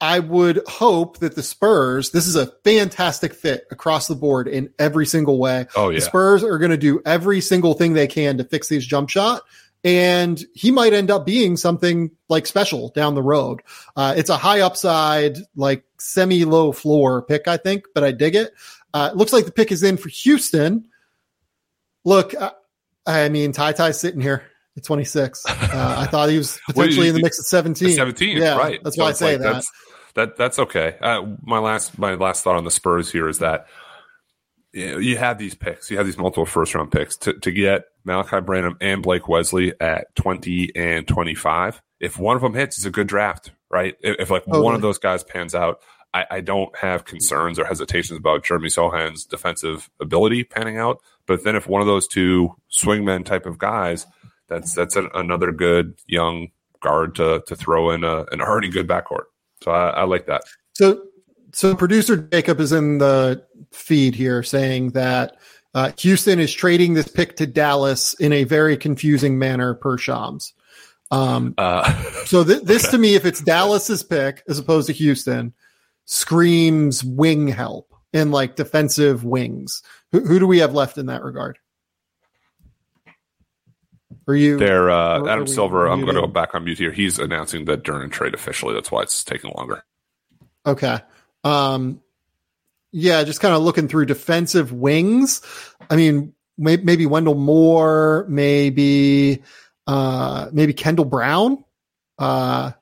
I 0.00 0.20
would 0.20 0.62
hope 0.68 1.18
that 1.18 1.34
the 1.34 1.42
Spurs, 1.42 2.10
this 2.10 2.26
is 2.26 2.36
a 2.36 2.46
fantastic 2.64 3.34
fit 3.34 3.66
across 3.70 4.06
the 4.06 4.14
board 4.14 4.46
in 4.46 4.72
every 4.78 5.06
single 5.06 5.38
way. 5.38 5.66
Oh, 5.74 5.88
yeah. 5.88 5.96
The 5.96 6.02
Spurs 6.02 6.44
are 6.44 6.58
going 6.58 6.70
to 6.70 6.76
do 6.76 7.02
every 7.04 7.40
single 7.40 7.74
thing 7.74 7.94
they 7.94 8.06
can 8.06 8.38
to 8.38 8.44
fix 8.44 8.68
his 8.68 8.86
jump 8.86 9.10
shot. 9.10 9.42
And 9.84 10.44
he 10.54 10.70
might 10.70 10.92
end 10.92 11.10
up 11.10 11.26
being 11.26 11.56
something 11.56 12.10
like 12.28 12.46
special 12.46 12.90
down 12.90 13.14
the 13.14 13.22
road. 13.22 13.62
Uh, 13.96 14.14
it's 14.16 14.30
a 14.30 14.36
high 14.36 14.60
upside, 14.60 15.38
like 15.56 15.84
semi 15.98 16.44
low 16.44 16.72
floor 16.72 17.22
pick, 17.22 17.48
I 17.48 17.56
think, 17.56 17.86
but 17.94 18.04
I 18.04 18.12
dig 18.12 18.34
it. 18.34 18.52
Uh, 18.94 19.10
it 19.12 19.16
looks 19.16 19.32
like 19.32 19.44
the 19.44 19.52
pick 19.52 19.70
is 19.72 19.82
in 19.82 19.96
for 19.96 20.08
Houston. 20.08 20.88
Look, 22.04 22.34
I, 22.40 22.52
I 23.06 23.28
mean, 23.28 23.52
Ty 23.52 23.72
Ty's 23.72 24.00
sitting 24.00 24.20
here 24.20 24.44
at 24.76 24.84
26. 24.84 25.44
Uh, 25.46 25.52
I 25.98 26.06
thought 26.06 26.28
he 26.28 26.38
was 26.38 26.58
potentially 26.68 27.08
in 27.08 27.14
the 27.14 27.22
mix 27.22 27.38
at 27.38 27.44
17. 27.44 27.92
17, 27.92 28.36
yeah, 28.36 28.56
right. 28.56 28.80
That's 28.82 28.96
so 28.96 29.02
why 29.04 29.10
I 29.10 29.12
say 29.12 29.36
like, 29.36 29.42
that 29.42 29.64
that 30.18 30.36
that's 30.36 30.58
okay. 30.58 30.96
Uh, 31.00 31.26
my 31.42 31.58
last 31.58 31.98
my 31.98 32.14
last 32.14 32.42
thought 32.42 32.56
on 32.56 32.64
the 32.64 32.70
Spurs 32.70 33.10
here 33.10 33.28
is 33.28 33.38
that 33.38 33.66
you, 34.72 34.90
know, 34.90 34.98
you 34.98 35.16
have 35.16 35.38
these 35.38 35.54
picks, 35.54 35.90
you 35.90 35.96
have 35.96 36.06
these 36.06 36.18
multiple 36.18 36.44
first 36.44 36.74
round 36.74 36.90
picks 36.90 37.16
to 37.18 37.34
to 37.34 37.52
get 37.52 37.84
Malaki 38.06 38.44
Branham 38.44 38.76
and 38.80 39.02
Blake 39.02 39.28
Wesley 39.28 39.72
at 39.80 40.14
twenty 40.16 40.74
and 40.74 41.06
twenty 41.06 41.34
five. 41.34 41.80
If 42.00 42.18
one 42.18 42.36
of 42.36 42.42
them 42.42 42.54
hits, 42.54 42.76
it's 42.76 42.86
a 42.86 42.90
good 42.90 43.06
draft, 43.06 43.52
right? 43.70 43.94
If, 44.00 44.16
if 44.20 44.30
like 44.30 44.46
one 44.46 44.74
of 44.74 44.82
those 44.82 44.98
guys 44.98 45.22
pans 45.24 45.54
out, 45.54 45.80
I, 46.12 46.26
I, 46.30 46.40
don't 46.40 46.76
have 46.76 47.04
concerns 47.04 47.58
or 47.58 47.64
hesitations 47.64 48.18
about 48.18 48.44
Jeremy 48.44 48.68
Sochan's 48.68 49.24
defensive 49.24 49.90
ability 50.00 50.44
panning 50.44 50.78
out. 50.78 51.00
But 51.26 51.42
then 51.42 51.56
if 51.56 51.66
one 51.66 51.80
of 51.80 51.88
those 51.88 52.06
two 52.06 52.54
swingmen 52.72 53.24
type 53.24 53.46
of 53.46 53.58
guys, 53.58 54.06
that's 54.48 54.74
that's 54.74 54.96
an, 54.96 55.08
another 55.14 55.52
good 55.52 55.94
young 56.06 56.48
guard 56.80 57.14
to 57.16 57.42
to 57.46 57.56
throw 57.56 57.90
in 57.90 58.04
a, 58.04 58.26
an 58.30 58.40
already 58.40 58.68
good 58.68 58.86
backcourt. 58.86 59.24
So 59.62 59.72
I, 59.72 59.90
I 59.90 60.04
like 60.04 60.26
that. 60.26 60.42
So, 60.74 61.04
so 61.52 61.74
producer 61.74 62.16
Jacob 62.16 62.60
is 62.60 62.72
in 62.72 62.98
the 62.98 63.44
feed 63.72 64.14
here 64.14 64.42
saying 64.42 64.90
that 64.90 65.36
uh, 65.74 65.92
Houston 65.98 66.38
is 66.38 66.52
trading 66.52 66.94
this 66.94 67.08
pick 67.08 67.36
to 67.36 67.46
Dallas 67.46 68.14
in 68.14 68.32
a 68.32 68.44
very 68.44 68.76
confusing 68.76 69.38
manner 69.38 69.74
per 69.74 69.98
Shams. 69.98 70.54
Um, 71.10 71.54
uh, 71.58 71.92
so 72.24 72.44
th- 72.44 72.62
this 72.64 72.84
okay. 72.84 72.92
to 72.92 72.98
me, 72.98 73.14
if 73.14 73.24
it's 73.24 73.40
Dallas's 73.40 74.02
pick 74.02 74.42
as 74.48 74.58
opposed 74.58 74.86
to 74.88 74.92
Houston, 74.92 75.54
screams 76.04 77.04
wing 77.04 77.48
help 77.48 77.94
and 78.12 78.32
like 78.32 78.56
defensive 78.56 79.24
wings. 79.24 79.82
Who, 80.12 80.20
who 80.20 80.38
do 80.38 80.46
we 80.46 80.58
have 80.58 80.74
left 80.74 80.98
in 80.98 81.06
that 81.06 81.22
regard? 81.22 81.58
Are 84.28 84.36
you 84.36 84.58
there? 84.58 84.90
Uh, 84.90 85.26
Adam 85.26 85.46
Silver, 85.46 85.86
I'm 85.86 86.02
going 86.02 86.14
to 86.14 86.20
go 86.20 86.26
back 86.26 86.54
on 86.54 86.64
mute 86.64 86.76
here. 86.76 86.92
He's 86.92 87.18
announcing 87.18 87.64
the 87.64 87.78
Duren 87.78 88.12
trade 88.12 88.34
officially. 88.34 88.74
That's 88.74 88.90
why 88.90 89.00
it's 89.02 89.24
taking 89.24 89.52
longer. 89.56 89.82
Okay. 90.66 90.98
Um, 91.44 92.02
yeah, 92.92 93.24
just 93.24 93.40
kind 93.40 93.54
of 93.54 93.62
looking 93.62 93.88
through 93.88 94.04
defensive 94.04 94.70
wings. 94.70 95.40
I 95.88 95.96
mean, 95.96 96.34
may, 96.58 96.76
maybe 96.76 97.06
Wendell 97.06 97.36
Moore, 97.36 98.26
maybe 98.28 99.42
uh, 99.86 100.50
maybe 100.52 100.74
Kendall 100.74 101.06
Brown, 101.06 101.64
uh, 102.18 102.72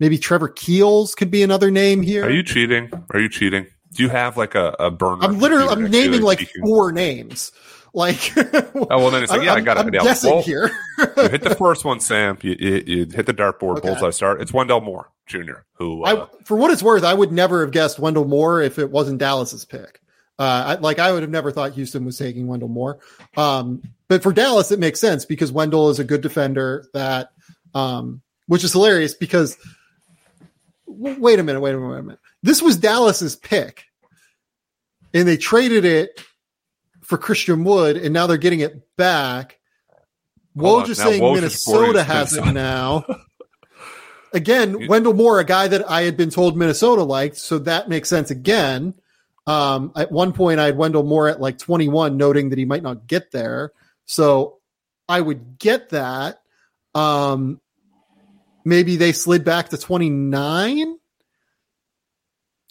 maybe 0.00 0.16
Trevor 0.16 0.48
Keels 0.48 1.14
could 1.14 1.30
be 1.30 1.42
another 1.42 1.70
name 1.70 2.00
here. 2.00 2.24
Are 2.24 2.30
you 2.30 2.42
cheating? 2.42 2.90
Are 3.10 3.20
you 3.20 3.28
cheating? 3.28 3.66
Do 3.92 4.02
you 4.02 4.08
have 4.08 4.38
like 4.38 4.54
a, 4.54 4.74
a 4.78 4.90
burner? 4.90 5.24
I'm 5.24 5.38
literally 5.38 5.68
I'm 5.68 5.90
naming 5.90 6.22
like 6.22 6.48
four 6.62 6.92
names. 6.92 7.52
Like, 7.94 8.32
oh 8.36 8.86
well, 8.88 9.10
then 9.10 9.22
it's 9.22 9.32
like, 9.32 9.42
yeah, 9.42 9.52
I'm, 9.52 9.58
I 9.58 9.60
got 9.62 9.76
it. 9.78 9.86
I'm 9.86 9.90
guessing 9.90 10.30
well, 10.30 10.42
here. 10.42 10.70
you 10.98 11.28
hit 11.28 11.42
the 11.42 11.56
first 11.58 11.84
one, 11.84 12.00
Sam. 12.00 12.38
You, 12.42 12.56
you, 12.58 12.84
you 12.86 13.06
hit 13.06 13.26
the 13.26 13.34
dartboard, 13.34 13.78
okay. 13.78 13.88
bullseye 13.88 14.10
start. 14.10 14.40
It's 14.40 14.52
Wendell 14.52 14.80
Moore 14.80 15.10
Jr. 15.26 15.60
Who, 15.74 16.04
uh, 16.04 16.26
I, 16.28 16.44
for 16.44 16.56
what 16.56 16.70
it's 16.70 16.82
worth, 16.82 17.04
I 17.04 17.14
would 17.14 17.32
never 17.32 17.62
have 17.62 17.70
guessed 17.70 17.98
Wendell 17.98 18.26
Moore 18.26 18.60
if 18.60 18.78
it 18.78 18.90
wasn't 18.90 19.18
Dallas's 19.18 19.64
pick. 19.64 20.00
Uh, 20.38 20.64
I, 20.66 20.74
like 20.76 20.98
I 20.98 21.12
would 21.12 21.22
have 21.22 21.30
never 21.30 21.50
thought 21.50 21.72
Houston 21.72 22.04
was 22.04 22.16
taking 22.16 22.46
Wendell 22.46 22.68
Moore. 22.68 22.98
Um, 23.36 23.82
but 24.06 24.22
for 24.22 24.32
Dallas, 24.32 24.70
it 24.70 24.78
makes 24.78 25.00
sense 25.00 25.24
because 25.24 25.50
Wendell 25.50 25.90
is 25.90 25.98
a 25.98 26.04
good 26.04 26.20
defender 26.20 26.86
that, 26.94 27.30
um, 27.74 28.22
which 28.46 28.64
is 28.64 28.72
hilarious 28.72 29.14
because 29.14 29.56
wait 30.86 31.38
a 31.38 31.42
minute, 31.42 31.60
wait 31.60 31.74
a 31.74 31.78
minute, 31.78 31.90
wait 31.90 31.98
a 31.98 32.02
minute. 32.02 32.20
This 32.42 32.62
was 32.62 32.76
Dallas's 32.76 33.36
pick 33.36 33.84
and 35.12 35.26
they 35.26 35.36
traded 35.36 35.84
it 35.84 36.22
for 37.08 37.16
Christian 37.16 37.64
Wood, 37.64 37.96
and 37.96 38.12
now 38.12 38.26
they're 38.26 38.36
getting 38.36 38.60
it 38.60 38.94
back. 38.98 39.58
Woj 40.54 40.86
just 40.86 41.00
saying 41.00 41.22
Woj 41.22 41.36
Minnesota 41.36 42.04
has 42.04 42.36
it 42.36 42.44
now. 42.52 43.04
again, 44.34 44.86
Wendell 44.88 45.14
Moore, 45.14 45.40
a 45.40 45.44
guy 45.44 45.68
that 45.68 45.90
I 45.90 46.02
had 46.02 46.18
been 46.18 46.28
told 46.28 46.54
Minnesota 46.54 47.02
liked, 47.04 47.38
so 47.38 47.60
that 47.60 47.88
makes 47.88 48.10
sense 48.10 48.30
again. 48.30 48.92
Um, 49.46 49.92
at 49.96 50.12
one 50.12 50.34
point, 50.34 50.60
I 50.60 50.66
had 50.66 50.76
Wendell 50.76 51.02
Moore 51.02 51.28
at 51.28 51.40
like 51.40 51.56
21, 51.56 52.18
noting 52.18 52.50
that 52.50 52.58
he 52.58 52.66
might 52.66 52.82
not 52.82 53.06
get 53.06 53.30
there. 53.30 53.72
So 54.04 54.58
I 55.08 55.18
would 55.18 55.58
get 55.58 55.88
that. 55.90 56.42
Um, 56.94 57.58
maybe 58.66 58.96
they 58.96 59.12
slid 59.12 59.44
back 59.44 59.70
to 59.70 59.78
29. 59.78 60.98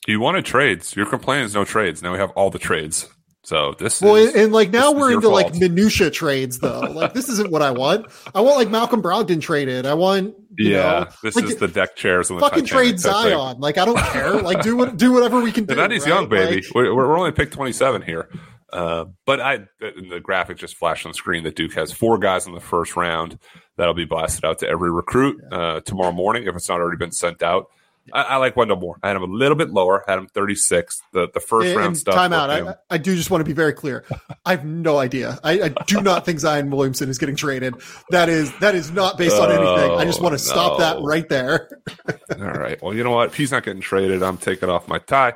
You 0.06 0.20
wanted 0.20 0.46
trades. 0.46 0.96
Your 0.96 1.08
complaint 1.08 1.46
is 1.46 1.56
no 1.56 1.66
trades. 1.66 2.04
Now 2.04 2.12
we 2.12 2.20
have 2.20 2.30
all 2.32 2.52
the 2.52 2.60
trades. 2.60 3.10
So 3.48 3.74
this 3.80 4.02
well, 4.02 4.16
is, 4.18 4.36
and 4.36 4.52
like 4.52 4.72
now 4.72 4.92
we're 4.92 5.10
into 5.10 5.30
fault. 5.30 5.34
like 5.34 5.56
minutia 5.56 6.12
trades 6.12 6.60
though. 6.60 6.82
Like 6.98 7.14
this 7.14 7.30
isn't 7.30 7.50
what 7.50 7.62
I 7.62 7.72
want. 7.72 8.08
I 8.36 8.42
want 8.42 8.58
like 8.58 8.70
Malcolm 8.70 9.02
Brogdon 9.02 9.40
traded. 9.40 9.86
I 9.86 9.94
want 9.94 10.36
yeah. 10.58 10.82
know, 10.82 11.08
this 11.24 11.38
like, 11.38 11.46
is 11.46 11.56
the 11.56 11.70
deck 11.70 11.96
chairs 11.96 12.30
and 12.30 12.38
the 12.38 12.42
fucking 12.42 12.66
Titanic 12.66 12.98
trade 12.98 13.02
type 13.02 13.24
thing. 13.24 13.38
Zion. 13.38 13.60
Like 13.62 13.78
I 13.78 13.86
don't 13.86 13.98
care. 13.98 14.34
Like 14.48 14.64
do 14.64 14.76
what 14.76 14.98
do 14.98 15.14
whatever 15.14 15.40
we 15.40 15.54
can 15.54 15.64
do. 15.64 15.76
That 15.76 15.94
is 15.94 16.02
right? 16.02 16.10
young, 16.10 16.28
baby. 16.28 16.56
Like, 16.58 16.76
we're, 16.76 16.94
we're 16.94 17.18
only 17.18 17.32
pick 17.32 17.52
27 17.52 18.02
here. 18.02 18.30
Uh, 18.74 19.06
but 19.26 19.40
I, 19.40 19.60
the 19.80 20.20
graphic 20.22 20.58
just 20.58 20.76
flashed 20.76 21.06
on 21.06 21.12
the 21.12 21.18
screen 21.18 21.46
that 21.46 21.56
Duke 21.56 21.74
has 21.76 21.94
four 21.94 22.18
guys 22.18 22.48
in 22.48 22.54
the 22.54 22.60
first 22.60 22.98
round 22.98 23.40
that'll 23.78 23.94
be 23.94 24.04
blasted 24.04 24.44
out 24.44 24.60
to 24.60 24.68
every 24.68 24.92
recruit 24.92 25.42
uh, 25.54 25.80
tomorrow 25.82 26.12
morning 26.12 26.48
if 26.48 26.56
it's 26.56 26.68
not 26.68 26.82
already 26.82 26.98
been 26.98 27.14
sent 27.14 27.42
out. 27.42 27.68
I, 28.14 28.24
I 28.24 28.36
like 28.38 28.56
Wendell 28.56 28.78
Moore. 28.78 28.98
I 29.04 29.08
had 29.08 29.18
him 29.18 29.24
a 29.24 29.28
little 29.34 29.56
bit 29.58 29.70
lower. 29.70 30.04
Had 30.08 30.18
him 30.20 30.28
36. 30.28 31.02
The 31.14 31.28
the 31.34 31.40
first 31.40 31.68
and- 31.68 31.78
round 31.78 31.88
and 31.88 31.98
stuff. 31.98 32.16
Time 32.16 32.34
out. 32.34 32.50
I, 32.50 32.76
I 32.90 32.98
do 32.98 33.16
just 33.16 33.30
want 33.32 33.42
to 33.42 33.46
be 33.46 33.54
very 33.54 33.74
clear. 33.74 34.04
I 34.46 34.52
have 34.52 34.66
no 34.66 34.98
idea. 34.98 35.40
I, 35.44 35.62
I 35.62 35.70
do 35.88 36.02
not 36.02 36.26
think 36.26 36.40
Zion 36.40 36.70
Williamson 36.70 37.10
is 37.10 37.18
getting 37.18 37.36
traded. 37.36 37.76
That 38.10 38.30
is 38.30 38.52
that 38.60 38.76
is 38.76 38.92
not 38.92 39.18
based 39.18 39.36
on 39.38 39.52
anything. 39.52 39.98
I 39.98 40.06
just 40.06 40.22
want 40.22 40.34
to 40.34 40.40
stop 40.40 40.80
that 40.80 41.02
right 41.02 41.28
there. 41.30 41.70
All 42.40 42.46
right. 42.46 42.82
Well, 42.82 42.94
you 42.94 43.04
know 43.04 43.12
what? 43.12 43.30
If 43.30 43.36
he's 43.36 43.52
not 43.52 43.64
getting 43.64 43.82
traded, 43.82 44.24
I'm 44.24 44.38
taking 44.38 44.70
off 44.70 44.88
my 44.88 45.00
tie. 45.00 45.34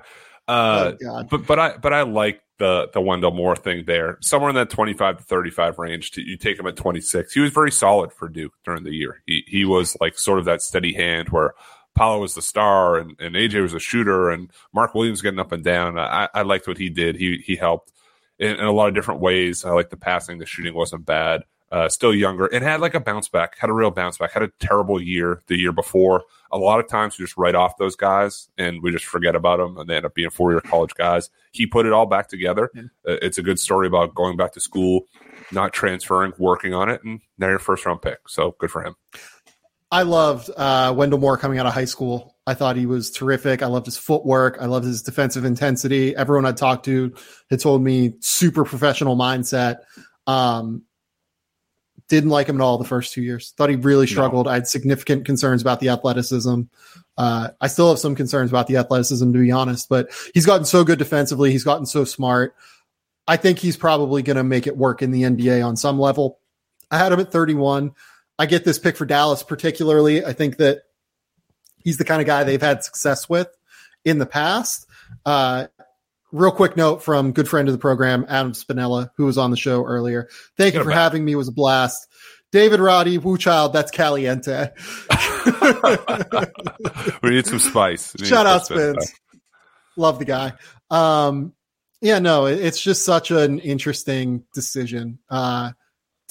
Uh, 0.47 0.93
Oh, 1.05 1.23
but 1.29 1.45
but 1.47 1.59
I 1.59 1.77
but 1.77 1.93
I 1.93 2.01
like 2.01 2.41
the 2.57 2.89
the 2.93 2.99
Wendell 3.01 3.31
Moore 3.31 3.55
thing 3.55 3.85
there. 3.85 4.17
Somewhere 4.21 4.49
in 4.49 4.55
that 4.55 4.69
25 4.69 5.17
to 5.17 5.23
35 5.23 5.79
range. 5.79 6.11
To, 6.11 6.21
you 6.21 6.37
take 6.37 6.59
him 6.59 6.67
at 6.67 6.75
26. 6.75 7.33
He 7.33 7.39
was 7.39 7.51
very 7.51 7.71
solid 7.71 8.11
for 8.11 8.27
Duke 8.27 8.53
during 8.65 8.83
the 8.83 8.91
year. 8.93 9.21
He 9.25 9.43
he 9.47 9.65
was 9.65 9.95
like 10.01 10.17
sort 10.19 10.39
of 10.39 10.45
that 10.45 10.61
steady 10.61 10.93
hand 10.93 11.29
where 11.29 11.53
Paolo 11.95 12.21
was 12.21 12.35
the 12.35 12.41
star 12.41 12.97
and, 12.97 13.15
and 13.19 13.35
AJ 13.35 13.61
was 13.61 13.73
a 13.73 13.79
shooter 13.79 14.29
and 14.29 14.49
Mark 14.73 14.95
Williams 14.95 15.21
getting 15.21 15.39
up 15.39 15.51
and 15.51 15.63
down. 15.63 15.99
I, 15.99 16.29
I 16.33 16.41
liked 16.43 16.67
what 16.67 16.77
he 16.77 16.89
did. 16.89 17.15
He 17.15 17.43
he 17.45 17.55
helped 17.55 17.91
in, 18.39 18.55
in 18.55 18.65
a 18.65 18.71
lot 18.71 18.89
of 18.89 18.95
different 18.95 19.21
ways. 19.21 19.65
I 19.65 19.71
like 19.71 19.89
the 19.89 19.97
passing. 19.97 20.39
The 20.39 20.45
shooting 20.45 20.73
wasn't 20.73 21.05
bad. 21.05 21.43
Uh, 21.71 21.87
still 21.87 22.13
younger 22.13 22.47
and 22.47 22.65
had 22.65 22.81
like 22.81 22.95
a 22.95 22.99
bounce 22.99 23.29
back. 23.29 23.57
Had 23.57 23.69
a 23.69 23.73
real 23.73 23.91
bounce 23.91 24.17
back. 24.17 24.33
Had 24.33 24.43
a 24.43 24.51
terrible 24.59 25.01
year 25.01 25.41
the 25.47 25.57
year 25.57 25.71
before. 25.71 26.23
A 26.51 26.57
lot 26.57 26.81
of 26.81 26.89
times 26.89 27.17
we 27.17 27.23
just 27.23 27.37
write 27.37 27.55
off 27.55 27.77
those 27.77 27.95
guys 27.95 28.49
and 28.57 28.81
we 28.83 28.91
just 28.91 29.05
forget 29.05 29.37
about 29.37 29.59
them 29.59 29.77
and 29.77 29.89
they 29.89 29.95
end 29.95 30.05
up 30.05 30.13
being 30.13 30.29
four 30.29 30.51
year 30.51 30.59
college 30.59 30.93
guys. 30.95 31.29
He 31.53 31.65
put 31.65 31.85
it 31.85 31.93
all 31.93 32.05
back 32.05 32.27
together. 32.27 32.69
Yeah. 32.73 32.81
Uh, 33.07 33.17
it's 33.21 33.37
a 33.37 33.41
good 33.41 33.57
story 33.57 33.87
about 33.87 34.13
going 34.15 34.35
back 34.35 34.51
to 34.53 34.59
school, 34.59 35.07
not 35.53 35.71
transferring, 35.71 36.33
working 36.37 36.73
on 36.73 36.89
it, 36.89 37.01
and 37.05 37.21
now 37.37 37.47
your 37.47 37.59
first 37.59 37.85
round 37.85 38.01
pick. 38.01 38.27
So 38.27 38.53
good 38.59 38.69
for 38.69 38.83
him. 38.83 38.95
I 39.91 40.03
loved 40.03 40.49
uh, 40.55 40.93
Wendell 40.95 41.19
Moore 41.19 41.37
coming 41.37 41.59
out 41.59 41.65
of 41.65 41.73
high 41.73 41.85
school. 41.85 42.35
I 42.47 42.53
thought 42.53 42.77
he 42.77 42.85
was 42.85 43.11
terrific. 43.11 43.61
I 43.61 43.67
loved 43.67 43.85
his 43.85 43.97
footwork. 43.97 44.57
I 44.59 44.65
loved 44.65 44.85
his 44.85 45.01
defensive 45.01 45.43
intensity. 45.43 46.15
Everyone 46.15 46.45
I 46.45 46.53
talked 46.53 46.85
to 46.85 47.13
had 47.49 47.59
told 47.59 47.83
me 47.83 48.13
super 48.21 48.63
professional 48.63 49.17
mindset. 49.17 49.79
Um, 50.27 50.83
didn't 52.07 52.29
like 52.29 52.47
him 52.47 52.59
at 52.59 52.63
all 52.63 52.77
the 52.77 52.85
first 52.85 53.13
two 53.13 53.21
years. 53.21 53.53
Thought 53.55 53.69
he 53.69 53.75
really 53.75 54.07
struggled. 54.07 54.47
I 54.47 54.55
had 54.55 54.67
significant 54.67 55.25
concerns 55.25 55.61
about 55.61 55.79
the 55.79 55.89
athleticism. 55.89 56.63
Uh, 57.17 57.49
I 57.59 57.67
still 57.67 57.89
have 57.89 57.99
some 57.99 58.15
concerns 58.15 58.49
about 58.51 58.67
the 58.67 58.77
athleticism, 58.77 59.31
to 59.31 59.39
be 59.39 59.51
honest, 59.51 59.87
but 59.87 60.09
he's 60.33 60.45
gotten 60.45 60.65
so 60.65 60.83
good 60.83 60.99
defensively. 60.99 61.51
He's 61.51 61.63
gotten 61.63 61.85
so 61.85 62.03
smart. 62.03 62.55
I 63.27 63.37
think 63.37 63.59
he's 63.59 63.77
probably 63.77 64.23
going 64.23 64.37
to 64.37 64.43
make 64.43 64.67
it 64.67 64.75
work 64.75 65.01
in 65.01 65.11
the 65.11 65.23
NBA 65.23 65.65
on 65.65 65.77
some 65.77 65.99
level. 65.99 66.39
I 66.89 66.97
had 66.97 67.13
him 67.13 67.19
at 67.19 67.31
31. 67.31 67.93
I 68.41 68.47
get 68.47 68.65
this 68.65 68.79
pick 68.79 68.97
for 68.97 69.05
Dallas 69.05 69.43
particularly. 69.43 70.25
I 70.25 70.33
think 70.33 70.57
that 70.57 70.81
he's 71.77 71.99
the 71.99 72.03
kind 72.03 72.21
of 72.21 72.25
guy 72.25 72.43
they've 72.43 72.59
had 72.59 72.83
success 72.83 73.29
with 73.29 73.47
in 74.03 74.17
the 74.17 74.25
past. 74.25 74.87
Uh, 75.23 75.67
real 76.31 76.49
quick 76.49 76.75
note 76.75 77.03
from 77.03 77.33
good 77.33 77.47
friend 77.47 77.67
of 77.67 77.71
the 77.71 77.77
program, 77.77 78.25
Adam 78.27 78.53
Spinella, 78.53 79.11
who 79.15 79.25
was 79.25 79.37
on 79.37 79.51
the 79.51 79.57
show 79.57 79.85
earlier. 79.85 80.27
Thank 80.57 80.73
you 80.73 80.83
for 80.83 80.89
having 80.89 81.23
me. 81.23 81.33
It 81.33 81.35
was 81.35 81.49
a 81.49 81.51
blast. 81.51 82.07
David 82.51 82.79
Roddy, 82.79 83.19
Wu 83.19 83.37
Child, 83.37 83.73
that's 83.73 83.91
Caliente. 83.91 84.71
we 87.21 87.29
need 87.29 87.45
some 87.45 87.59
spice. 87.59 88.15
We 88.19 88.25
Shout 88.25 88.47
out. 88.47 88.65
Spins. 88.65 89.13
Love 89.97 90.17
the 90.17 90.25
guy. 90.25 90.53
Um, 90.89 91.53
yeah, 92.01 92.17
no, 92.17 92.47
it's 92.47 92.81
just 92.81 93.05
such 93.05 93.29
an 93.29 93.59
interesting 93.59 94.45
decision 94.55 95.19
uh, 95.29 95.73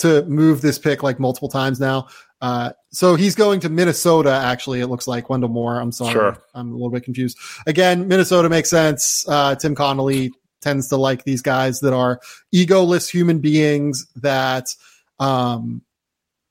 to 0.00 0.24
move 0.24 0.60
this 0.60 0.78
pick 0.78 1.02
like 1.02 1.18
multiple 1.18 1.48
times 1.48 1.80
now. 1.80 2.08
Uh, 2.40 2.72
so 2.90 3.14
he's 3.16 3.34
going 3.34 3.60
to 3.60 3.68
Minnesota. 3.68 4.30
Actually, 4.32 4.80
it 4.80 4.86
looks 4.86 5.06
like 5.06 5.28
Wendell 5.28 5.50
Moore. 5.50 5.78
I'm 5.78 5.92
sorry, 5.92 6.12
Sure. 6.12 6.36
I'm 6.54 6.70
a 6.70 6.72
little 6.72 6.90
bit 6.90 7.04
confused. 7.04 7.38
Again, 7.66 8.08
Minnesota 8.08 8.48
makes 8.48 8.70
sense. 8.70 9.24
Uh, 9.28 9.54
Tim 9.54 9.74
Connolly 9.74 10.32
tends 10.60 10.88
to 10.88 10.96
like 10.96 11.24
these 11.24 11.42
guys 11.42 11.80
that 11.80 11.92
are 11.92 12.20
egoless 12.54 13.10
human 13.10 13.38
beings 13.40 14.06
that, 14.16 14.74
um, 15.18 15.82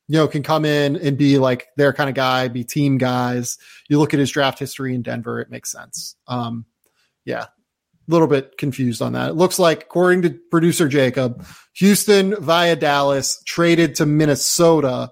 you 0.07 0.17
know, 0.17 0.27
can 0.27 0.41
come 0.43 0.65
in 0.65 0.95
and 0.95 1.17
be 1.17 1.37
like 1.37 1.67
their 1.77 1.93
kind 1.93 2.09
of 2.09 2.15
guy, 2.15 2.47
be 2.47 2.63
team 2.63 2.97
guys. 2.97 3.57
You 3.87 3.99
look 3.99 4.13
at 4.13 4.19
his 4.19 4.31
draft 4.31 4.57
history 4.59 4.95
in 4.95 5.01
Denver, 5.01 5.39
it 5.39 5.49
makes 5.51 5.71
sense. 5.71 6.15
Um, 6.27 6.65
yeah, 7.25 7.45
little 8.09 8.27
bit 8.27 8.57
confused 8.57 9.01
on 9.01 9.13
that. 9.13 9.29
It 9.29 9.33
looks 9.35 9.59
like, 9.59 9.83
according 9.83 10.23
to 10.23 10.39
producer 10.51 10.87
Jacob, 10.87 11.45
Houston 11.75 12.35
via 12.41 12.75
Dallas 12.75 13.41
traded 13.45 13.95
to 13.95 14.05
Minnesota 14.05 15.11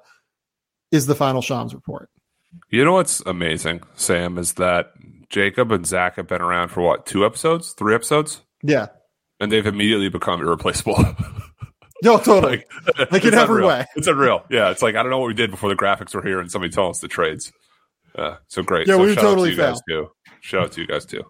is 0.91 1.05
the 1.05 1.15
final 1.15 1.41
Shams 1.41 1.73
report. 1.73 2.09
You 2.69 2.83
know 2.83 2.93
what's 2.93 3.21
amazing, 3.25 3.81
Sam, 3.95 4.37
is 4.37 4.53
that 4.53 4.87
Jacob 5.29 5.71
and 5.71 5.85
Zach 5.85 6.15
have 6.15 6.27
been 6.27 6.41
around 6.41 6.69
for 6.69 6.81
what, 6.81 7.05
two 7.05 7.25
episodes, 7.25 7.73
three 7.73 7.93
episodes? 7.93 8.41
Yeah. 8.63 8.87
And 9.39 9.51
they've 9.51 9.65
immediately 9.65 10.09
become 10.09 10.41
irreplaceable. 10.41 10.97
No, 12.03 12.19
totally. 12.19 12.63
like, 12.99 13.11
Like 13.11 13.25
in 13.25 13.33
every 13.33 13.55
unreal. 13.55 13.67
way. 13.69 13.85
It's 13.95 14.05
unreal. 14.05 14.45
Yeah, 14.51 14.69
it's 14.69 14.83
like 14.83 14.93
I 14.95 15.01
don't 15.01 15.09
know 15.09 15.17
what 15.17 15.29
we 15.29 15.33
did 15.33 15.49
before 15.49 15.69
the 15.69 15.75
graphics 15.75 16.13
were 16.13 16.21
here 16.21 16.39
and 16.39 16.51
somebody 16.51 16.71
told 16.71 16.91
us 16.91 16.99
the 16.99 17.07
trades. 17.07 17.51
Uh, 18.15 18.35
so 18.47 18.61
great. 18.61 18.85
Yeah, 18.87 18.93
so 18.93 18.99
we 18.99 19.07
were 19.07 19.13
shout 19.13 19.17
out 19.17 19.21
to 19.23 19.27
totally 19.29 19.49
you 19.49 19.57
guys 19.57 19.79
too. 19.89 20.07
Shout 20.41 20.63
out 20.65 20.71
to 20.73 20.81
you 20.81 20.85
guys 20.85 21.05
too. 21.07 21.23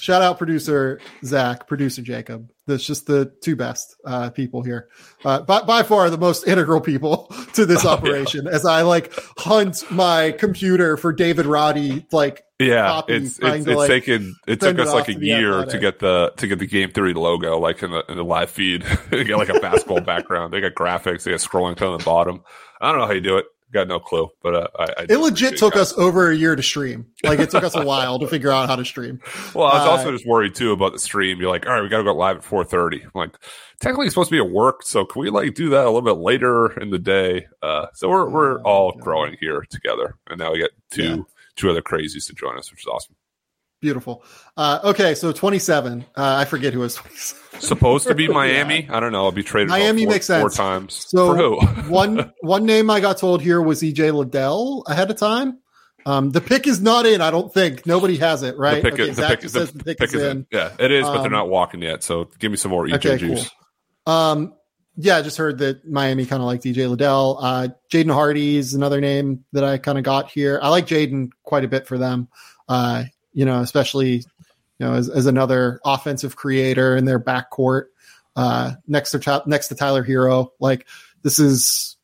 Shout 0.00 0.22
out 0.22 0.38
producer 0.38 1.00
Zach, 1.24 1.66
producer 1.66 2.02
Jacob. 2.02 2.50
That's 2.66 2.84
just 2.84 3.06
the 3.06 3.32
two 3.42 3.56
best 3.56 3.96
uh, 4.04 4.30
people 4.30 4.62
here. 4.62 4.88
Uh, 5.24 5.42
by, 5.42 5.62
by 5.62 5.82
far 5.82 6.08
the 6.08 6.18
most 6.18 6.46
integral 6.46 6.80
people 6.80 7.26
to 7.54 7.66
this 7.66 7.84
operation 7.84 8.46
as 8.46 8.64
I 8.64 8.82
like 8.82 9.12
hunt 9.36 9.90
my 9.90 10.32
computer 10.32 10.96
for 10.96 11.12
David 11.12 11.46
Roddy 11.46 12.06
like 12.12 12.44
Yeah, 12.58 13.02
it's 13.08 13.38
it's, 13.38 13.38
to, 13.38 13.54
it's 13.54 13.66
like, 13.66 13.88
taken. 13.88 14.36
It 14.46 14.60
took 14.60 14.78
us 14.78 14.92
like 14.92 15.08
a 15.08 15.14
year 15.14 15.64
to 15.64 15.78
get 15.78 15.98
the 15.98 16.32
to 16.36 16.46
get 16.46 16.58
the 16.58 16.66
game 16.66 16.92
theory 16.92 17.14
logo 17.14 17.58
like 17.58 17.82
in 17.82 17.90
the 17.90 18.04
in 18.08 18.16
the 18.16 18.24
live 18.24 18.50
feed. 18.50 18.82
they 19.10 19.24
got 19.24 19.38
like 19.38 19.48
a 19.48 19.60
basketball 19.60 20.00
background. 20.00 20.52
They 20.52 20.60
got 20.60 20.74
graphics. 20.74 21.24
They 21.24 21.32
got 21.32 21.40
scrolling 21.40 21.76
down 21.76 21.98
the 21.98 22.04
bottom. 22.04 22.42
I 22.80 22.90
don't 22.90 23.00
know 23.00 23.06
how 23.06 23.12
you 23.12 23.20
do 23.20 23.36
it. 23.38 23.46
Got 23.72 23.86
no 23.86 24.00
clue, 24.00 24.28
but 24.42 24.54
uh, 24.54 24.66
I, 24.78 24.84
I 24.98 25.06
it 25.08 25.18
legit 25.18 25.56
took 25.56 25.76
you 25.76 25.80
us 25.80 25.96
over 25.96 26.28
a 26.30 26.34
year 26.34 26.56
to 26.56 26.62
stream. 26.62 27.06
Like 27.22 27.38
it 27.38 27.50
took 27.50 27.62
us 27.62 27.76
a 27.76 27.84
while 27.86 28.18
to 28.18 28.26
figure 28.26 28.50
out 28.50 28.68
how 28.68 28.74
to 28.74 28.84
stream. 28.84 29.20
Well, 29.54 29.66
I 29.68 29.74
was 29.78 29.86
Uh, 29.86 29.90
also 29.90 30.12
just 30.12 30.26
worried 30.26 30.56
too 30.56 30.72
about 30.72 30.92
the 30.92 30.98
stream. 30.98 31.40
You're 31.40 31.50
like, 31.50 31.66
all 31.66 31.72
right, 31.74 31.82
we 31.82 31.88
got 31.88 31.98
to 31.98 32.02
go 32.04 32.12
live 32.12 32.38
at 32.38 32.42
4:30. 32.42 33.04
I'm 33.04 33.10
like, 33.14 33.36
technically 33.80 34.06
it's 34.06 34.14
supposed 34.14 34.30
to 34.30 34.34
be 34.34 34.44
at 34.44 34.50
work, 34.50 34.82
so 34.82 35.04
can 35.04 35.22
we 35.22 35.30
like 35.30 35.54
do 35.54 35.68
that 35.70 35.84
a 35.84 35.90
little 35.90 36.02
bit 36.02 36.16
later 36.20 36.72
in 36.80 36.90
the 36.90 36.98
day? 36.98 37.46
Uh, 37.62 37.86
so 37.94 38.08
we're 38.08 38.28
we're 38.28 38.60
all 38.62 38.90
growing 38.98 39.36
here 39.40 39.64
together, 39.70 40.16
and 40.28 40.40
now 40.40 40.50
we 40.52 40.58
get 40.58 40.70
two 40.90 41.02
Yeah. 41.04 41.16
two 41.54 41.70
other 41.70 41.82
crazies 41.82 42.26
to 42.26 42.34
join 42.34 42.58
us, 42.58 42.72
which 42.72 42.80
is 42.80 42.86
awesome. 42.86 43.14
Beautiful. 43.80 44.22
Uh, 44.56 44.80
okay, 44.84 45.14
so 45.14 45.32
27. 45.32 46.04
Uh, 46.14 46.36
I 46.36 46.44
forget 46.44 46.72
who 46.74 46.80
was 46.80 46.94
27. 46.96 47.60
Supposed 47.60 48.06
to 48.08 48.14
be 48.14 48.28
Miami. 48.28 48.88
I 48.90 49.00
don't 49.00 49.12
know. 49.12 49.24
I'll 49.24 49.32
be 49.32 49.42
traded. 49.42 49.68
Miami 49.70 50.04
four, 50.04 50.12
makes 50.14 50.26
sense. 50.26 50.40
four 50.40 50.50
times. 50.50 51.06
So 51.08 51.34
For 51.34 51.36
who? 51.36 51.60
one 51.92 52.32
one 52.40 52.64
name 52.66 52.90
I 52.90 53.00
got 53.00 53.18
told 53.18 53.42
here 53.42 53.60
was 53.60 53.82
EJ 53.82 54.14
Liddell 54.14 54.84
ahead 54.86 55.10
of 55.10 55.16
time. 55.18 55.58
Um, 56.06 56.30
the 56.30 56.40
pick 56.40 56.66
is 56.66 56.80
not 56.80 57.04
in. 57.06 57.20
I 57.20 57.30
don't 57.30 57.52
think 57.52 57.86
nobody 57.86 58.16
has 58.18 58.42
it 58.42 58.56
right. 58.56 58.82
The 58.82 58.90
pick, 58.90 58.92
okay, 59.00 59.10
is, 59.10 59.16
the 59.16 59.26
pick, 59.26 59.40
the 59.40 59.48
the 59.48 59.84
pick, 59.84 59.98
pick 59.98 60.08
is, 60.08 60.14
is 60.14 60.22
in. 60.22 60.46
Yeah, 60.50 60.72
it 60.78 60.90
is, 60.90 61.04
but 61.04 61.18
they're 61.18 61.26
Um, 61.26 61.32
not 61.32 61.48
walking 61.50 61.82
yet. 61.82 62.02
So 62.02 62.28
give 62.38 62.50
me 62.50 62.56
some 62.56 62.70
more 62.70 62.86
EJ 62.86 62.94
Okay, 62.94 63.16
juice. 63.18 63.50
cool. 64.06 64.14
Um, 64.14 64.54
yeah, 64.96 65.16
I 65.18 65.22
just 65.22 65.36
heard 65.36 65.58
that 65.58 65.86
Miami 65.88 66.24
kind 66.26 66.40
of 66.42 66.46
liked 66.46 66.64
DJ 66.64 66.88
Liddell. 66.88 67.38
Uh, 67.40 67.68
Jaden 67.92 68.12
Hardy 68.12 68.56
is 68.56 68.72
another 68.74 69.00
name 69.00 69.44
that 69.52 69.64
I 69.64 69.76
kind 69.78 69.98
of 69.98 70.04
got 70.04 70.30
here. 70.30 70.58
I 70.62 70.68
like 70.68 70.86
Jaden 70.86 71.30
quite 71.42 71.64
a 71.64 71.68
bit 71.68 71.86
for 71.86 71.98
them. 71.98 72.28
Uh, 72.68 73.04
you 73.32 73.44
know, 73.44 73.60
especially 73.60 74.16
you 74.16 74.22
know 74.86 74.94
as, 74.94 75.08
as 75.08 75.26
another 75.26 75.80
offensive 75.84 76.36
creator 76.36 76.96
in 76.96 77.04
their 77.04 77.20
backcourt 77.20 77.84
uh, 78.36 78.72
next 78.86 79.10
to 79.12 79.42
next 79.46 79.68
to 79.68 79.74
Tyler 79.74 80.04
Herro. 80.04 80.50
Like 80.60 80.86
this 81.22 81.38
is 81.38 81.96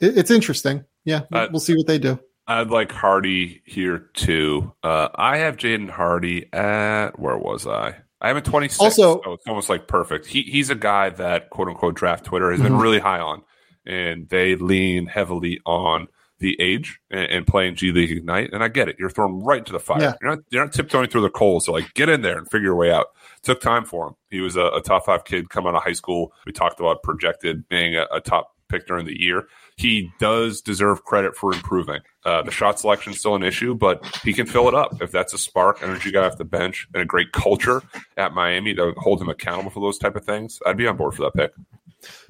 it, 0.00 0.16
it's 0.18 0.30
interesting. 0.30 0.84
Yeah, 1.04 1.22
we'll, 1.30 1.40
Uh, 1.42 1.48
we'll 1.52 1.60
see 1.60 1.74
what 1.76 1.86
they 1.86 1.98
do. 1.98 2.18
I'd 2.48 2.70
like 2.70 2.92
Hardy 2.92 3.60
here 3.64 4.08
too. 4.14 4.72
Uh, 4.82 5.08
I 5.14 5.38
have 5.38 5.56
Jaden 5.56 5.90
Hardy 5.90 6.52
at 6.52 7.18
where 7.18 7.36
was 7.36 7.66
I? 7.66 7.96
I 8.20 8.28
have 8.28 8.36
him 8.36 8.42
26. 8.44 8.80
Also- 8.80 9.20
so 9.22 9.32
it's 9.34 9.46
almost 9.46 9.68
like 9.68 9.88
perfect. 9.88 10.26
He 10.26 10.42
he's 10.42 10.70
a 10.70 10.74
guy 10.76 11.10
that 11.10 11.50
quote 11.50 11.68
unquote 11.68 11.94
draft 11.96 12.24
Twitter 12.24 12.50
has 12.50 12.60
been 12.60 12.74
Mhm. 12.74 12.82
really 12.82 12.98
high 12.98 13.18
on, 13.20 13.42
and 13.84 14.28
they 14.28 14.54
lean 14.56 15.06
heavily 15.06 15.60
on 15.66 16.06
the 16.38 16.60
age 16.60 17.00
and, 17.10 17.30
and 17.30 17.46
playing 17.46 17.76
G 17.76 17.92
League 17.92 18.10
Ignite. 18.10 18.52
And 18.52 18.62
I 18.62 18.68
get 18.68 18.88
it. 18.88 18.96
You're 18.98 19.10
thrown 19.10 19.42
right 19.42 19.58
into 19.58 19.72
the 19.72 19.80
fire. 19.80 20.00
Yeah. 20.00 20.14
You're 20.20 20.30
not 20.30 20.38
you're 20.50 20.64
not 20.64 20.72
tiptoeing 20.72 21.08
through 21.08 21.22
the 21.22 21.30
coals. 21.30 21.66
So 21.66 21.72
like 21.72 21.94
get 21.94 22.08
in 22.08 22.22
there 22.22 22.38
and 22.38 22.50
figure 22.50 22.66
your 22.66 22.76
way 22.76 22.92
out. 22.92 23.06
took 23.42 23.60
time 23.60 23.84
for 23.84 24.08
him. 24.08 24.14
He 24.30 24.40
was 24.40 24.56
a, 24.56 24.66
a, 24.66 24.82
top 24.82 25.06
five 25.06 25.24
kid 25.24 25.48
coming 25.48 25.70
out 25.70 25.76
of 25.76 25.82
high 25.82 25.92
school. 25.92 26.32
We 26.44 26.52
talked 26.52 26.80
about 26.80 27.02
projected 27.02 27.68
being 27.68 27.96
a, 27.96 28.06
a 28.12 28.20
top 28.20 28.56
pick 28.68 28.86
during 28.86 29.06
the 29.06 29.20
year. 29.20 29.48
He 29.76 30.10
does 30.18 30.60
deserve 30.60 31.04
credit 31.04 31.36
for 31.36 31.52
improving. 31.52 32.00
Uh, 32.24 32.42
the 32.42 32.50
shot 32.50 32.80
selection 32.80 33.12
is 33.12 33.20
still 33.20 33.34
an 33.34 33.42
issue, 33.42 33.74
but 33.74 34.04
he 34.24 34.32
can 34.32 34.46
fill 34.46 34.68
it 34.68 34.74
up 34.74 35.00
if 35.00 35.12
that's 35.12 35.32
a 35.32 35.38
spark, 35.38 35.82
energy 35.82 36.10
guy 36.10 36.26
off 36.26 36.38
the 36.38 36.44
bench, 36.44 36.88
and 36.92 37.02
a 37.02 37.06
great 37.06 37.32
culture 37.32 37.82
at 38.16 38.32
Miami 38.32 38.74
to 38.74 38.92
hold 38.96 39.20
him 39.20 39.28
accountable 39.28 39.70
for 39.70 39.80
those 39.80 39.98
type 39.98 40.16
of 40.16 40.24
things. 40.24 40.58
I'd 40.66 40.76
be 40.76 40.86
on 40.86 40.96
board 40.96 41.14
for 41.14 41.22
that 41.22 41.34
pick. 41.34 41.52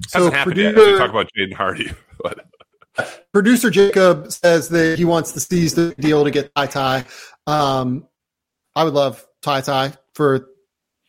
So 0.07 0.19
Hasn't 0.19 0.35
happened 0.35 0.57
yet. 0.57 0.75
we 0.75 0.97
talk 0.97 1.09
about 1.09 1.29
Jaden 1.37 1.53
Hardy, 1.53 1.91
but 2.23 2.45
Producer 3.33 3.69
Jacob 3.69 4.31
says 4.31 4.69
that 4.69 4.97
he 4.97 5.05
wants 5.05 5.33
to 5.33 5.39
seize 5.39 5.75
the 5.75 5.93
deal 5.99 6.23
to 6.23 6.31
get 6.31 6.53
Ty 6.55 6.65
Ty. 6.67 7.05
Um, 7.45 8.07
I 8.75 8.83
would 8.83 8.93
love 8.93 9.25
Ty 9.41 9.61
Ty 9.61 9.93
for 10.13 10.47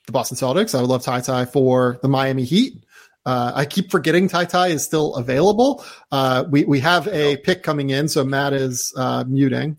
the 0.06 0.12
Boston 0.12 0.36
Celtics. 0.36 0.74
I 0.76 0.80
would 0.80 0.90
love 0.90 1.02
Ty 1.02 1.20
Ty 1.20 1.46
for 1.46 1.98
the 2.02 2.08
Miami 2.08 2.44
Heat. 2.44 2.84
Uh, 3.24 3.52
I 3.54 3.64
keep 3.66 3.90
forgetting 3.90 4.28
Ty 4.28 4.46
Ty 4.46 4.68
is 4.68 4.84
still 4.84 5.14
available. 5.14 5.84
Uh, 6.10 6.44
we 6.48 6.64
we 6.64 6.80
have 6.80 7.06
a 7.08 7.36
pick 7.36 7.62
coming 7.62 7.90
in, 7.90 8.08
so 8.08 8.24
Matt 8.24 8.54
is 8.54 8.92
uh, 8.96 9.24
muting. 9.28 9.76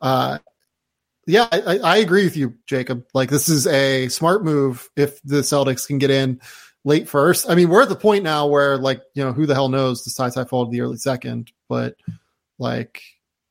Uh, 0.00 0.38
yeah, 1.26 1.48
I, 1.50 1.78
I, 1.78 1.96
agree 1.98 2.24
with 2.24 2.36
you, 2.36 2.54
Jacob. 2.66 3.04
Like 3.14 3.30
this 3.30 3.48
is 3.48 3.66
a 3.66 4.08
smart 4.08 4.44
move 4.44 4.90
if 4.96 5.20
the 5.22 5.36
Celtics 5.36 5.86
can 5.86 5.98
get 5.98 6.10
in 6.10 6.40
late 6.84 7.08
first. 7.08 7.48
I 7.48 7.54
mean, 7.54 7.68
we're 7.68 7.82
at 7.82 7.88
the 7.88 7.96
point 7.96 8.24
now 8.24 8.46
where 8.46 8.78
like, 8.78 9.02
you 9.14 9.24
know, 9.24 9.32
who 9.32 9.46
the 9.46 9.54
hell 9.54 9.68
knows 9.68 10.02
does 10.02 10.14
Ty 10.14 10.30
Ty 10.30 10.44
fall 10.44 10.66
to 10.66 10.70
the 10.70 10.80
early 10.80 10.96
second, 10.96 11.52
but 11.68 11.96
like, 12.58 13.02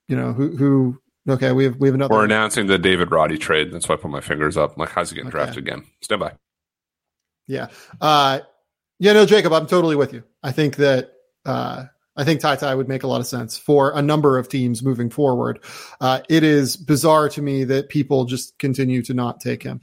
you 0.07 0.15
know, 0.15 0.33
who 0.33 0.55
who 0.55 1.01
okay, 1.27 1.51
we 1.51 1.65
have 1.65 1.75
we 1.77 1.87
have 1.87 1.95
another 1.95 2.13
We're 2.13 2.25
announcing 2.25 2.67
the 2.67 2.79
David 2.79 3.11
Roddy 3.11 3.37
trade. 3.37 3.71
That's 3.71 3.87
why 3.87 3.95
I 3.95 3.97
put 3.97 4.11
my 4.11 4.21
fingers 4.21 4.57
up. 4.57 4.75
I'm 4.75 4.79
like, 4.79 4.89
how's 4.89 5.09
he 5.09 5.15
getting 5.15 5.29
okay. 5.29 5.37
drafted 5.37 5.57
again? 5.59 5.85
Stand 6.01 6.19
by. 6.19 6.33
Yeah. 7.47 7.67
Uh 8.01 8.39
yeah, 9.01 9.13
no, 9.13 9.25
Jacob, 9.25 9.53
I'm 9.53 9.67
totally 9.67 9.95
with 9.95 10.13
you. 10.13 10.23
I 10.43 10.51
think 10.51 10.75
that 10.77 11.13
uh 11.45 11.85
I 12.19 12.25
think 12.25 12.41
Ty 12.41 12.57
Ty 12.57 12.75
would 12.75 12.89
make 12.89 13.03
a 13.03 13.07
lot 13.07 13.21
of 13.21 13.27
sense 13.27 13.57
for 13.57 13.91
a 13.95 14.01
number 14.01 14.37
of 14.37 14.49
teams 14.49 14.83
moving 14.83 15.09
forward. 15.09 15.63
Uh, 16.01 16.19
it 16.27 16.43
is 16.43 16.75
bizarre 16.75 17.29
to 17.29 17.41
me 17.41 17.63
that 17.63 17.87
people 17.87 18.25
just 18.25 18.59
continue 18.59 19.01
to 19.03 19.13
not 19.13 19.39
take 19.39 19.63
him. 19.63 19.79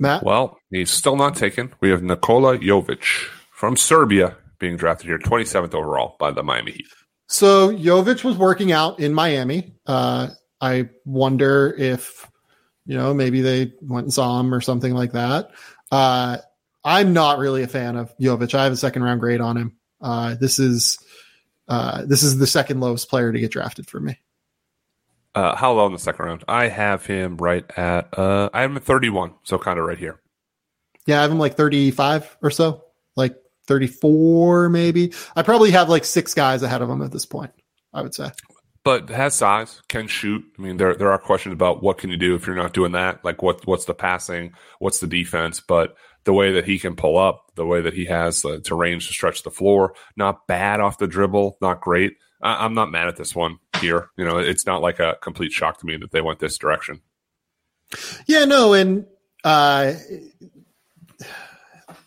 Matt? 0.00 0.24
Well, 0.24 0.58
he's 0.70 0.90
still 0.90 1.16
not 1.16 1.36
taken. 1.36 1.72
We 1.80 1.90
have 1.90 2.02
Nikola 2.02 2.58
Jovic 2.58 3.04
from 3.52 3.76
Serbia 3.76 4.36
being 4.58 4.76
drafted 4.76 5.08
here, 5.08 5.18
27th 5.18 5.74
overall 5.74 6.16
by 6.18 6.30
the 6.30 6.42
Miami 6.42 6.72
Heat. 6.72 6.86
So 7.28 7.70
Jovic 7.70 8.24
was 8.24 8.36
working 8.36 8.72
out 8.72 8.98
in 8.98 9.14
Miami. 9.14 9.74
Uh, 9.86 10.28
I 10.60 10.88
wonder 11.04 11.74
if, 11.78 12.28
you 12.86 12.96
know, 12.96 13.14
maybe 13.14 13.42
they 13.42 13.72
went 13.82 14.06
and 14.06 14.12
saw 14.12 14.40
him 14.40 14.52
or 14.52 14.60
something 14.60 14.94
like 14.94 15.12
that. 15.12 15.50
Uh, 15.92 16.38
I'm 16.82 17.12
not 17.12 17.38
really 17.38 17.62
a 17.62 17.68
fan 17.68 17.96
of 17.96 18.16
Jovic. 18.18 18.54
I 18.54 18.64
have 18.64 18.72
a 18.72 18.76
second 18.76 19.02
round 19.02 19.20
grade 19.20 19.40
on 19.40 19.56
him. 19.56 19.76
Uh, 20.00 20.34
this 20.34 20.58
is 20.58 20.98
uh, 21.68 22.04
this 22.04 22.22
is 22.22 22.38
the 22.38 22.46
second 22.46 22.80
lowest 22.80 23.08
player 23.08 23.30
to 23.30 23.38
get 23.38 23.52
drafted 23.52 23.86
for 23.88 24.00
me. 24.00 24.18
Uh, 25.34 25.54
how 25.54 25.72
low 25.72 25.86
in 25.86 25.92
the 25.92 25.98
second 25.98 26.24
round? 26.24 26.44
I 26.48 26.68
have 26.68 27.06
him 27.06 27.36
right 27.36 27.64
at 27.78 28.18
uh, 28.18 28.50
I 28.52 28.62
have 28.62 28.70
him 28.70 28.76
at 28.76 28.84
31, 28.84 29.34
so 29.44 29.58
kind 29.58 29.78
of 29.78 29.84
right 29.84 29.98
here. 29.98 30.20
Yeah, 31.06 31.18
I 31.18 31.22
have 31.22 31.30
him 31.30 31.38
like 31.38 31.56
35 31.56 32.38
or 32.42 32.50
so, 32.50 32.84
like 33.16 33.36
34 33.66 34.68
maybe. 34.68 35.12
I 35.36 35.42
probably 35.42 35.70
have 35.70 35.88
like 35.88 36.04
six 36.04 36.34
guys 36.34 36.62
ahead 36.62 36.82
of 36.82 36.90
him 36.90 37.02
at 37.02 37.12
this 37.12 37.26
point. 37.26 37.52
I 37.92 38.02
would 38.02 38.14
say. 38.14 38.30
But 38.82 39.10
has 39.10 39.34
size, 39.34 39.82
can 39.88 40.06
shoot. 40.06 40.42
I 40.58 40.62
mean, 40.62 40.78
there 40.78 40.94
there 40.94 41.12
are 41.12 41.18
questions 41.18 41.52
about 41.52 41.82
what 41.82 41.98
can 41.98 42.10
you 42.10 42.16
do 42.16 42.34
if 42.34 42.46
you're 42.46 42.56
not 42.56 42.72
doing 42.72 42.92
that. 42.92 43.24
Like 43.24 43.42
what 43.42 43.66
what's 43.66 43.84
the 43.84 43.94
passing, 43.94 44.54
what's 44.78 45.00
the 45.00 45.06
defense, 45.06 45.60
but 45.60 45.96
the 46.24 46.32
way 46.32 46.52
that 46.52 46.64
he 46.64 46.78
can 46.78 46.96
pull 46.96 47.18
up, 47.18 47.52
the 47.54 47.66
way 47.66 47.80
that 47.82 47.94
he 47.94 48.06
has 48.06 48.44
uh, 48.44 48.58
to 48.64 48.74
range 48.74 49.06
to 49.06 49.12
stretch 49.12 49.42
the 49.42 49.50
floor, 49.50 49.94
not 50.16 50.46
bad 50.46 50.80
off 50.80 50.98
the 50.98 51.06
dribble, 51.06 51.58
not 51.60 51.80
great. 51.80 52.14
I, 52.42 52.64
I'm 52.64 52.74
not 52.74 52.90
mad 52.90 53.08
at 53.08 53.16
this 53.16 53.34
one 53.34 53.58
here. 53.80 54.10
You 54.16 54.24
know, 54.24 54.38
it's 54.38 54.66
not 54.66 54.82
like 54.82 55.00
a 55.00 55.16
complete 55.20 55.52
shock 55.52 55.78
to 55.80 55.86
me 55.86 55.96
that 55.96 56.10
they 56.10 56.20
went 56.20 56.38
this 56.38 56.58
direction. 56.58 57.00
Yeah, 58.26 58.44
no, 58.44 58.72
and 58.72 59.06
uh, 59.44 59.94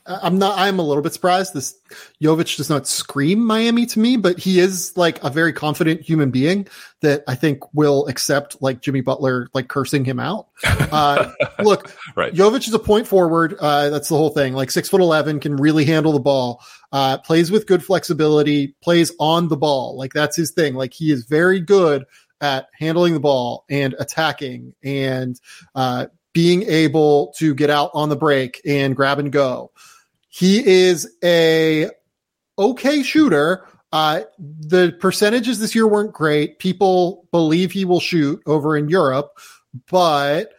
I'm 0.06 0.38
not. 0.38 0.58
I'm 0.60 0.80
a 0.80 0.82
little 0.82 1.02
bit 1.02 1.14
surprised. 1.14 1.54
This 1.54 1.76
Jovic 2.22 2.58
does 2.58 2.70
not 2.70 2.88
scream 2.88 3.46
Miami 3.46 3.86
to 3.88 4.00
me, 4.00 4.18
but 4.18 4.38
he 4.38 4.60
is 4.60 4.96
like 4.98 5.24
a 5.24 5.30
very 5.30 5.54
confident 5.54 6.02
human 6.02 6.30
being 6.30 6.68
that 7.02 7.24
I 7.28 7.36
think 7.36 7.74
will 7.74 8.08
accept 8.08 8.62
like 8.62 8.82
Jimmy 8.82 9.00
Butler 9.00 9.48
like 9.54 9.70
cursing 9.70 10.06
him 10.06 10.20
out. 10.20 10.48
Uh, 10.94 11.32
look, 11.64 11.92
right. 12.16 12.34
Jovic 12.36 12.68
is 12.68 12.74
a 12.74 12.78
point 12.78 13.08
forward. 13.08 13.56
Uh, 13.60 13.90
that's 13.90 14.10
the 14.10 14.16
whole 14.16 14.30
thing. 14.30 14.54
Like 14.54 14.70
six 14.70 14.90
foot 14.90 15.02
eleven, 15.02 15.40
can 15.40 15.56
really 15.56 15.86
handle 15.86 16.12
the 16.12 16.20
ball. 16.20 16.64
Uh, 16.94 17.18
plays 17.18 17.50
with 17.50 17.66
good 17.66 17.84
flexibility. 17.84 18.76
Plays 18.84 19.12
on 19.20 19.48
the 19.48 19.58
ball. 19.58 19.98
Like 19.98 20.14
that's 20.14 20.36
his 20.38 20.52
thing. 20.52 20.76
Like 20.76 20.94
he 20.94 21.12
is 21.12 21.26
very 21.26 21.60
good 21.60 22.06
at 22.40 22.68
handling 22.78 23.16
the 23.16 23.20
ball 23.20 23.66
and 23.68 23.96
attacking 23.98 24.76
and 24.84 25.42
uh, 25.74 26.06
being 26.34 26.64
able 26.64 27.34
to 27.38 27.56
get 27.56 27.72
out 27.72 27.90
on 27.96 28.10
the 28.10 28.16
break 28.16 28.62
and 28.64 28.96
grab 28.96 29.18
and 29.18 29.32
go. 29.32 29.72
He 30.30 30.66
is 30.66 31.12
a 31.24 31.90
okay 32.60 33.02
shooter. 33.02 33.66
Uh, 33.92 34.22
the 34.38 34.96
percentages 35.00 35.60
this 35.60 35.74
year 35.74 35.88
weren't 35.88 36.14
great. 36.14 36.60
People 36.60 37.28
believe 37.32 37.72
he 37.72 37.86
will 37.86 38.00
shoot 38.00 38.42
over 38.46 38.78
in 38.78 38.90
Europe, 38.90 39.38
but 39.90 40.52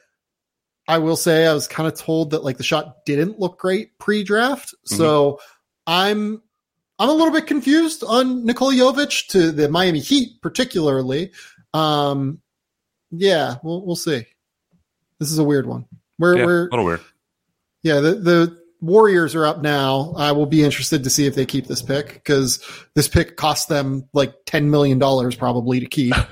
I 0.87 0.99
will 0.99 1.17
say 1.17 1.47
I 1.47 1.55
was 1.55 1.67
kind 1.67 1.87
of 1.87 1.99
told 1.99 2.31
that 2.31 2.45
like 2.45 2.57
the 2.57 2.63
shot 2.63 3.05
didn't 3.05 3.41
look 3.41 3.59
great 3.59 3.99
pre-draft. 3.99 4.69
Mm-hmm. 4.69 4.97
So 4.97 5.41
I'm 5.87 6.43
I'm 6.99 7.09
a 7.09 7.13
little 7.13 7.33
bit 7.33 7.47
confused 7.47 8.05
on 8.05 8.45
Nikola 8.45 8.75
Jovic 8.75 9.29
to 9.29 9.53
the 9.53 9.69
Miami 9.69 10.01
Heat 10.01 10.41
particularly. 10.41 11.33
Um, 11.73 12.41
yeah, 13.11 13.57
we'll 13.63 13.85
we'll 13.85 13.97
see. 13.97 14.27
This 15.19 15.31
is 15.31 15.39
a 15.39 15.45
weird 15.45 15.67
one. 15.67 15.87
We're 16.19 16.39
yeah, 16.39 16.45
we're 16.47 16.67
a 16.67 16.71
little 16.71 16.85
weird. 16.85 17.01
Yeah, 17.83 18.01
the 18.01 18.15
the 18.15 18.65
Warriors 18.81 19.35
are 19.35 19.47
up 19.47 19.63
now. 19.63 20.13
I 20.17 20.33
will 20.33 20.47
be 20.47 20.63
interested 20.63 21.05
to 21.05 21.11
see 21.11 21.27
if 21.27 21.35
they 21.35 21.47
keep 21.47 21.67
this 21.67 21.81
pick 21.81 22.15
because 22.15 22.63
this 22.95 23.09
pick 23.09 23.37
cost 23.37 23.69
them 23.69 24.09
like 24.13 24.35
ten 24.45 24.71
million 24.71 24.99
dollars 24.99 25.35
probably 25.37 25.81
to 25.81 25.87
keep. 25.87 26.15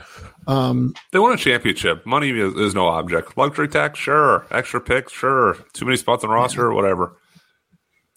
Um, 0.47 0.95
they 1.12 1.20
won 1.20 1.33
a 1.33 1.37
championship. 1.37 2.05
Money 2.05 2.31
is, 2.31 2.55
is, 2.55 2.74
no 2.74 2.89
object. 2.89 3.39
Luxury 3.39 3.69
tax, 3.69 3.99
sure. 3.99 4.45
Extra 4.51 4.81
picks, 4.81 5.12
sure. 5.12 5.57
Too 5.73 5.85
many 5.85 5.97
spots 5.97 6.24
on 6.24 6.31
roster, 6.31 6.69
yeah. 6.69 6.74
whatever. 6.74 7.16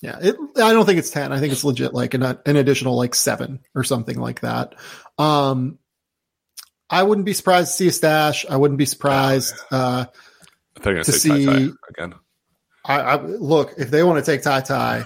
Yeah, 0.02 0.18
it, 0.22 0.36
I 0.58 0.74
don't 0.74 0.86
think 0.86 1.00
it's 1.00 1.10
ten. 1.10 1.32
I 1.32 1.40
think 1.40 1.54
it's 1.54 1.64
legit 1.64 1.94
like 1.94 2.14
an, 2.14 2.24
an 2.24 2.56
additional 2.56 2.96
like 2.96 3.16
seven 3.16 3.60
or 3.74 3.84
something 3.84 4.20
like 4.20 4.42
that. 4.42 4.76
Um, 5.18 5.80
I 6.90 7.04
wouldn't 7.04 7.26
be 7.26 7.34
surprised 7.34 7.72
to 7.72 7.74
see 7.76 7.88
a 7.88 7.92
stash. 7.92 8.46
I 8.50 8.58
wouldn't 8.58 8.78
be 8.78 8.86
surprised 8.86 9.56
uh, 9.72 10.06
to 10.82 11.04
see 11.04 11.72
again. 11.90 12.14
I, 12.84 13.00
I 13.00 13.22
look 13.22 13.74
if 13.78 13.90
they 13.90 14.04
want 14.04 14.24
to 14.24 14.32
take 14.32 14.44
Ty 14.44 14.62
Ty, 14.62 15.06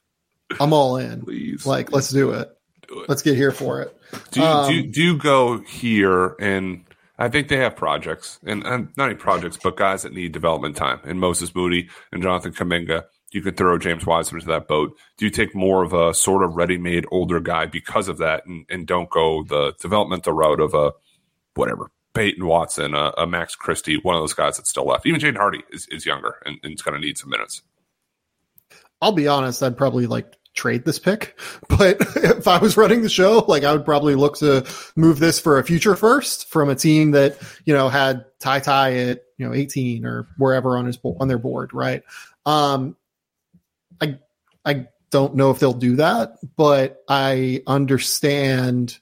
I'm 0.60 0.72
all 0.72 0.96
in. 0.96 1.22
Please, 1.22 1.66
like 1.66 1.92
let's 1.92 2.08
do 2.08 2.32
it. 2.32 2.48
do 2.88 3.00
it. 3.00 3.08
Let's 3.08 3.22
get 3.22 3.36
here 3.36 3.52
for 3.52 3.82
it. 3.82 3.96
Do 4.30 4.40
you, 4.40 4.46
um, 4.46 4.68
do, 4.68 4.74
you, 4.74 4.86
do 4.88 5.02
you 5.02 5.18
go 5.18 5.58
here 5.58 6.36
and 6.40 6.84
I 7.18 7.28
think 7.28 7.48
they 7.48 7.58
have 7.58 7.76
projects 7.76 8.40
and, 8.44 8.64
and 8.64 8.88
not 8.96 9.06
any 9.06 9.14
projects, 9.14 9.58
but 9.62 9.76
guys 9.76 10.02
that 10.02 10.12
need 10.12 10.32
development 10.32 10.76
time. 10.76 11.00
And 11.04 11.20
Moses 11.20 11.54
Moody 11.54 11.88
and 12.10 12.22
Jonathan 12.22 12.52
Kuminga, 12.52 13.04
you 13.32 13.42
could 13.42 13.56
throw 13.56 13.78
James 13.78 14.06
Wiseman 14.06 14.40
into 14.40 14.52
that 14.52 14.68
boat. 14.68 14.96
Do 15.16 15.24
you 15.24 15.30
take 15.30 15.54
more 15.54 15.82
of 15.82 15.92
a 15.92 16.14
sort 16.14 16.44
of 16.44 16.54
ready-made 16.54 17.06
older 17.10 17.40
guy 17.40 17.66
because 17.66 18.08
of 18.08 18.18
that, 18.18 18.46
and, 18.46 18.66
and 18.68 18.86
don't 18.86 19.10
go 19.10 19.42
the 19.42 19.74
developmental 19.80 20.32
route 20.32 20.60
of 20.60 20.74
a 20.74 20.92
whatever 21.54 21.90
Peyton 22.14 22.46
Watson, 22.46 22.94
a, 22.94 23.12
a, 23.16 23.26
Max 23.26 23.54
Christie, 23.56 23.96
one 23.96 24.14
of 24.14 24.22
those 24.22 24.34
guys 24.34 24.56
that's 24.56 24.70
still 24.70 24.86
left. 24.86 25.06
Even 25.06 25.20
Jaden 25.20 25.36
Hardy 25.36 25.62
is, 25.70 25.86
is 25.88 26.04
younger 26.04 26.36
and, 26.44 26.58
and 26.62 26.74
is 26.74 26.82
going 26.82 26.94
to 26.94 27.00
need 27.00 27.18
some 27.18 27.30
minutes. 27.30 27.62
I'll 29.00 29.12
be 29.12 29.28
honest, 29.28 29.62
I'd 29.62 29.76
probably 29.76 30.06
like 30.06 30.36
trade 30.54 30.84
this 30.84 30.98
pick, 30.98 31.38
but 31.68 31.96
if 32.16 32.46
I 32.46 32.58
was 32.58 32.76
running 32.76 33.02
the 33.02 33.08
show, 33.08 33.44
like 33.48 33.64
I 33.64 33.72
would 33.72 33.84
probably 33.84 34.14
look 34.14 34.36
to 34.38 34.66
move 34.96 35.18
this 35.18 35.40
for 35.40 35.58
a 35.58 35.64
future 35.64 35.96
first 35.96 36.48
from 36.48 36.68
a 36.68 36.74
team 36.74 37.12
that, 37.12 37.38
you 37.64 37.74
know, 37.74 37.88
had 37.88 38.24
Ty 38.40 38.60
Ty 38.60 38.94
at, 38.94 39.22
you 39.38 39.46
know, 39.46 39.54
18 39.54 40.04
or 40.04 40.28
wherever 40.36 40.76
on 40.76 40.86
his, 40.86 40.98
on 41.02 41.28
their 41.28 41.38
board. 41.38 41.72
Right. 41.72 42.02
Um, 42.44 42.96
I, 44.64 44.86
don't 45.12 45.36
know 45.36 45.50
if 45.50 45.60
they'll 45.60 45.72
do 45.72 45.96
that, 45.96 46.38
but 46.56 47.04
I 47.06 47.62
understand 47.66 48.98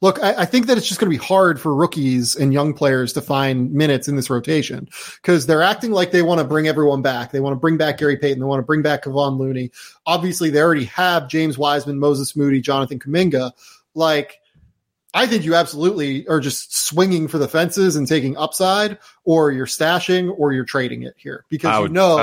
look, 0.00 0.22
I, 0.22 0.42
I 0.42 0.44
think 0.44 0.66
that 0.68 0.78
it's 0.78 0.86
just 0.86 1.00
going 1.00 1.12
to 1.12 1.18
be 1.18 1.22
hard 1.24 1.60
for 1.60 1.74
rookies 1.74 2.36
and 2.36 2.52
young 2.52 2.72
players 2.72 3.12
to 3.14 3.20
find 3.20 3.72
minutes 3.72 4.06
in 4.06 4.14
this 4.14 4.30
rotation 4.30 4.88
because 5.16 5.46
they're 5.46 5.62
acting 5.62 5.90
like 5.90 6.12
they 6.12 6.22
want 6.22 6.38
to 6.38 6.44
bring 6.44 6.68
everyone 6.68 7.02
back. 7.02 7.32
They 7.32 7.40
want 7.40 7.54
to 7.54 7.58
bring 7.58 7.76
back 7.76 7.98
Gary 7.98 8.16
Payton. 8.16 8.38
They 8.38 8.44
want 8.44 8.60
to 8.60 8.66
bring 8.66 8.82
back 8.82 9.04
Kevon 9.04 9.38
Looney. 9.38 9.72
Obviously, 10.06 10.50
they 10.50 10.60
already 10.60 10.84
have 10.84 11.28
James 11.28 11.58
Wiseman, 11.58 11.98
Moses 11.98 12.36
Moody, 12.36 12.60
Jonathan 12.60 13.00
Kuminga. 13.00 13.50
Like, 13.94 14.38
I 15.14 15.26
think 15.26 15.44
you 15.44 15.56
absolutely 15.56 16.28
are 16.28 16.38
just 16.38 16.76
swinging 16.86 17.26
for 17.26 17.38
the 17.38 17.48
fences 17.48 17.96
and 17.96 18.06
taking 18.06 18.36
upside, 18.36 18.98
or 19.24 19.50
you're 19.50 19.66
stashing, 19.66 20.32
or 20.38 20.52
you're 20.52 20.64
trading 20.64 21.02
it 21.02 21.14
here 21.16 21.44
because 21.48 21.80
would, 21.80 21.90
you 21.90 21.94
know 21.94 22.16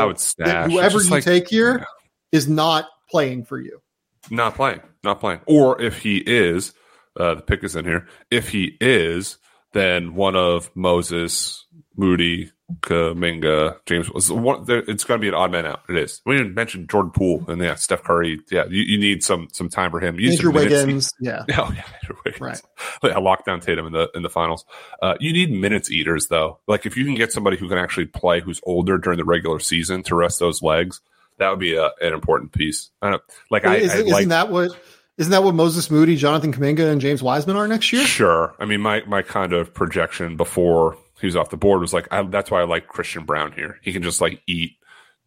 whoever 0.69 1.01
you 1.03 1.09
like- 1.09 1.23
take 1.25 1.49
here. 1.49 1.85
Is 2.31 2.47
not 2.47 2.85
playing 3.09 3.45
for 3.45 3.59
you. 3.59 3.81
Not 4.29 4.55
playing, 4.55 4.81
not 5.03 5.19
playing. 5.19 5.41
Or 5.45 5.81
if 5.81 5.99
he 5.99 6.17
is, 6.17 6.73
uh, 7.19 7.35
the 7.35 7.41
pick 7.41 7.63
is 7.63 7.75
in 7.75 7.85
here. 7.85 8.07
If 8.31 8.49
he 8.49 8.75
is, 8.81 9.37
then 9.73 10.15
one 10.15 10.35
of 10.35 10.69
Moses, 10.75 11.65
Moody, 11.95 12.51
Kuminga, 12.81 13.77
James. 13.85 14.09
one- 14.29 14.65
It's 14.67 15.03
going 15.03 15.19
to 15.19 15.21
be 15.21 15.27
an 15.27 15.33
odd 15.35 15.51
man 15.51 15.65
out. 15.65 15.81
It 15.89 15.97
is. 15.97 16.21
We 16.25 16.35
didn't 16.37 16.55
mention 16.55 16.87
Jordan 16.87 17.11
Poole 17.11 17.45
and 17.47 17.61
yeah, 17.61 17.75
Steph 17.75 18.03
Curry. 18.03 18.39
Yeah, 18.51 18.65
you, 18.67 18.81
you 18.81 18.97
need 18.97 19.23
some 19.23 19.47
some 19.51 19.69
time 19.69 19.91
for 19.91 19.99
him. 19.99 20.19
You 20.19 20.31
Andrew. 20.31 20.51
Wiggins, 20.51 21.11
yeah, 21.19 21.43
Oh 21.51 21.71
yeah, 21.75 21.83
Andrew 22.01 22.17
Wiggins. 22.25 22.41
Right. 22.41 22.61
Yeah, 23.03 23.13
lockdown 23.17 23.61
Tatum 23.61 23.85
in 23.87 23.93
the 23.93 24.09
in 24.15 24.23
the 24.23 24.29
finals. 24.29 24.65
Uh, 25.01 25.15
you 25.19 25.31
need 25.31 25.51
minutes 25.51 25.91
eaters 25.91 26.27
though. 26.27 26.59
Like 26.67 26.85
if 26.87 26.97
you 26.97 27.05
can 27.05 27.13
get 27.13 27.31
somebody 27.31 27.55
who 27.57 27.69
can 27.69 27.77
actually 27.77 28.07
play, 28.07 28.39
who's 28.41 28.59
older 28.63 28.97
during 28.97 29.17
the 29.19 29.25
regular 29.25 29.59
season 29.59 30.01
to 30.03 30.15
rest 30.15 30.39
those 30.39 30.63
legs, 30.63 31.01
that 31.37 31.49
would 31.49 31.59
be 31.59 31.75
a, 31.75 31.85
an 32.01 32.13
important 32.13 32.51
piece. 32.51 32.89
I 33.01 33.11
don't 33.11 33.23
like. 33.49 33.65
I, 33.65 33.75
Is, 33.77 33.91
I 33.91 34.01
like 34.01 34.27
that 34.29 34.49
what? 34.49 34.77
Isn't 35.17 35.31
that 35.31 35.43
what 35.43 35.55
Moses 35.55 35.89
Moody, 35.89 36.17
Jonathan 36.17 36.51
Kuminga, 36.53 36.91
and 36.91 36.99
James 36.99 37.23
Wiseman 37.23 37.55
are 37.55 37.67
next 37.67 37.93
year? 37.93 38.03
Sure. 38.05 38.53
I 38.59 38.65
mean, 38.65 38.81
my 38.81 39.01
my 39.07 39.21
kind 39.21 39.53
of 39.53 39.73
projection 39.73 40.35
before 40.35 40.97
he 41.21 41.27
was 41.27 41.35
off 41.37 41.49
the 41.49 41.57
board 41.57 41.79
was 41.79 41.93
like, 41.93 42.07
I, 42.11 42.21
that's 42.23 42.51
why 42.51 42.59
I 42.61 42.65
like 42.65 42.87
Christian 42.87 43.23
Braun 43.25 43.53
here. 43.53 43.79
He 43.81 43.93
can 43.93 44.03
just 44.03 44.19
like 44.19 44.41
eat 44.47 44.73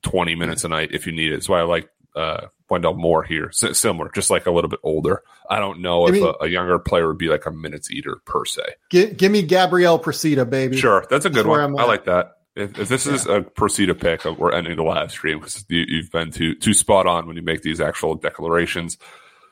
twenty 0.03 0.35
minutes 0.35 0.65
a 0.65 0.69
night 0.69 0.91
if 0.93 1.07
you 1.07 1.13
need 1.13 1.33
it. 1.33 1.37
That's 1.37 1.49
why 1.49 1.61
I 1.61 1.63
like 1.63 1.89
uh, 2.15 2.49
Wendell 2.69 2.95
Moore 2.95 3.23
here. 3.23 3.49
S- 3.49 3.79
similar, 3.79 4.11
just 4.15 4.29
like 4.29 4.45
a 4.47 4.51
little 4.51 4.69
bit 4.69 4.81
older. 4.83 5.23
I 5.49 5.59
don't 5.59 5.81
know 5.81 6.05
I 6.05 6.09
if 6.09 6.13
mean- 6.15 6.27
a, 6.41 6.45
a 6.45 6.49
younger 6.49 6.79
player 6.79 7.07
would 7.09 7.17
be 7.19 7.29
like 7.29 7.47
a 7.47 7.51
minutes 7.51 7.91
eater 7.91 8.17
per 8.27 8.45
se. 8.45 8.63
Gi- 8.91 9.15
give 9.15 9.33
me 9.33 9.41
Gabriele 9.43 9.99
Procida, 9.99 10.49
baby. 10.49 10.77
Sure, 10.77 11.07
that's 11.09 11.25
a 11.25 11.31
good 11.31 11.47
where 11.47 11.67
one. 11.67 11.81
I 11.81 11.87
like 11.87 12.05
that. 12.05 12.38
If, 12.59 12.79
if 12.79 12.89
this 12.89 13.07
is 13.07 13.27
a 13.27 13.41
Procida 13.41 13.99
pick, 13.99 14.27
uh, 14.27 14.33
we're 14.33 14.53
ending 14.53 14.77
the 14.77 14.83
live 14.83 15.13
stream 15.13 15.39
because 15.39 15.65
you, 15.69 15.85
you've 15.87 16.11
been 16.11 16.33
too 16.33 16.55
too 16.57 16.75
spot 16.75 17.07
on 17.07 17.27
when 17.27 17.37
you 17.37 17.43
make 17.43 17.63
these 17.63 17.81
actual 17.81 18.17
declarations. 18.17 18.99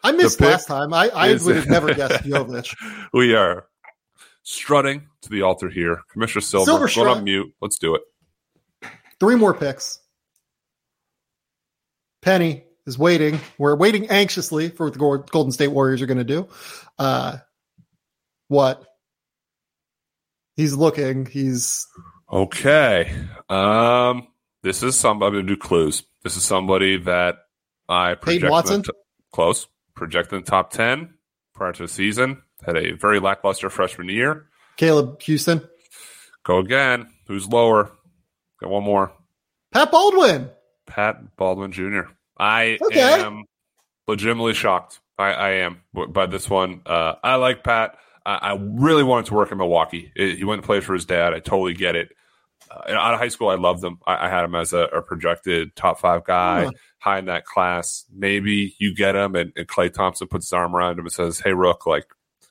I 0.02 0.12
missed 0.12 0.40
last 0.40 0.66
time. 0.66 0.92
I, 0.92 1.08
I 1.08 1.28
is- 1.28 1.44
would 1.44 1.56
have 1.56 1.68
never 1.68 1.94
guessed 1.94 2.24
Jovic. 2.24 2.74
We 3.12 3.34
are 3.34 3.66
strutting 4.42 5.06
to 5.22 5.28
the 5.28 5.42
altar 5.42 5.68
here. 5.68 6.02
Commissioner 6.10 6.40
Silver, 6.40 6.88
Silver 6.88 6.88
going 6.94 7.18
on 7.18 7.24
mute. 7.24 7.54
Let's 7.60 7.78
do 7.78 7.94
it. 7.94 8.02
Three 9.20 9.36
more 9.36 9.54
picks. 9.54 10.00
Penny 12.22 12.64
is 12.86 12.98
waiting. 12.98 13.38
We're 13.56 13.76
waiting 13.76 14.08
anxiously 14.08 14.68
for 14.68 14.86
what 14.86 14.92
the 14.94 15.30
Golden 15.30 15.52
State 15.52 15.68
Warriors 15.68 16.02
are 16.02 16.06
going 16.06 16.18
to 16.18 16.24
do. 16.24 16.48
Uh, 16.98 17.38
what? 18.48 18.84
He's 20.56 20.74
looking. 20.74 21.26
He's 21.26 21.86
Okay. 22.32 23.12
Um, 23.48 24.28
this 24.62 24.82
is 24.82 24.97
somebody. 24.97 25.36
To 25.36 25.43
do 25.43 25.57
clues. 25.57 26.03
This 26.24 26.36
is 26.36 26.43
somebody 26.43 26.98
that 26.98 27.36
I 27.89 28.15
project 28.15 28.43
in 28.43 28.47
the 28.47 28.51
Watson? 28.51 28.82
close 29.32 29.66
projected 29.94 30.39
in 30.39 30.44
the 30.44 30.51
top 30.51 30.70
ten 30.70 31.15
prior 31.55 31.73
to 31.73 31.82
the 31.82 31.89
season. 31.89 32.43
Had 32.65 32.77
a 32.77 32.93
very 32.93 33.20
lackluster 33.20 33.70
freshman 33.70 34.09
year. 34.09 34.47
Caleb 34.77 35.23
Houston. 35.23 35.66
Go 36.44 36.59
again. 36.59 37.09
Who's 37.28 37.47
lower? 37.47 37.90
Got 38.61 38.70
one 38.70 38.85
more. 38.85 39.12
Pat 39.73 39.90
Baldwin. 39.90 40.48
Pat 40.86 41.36
Baldwin 41.36 41.73
Jr. 41.73 42.03
I 42.39 42.78
Okay. 42.82 43.01
am 43.01 43.44
legitimately 44.09 44.55
shocked. 44.55 45.01
I, 45.19 45.32
I 45.32 45.51
am 45.51 45.82
by 45.94 46.27
this 46.27 46.48
one. 46.48 46.82
Uh, 46.86 47.15
I 47.23 47.36
like 47.36 47.65
Pat. 47.65 47.97
I, 48.27 48.53
I 48.53 48.59
really 48.61 49.05
wanted 49.05 49.27
to 49.27 49.35
work 49.35 49.53
in 49.53 49.59
Milwaukee. 49.59 50.12
It- 50.16 50.36
he 50.39 50.44
went 50.44 50.59
and 50.59 50.66
played 50.66 50.85
for 50.85 50.93
his 50.94 51.05
dad. 51.07 51.32
I 51.32 51.39
totally 51.39 51.74
get 51.74 51.97
it. 51.97 52.11
Uh, 52.70 52.93
out 52.93 53.15
of 53.15 53.20
high 53.20 53.28
school, 53.28 53.48
I 53.48 53.55
loved 53.55 53.82
him. 53.85 53.98
I, 54.07 54.27
I 54.27 54.28
had 54.28 54.44
him 54.44 54.55
as 54.57 54.73
a, 54.73 54.81
a 54.81 55.01
projected 55.03 55.77
top 55.77 56.01
five 56.01 56.24
guy, 56.24 56.69
high 56.98 57.19
in 57.20 57.27
that 57.27 57.44
class. 57.44 58.05
Maybe 58.12 58.74
you 58.81 58.94
get 58.94 59.15
him, 59.15 59.36
and, 59.36 59.53
and 59.57 59.69
Klay 59.69 59.93
Thompson 59.93 60.27
puts 60.27 60.47
his 60.47 60.53
arm 60.53 60.74
around 60.74 60.98
him 60.98 61.05
and 61.05 61.12
says, 61.12 61.39
"Hey, 61.39 61.53
Rook, 61.53 61.86
like 61.86 62.07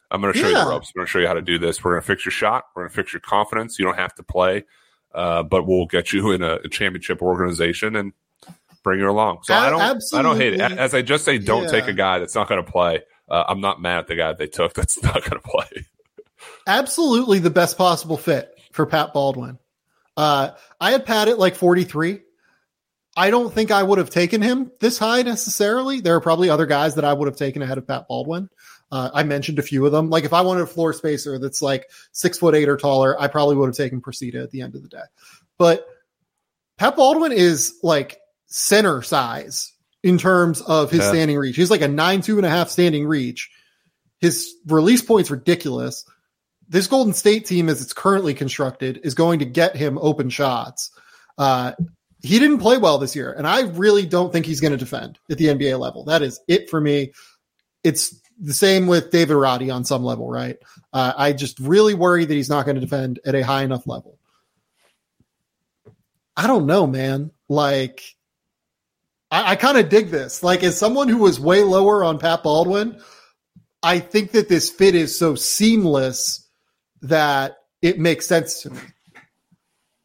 I'm 0.10 0.22
going 0.22 0.32
to 0.34 0.40
show 0.40 0.48
you 0.48 0.54
the 0.54 0.70
ropes. 0.70 0.92
I'm 0.96 1.00
going 1.00 1.06
to 1.08 1.12
show 1.12 1.20
you 1.20 1.28
how 1.28 1.34
to 1.34 1.42
do 1.42 1.60
this. 1.60 1.84
We're 1.84 1.92
going 1.92 2.02
to 2.02 2.08
fix 2.08 2.24
your 2.26 2.32
shot. 2.32 2.64
We're 2.76 2.84
going 2.84 2.92
to 2.92 2.96
fix 2.96 3.12
your 3.12 3.20
confidence. 3.20 3.78
You 3.78 3.84
don't 3.86 3.98
have 3.98 4.16
to 4.16 4.24
play, 4.24 4.64
uh, 5.14 5.44
but 5.44 5.68
we'll 5.68 5.88
get 5.88 6.14
you 6.14 6.32
in 6.32 6.42
a, 6.44 6.60
a 6.64 6.70
championship 6.70 7.22
organization 7.22 7.98
and 7.98 8.14
bring 8.84 9.00
you 9.00 9.10
along. 9.10 9.40
So 9.44 9.54
I 9.56 9.70
don't, 9.72 9.82
I 10.14 10.22
don't 10.22 10.38
hate 10.38 10.54
it. 10.54 10.62
As 10.62 10.94
I 10.94 11.02
just 11.02 11.26
say, 11.26 11.40
don't 11.40 11.64
Yeah. 11.64 11.70
take 11.72 11.88
a 11.88 11.94
guy 11.94 12.20
that's 12.20 12.36
not 12.36 12.48
going 12.48 12.64
to 12.64 12.72
play. 12.72 13.02
Uh, 13.30 13.44
I'm 13.48 13.62
not 13.62 13.82
mad 13.82 14.00
at 14.00 14.08
the 14.08 14.16
guy 14.16 14.34
they 14.34 14.48
took 14.48 14.74
that's 14.76 15.02
not 15.02 15.14
going 15.16 15.42
to 15.42 15.48
play. 15.48 15.86
absolutely 16.68 17.40
the 17.40 17.50
best 17.50 17.78
possible 17.78 18.18
fit 18.18 18.52
for 18.72 18.86
Pat 18.86 19.14
Baldwin. 19.14 19.58
Uh, 20.18 20.52
I 20.80 20.92
had 20.92 21.06
Pat 21.06 21.28
at 21.28 21.40
like 21.40 21.56
43. 21.56 22.22
I 23.18 23.30
don't 23.30 23.54
think 23.54 23.72
I 23.72 23.82
would 23.82 23.98
have 23.98 24.10
taken 24.10 24.42
him 24.42 24.72
this 24.80 24.98
high 24.98 25.22
necessarily. 25.22 26.02
There 26.02 26.16
are 26.16 26.22
probably 26.22 26.50
other 26.50 26.66
guys 26.66 26.96
that 26.96 27.06
I 27.06 27.14
would 27.14 27.28
have 27.28 27.38
taken 27.38 27.62
ahead 27.62 27.78
of 27.78 27.88
Pat 27.88 28.08
Baldwin. 28.08 28.50
Uh, 28.92 29.10
I 29.14 29.24
mentioned 29.24 29.58
a 29.58 29.64
few 29.64 29.86
of 29.86 29.92
them. 29.92 30.10
Like 30.10 30.26
if 30.26 30.34
I 30.34 30.42
wanted 30.42 30.64
a 30.64 30.68
floor 30.68 30.94
spacer 30.94 31.40
that's 31.40 31.62
like 31.62 31.90
six 32.12 32.38
foot 32.38 32.56
eight 32.56 32.70
or 32.70 32.78
taller, 32.78 33.20
I 33.20 33.28
probably 33.28 33.56
would 33.56 33.68
have 33.68 33.76
taken 33.76 34.02
Procida 34.02 34.44
at 34.44 34.52
the 34.52 34.62
end 34.62 34.76
of 34.76 34.84
the 34.84 34.90
day. 34.90 35.04
But 35.58 35.88
Pat 36.78 36.96
Baldwin 36.96 37.32
is 37.32 37.76
like 37.82 38.20
center 38.48 39.02
size 39.02 39.72
in 40.06 40.20
terms 40.20 40.62
of 40.62 40.92
his 40.92 41.00
Yeah. 41.00 41.10
standing 41.10 41.36
reach. 41.36 41.56
He's 41.56 41.72
like 41.72 41.82
a 41.82 41.88
nine, 41.88 42.22
two 42.22 42.38
and 42.38 42.46
a 42.46 42.50
half 42.50 42.70
standing 42.70 43.08
reach. 43.08 43.50
His 44.22 44.54
release 44.68 45.02
point's 45.02 45.32
ridiculous. 45.32 46.06
This 46.70 46.86
Golden 46.86 47.14
State 47.14 47.48
team, 47.48 47.70
as 47.70 47.82
it's 47.82 47.92
currently 47.92 48.36
constructed, 48.36 49.00
is 49.04 49.16
going 49.16 49.40
to 49.40 49.46
get 49.46 49.76
him 49.76 49.98
open 50.00 50.30
shots. 50.30 50.92
Uh, 51.40 51.72
he 52.22 52.38
didn't 52.38 52.60
play 52.60 52.78
well 52.78 53.00
this 53.00 53.16
year, 53.16 53.34
and 53.34 53.48
I 53.48 53.62
really 53.62 54.06
don't 54.06 54.32
think 54.32 54.46
he's 54.46 54.62
going 54.62 54.74
to 54.74 54.78
defend 54.78 55.18
at 55.30 55.40
the 55.40 55.48
NBA 55.48 55.80
level. 55.80 56.06
That 56.06 56.22
is 56.22 56.40
it 56.48 56.70
for 56.70 56.80
me. 56.80 57.14
It's 57.84 58.20
the 58.40 58.54
same 58.54 58.86
with 58.86 59.10
David 59.10 59.36
Roddy 59.36 59.72
on 59.72 59.86
some 59.86 60.04
level, 60.04 60.30
right? 60.30 60.58
Uh, 60.94 61.14
I 61.18 61.34
just 61.34 61.60
really 61.60 61.96
worry 61.96 62.26
that 62.26 62.34
he's 62.34 62.50
not 62.50 62.66
going 62.66 62.76
to 62.76 62.82
defend 62.82 63.20
at 63.26 63.34
a 63.34 63.42
high 63.44 63.64
enough 63.64 63.88
level. 63.88 64.20
I 66.38 66.46
don't 66.46 66.68
know, 66.68 66.86
man. 66.86 67.32
Like, 67.50 68.04
I, 69.32 69.52
I 69.52 69.56
kind 69.56 69.78
of 69.78 69.90
dig 69.90 70.10
this. 70.10 70.44
Like, 70.44 70.64
as 70.64 70.78
someone 70.78 71.08
who 71.08 71.18
was 71.18 71.40
way 71.40 71.64
lower 71.64 72.04
on 72.04 72.20
Pat 72.20 72.44
Baldwin, 72.44 73.00
I 73.84 74.00
think 74.00 74.32
that 74.32 74.50
this 74.50 74.70
fit 74.70 74.96
is 74.96 75.18
so 75.18 75.36
seamless 75.36 76.48
that 77.02 77.58
it 77.82 78.00
makes 78.00 78.28
sense 78.28 78.62
to 78.64 78.72
me. 78.72 78.80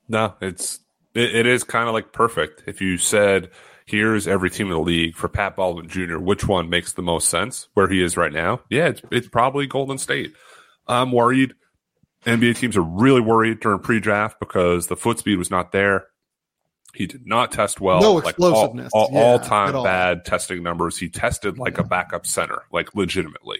No, 0.08 0.34
it's 0.40 0.80
it, 1.14 1.34
it 1.34 1.46
is 1.46 1.64
kind 1.64 1.88
of 1.88 1.94
like 1.94 2.12
perfect. 2.12 2.64
If 2.66 2.80
you 2.80 2.98
said, 2.98 3.50
"Here's 3.86 4.26
every 4.26 4.50
team 4.50 4.66
in 4.66 4.72
the 4.72 4.80
league 4.80 5.14
for 5.14 5.28
Pat 5.28 5.56
Baldwin 5.56 5.88
Jr., 5.88 6.18
which 6.18 6.46
one 6.46 6.68
makes 6.68 6.92
the 6.92 7.02
most 7.02 7.28
sense 7.28 7.68
where 7.74 7.88
he 7.88 8.02
is 8.02 8.16
right 8.16 8.32
now?" 8.32 8.60
Yeah, 8.68 8.88
it's 8.88 9.02
it's 9.10 9.28
probably 9.28 9.66
Golden 9.66 9.98
State. 9.98 10.34
I'm 10.86 11.12
worried. 11.12 11.54
NBA 12.26 12.56
teams 12.56 12.76
are 12.76 12.82
really 12.82 13.20
worried 13.20 13.60
during 13.60 13.78
pre-draft 13.78 14.40
because 14.40 14.88
the 14.88 14.96
foot 14.96 15.18
speed 15.18 15.38
was 15.38 15.50
not 15.50 15.72
there. 15.72 16.08
He 16.94 17.06
did 17.06 17.26
not 17.26 17.52
test 17.52 17.80
well. 17.80 18.00
No 18.00 18.14
Like, 18.14 18.24
explosiveness, 18.30 18.90
all, 18.92 19.06
all, 19.06 19.10
yeah, 19.12 19.20
all-time 19.20 19.76
all. 19.76 19.84
bad 19.84 20.24
testing 20.24 20.62
numbers. 20.62 20.98
He 20.98 21.08
tested 21.08 21.58
like 21.58 21.78
a 21.78 21.84
backup 21.84 22.26
center, 22.26 22.62
like 22.72 22.94
legitimately, 22.94 23.58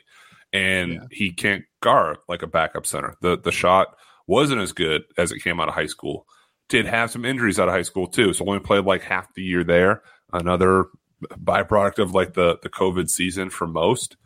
and 0.53 0.95
Yeah. 0.95 1.01
he 1.11 1.33
can't 1.33 1.65
guard 1.81 2.19
like 2.29 2.43
a 2.43 2.47
backup 2.49 2.87
center. 2.87 3.17
The 3.21 3.39
the 3.39 3.53
shot 3.53 3.97
wasn't 4.27 4.61
as 4.61 4.73
good 4.73 5.03
as 5.17 5.31
it 5.33 5.41
came 5.41 5.61
out 5.61 5.69
of 5.69 5.75
high 5.75 5.87
school. 5.87 6.27
Did 6.69 6.87
have 6.87 7.11
some 7.11 7.25
injuries 7.25 7.59
out 7.59 7.69
of 7.69 7.75
high 7.75 7.83
school 7.83 8.07
too, 8.07 8.33
so 8.33 8.45
only 8.47 8.61
played 8.61 8.85
like 8.85 9.03
half 9.03 9.33
the 9.35 9.43
year 9.43 9.65
there. 9.65 10.03
Another 10.33 10.87
byproduct 11.23 11.99
of 11.99 12.15
like 12.15 12.35
the 12.35 12.59
the 12.63 12.69
COVID 12.69 13.09
season 13.11 13.51
for 13.51 13.67
most. 13.67 14.17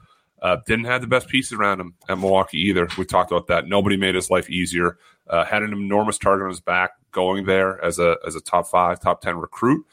Uh, 0.42 0.58
didn't 0.66 0.84
have 0.84 1.00
the 1.00 1.06
best 1.06 1.28
pieces 1.28 1.54
around 1.54 1.80
him 1.80 1.94
at 2.08 2.18
Milwaukee 2.18 2.58
either. 2.68 2.86
We 2.98 3.06
talked 3.06 3.30
about 3.32 3.46
that. 3.46 3.66
Nobody 3.66 3.96
made 3.96 4.14
his 4.14 4.30
life 4.30 4.50
easier. 4.50 4.98
Uh, 5.26 5.42
had 5.42 5.62
an 5.62 5.72
enormous 5.72 6.18
target 6.18 6.44
on 6.44 6.50
his 6.50 6.60
back 6.60 6.90
going 7.14 7.46
there 7.46 7.82
as 7.82 7.98
a 7.98 8.16
as 8.26 8.34
a 8.34 8.40
top 8.40 8.66
five, 8.66 9.00
top 9.00 9.22
ten 9.22 9.38
recruit. 9.38 9.86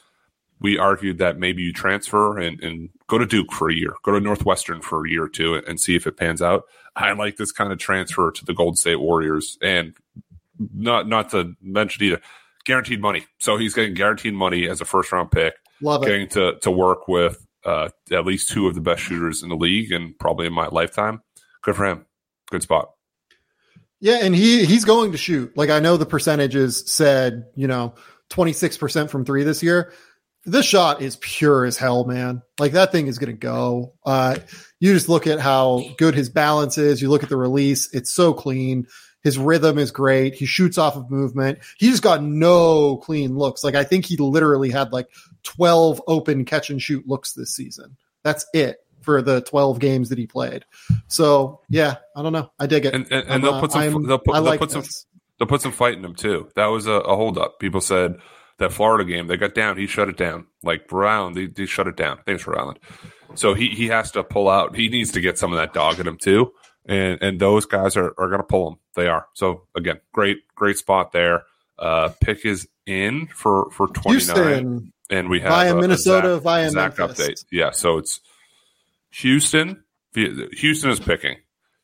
We 0.60 0.78
argued 0.78 1.18
that 1.20 1.40
maybe 1.40 1.64
you 1.64 1.74
transfer 1.74 2.38
and, 2.38 2.62
and 2.62 2.90
go 3.08 3.18
to 3.18 3.26
Duke 3.26 3.52
for 3.52 3.70
a 3.70 3.74
year, 3.74 3.96
go 4.04 4.12
to 4.12 4.20
Northwestern 4.20 4.82
for 4.82 5.06
a 5.06 5.10
year 5.10 5.24
or 5.24 5.30
two, 5.30 5.56
and, 5.56 5.68
and 5.68 5.80
see 5.80 5.96
if 5.96 6.06
it 6.06 6.18
pans 6.18 6.40
out. 6.42 6.66
I 6.96 7.14
like 7.14 7.38
this 7.38 7.52
kind 7.52 7.72
of 7.72 7.80
transfer 7.80 8.32
to 8.32 8.46
the 8.46 8.54
Golden 8.54 8.76
State 8.76 9.00
Warriors, 9.00 9.58
and 9.62 9.96
not 10.76 11.08
not 11.08 11.30
to 11.32 11.56
mention 11.62 12.04
either 12.04 12.22
guaranteed 12.66 13.02
money. 13.02 13.26
So 13.40 13.58
he's 13.58 13.74
getting 13.74 13.94
guaranteed 13.96 14.34
money 14.34 14.68
as 14.68 14.82
a 14.82 14.86
first 14.86 15.12
round 15.12 15.32
pick 15.32 15.56
Love 15.82 16.04
it. 16.04 16.08
getting 16.08 16.28
to 16.30 16.60
to 16.60 16.70
work 16.70 17.08
with 17.08 17.46
uh, 17.66 17.90
at 18.12 18.26
least 18.26 18.50
two 18.50 18.68
of 18.68 18.76
the 18.76 18.82
best 18.82 19.02
shooters 19.02 19.42
in 19.42 19.50
the 19.50 19.56
league 19.56 19.92
and 19.92 20.18
probably 20.20 20.46
in 20.46 20.54
my 20.54 20.68
lifetime. 20.68 21.22
Good 21.64 21.76
for 21.76 21.86
him. 21.86 22.06
Good 22.52 22.64
spot. 22.64 22.92
Yeah, 24.02 24.18
and 24.24 24.36
he 24.36 24.66
he's 24.66 24.84
going 24.84 25.12
to 25.12 25.18
shoot. 25.18 25.56
Like 25.56 25.70
I 25.70 25.80
know 25.80 25.96
the 25.96 26.08
percentages 26.08 26.84
said, 26.92 27.46
you 27.56 27.68
know, 27.68 27.94
26% 28.32 29.10
from 29.10 29.26
3 29.26 29.44
this 29.44 29.62
year. 29.62 29.94
this 30.46 30.66
shot 30.66 31.02
is 31.02 31.18
pure 31.18 31.66
as 31.66 31.78
hell, 31.78 32.06
man. 32.06 32.42
Like 32.60 32.72
that 32.72 32.92
thing 32.92 33.06
is 33.06 33.20
going 33.20 33.34
to 33.34 33.38
go. 33.40 33.94
Uh, 34.04 34.38
you 34.80 34.94
just 34.94 35.08
look 35.08 35.28
at 35.28 35.40
how 35.40 35.84
good 35.98 36.16
his 36.16 36.30
balance 36.30 36.80
is. 36.80 37.02
You 37.02 37.10
look 37.10 37.24
at 37.24 37.30
the 37.30 37.38
release; 37.38 37.94
it's 37.94 38.12
so 38.12 38.34
clean. 38.34 38.88
His 39.24 39.38
rhythm 39.38 39.78
is 39.78 39.92
great. 39.92 40.34
He 40.34 40.48
shoots 40.48 40.80
off 40.80 40.96
of 40.96 41.12
movement. 41.12 41.60
He 41.78 41.92
just 41.92 42.02
got 42.02 42.24
no 42.24 42.98
clean 42.98 43.38
looks. 43.38 43.64
Like 43.64 43.76
I 43.76 43.84
think 43.84 44.06
he 44.06 44.18
literally 44.18 44.72
had 44.72 44.92
like 44.92 45.10
12 45.44 46.02
open 46.08 46.44
catch 46.44 46.72
and 46.72 46.82
shoot 46.82 47.08
looks 47.08 47.34
this 47.34 47.54
season. 47.56 47.98
That's 48.24 48.48
it 48.52 48.78
for 49.02 49.22
the 49.22 49.42
12 49.42 49.80
games 49.80 50.10
that 50.10 50.18
he 50.18 50.28
played. 50.28 50.66
So 51.08 51.62
yeah, 51.70 51.96
I 52.16 52.22
don't 52.22 52.34
know. 52.34 52.52
I 52.60 52.68
dig 52.68 52.86
it. 52.86 52.94
And, 52.94 53.12
and, 53.12 53.28
and 53.28 53.44
they'll 53.44 53.60
put 53.60 53.72
some, 53.72 54.06
they'll 54.06 54.20
put, 54.20 54.34
they'll 54.34 54.42
like 54.44 54.60
put 54.60 54.72
some, 54.72 54.84
they'll 55.40 55.48
put 55.48 55.62
some 55.62 55.72
fight 55.72 55.96
in 55.96 56.06
him 56.06 56.16
too. 56.16 56.50
That 56.56 56.68
was 56.68 56.88
a, 56.88 56.94
a 56.94 57.16
hold 57.16 57.38
up. 57.38 57.60
People 57.60 57.82
said 57.82 58.18
that 58.60 58.72
Florida 58.72 59.04
game, 59.04 59.28
they 59.28 59.38
got 59.38 59.56
down. 59.56 59.78
He 59.78 59.88
shut 59.88 60.10
it 60.10 60.18
down. 60.18 60.48
Like 60.64 60.88
Brown, 60.88 61.34
they, 61.34 61.48
they 61.48 61.66
shut 61.66 61.88
it 61.88 61.98
down. 61.98 62.20
Thanks 62.26 62.44
for 62.44 62.58
Island. 62.58 62.80
So 63.36 63.54
he, 63.54 63.70
he 63.70 63.88
has 63.88 64.12
to 64.12 64.24
pull 64.24 64.50
out. 64.50 64.76
He 64.76 64.90
needs 64.90 65.12
to 65.12 65.22
get 65.22 65.38
some 65.38 65.52
of 65.52 65.58
that 65.58 65.74
dog 65.74 66.00
in 66.00 66.08
him 66.08 66.18
too. 66.18 66.54
And, 66.86 67.22
and 67.22 67.40
those 67.40 67.66
guys 67.66 67.96
are, 67.96 68.14
are 68.18 68.28
going 68.28 68.40
to 68.40 68.44
pull 68.44 68.70
him. 68.70 68.76
They 68.96 69.08
are. 69.08 69.28
So 69.34 69.68
again, 69.76 70.00
great, 70.12 70.40
great 70.56 70.78
spot 70.78 71.12
there. 71.12 71.44
Uh, 71.78 72.10
pick 72.22 72.46
is 72.46 72.68
in 72.86 73.28
for, 73.28 73.70
for 73.72 73.88
29. 73.88 74.12
Houston, 74.12 74.94
and 75.10 75.30
we 75.30 75.40
have 75.40 75.50
via 75.50 75.76
a, 75.76 75.82
Minnesota, 75.82 76.32
a 76.32 76.36
Zach, 76.36 76.44
via 76.44 76.70
Zach 76.70 76.98
Memphis. 76.98 77.20
update. 77.20 77.46
Yeah. 77.52 77.72
So 77.72 77.98
it's 77.98 78.20
Houston. 79.12 79.84
Houston 80.14 80.90
is 80.90 81.00
picking. 81.00 81.38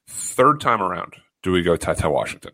Third 0.08 0.62
time 0.62 0.82
around, 0.82 1.16
do 1.44 1.52
we 1.52 1.62
go 1.62 1.76
Ty 1.76 2.08
Washington? 2.08 2.52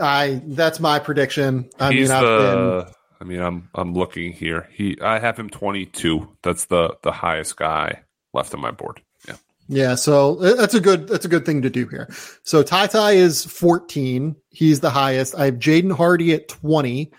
I 0.00 0.42
that's 0.44 0.80
my 0.80 0.98
prediction. 0.98 1.70
I 1.78 1.92
He's 1.92 2.10
mean, 2.10 2.20
the. 2.22 2.84
Been, 2.86 2.94
I 3.20 3.24
mean, 3.24 3.40
I'm 3.40 3.68
I'm 3.74 3.94
looking 3.94 4.32
here. 4.32 4.68
He 4.72 4.98
I 5.00 5.18
have 5.18 5.38
him 5.38 5.50
22. 5.50 6.36
That's 6.42 6.66
the 6.66 6.96
the 7.02 7.12
highest 7.12 7.56
guy 7.56 8.02
left 8.32 8.54
on 8.54 8.60
my 8.60 8.70
board. 8.70 9.00
Yeah. 9.26 9.36
Yeah, 9.68 9.94
so 9.94 10.40
uh, 10.40 10.54
that's 10.54 10.74
a 10.74 10.80
good 10.80 11.08
that's 11.08 11.24
a 11.24 11.28
good 11.28 11.46
thing 11.46 11.62
to 11.62 11.70
do 11.70 11.86
here. 11.86 12.08
So 12.42 12.62
Ty 12.62 12.88
Ty 12.88 13.12
is 13.12 13.44
14. 13.44 14.36
He's 14.50 14.80
the 14.80 14.90
highest. 14.90 15.34
I 15.34 15.46
have 15.46 15.54
Jaden 15.54 15.92
Hardy 15.92 16.32
at 16.34 16.48
20. 16.48 17.12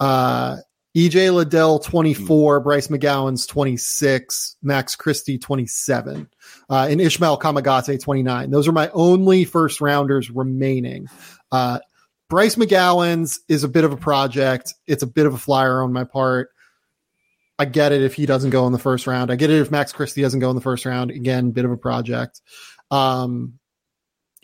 Uh 0.00 0.58
EJ 0.96 1.34
Liddell 1.34 1.78
24, 1.78 2.60
mm. 2.60 2.64
Bryce 2.64 2.88
McGowens 2.88 3.48
26, 3.48 4.56
Max 4.62 4.94
Christie 4.94 5.38
27, 5.38 6.28
uh, 6.68 6.88
and 6.90 7.00
Ismael 7.00 7.38
Kamagate 7.38 8.02
29. 8.02 8.50
Those 8.50 8.68
are 8.68 8.72
my 8.72 8.90
only 8.90 9.44
first 9.44 9.80
rounders 9.80 10.30
remaining. 10.30 11.08
Uh, 11.50 11.78
Bryce 12.28 12.56
McGowens 12.56 13.38
is 13.48 13.64
a 13.64 13.68
bit 13.68 13.84
of 13.84 13.92
a 13.92 13.96
project. 13.96 14.74
It's 14.86 15.02
a 15.02 15.06
bit 15.06 15.26
of 15.26 15.34
a 15.34 15.38
flyer 15.38 15.82
on 15.82 15.92
my 15.92 16.04
part. 16.04 16.50
I 17.58 17.64
get 17.64 17.92
it 17.92 18.02
if 18.02 18.14
he 18.14 18.26
doesn't 18.26 18.50
go 18.50 18.66
in 18.66 18.72
the 18.72 18.78
first 18.78 19.06
round. 19.06 19.30
I 19.30 19.36
get 19.36 19.50
it 19.50 19.60
if 19.60 19.70
Max 19.70 19.92
Christie 19.92 20.22
doesn't 20.22 20.40
go 20.40 20.50
in 20.50 20.56
the 20.56 20.62
first 20.62 20.84
round. 20.84 21.10
Again, 21.10 21.52
bit 21.52 21.64
of 21.64 21.70
a 21.70 21.76
project. 21.76 22.40
Um, 22.90 23.58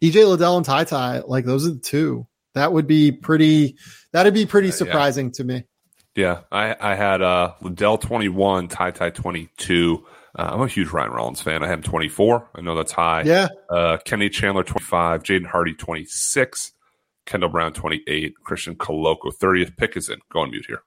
EJ 0.02 0.28
Liddell 0.28 0.56
and 0.56 0.64
Ty 0.64 0.84
Ty, 0.84 1.20
like 1.26 1.44
those 1.44 1.66
are 1.66 1.70
the 1.70 1.80
two. 1.80 2.26
That 2.54 2.72
would 2.72 2.86
be 2.86 3.12
pretty. 3.12 3.76
That'd 4.12 4.34
be 4.34 4.46
pretty 4.46 4.70
surprising 4.70 5.26
uh, 5.26 5.28
yeah. 5.28 5.32
to 5.32 5.44
me. 5.44 5.64
Yeah, 6.14 6.40
I, 6.50 6.74
I 6.80 6.94
had 6.94 7.22
uh, 7.22 7.54
Liddell 7.60 7.98
twenty 7.98 8.28
one, 8.28 8.68
Ty 8.68 8.92
Ty 8.92 9.10
twenty 9.10 9.48
two. 9.56 10.04
Uh, 10.36 10.50
I'm 10.52 10.60
a 10.60 10.68
huge 10.68 10.88
Ryan 10.90 11.10
Rollins 11.10 11.40
fan. 11.40 11.64
I 11.64 11.66
have 11.66 11.78
him 11.78 11.82
24. 11.82 12.50
I 12.54 12.60
know 12.60 12.76
that's 12.76 12.92
high. 12.92 13.22
Yeah. 13.22 13.48
Uh, 13.68 13.96
Kenny 14.04 14.28
Chandler 14.28 14.62
25, 14.62 15.24
Jaden 15.24 15.46
Hardy 15.46 15.74
26, 15.74 16.72
Kendall 17.26 17.48
Brown 17.48 17.72
28, 17.72 18.34
Christian 18.44 18.76
Koloko 18.76 19.34
30th 19.34 19.76
pick 19.76 19.96
is 19.96 20.08
in. 20.08 20.18
Go 20.32 20.40
on 20.40 20.50
mute 20.50 20.66
here. 20.68 20.82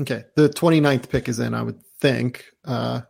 Okay. 0.00 0.24
The 0.36 0.48
29th 0.48 1.10
pick 1.10 1.28
is 1.28 1.40
in, 1.40 1.52
I 1.52 1.62
would 1.62 1.82
think. 2.00 2.46
Uh, 2.64 3.02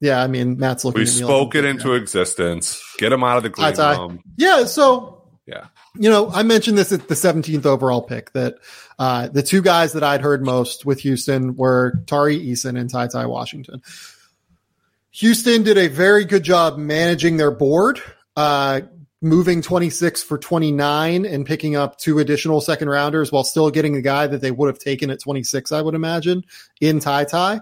yeah, 0.00 0.22
I 0.22 0.26
mean, 0.26 0.58
Matt's 0.58 0.84
looking 0.84 1.00
We 1.00 1.06
spoke 1.06 1.54
it 1.54 1.64
into 1.64 1.92
existence. 1.92 2.82
Get 2.98 3.12
him 3.12 3.22
out 3.22 3.36
of 3.36 3.42
the 3.44 3.50
green 3.50 3.76
room. 3.76 4.20
Yeah, 4.36 4.64
so 4.64 5.30
yeah. 5.46 5.66
You 5.96 6.10
know, 6.10 6.30
I 6.30 6.42
mentioned 6.42 6.76
this 6.76 6.90
at 6.90 7.06
the 7.06 7.14
17th 7.14 7.66
overall 7.66 8.02
pick 8.02 8.32
that 8.32 8.56
uh, 8.98 9.28
the 9.28 9.42
two 9.42 9.62
guys 9.62 9.92
that 9.92 10.02
I'd 10.02 10.20
heard 10.20 10.44
most 10.44 10.84
with 10.84 11.00
Houston 11.00 11.56
were 11.56 12.02
Tari 12.06 12.38
Eason 12.38 12.78
and 12.78 12.90
Ty 12.90 13.08
Ty 13.08 13.26
Washington. 13.26 13.80
Houston 15.12 15.62
did 15.62 15.78
a 15.78 15.86
very 15.86 16.24
good 16.24 16.42
job 16.42 16.76
managing 16.76 17.36
their 17.36 17.52
board. 17.52 18.02
Uh, 18.36 18.80
moving 19.24 19.62
26 19.62 20.22
for 20.22 20.36
29 20.36 21.24
and 21.24 21.46
picking 21.46 21.76
up 21.76 21.96
two 21.96 22.18
additional 22.18 22.60
second 22.60 22.90
rounders 22.90 23.32
while 23.32 23.42
still 23.42 23.70
getting 23.70 23.94
the 23.94 24.02
guy 24.02 24.26
that 24.26 24.40
they 24.40 24.50
would 24.50 24.66
have 24.66 24.78
taken 24.78 25.10
at 25.10 25.18
26, 25.18 25.72
I 25.72 25.80
would 25.80 25.94
imagine, 25.94 26.44
in 26.80 27.00
Ty 27.00 27.24
Ty. 27.24 27.60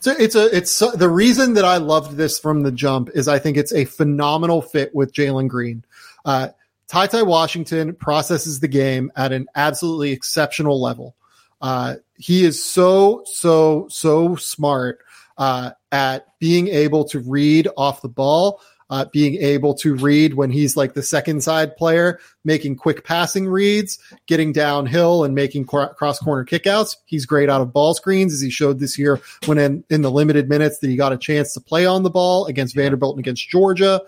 So 0.00 0.10
it's 0.18 0.34
a 0.34 0.54
it's 0.54 0.80
the 0.96 1.08
reason 1.08 1.54
that 1.54 1.64
I 1.64 1.76
loved 1.76 2.16
this 2.16 2.36
from 2.36 2.64
the 2.64 2.72
jump 2.72 3.10
is 3.14 3.28
I 3.28 3.38
think 3.38 3.56
it's 3.56 3.72
a 3.72 3.84
phenomenal 3.84 4.60
fit 4.60 4.92
with 4.92 5.12
Jalen 5.12 5.46
Green. 5.46 5.84
Uh, 6.24 6.48
Ty 6.88 7.06
Ty 7.08 7.22
Washington 7.22 7.94
processes 7.94 8.60
the 8.60 8.68
game 8.68 9.10
at 9.16 9.32
an 9.32 9.46
absolutely 9.54 10.12
exceptional 10.12 10.80
level. 10.80 11.14
Uh, 11.60 11.96
he 12.16 12.44
is 12.44 12.62
so 12.62 13.22
so 13.24 13.86
so 13.88 14.36
smart 14.36 14.98
uh, 15.38 15.70
at 15.90 16.26
being 16.38 16.68
able 16.68 17.04
to 17.04 17.20
read 17.20 17.68
off 17.76 18.02
the 18.02 18.08
ball 18.08 18.60
uh, 18.92 19.06
being 19.06 19.36
able 19.36 19.72
to 19.72 19.94
read 19.94 20.34
when 20.34 20.50
he's 20.50 20.76
like 20.76 20.92
the 20.92 21.02
second 21.02 21.42
side 21.42 21.74
player, 21.78 22.20
making 22.44 22.76
quick 22.76 23.04
passing 23.04 23.48
reads, 23.48 23.98
getting 24.26 24.52
downhill 24.52 25.24
and 25.24 25.34
making 25.34 25.64
cross 25.64 26.18
corner 26.18 26.44
kickouts. 26.44 26.96
He's 27.06 27.24
great 27.24 27.48
out 27.48 27.62
of 27.62 27.72
ball 27.72 27.94
screens, 27.94 28.34
as 28.34 28.42
he 28.42 28.50
showed 28.50 28.80
this 28.80 28.98
year 28.98 29.18
when 29.46 29.56
in, 29.56 29.82
in 29.88 30.02
the 30.02 30.10
limited 30.10 30.46
minutes 30.46 30.80
that 30.80 30.90
he 30.90 30.96
got 30.96 31.14
a 31.14 31.16
chance 31.16 31.54
to 31.54 31.60
play 31.60 31.86
on 31.86 32.02
the 32.02 32.10
ball 32.10 32.44
against 32.44 32.74
Vanderbilt 32.74 33.16
and 33.16 33.24
against 33.24 33.48
Georgia. 33.48 34.02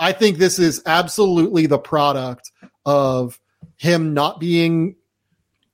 I 0.00 0.12
think 0.12 0.38
this 0.38 0.58
is 0.58 0.82
absolutely 0.86 1.66
the 1.66 1.78
product 1.78 2.50
of 2.84 3.38
him 3.76 4.14
not 4.14 4.40
being 4.40 4.96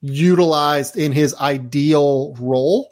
utilized 0.03 0.98
in 0.98 1.12
his 1.12 1.35
ideal 1.36 2.35
role 2.39 2.90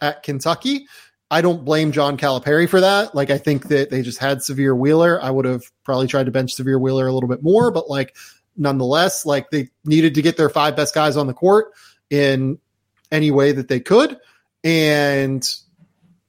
at 0.00 0.22
Kentucky 0.22 0.86
I 1.32 1.40
don't 1.40 1.64
blame 1.64 1.92
John 1.92 2.18
Calipari 2.18 2.68
for 2.68 2.82
that. 2.82 3.14
Like, 3.14 3.30
I 3.30 3.38
think 3.38 3.68
that 3.68 3.88
they 3.88 4.02
just 4.02 4.18
had 4.18 4.38
Sahvir 4.38 4.76
Wheeler. 4.76 5.18
I 5.22 5.30
would 5.30 5.46
have 5.46 5.62
probably 5.82 6.06
tried 6.06 6.26
to 6.26 6.30
bench 6.30 6.54
Sahvir 6.54 6.78
Wheeler 6.78 7.06
a 7.06 7.12
little 7.14 7.28
bit 7.28 7.42
more, 7.42 7.70
but 7.70 7.88
like, 7.88 8.14
nonetheless, 8.54 9.24
like 9.24 9.48
they 9.48 9.70
needed 9.82 10.14
to 10.16 10.22
get 10.22 10.36
their 10.36 10.50
five 10.50 10.76
best 10.76 10.94
guys 10.94 11.16
on 11.16 11.26
the 11.26 11.32
court 11.32 11.72
in 12.10 12.58
any 13.10 13.30
way 13.30 13.52
that 13.52 13.68
they 13.68 13.80
could. 13.80 14.18
And 14.62 15.42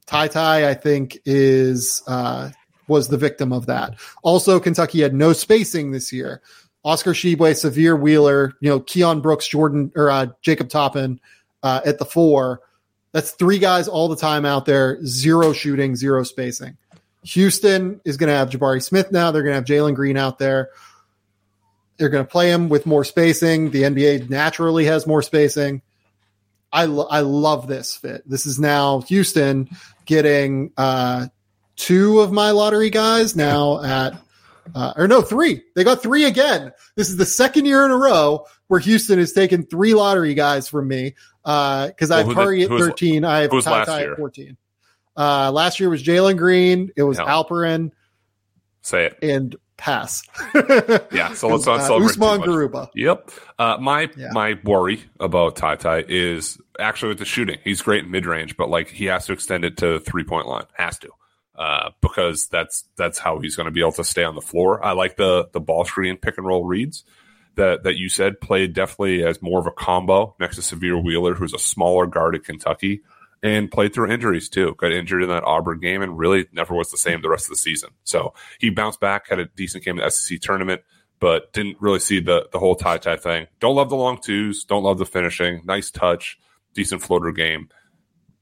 Ty 0.06 0.28
Ty, 0.28 0.70
I 0.70 0.72
think, 0.72 1.18
is 1.26 2.02
uh, 2.06 2.48
was 2.88 3.08
the 3.08 3.18
victim 3.18 3.52
of 3.52 3.66
that. 3.66 3.94
Also, 4.22 4.60
Kentucky 4.60 5.00
had 5.00 5.14
no 5.14 5.32
spacing 5.32 5.90
this 5.90 6.12
year. 6.12 6.42
Oscar 6.84 7.12
Tshiebwe, 7.12 7.38
Sahvir 7.38 7.98
Wheeler, 7.98 8.52
you 8.60 8.68
know, 8.68 8.80
Keion 8.80 9.22
Brooks, 9.22 9.48
Jordan 9.48 9.90
or 9.96 10.10
uh, 10.10 10.26
Jacob 10.42 10.68
Toppin 10.68 11.18
uh, 11.62 11.80
at 11.84 11.98
the 11.98 12.04
four 12.04 12.60
that's 13.14 13.30
three 13.30 13.60
guys 13.60 13.86
all 13.86 14.08
the 14.08 14.16
time 14.16 14.44
out 14.44 14.66
there, 14.66 14.98
zero 15.06 15.52
shooting, 15.52 15.94
zero 15.94 16.24
spacing. 16.24 16.76
Houston 17.22 18.00
is 18.04 18.16
going 18.16 18.28
to 18.28 18.34
have 18.34 18.50
Jabari 18.50 18.82
Smith 18.82 19.12
now. 19.12 19.30
They're 19.30 19.44
going 19.44 19.52
to 19.52 19.54
have 19.54 19.64
Jalen 19.64 19.94
Green 19.94 20.16
out 20.16 20.40
there. 20.40 20.70
They're 21.96 22.08
going 22.08 22.24
to 22.24 22.30
play 22.30 22.50
him 22.50 22.68
with 22.68 22.86
more 22.86 23.04
spacing. 23.04 23.70
The 23.70 23.82
NBA 23.82 24.28
naturally 24.28 24.86
has 24.86 25.06
more 25.06 25.22
spacing. 25.22 25.80
I, 26.72 26.86
lo- 26.86 27.06
I 27.08 27.20
love 27.20 27.68
this 27.68 27.94
fit. 27.94 28.28
This 28.28 28.46
is 28.46 28.58
now 28.58 29.02
Houston 29.02 29.68
getting 30.06 30.72
uh, 30.76 31.28
two 31.76 32.20
of 32.20 32.32
my 32.32 32.50
lottery 32.50 32.90
guys 32.90 33.36
now 33.36 33.82
at, 33.82 34.14
uh, 34.74 34.92
or 34.96 35.08
no, 35.08 35.22
three. 35.22 35.62
They 35.74 35.84
got 35.84 36.02
three 36.02 36.24
again. 36.24 36.72
This 36.96 37.10
is 37.10 37.16
the 37.16 37.26
second 37.26 37.66
year 37.66 37.84
in 37.84 37.90
a 37.90 37.96
row 37.96 38.46
where 38.68 38.80
Houston 38.80 39.18
has 39.18 39.32
taken 39.32 39.64
three 39.64 39.94
lottery 39.94 40.34
guys 40.34 40.68
from 40.68 40.88
me 40.88 41.14
because 41.42 42.10
uh, 42.10 42.14
I 42.16 42.22
have 42.24 42.34
Curry 42.34 42.62
at 42.62 42.70
13. 42.70 43.24
I 43.24 43.40
have 43.40 43.50
Ty 43.50 43.84
Ty 43.84 44.02
at 44.04 44.16
14. 44.16 44.56
Uh, 45.16 45.52
last 45.52 45.78
year 45.80 45.90
was 45.90 46.02
Jalen 46.02 46.36
Green. 46.36 46.90
It 46.96 47.02
was 47.02 47.18
Alperen. 47.18 47.92
Say 48.82 49.06
it. 49.06 49.18
And 49.22 49.56
pass. 49.76 50.22
yeah. 51.12 51.34
So 51.34 51.48
let's 51.48 51.66
not 51.66 51.80
uh, 51.80 51.86
celebrate. 51.86 52.10
Usman 52.10 52.40
Garuba. 52.40 52.88
Yep. 52.94 53.30
Uh, 53.58 53.76
my 53.80 54.10
yeah. 54.16 54.28
my 54.32 54.58
worry 54.64 55.02
about 55.20 55.56
Ty 55.56 55.76
Ty 55.76 56.04
is 56.08 56.58
actually 56.78 57.10
with 57.10 57.18
the 57.18 57.24
shooting. 57.24 57.58
He's 57.64 57.82
great 57.82 58.04
in 58.04 58.10
mid 58.10 58.26
range, 58.26 58.56
but 58.56 58.68
like 58.68 58.88
he 58.88 59.06
has 59.06 59.26
to 59.26 59.32
extend 59.32 59.64
it 59.64 59.76
to 59.78 60.00
three 60.00 60.24
point 60.24 60.46
line. 60.46 60.66
Has 60.74 60.98
to. 61.00 61.10
Uh, 61.56 61.90
because 62.00 62.48
that's 62.48 62.82
that's 62.96 63.18
how 63.18 63.38
he's 63.38 63.54
going 63.54 63.66
to 63.66 63.70
be 63.70 63.80
able 63.80 63.92
to 63.92 64.02
stay 64.02 64.24
on 64.24 64.34
the 64.34 64.40
floor. 64.40 64.84
I 64.84 64.90
like 64.90 65.16
the 65.16 65.48
the 65.52 65.60
ball 65.60 65.84
screen 65.84 66.16
pick 66.16 66.36
and 66.36 66.46
roll 66.46 66.64
reads 66.64 67.04
that 67.56 67.84
that 67.84 67.96
you 67.96 68.08
said 68.08 68.40
played 68.40 68.72
definitely 68.72 69.24
as 69.24 69.42
more 69.42 69.60
of 69.60 69.66
a 69.66 69.70
combo 69.70 70.34
next 70.40 70.56
to 70.56 70.62
Sahvir 70.62 71.02
Wheeler, 71.02 71.34
who's 71.34 71.54
a 71.54 71.58
smaller 71.58 72.06
guard 72.06 72.34
at 72.34 72.44
Kentucky, 72.44 73.02
and 73.42 73.70
played 73.70 73.94
through 73.94 74.10
injuries 74.10 74.48
too. 74.48 74.74
Got 74.78 74.92
injured 74.92 75.22
in 75.22 75.28
that 75.28 75.44
Auburn 75.44 75.80
game 75.80 76.02
and 76.02 76.18
really 76.18 76.46
never 76.52 76.74
was 76.74 76.90
the 76.90 76.96
same 76.96 77.22
the 77.22 77.28
rest 77.28 77.46
of 77.46 77.50
the 77.50 77.56
season. 77.56 77.90
So 78.04 78.34
he 78.58 78.70
bounced 78.70 79.00
back, 79.00 79.28
had 79.28 79.38
a 79.38 79.46
decent 79.46 79.84
game 79.84 79.98
in 79.98 80.04
the 80.04 80.10
SEC 80.10 80.40
tournament, 80.40 80.82
but 81.20 81.52
didn't 81.52 81.80
really 81.80 82.00
see 82.00 82.20
the 82.20 82.48
the 82.52 82.58
whole 82.58 82.74
tie 82.74 82.98
tie 82.98 83.16
thing. 83.16 83.46
Don't 83.60 83.76
love 83.76 83.90
the 83.90 83.96
long 83.96 84.20
twos. 84.20 84.64
Don't 84.64 84.82
love 84.82 84.98
the 84.98 85.06
finishing. 85.06 85.62
Nice 85.64 85.90
touch, 85.90 86.38
decent 86.74 87.02
floater 87.02 87.32
game. 87.32 87.68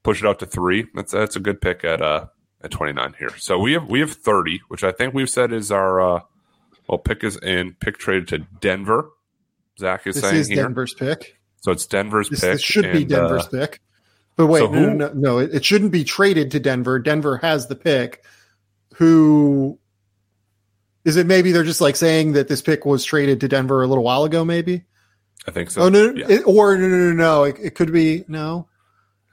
Push 0.02 0.22
it 0.22 0.26
out 0.26 0.38
to 0.40 0.46
three. 0.46 0.86
That's 0.94 1.12
that's 1.12 1.36
a 1.36 1.40
good 1.40 1.60
pick 1.60 1.84
at 1.84 2.00
uh 2.00 2.26
at 2.64 2.70
29 2.70 3.14
here. 3.18 3.36
So 3.38 3.58
we 3.58 3.72
have 3.72 3.88
we 3.88 4.00
have 4.00 4.12
30, 4.12 4.60
which 4.68 4.84
I 4.84 4.92
think 4.92 5.14
we've 5.14 5.30
said 5.30 5.52
is 5.52 5.70
our 5.72 6.00
uh 6.00 6.20
well 6.88 6.98
pick 6.98 7.24
is 7.24 7.36
in 7.38 7.74
pick 7.80 7.98
traded 7.98 8.28
to 8.28 8.38
Denver. 8.60 9.10
Zach 9.78 10.06
is 10.06 10.16
this 10.16 10.24
saying 10.24 10.36
is 10.36 10.48
here. 10.48 10.62
Denver's 10.62 10.94
pick. 10.94 11.38
So 11.60 11.72
it's 11.72 11.86
Denver's 11.86 12.28
This, 12.28 12.40
pick. 12.40 12.52
this 12.52 12.62
should 12.62 12.92
be 12.92 13.04
Denver's 13.04 13.46
uh, 13.46 13.48
pick. 13.50 13.80
But 14.36 14.46
wait, 14.46 14.60
so 14.60 14.70
no, 14.70 14.80
no, 14.80 14.88
who- 14.88 14.94
no, 14.96 15.12
no, 15.14 15.38
it, 15.38 15.54
it 15.54 15.64
shouldn't 15.64 15.92
be 15.92 16.04
traded 16.04 16.50
to 16.52 16.60
Denver. 16.60 16.98
Denver 16.98 17.36
has 17.38 17.66
the 17.68 17.76
pick. 17.76 18.24
Who 18.96 19.78
is 21.04 21.16
it? 21.16 21.26
Maybe 21.26 21.52
they're 21.52 21.64
just 21.64 21.80
like 21.80 21.96
saying 21.96 22.32
that 22.32 22.48
this 22.48 22.62
pick 22.62 22.84
was 22.84 23.04
traded 23.04 23.40
to 23.40 23.48
Denver 23.48 23.82
a 23.82 23.86
little 23.86 24.04
while 24.04 24.24
ago. 24.24 24.44
Maybe. 24.44 24.84
I 25.46 25.50
think 25.50 25.70
so. 25.70 25.82
oh 25.82 25.88
no, 25.88 26.10
no, 26.10 26.12
Yeah. 26.20 26.26
it- 26.36 26.46
or 26.46 26.76
no, 26.76 26.86
no, 26.88 26.96
no, 26.96 27.12
no. 27.12 27.44
It, 27.44 27.56
it 27.62 27.74
could 27.74 27.92
be 27.92 28.24
no. 28.28 28.68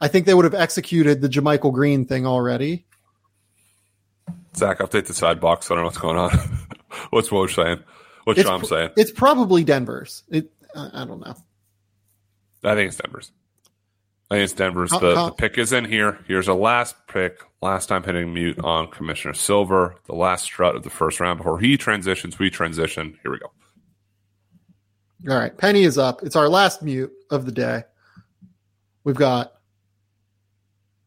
I 0.01 0.07
think 0.07 0.25
they 0.25 0.33
would 0.33 0.45
have 0.45 0.55
executed 0.55 1.19
the 1.21 1.27
JaMychal 1.29 1.73
Green 1.73 2.05
thing 2.05 2.25
already. 2.25 2.85
Zach, 4.55 4.79
update 4.79 5.05
the 5.07 5.13
side 5.13 5.39
box. 5.39 5.69
I 5.69 5.75
don't 5.75 5.83
know 5.83 5.85
what's 5.85 5.97
going 5.97 6.17
on. 6.17 6.31
what's 7.11 7.29
Woj 7.29 7.53
saying? 7.53 7.83
What's 8.25 8.39
It's 8.39 8.47
Sean 8.49 8.59
pr- 8.61 8.65
saying? 8.65 8.89
It's 8.97 9.11
probably 9.11 9.63
Denver's. 9.63 10.23
It. 10.29 10.51
I, 10.75 10.89
I 10.93 11.05
don't 11.05 11.19
know. 11.19 11.35
I 12.63 12.75
think 12.75 12.89
it's 12.89 12.97
Denver's. 12.97 13.31
I 14.31 14.35
think 14.35 14.43
it's 14.43 14.53
Denver's. 14.53 14.91
How- 14.91 14.99
the, 14.99 15.15
how- 15.15 15.25
the 15.27 15.31
pick 15.35 15.57
is 15.57 15.71
in 15.73 15.85
here. 15.85 16.19
Here's 16.27 16.47
a 16.47 16.53
last 16.53 16.95
pick. 17.07 17.39
Last 17.61 17.87
time 17.87 18.03
hitting 18.03 18.33
mute 18.33 18.59
on 18.63 18.87
Commissioner 18.89 19.33
Silver. 19.33 19.95
The 20.05 20.15
last 20.15 20.43
strut 20.45 20.75
of 20.75 20.83
the 20.83 20.89
first 20.89 21.19
round 21.19 21.37
before 21.39 21.59
he 21.59 21.75
transitions. 21.77 22.39
We 22.39 22.49
transition. 22.49 23.17
Here 23.21 23.31
we 23.31 23.39
go. 23.39 23.51
All 25.29 25.37
right, 25.37 25.55
Penny 25.57 25.83
is 25.83 25.97
up. 25.97 26.23
It's 26.23 26.37
our 26.37 26.47
last 26.47 26.81
mute 26.81 27.11
of 27.29 27.45
the 27.45 27.51
day. 27.51 27.83
We've 29.03 29.17
got 29.17 29.51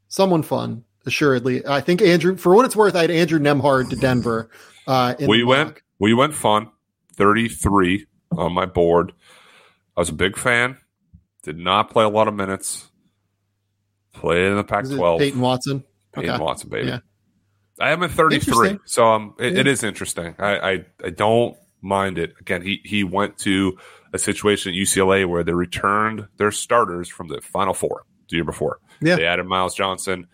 someone 0.08 0.42
fun, 0.42 0.84
assuredly. 1.06 1.66
I 1.66 1.80
think 1.80 2.02
Andrew, 2.02 2.36
for 2.36 2.54
what 2.54 2.64
it's 2.64 2.76
worth, 2.76 2.94
I 2.96 3.02
had 3.02 3.10
Andrew 3.10 3.38
Nembhard 3.38 3.90
to 3.90 3.96
Denver. 3.96 4.50
Uh, 4.86 5.14
in 5.18 5.28
we 5.28 5.44
went. 5.44 5.80
We 5.98 6.14
went 6.14 6.34
fun. 6.34 6.68
Thirty 7.14 7.48
three 7.48 8.06
on 8.36 8.52
my 8.52 8.66
board. 8.66 9.12
I 9.96 10.00
was 10.00 10.08
a 10.08 10.14
big 10.14 10.36
fan. 10.36 10.78
Did 11.42 11.58
not 11.58 11.90
play 11.90 12.04
a 12.04 12.08
lot 12.08 12.28
of 12.28 12.34
minutes. 12.34 12.88
Played 14.14 14.50
in 14.50 14.56
the 14.56 14.64
Pac 14.64 14.86
twelve. 14.88 15.20
Peyton 15.20 15.40
Watson. 15.40 15.84
Peyton 16.12 16.30
Okay. 16.30 16.42
Watson, 16.42 16.68
baby. 16.70 16.88
Yeah. 16.88 16.98
I 17.80 17.90
am 17.90 18.02
at 18.02 18.10
33, 18.10 18.78
so 18.84 19.06
um, 19.06 19.34
it, 19.40 19.58
it 19.58 19.66
Yeah. 19.66 19.72
is 19.72 19.82
interesting. 19.82 20.34
I, 20.38 20.56
I 20.72 20.84
I 21.04 21.10
don't 21.10 21.56
mind 21.80 22.18
it. 22.18 22.34
Again, 22.40 22.62
he 22.62 22.80
he 22.84 23.02
went 23.02 23.38
to 23.38 23.76
a 24.12 24.18
situation 24.18 24.72
at 24.72 24.76
UCLA 24.76 25.26
where 25.26 25.42
they 25.42 25.52
returned 25.54 26.28
their 26.36 26.50
starters 26.52 27.08
from 27.08 27.28
the 27.28 27.40
Final 27.40 27.72
Four 27.74 28.04
the 28.28 28.36
year 28.36 28.44
before. 28.44 28.78
Yeah. 29.00 29.16
They 29.16 29.24
added 29.26 29.46
Myles 29.46 29.74
Johnson 29.74 30.28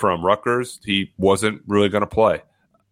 from 0.00 0.24
Rutgers. 0.24 0.80
He 0.82 1.12
wasn't 1.18 1.62
really 1.66 1.90
going 1.90 2.00
to 2.00 2.06
play. 2.06 2.42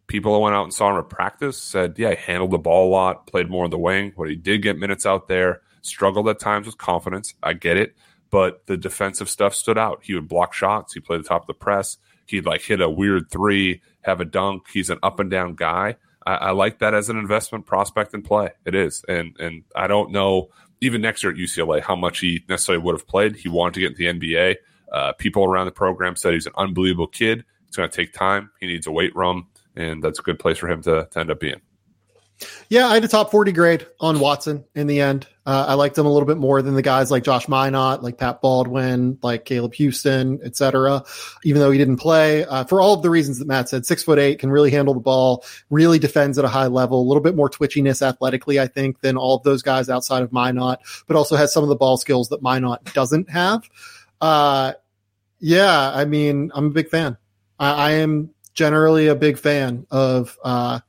People 0.08 0.34
that 0.34 0.40
went 0.40 0.54
out 0.54 0.64
and 0.64 0.74
saw 0.74 0.90
him 0.90 0.98
at 0.98 1.08
practice 1.08 1.56
said, 1.56 1.94
yeah, 1.98 2.10
he 2.10 2.16
handled 2.16 2.50
the 2.50 2.58
ball 2.58 2.88
a 2.88 2.90
lot, 2.90 3.26
played 3.26 3.48
more 3.48 3.64
on 3.64 3.70
the 3.70 3.78
wing, 3.78 4.12
but 4.16 4.28
he 4.28 4.36
did 4.36 4.62
get 4.62 4.78
minutes 4.78 5.06
out 5.06 5.26
there, 5.26 5.62
struggled 5.80 6.28
at 6.28 6.38
times 6.38 6.66
with 6.66 6.76
confidence. 6.76 7.34
I 7.42 7.54
get 7.54 7.78
it. 7.78 7.96
But 8.30 8.66
the 8.66 8.76
defensive 8.76 9.30
stuff 9.30 9.54
stood 9.54 9.78
out. 9.78 10.00
He 10.02 10.14
would 10.14 10.28
block 10.28 10.52
shots. 10.52 10.92
He 10.92 11.00
played 11.00 11.20
the 11.20 11.28
top 11.28 11.42
of 11.42 11.46
the 11.46 11.54
press. 11.54 11.96
He'd 12.26 12.44
like 12.44 12.60
hit 12.60 12.82
a 12.82 12.90
weird 12.90 13.30
three, 13.30 13.80
have 14.02 14.20
a 14.20 14.26
dunk. 14.26 14.66
He's 14.70 14.90
an 14.90 14.98
up 15.02 15.18
and 15.18 15.30
down 15.30 15.54
guy. 15.54 15.96
I, 16.26 16.34
I 16.34 16.50
like 16.50 16.78
that 16.80 16.92
as 16.92 17.08
an 17.08 17.16
investment 17.16 17.64
prospect 17.64 18.12
in 18.12 18.20
play. 18.20 18.50
It 18.66 18.74
is. 18.74 19.02
And 19.08 19.34
and 19.40 19.64
I 19.74 19.86
don't 19.86 20.12
know 20.12 20.50
even 20.82 21.00
next 21.00 21.22
year 21.22 21.32
at 21.32 21.38
UCLA 21.38 21.82
how 21.82 21.96
much 21.96 22.20
he 22.20 22.44
necessarily 22.48 22.84
would 22.84 22.94
have 22.94 23.08
played. 23.08 23.36
He 23.36 23.48
wanted 23.48 23.74
to 23.74 23.80
get 23.80 23.98
in 23.98 24.20
the 24.20 24.34
NBA. 24.34 24.56
Uh, 24.92 25.12
people 25.12 25.44
around 25.44 25.66
the 25.66 25.72
program 25.72 26.16
said 26.16 26.34
he's 26.34 26.46
an 26.46 26.52
unbelievable 26.56 27.06
kid. 27.06 27.44
It's 27.66 27.76
going 27.76 27.88
to 27.88 27.94
take 27.94 28.12
time. 28.12 28.50
He 28.60 28.66
needs 28.66 28.86
a 28.86 28.90
weight 28.90 29.14
room, 29.14 29.48
and 29.76 30.02
that's 30.02 30.18
a 30.18 30.22
good 30.22 30.38
place 30.38 30.58
for 30.58 30.68
him 30.68 30.82
to, 30.82 31.08
to 31.10 31.20
end 31.20 31.30
up 31.30 31.40
being. 31.40 31.60
Yeah, 32.68 32.86
I 32.86 32.94
had 32.94 33.04
a 33.04 33.08
top 33.08 33.30
40 33.30 33.52
grade 33.52 33.86
on 33.98 34.20
Watson 34.20 34.64
in 34.74 34.86
the 34.86 35.00
end. 35.00 35.26
Uh, 35.44 35.64
I 35.68 35.74
liked 35.74 35.96
him 35.96 36.06
a 36.06 36.12
little 36.12 36.26
bit 36.26 36.36
more 36.36 36.60
than 36.60 36.74
the 36.74 36.82
guys 36.82 37.10
like 37.10 37.24
Josh 37.24 37.46
Minott, 37.46 38.02
like 38.02 38.18
Pat 38.18 38.40
Baldwin, 38.40 39.18
like 39.22 39.44
Caleb 39.44 39.74
Houston, 39.74 40.38
et 40.44 40.54
cetera, 40.54 41.02
even 41.42 41.60
though 41.60 41.70
he 41.70 41.78
didn't 41.78 41.96
play 41.96 42.44
uh, 42.44 42.64
for 42.64 42.80
all 42.80 42.94
of 42.94 43.02
the 43.02 43.10
reasons 43.10 43.38
that 43.38 43.48
Matt 43.48 43.68
said. 43.68 43.86
Six 43.86 44.02
foot 44.02 44.18
eight, 44.18 44.38
can 44.38 44.50
really 44.50 44.70
handle 44.70 44.94
the 44.94 45.00
ball, 45.00 45.44
really 45.70 45.98
defends 45.98 46.38
at 46.38 46.44
a 46.44 46.48
high 46.48 46.66
level, 46.66 47.00
a 47.00 47.08
little 47.08 47.22
bit 47.22 47.34
more 47.34 47.48
twitchiness 47.48 48.06
athletically, 48.06 48.60
I 48.60 48.66
think, 48.66 49.00
than 49.00 49.16
all 49.16 49.36
of 49.36 49.42
those 49.42 49.62
guys 49.62 49.88
outside 49.88 50.22
of 50.22 50.30
Minott, 50.30 50.78
but 51.06 51.16
also 51.16 51.34
has 51.34 51.52
some 51.52 51.62
of 51.62 51.70
the 51.70 51.76
ball 51.76 51.96
skills 51.96 52.28
that 52.28 52.42
Minott 52.42 52.92
doesn't 52.92 53.30
have. 53.30 53.68
Uh, 54.20 54.72
yeah, 55.38 55.92
I 55.94 56.04
mean, 56.04 56.50
I'm 56.54 56.66
a 56.66 56.70
big 56.70 56.88
fan. 56.88 57.16
I, 57.58 57.70
I 57.72 57.90
am 57.92 58.30
generally 58.54 59.06
a 59.08 59.14
big 59.14 59.38
fan 59.38 59.86
of, 59.90 60.36
uh, 60.44 60.80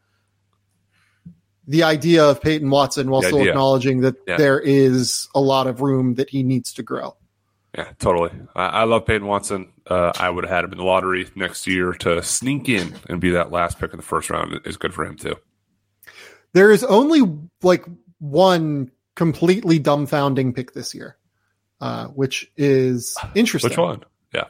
the 1.68 1.84
idea 1.84 2.26
of 2.26 2.42
Peyton 2.42 2.70
Watson 2.72 3.12
while 3.12 3.22
The 3.22 3.28
still 3.28 3.40
idea. 3.42 3.52
acknowledging 3.52 4.02
that 4.02 4.16
Yeah. 4.28 4.38
there 4.38 4.60
is 4.60 5.28
a 5.36 5.40
lot 5.40 5.68
of 5.68 5.82
room 5.82 6.16
that 6.16 6.30
he 6.32 6.42
needs 6.42 6.74
to 6.74 6.84
grow. 6.84 7.16
Yeah, 7.78 7.90
totally. 8.00 8.32
I, 8.56 8.66
I 8.66 8.84
love 8.86 9.06
Peyton 9.06 9.28
Watson. 9.28 9.72
Uh, 9.86 10.12
I 10.18 10.32
would 10.32 10.44
have 10.46 10.52
had 10.52 10.64
him 10.66 10.72
in 10.72 10.80
the 10.80 10.84
lottery 10.84 11.28
next 11.36 11.68
year 11.68 11.94
to 11.94 12.24
sneak 12.24 12.68
in 12.70 12.96
and 13.08 13.22
be 13.22 13.30
that 13.32 13.52
last 13.52 13.78
pick 13.78 13.92
in 13.94 13.98
the 13.98 14.04
first 14.04 14.32
round 14.32 14.60
is 14.66 14.78
good 14.78 14.96
for 14.96 15.06
him 15.06 15.16
too. 15.16 15.36
There 16.54 16.72
is 16.72 16.84
only 16.84 17.22
like 17.62 17.86
one 18.18 18.90
completely 19.16 19.80
dumbfounding 19.80 20.56
pick 20.56 20.74
this 20.74 20.96
year, 20.96 21.18
uh, 21.82 22.08
which 22.08 22.52
is 22.58 23.18
interesting. 23.36 23.70
Which 23.70 23.78
one? 23.78 24.04
Yeah. 24.34 24.46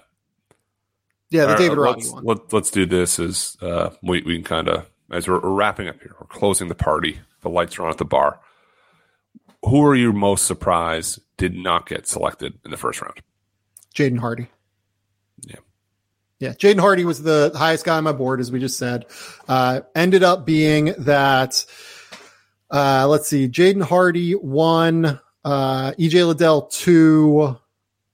Yeah, 1.30 1.42
the 1.42 1.48
All 1.48 1.54
right, 1.54 1.60
David 1.60 1.78
uh, 1.78 1.82
Rodney 1.82 2.04
let's, 2.04 2.14
one. 2.14 2.24
Let, 2.26 2.54
let's 2.54 2.72
do 2.72 2.86
this 2.86 3.20
as 3.20 3.58
uh, 3.62 3.92
we, 4.02 4.22
we 4.24 4.36
can 4.36 4.44
kind 4.44 4.68
of, 4.68 4.90
as 5.12 5.28
we're, 5.28 5.40
we're 5.40 5.52
wrapping 5.52 5.88
up 5.88 6.00
here, 6.02 6.16
we're 6.20 6.28
closing 6.28 6.68
the 6.68 6.76
party. 6.76 7.20
The 7.42 7.50
lights 7.50 7.80
are 7.80 7.84
on 7.84 7.92
at 7.92 7.98
the 7.98 8.06
bar. 8.06 8.40
Who 9.66 9.86
are 9.86 9.96
you 9.96 10.14
most 10.14 10.46
surprised 10.46 11.20
did 11.38 11.54
not 11.54 11.88
get 11.88 12.08
selected 12.08 12.60
in 12.64 12.72
the 12.72 12.78
first 12.78 13.02
round? 13.02 13.22
Jaden 13.94 14.20
Hardy. 14.20 14.48
Yeah. 15.46 15.58
Yeah, 16.40 16.54
Jaden 16.54 16.80
Hardy 16.80 17.04
was 17.04 17.22
the 17.22 17.52
highest 17.54 17.84
guy 17.84 17.98
on 17.98 18.06
my 18.06 18.14
board, 18.14 18.40
as 18.40 18.52
we 18.52 18.60
just 18.60 18.78
said. 18.78 19.06
Uh, 19.48 19.82
ended 19.94 20.24
up 20.24 20.46
being 20.46 20.94
that, 21.00 21.66
uh, 22.72 23.06
let's 23.10 23.28
see, 23.28 23.50
Jaden 23.50 23.84
Hardy 23.84 24.34
one, 24.34 25.20
uh, 25.44 25.92
EJ 25.94 26.28
Liddell 26.28 26.64
two, 26.64 27.58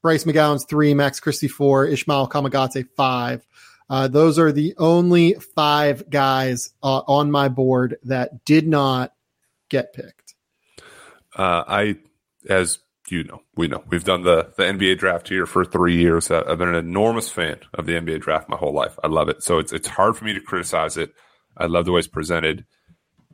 Bryce 0.02 0.23
McGowens 0.23 0.68
three, 0.68 0.93
Max 0.93 1.19
Christie 1.19 1.47
four, 1.47 1.85
Ismael 1.85 2.27
Kamagate 2.27 2.88
five. 2.95 3.45
Uh, 3.89 4.07
those 4.07 4.39
are 4.39 4.52
the 4.52 4.73
only 4.77 5.34
five 5.34 6.10
guys 6.10 6.72
uh, 6.81 7.02
on 7.07 7.30
my 7.31 7.47
board 7.49 7.97
that 8.03 8.43
did 8.45 8.68
not 8.68 9.14
get 9.69 9.93
picked. 9.93 10.34
Uh, 11.35 11.64
I, 11.68 11.97
as 12.49 12.80
you 13.10 13.23
know, 13.23 13.41
we 13.56 13.68
know 13.68 13.84
we've 13.88 14.03
done 14.03 14.23
the 14.23 14.52
the 14.57 14.64
NBA 14.64 14.97
draft 14.97 15.30
here 15.30 15.45
for 15.45 15.64
three 15.64 15.97
years. 15.97 16.31
Uh, 16.31 16.43
I've 16.47 16.57
been 16.57 16.69
an 16.69 16.76
enormous 16.76 17.30
fan 17.30 17.60
of 17.73 17.85
the 17.85 17.93
NBA 17.93 18.22
draft 18.22 18.49
my 18.49 18.57
whole 18.57 18.73
life. 18.73 18.97
I 19.03 19.07
love 19.07 19.30
it. 19.30 19.43
So 19.43 19.60
it's 19.60 19.72
it's 19.72 19.88
hard 19.88 20.18
for 20.18 20.26
me 20.26 20.34
to 20.34 20.41
criticize 20.41 20.97
it. 20.97 21.14
I 21.57 21.68
love 21.68 21.85
the 21.85 21.91
way 21.91 21.99
it's 21.99 22.07
presented. 22.07 22.65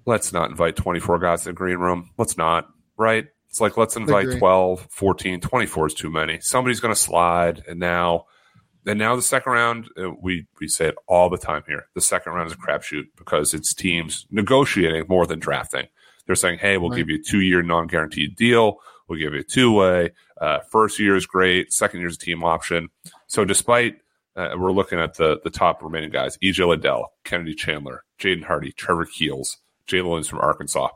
Let's 0.05 0.33
not 0.33 0.49
invite 0.49 0.75
24 0.75 1.19
guys 1.19 1.43
to 1.43 1.49
the 1.49 1.53
green 1.53 1.77
room. 1.77 2.09
Let's 2.17 2.37
not, 2.37 2.67
right? 2.97 3.27
It's 3.51 3.59
like 3.59 3.75
let's 3.75 3.97
invite 3.97 4.27
Agree. 4.27 4.39
12, 4.39 4.87
14, 4.89 5.41
24 5.41 5.87
is 5.87 5.93
too 5.93 6.09
many. 6.09 6.39
Somebody's 6.39 6.79
going 6.79 6.93
to 6.93 6.99
slide, 6.99 7.63
and 7.67 7.79
now. 7.79 8.25
And 8.87 8.97
now 8.97 9.15
the 9.15 9.21
second 9.21 9.51
round, 9.51 9.89
uh, 9.95 10.09
we 10.19 10.47
we 10.59 10.67
say 10.67 10.87
it 10.87 10.95
all 11.05 11.29
the 11.29 11.37
time 11.37 11.61
here. 11.67 11.85
The 11.93 12.01
second 12.01 12.33
round 12.33 12.47
is 12.47 12.53
a 12.53 12.57
crapshoot 12.57 13.03
because 13.15 13.53
it's 13.53 13.75
teams 13.75 14.25
negotiating 14.31 15.05
more 15.07 15.27
than 15.27 15.37
drafting. 15.37 15.85
They're 16.25 16.35
saying, 16.35 16.57
"Hey, 16.57 16.77
we'll 16.77 16.89
Right. 16.89 16.97
give 16.97 17.09
you 17.09 17.17
a 17.17 17.21
two-year 17.23 17.61
non-guaranteed 17.61 18.35
deal. 18.35 18.79
We'll 19.07 19.19
give 19.19 19.33
you 19.35 19.41
a 19.41 19.43
two-way. 19.43 20.11
Uh, 20.39 20.59
first 20.71 20.97
year 20.97 21.15
is 21.15 21.27
great. 21.27 21.71
Second 21.71 21.99
year 21.99 22.09
is 22.09 22.15
a 22.15 22.19
team 22.19 22.43
option." 22.43 22.89
So, 23.27 23.45
despite 23.45 23.97
uh, 24.35 24.55
we're 24.57 24.71
looking 24.71 24.97
at 24.99 25.15
the 25.17 25.39
the 25.43 25.51
top 25.51 25.83
remaining 25.83 26.09
guys: 26.09 26.39
EJ 26.41 26.65
Liddell, 26.65 27.11
Kennedy 27.23 27.53
Chandler, 27.53 28.03
Jaden 28.17 28.45
Hardy, 28.45 28.71
Trevor 28.71 29.05
Keels, 29.05 29.57
Jaylin 29.87 30.05
Williams 30.05 30.27
from 30.29 30.39
Arkansas. 30.39 30.87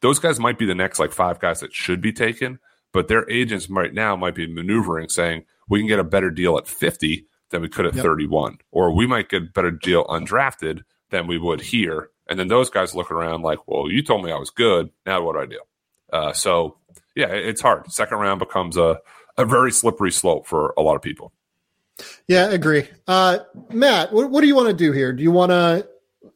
Those 0.00 0.18
guys 0.18 0.40
might 0.40 0.58
be 0.58 0.66
the 0.66 0.74
next 0.74 0.98
like 0.98 1.12
five 1.12 1.38
guys 1.40 1.60
that 1.60 1.72
should 1.72 2.00
be 2.00 2.12
taken, 2.12 2.58
but 2.92 3.08
their 3.08 3.28
agents 3.30 3.68
right 3.68 3.92
now 3.92 4.16
might 4.16 4.34
be 4.34 4.46
maneuvering, 4.46 5.08
saying 5.08 5.44
we 5.68 5.78
can 5.78 5.86
get 5.88 5.98
a 5.98 6.04
better 6.04 6.30
deal 6.30 6.56
at 6.58 6.66
50 6.66 7.26
than 7.50 7.62
we 7.62 7.68
could 7.68 7.86
at 7.86 7.94
Yep. 7.94 8.04
31, 8.04 8.58
or 8.70 8.94
we 8.94 9.06
might 9.06 9.28
get 9.28 9.42
a 9.42 9.46
better 9.46 9.70
deal 9.70 10.04
undrafted 10.06 10.82
than 11.10 11.26
we 11.26 11.38
would 11.38 11.60
here. 11.60 12.10
And 12.28 12.38
then 12.38 12.48
those 12.48 12.70
guys 12.70 12.94
look 12.94 13.10
around 13.10 13.42
like, 13.42 13.66
well, 13.66 13.90
you 13.90 14.02
told 14.02 14.24
me 14.24 14.30
I 14.30 14.38
was 14.38 14.50
good. 14.50 14.90
Now 15.04 15.22
what 15.22 15.34
do 15.34 15.40
I 15.40 15.46
do? 15.46 15.60
Uh, 16.12 16.32
so, 16.32 16.76
yeah, 17.16 17.26
it's 17.28 17.60
hard. 17.60 17.90
Second 17.92 18.18
round 18.18 18.38
becomes 18.38 18.76
a, 18.76 19.00
a 19.36 19.44
very 19.44 19.72
slippery 19.72 20.12
slope 20.12 20.46
for 20.46 20.72
a 20.78 20.82
lot 20.82 20.94
of 20.96 21.02
people. 21.02 21.32
Yeah, 22.28 22.46
I 22.46 22.52
agree. 22.52 22.88
Uh, 23.06 23.40
Matt, 23.70 24.12
what, 24.12 24.30
what 24.30 24.40
do 24.40 24.46
you 24.46 24.54
want 24.54 24.68
to 24.68 24.74
do 24.74 24.92
here? 24.92 25.12
Do 25.12 25.22
you 25.22 25.32
want 25.32 25.50
to? 25.50 25.86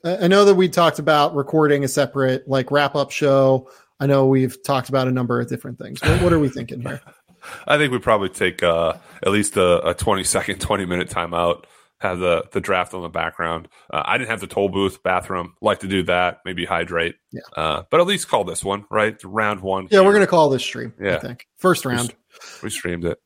I 0.05 0.29
know 0.29 0.45
that 0.45 0.55
we 0.55 0.69
talked 0.69 0.99
about 0.99 1.35
recording 1.35 1.83
a 1.83 1.89
separate 1.89 2.47
like 2.47 2.71
wrap 2.71 2.95
up 2.95 3.11
show 3.11 3.69
I 4.01 4.07
know 4.07 4.27
we've 4.27 4.63
talked 4.63 4.89
about 4.89 5.09
a 5.09 5.11
number 5.11 5.41
of 5.41 5.49
different 5.49 5.79
things. 5.79 6.03
What, 6.03 6.23
what 6.23 6.33
are 6.33 6.39
we 6.39 6.49
thinking 6.49 6.83
here? 6.83 7.01
I 7.67 7.77
think 7.77 7.93
we 7.93 7.99
probably 7.99 8.31
take 8.31 8.63
uh, 8.63 8.95
at 9.23 9.31
least 9.31 9.57
a, 9.57 9.89
a 9.89 9.95
20 9.95 10.25
second, 10.25 10.61
20 10.61 10.87
minute 10.87 11.09
timeout, 11.09 11.65
have 12.01 12.19
the, 12.19 12.45
the 12.53 12.61
draft 12.61 12.95
on 12.95 13.03
the 13.03 13.09
background. 13.09 13.69
Uh, 13.93 14.03
I 14.05 14.19
didn't 14.19 14.31
have 14.31 14.41
the 14.41 14.47
toll 14.47 14.69
booth 14.69 15.03
bathroom. 15.03 15.55
Like 15.61 15.81
to 15.81 15.89
do 15.89 16.03
that, 16.05 16.39
maybe 16.45 16.65
hydrate. 16.65 17.17
Yeah. 17.33 17.41
Uh, 17.57 17.83
but 17.91 18.01
at 18.01 18.07
least 18.07 18.29
call 18.29 18.45
this 18.45 18.65
one, 18.65 18.85
right? 18.91 19.17
Round 19.23 19.61
one. 19.61 19.89
Yeah, 19.91 20.01
we're 20.01 20.13
going 20.13 20.21
to 20.21 20.27
call 20.27 20.49
this 20.49 20.63
stream, 20.63 20.95
Yeah. 21.01 21.17
I 21.17 21.21
think. 21.21 21.47
First 21.59 21.85
round. 21.85 22.15
We 22.63 22.71
streamed 22.71 23.05
it. 23.05 23.19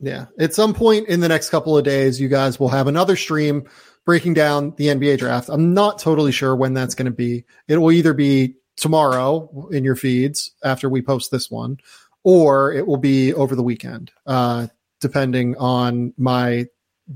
Yeah. 0.00 0.26
At 0.38 0.54
some 0.54 0.74
point 0.74 1.08
in 1.08 1.20
the 1.20 1.28
next 1.28 1.50
couple 1.50 1.76
of 1.76 1.84
days, 1.84 2.20
you 2.20 2.28
guys 2.28 2.60
will 2.60 2.68
have 2.68 2.86
another 2.86 3.16
stream 3.16 3.68
breaking 4.04 4.34
down 4.34 4.74
the 4.76 4.88
NBA 4.88 5.18
draft. 5.18 5.48
I'm 5.48 5.74
not 5.74 5.98
totally 5.98 6.32
sure 6.32 6.54
when 6.54 6.74
that's 6.74 6.94
going 6.94 7.06
to 7.06 7.12
be. 7.12 7.44
It 7.68 7.78
will 7.78 7.92
either 7.92 8.14
be 8.14 8.54
tomorrow 8.76 9.68
in 9.70 9.84
your 9.84 9.96
feeds 9.96 10.52
after 10.62 10.88
we 10.88 11.00
post 11.02 11.30
this 11.30 11.50
one, 11.50 11.78
or 12.22 12.72
it 12.72 12.86
will 12.86 12.96
be 12.98 13.32
over 13.34 13.54
the 13.56 13.62
weekend, 13.62 14.10
uh, 14.26 14.66
depending 15.00 15.56
on 15.56 16.12
my 16.16 16.66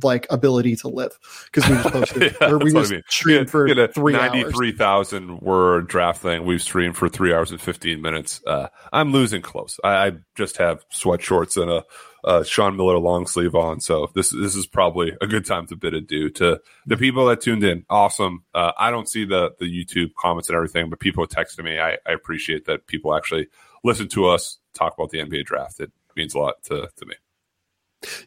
like 0.03 0.27
ability 0.29 0.77
to 0.77 0.89
live 0.89 1.19
because 1.47 1.67
we 1.69 1.75
just 1.77 1.89
posted 1.89 2.37
Yeah, 2.43 2.51
or 2.51 2.59
we 2.59 2.73
what 2.75 2.87
I 2.87 2.91
mean. 2.91 3.03
streamed 3.09 3.51
for 3.51 3.67
Get 3.67 3.79
a 3.79 3.89
three 3.89 4.15
hours. 4.15 4.33
93,000 4.35 5.41
word 5.41 5.89
draft 5.89 6.21
thing. 6.21 6.45
We've 6.45 6.61
streamed 6.61 6.97
for 6.97 7.09
three 7.09 7.33
hours 7.33 7.51
and 7.51 7.61
15 7.61 8.03
minutes. 8.03 8.43
Uh, 8.47 8.69
I'm 8.93 9.13
losing 9.13 9.41
close. 9.41 9.81
I, 9.83 10.07
I 10.09 10.13
just 10.37 10.59
have 10.59 10.85
sweat 10.91 11.23
shorts 11.23 11.57
and 11.57 11.71
a, 11.71 11.85
a 12.29 12.45
Sean 12.45 12.77
Miller 12.77 12.99
long 12.99 13.27
sleeve 13.27 13.55
on. 13.55 13.81
So 13.81 14.11
this, 14.15 14.29
this 14.31 14.55
is 14.55 14.67
probably 14.67 15.17
a 15.23 15.27
good 15.27 15.47
time 15.47 15.67
to 15.69 15.77
bid 15.77 15.95
adieu 15.95 16.29
to 16.33 16.61
the 16.87 16.99
people 16.99 17.25
that 17.27 17.41
tuned 17.41 17.65
in. 17.65 17.87
Awesome. 17.89 18.45
Uh, 18.55 18.73
I 18.79 18.91
don't 18.91 19.09
see 19.09 19.25
the, 19.25 19.53
the 19.59 19.65
YouTube 19.65 20.13
comments 20.15 20.51
and 20.51 20.57
everything, 20.57 20.91
but 20.91 21.01
people 21.01 21.27
texting 21.27 21.65
me. 21.65 21.81
I, 21.81 21.97
I 22.07 22.13
appreciate 22.13 22.67
that 22.67 22.87
people 22.87 23.15
actually 23.15 23.49
listen 23.83 24.09
to 24.09 24.27
us 24.27 24.59
talk 24.75 24.93
about 24.93 25.09
the 25.09 25.21
NBA 25.21 25.47
draft. 25.47 25.81
It 25.81 25.91
means 26.17 26.35
a 26.35 26.39
lot 26.39 26.63
to, 26.65 26.91
to 26.95 27.07
me. 27.07 27.15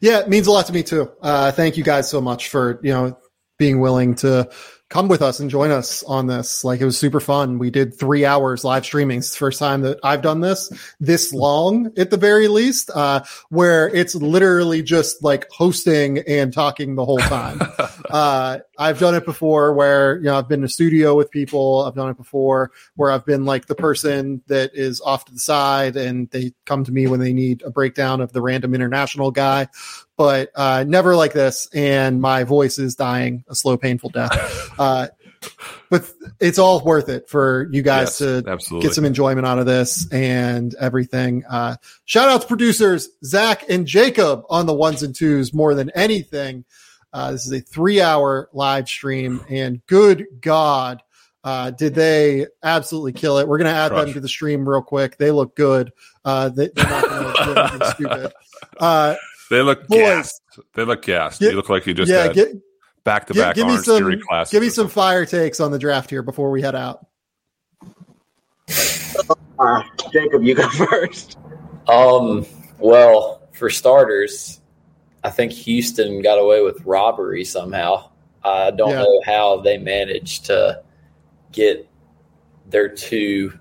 Yeah, 0.00 0.18
it 0.18 0.28
means 0.28 0.48
a 0.48 0.50
lot 0.50 0.66
to 0.66 0.72
me 0.72 0.82
too. 0.82 1.08
Uh, 1.22 1.52
thank 1.52 1.76
you 1.76 1.84
guys 1.84 2.10
so 2.10 2.20
much 2.20 2.48
for 2.48 2.80
you 2.82 2.92
know 2.92 3.16
being 3.56 3.78
willing 3.78 4.16
to 4.16 4.50
come 4.92 5.08
with 5.08 5.22
us 5.22 5.40
and 5.40 5.48
join 5.48 5.70
us 5.70 6.02
on 6.02 6.26
this. 6.26 6.64
Like 6.64 6.82
it 6.82 6.84
was 6.84 6.98
super 6.98 7.18
fun. 7.18 7.58
We 7.58 7.70
did 7.70 7.98
three 7.98 8.26
hours 8.26 8.62
live 8.62 8.84
streaming. 8.84 9.20
It's 9.20 9.30
the 9.30 9.38
first 9.38 9.58
time 9.58 9.80
that 9.80 9.98
I've 10.04 10.20
done 10.20 10.40
this 10.40 10.70
this 11.00 11.32
long 11.32 11.90
at 11.96 12.10
the 12.10 12.18
very 12.18 12.46
least, 12.46 12.90
uh, 12.94 13.24
where 13.48 13.88
it's 13.88 14.14
literally 14.14 14.82
just 14.82 15.24
like 15.24 15.48
hosting 15.50 16.18
and 16.18 16.52
talking 16.52 16.94
the 16.94 17.06
whole 17.06 17.20
time. 17.20 17.62
uh, 18.10 18.58
I've 18.78 18.98
done 18.98 19.14
it 19.14 19.24
before 19.24 19.72
where, 19.72 20.16
you 20.18 20.24
know, 20.24 20.36
I've 20.36 20.48
been 20.48 20.60
in 20.60 20.64
a 20.64 20.68
studio 20.68 21.16
with 21.16 21.30
people. 21.30 21.84
I've 21.84 21.94
done 21.94 22.10
it 22.10 22.18
before 22.18 22.70
where 22.94 23.10
I've 23.10 23.24
been 23.24 23.46
like 23.46 23.66
the 23.66 23.74
person 23.74 24.42
that 24.48 24.72
is 24.74 25.00
off 25.00 25.24
to 25.24 25.32
the 25.32 25.38
side 25.38 25.96
and 25.96 26.28
they 26.32 26.52
come 26.66 26.84
to 26.84 26.92
me 26.92 27.06
when 27.06 27.20
they 27.20 27.32
need 27.32 27.62
a 27.62 27.70
breakdown 27.70 28.20
of 28.20 28.34
the 28.34 28.42
random 28.42 28.74
international 28.74 29.30
guy 29.30 29.68
but 30.22 30.50
uh, 30.54 30.84
never 30.86 31.16
like 31.16 31.32
this. 31.32 31.66
And 31.74 32.20
my 32.20 32.44
voice 32.44 32.78
is 32.78 32.94
dying 32.94 33.42
a 33.48 33.56
slow, 33.56 33.76
painful 33.76 34.10
death. 34.10 34.70
Uh, 34.78 35.08
but 35.90 36.08
it's 36.40 36.58
all 36.58 36.82
worth 36.82 37.08
it 37.08 37.28
for 37.28 37.68
you 37.72 37.82
guys 37.82 38.06
Yes, 38.08 38.18
to 38.18 38.44
absolutely. 38.48 38.88
get 38.88 38.94
some 38.94 39.04
enjoyment 39.04 39.46
out 39.46 39.58
of 39.58 39.66
this 39.66 40.10
and 40.12 40.74
everything. 40.76 41.44
Uh, 41.48 41.76
shout 42.04 42.28
out 42.28 42.42
to 42.42 42.46
producers 42.46 43.08
Zach 43.24 43.68
and 43.68 43.86
Jacob 43.86 44.44
on 44.48 44.66
the 44.66 44.72
ones 44.72 45.02
and 45.02 45.14
twos 45.14 45.52
more 45.52 45.74
than 45.74 45.90
anything. 45.90 46.64
Uh, 47.12 47.32
this 47.32 47.44
is 47.44 47.52
a 47.52 47.60
three 47.60 48.00
hour 48.00 48.48
live 48.52 48.88
stream, 48.88 49.44
and 49.50 49.84
good 49.86 50.24
God, 50.40 51.02
uh, 51.44 51.70
did 51.70 51.94
they 51.94 52.46
absolutely 52.62 53.12
kill 53.12 53.38
it? 53.38 53.46
We're 53.48 53.58
going 53.58 53.70
to 53.72 53.76
add 53.76 53.92
them 53.92 54.12
to 54.14 54.20
the 54.20 54.28
stream 54.28 54.66
real 54.66 54.82
quick. 54.82 55.18
They 55.18 55.30
look 55.32 55.54
good. 55.54 55.92
Uh, 56.24 56.48
they, 56.48 56.68
they're 56.68 56.88
not 56.88 57.08
going 57.08 57.34
to 57.34 57.44
do 57.44 57.60
anything 57.60 57.88
stupid. 57.94 58.32
They 59.52 59.60
look 59.60 59.86
Boys. 59.86 59.98
gassed. 59.98 60.40
They 60.74 60.84
look 60.86 61.02
gassed. 61.02 61.40
Get- 61.40 61.50
you 61.50 61.56
look 61.56 61.68
like 61.68 61.86
you 61.86 61.92
just 61.92 62.10
yeah, 62.10 62.22
had 62.22 62.34
get, 62.34 62.48
back 63.04 63.26
to 63.26 63.34
back 63.34 63.54
give 63.54 63.66
me 63.66 63.72
Orange 63.74 63.84
some 63.84 63.98
Theory 63.98 64.18
classes. 64.26 64.50
give 64.50 64.62
me 64.62 64.70
some 64.70 64.88
fire 64.88 65.26
takes 65.26 65.60
on 65.60 65.70
the 65.70 65.78
draft 65.78 66.08
here 66.08 66.22
before 66.22 66.50
we 66.50 66.62
head 66.62 66.74
out. 66.74 67.04
Uh, 69.58 69.82
Jacob, 70.12 70.42
you 70.42 70.54
go 70.54 70.68
first. 70.70 71.36
Um, 71.86 72.46
well, 72.78 73.42
for 73.52 73.68
starters, 73.70 74.60
I 75.22 75.30
think 75.30 75.52
Houston 75.52 76.22
got 76.22 76.38
away 76.38 76.62
with 76.62 76.80
robbery 76.84 77.44
somehow. 77.44 78.10
I 78.42 78.70
don't 78.70 78.90
Yeah. 78.90 79.02
know 79.02 79.20
how 79.24 79.60
they 79.60 79.78
managed 79.78 80.46
to 80.46 80.82
get 81.52 81.86
their 82.70 82.88
two 82.88 83.52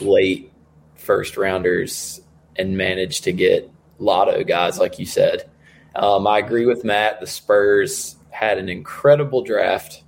late 0.00 0.52
first 0.96 1.36
rounders 1.36 2.20
and 2.56 2.76
manage 2.76 3.22
to 3.22 3.32
get 3.32 3.70
lotto 3.98 4.44
guys, 4.44 4.78
like 4.78 4.98
you 4.98 5.06
said. 5.06 5.50
Um, 5.94 6.26
I 6.26 6.38
agree 6.38 6.66
with 6.66 6.84
Matt. 6.84 7.20
The 7.20 7.26
Spurs 7.26 8.16
had 8.30 8.58
an 8.58 8.68
incredible 8.68 9.42
draft. 9.42 10.04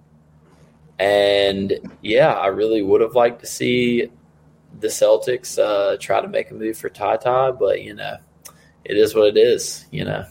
And 0.99 1.73
yeah, 2.03 2.35
I 2.35 2.49
really 2.49 2.83
would 2.83 3.01
have 3.01 3.15
liked 3.15 3.41
to 3.41 3.47
see 3.47 4.11
the 4.79 4.89
Celtics 4.89 5.59
uh, 5.59 5.97
try 5.99 6.21
to 6.21 6.29
make 6.29 6.51
a 6.51 6.55
move 6.55 6.77
for 6.77 6.89
Ty, 6.89 7.53
but 7.53 7.83
you 7.83 7.95
know, 7.95 8.17
it 8.85 8.97
is 8.97 9.15
what 9.15 9.29
it 9.29 9.37
is. 9.37 9.87
You 9.91 10.05
know, 10.05 10.25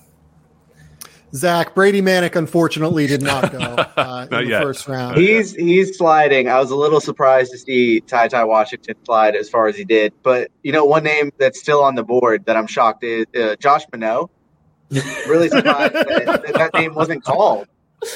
Zach 1.34 1.76
Brady 1.76 2.01
Manek 2.01 2.35
unfortunately 2.35 3.07
did 3.07 3.22
not 3.22 3.51
go 3.51 3.57
uh, 3.97 4.27
Not 4.31 4.41
in 4.41 4.45
the 4.45 4.51
yet. 4.51 4.61
first 4.64 4.88
round. 4.88 5.18
He's 5.18 5.53
he's 5.56 5.97
sliding. 5.97 6.47
I 6.49 6.60
was 6.60 6.72
a 6.72 6.76
little 6.76 6.99
surprised 6.99 7.51
to 7.51 7.57
see 7.57 8.01
Ty 8.01 8.30
Ty 8.30 8.45
Washington 8.45 8.95
slide 9.06 9.35
as 9.35 9.49
far 9.49 9.68
as 9.68 9.76
he 9.77 9.84
did. 9.85 10.14
But 10.23 10.49
you 10.64 10.72
know, 10.72 10.85
one 10.85 11.03
name 11.03 11.31
that's 11.38 11.60
still 11.60 11.84
on 11.84 11.95
the 11.95 12.03
board 12.03 12.45
that 12.45 12.56
I'm 12.57 12.68
shocked 12.68 13.03
is 13.03 13.26
uh, 13.39 13.56
Josh 13.57 13.85
Minott. 13.93 14.30
Really 15.27 15.49
surprised 15.49 15.93
that, 15.93 16.07
that 16.45 16.53
that 16.56 16.73
name 16.73 16.95
wasn't 16.95 17.23
called. 17.23 17.68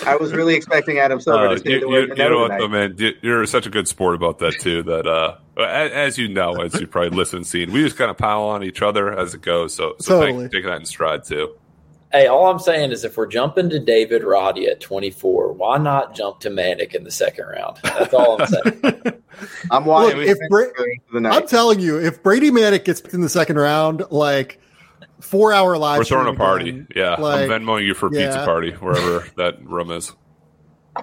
I 0.08 0.16
was 0.16 0.32
really 0.32 0.56
expecting 0.56 0.98
Adam 0.98 1.20
Silver 1.20 1.48
Uh, 1.48 1.50
to 1.52 1.58
stay 1.60 1.72
you, 1.74 1.80
the 1.82 1.86
you, 1.88 1.92
way 1.94 2.00
you 2.02 2.08
Minott 2.08 2.18
know 2.18 2.40
what, 2.40 2.48
tonight. 2.48 2.60
though, 2.60 2.68
man? 2.70 2.96
You- 2.98 3.12
You're 3.22 3.46
such 3.46 3.68
a 3.68 3.70
good 3.70 3.88
sport 3.88 4.16
about 4.16 4.40
that 4.40 4.54
too. 4.60 4.82
That 4.82 5.06
uh, 5.06 5.36
as, 5.62 5.92
as 5.92 6.18
you 6.18 6.30
know, 6.30 6.54
as 6.62 6.74
you 6.80 6.88
probably 6.88 7.16
listen 7.16 7.38
and 7.38 7.46
seen, 7.48 7.72
we 7.72 7.84
just 7.84 7.98
kind 7.98 8.10
of 8.10 8.18
pile 8.18 8.44
on 8.44 8.64
each 8.64 8.82
other 8.82 9.12
as 9.16 9.34
it 9.36 9.42
goes. 9.42 9.76
So, 9.76 9.94
so 10.00 10.20
thank 10.22 10.30
Totally. 10.38 10.44
you 10.44 10.48
for 10.50 10.54
taking 10.54 10.70
that 10.72 10.80
in 10.80 10.86
stride 10.86 11.26
too. 11.26 11.56
Hey, 12.14 12.28
all 12.28 12.46
I'm 12.48 12.60
saying 12.60 12.92
is 12.92 13.04
if 13.04 13.18
we're 13.18 13.26
jumping 13.26 13.72
to 13.72 13.80
David 13.80 14.24
Roddy 14.24 14.68
at 14.68 14.80
24, 14.80 15.54
why 15.54 15.80
not 15.80 16.14
jump 16.16 16.42
to 16.42 16.50
Manek 16.52 16.94
in 16.94 17.04
the 17.04 17.10
second 17.10 17.46
round? 17.48 17.80
That's 17.82 18.14
all 18.14 18.40
I'm 18.40 18.48
saying. 18.48 18.82
I'm 19.72 19.84
watching 19.86 20.20
Look, 20.20 20.28
if 20.28 20.38
Bra- 20.48 20.68
going 21.12 21.24
to 21.24 21.30
I'm 21.32 21.48
telling 21.48 21.80
you, 21.80 21.98
if 22.00 22.22
Brady 22.22 22.52
Manek 22.52 22.86
gets 22.86 23.02
picked 23.02 23.16
in 23.16 23.22
the 23.22 23.30
second 23.30 23.56
round, 23.58 24.04
like 24.12 24.62
four 25.22 25.54
hour 25.54 25.76
live, 25.76 25.98
We're 25.98 26.04
throwing 26.04 26.28
a 26.28 26.38
party. 26.38 26.70
again, 26.70 26.88
Yeah, 26.96 27.16
like, 27.16 27.50
I'm 27.50 27.64
Venmoing 27.64 27.84
you 27.84 27.96
for 27.96 28.08
a 28.08 28.12
pizza 28.12 28.44
party 28.46 28.74
wherever 28.74 29.28
that 29.38 29.66
room 29.66 29.90
is. 29.90 30.14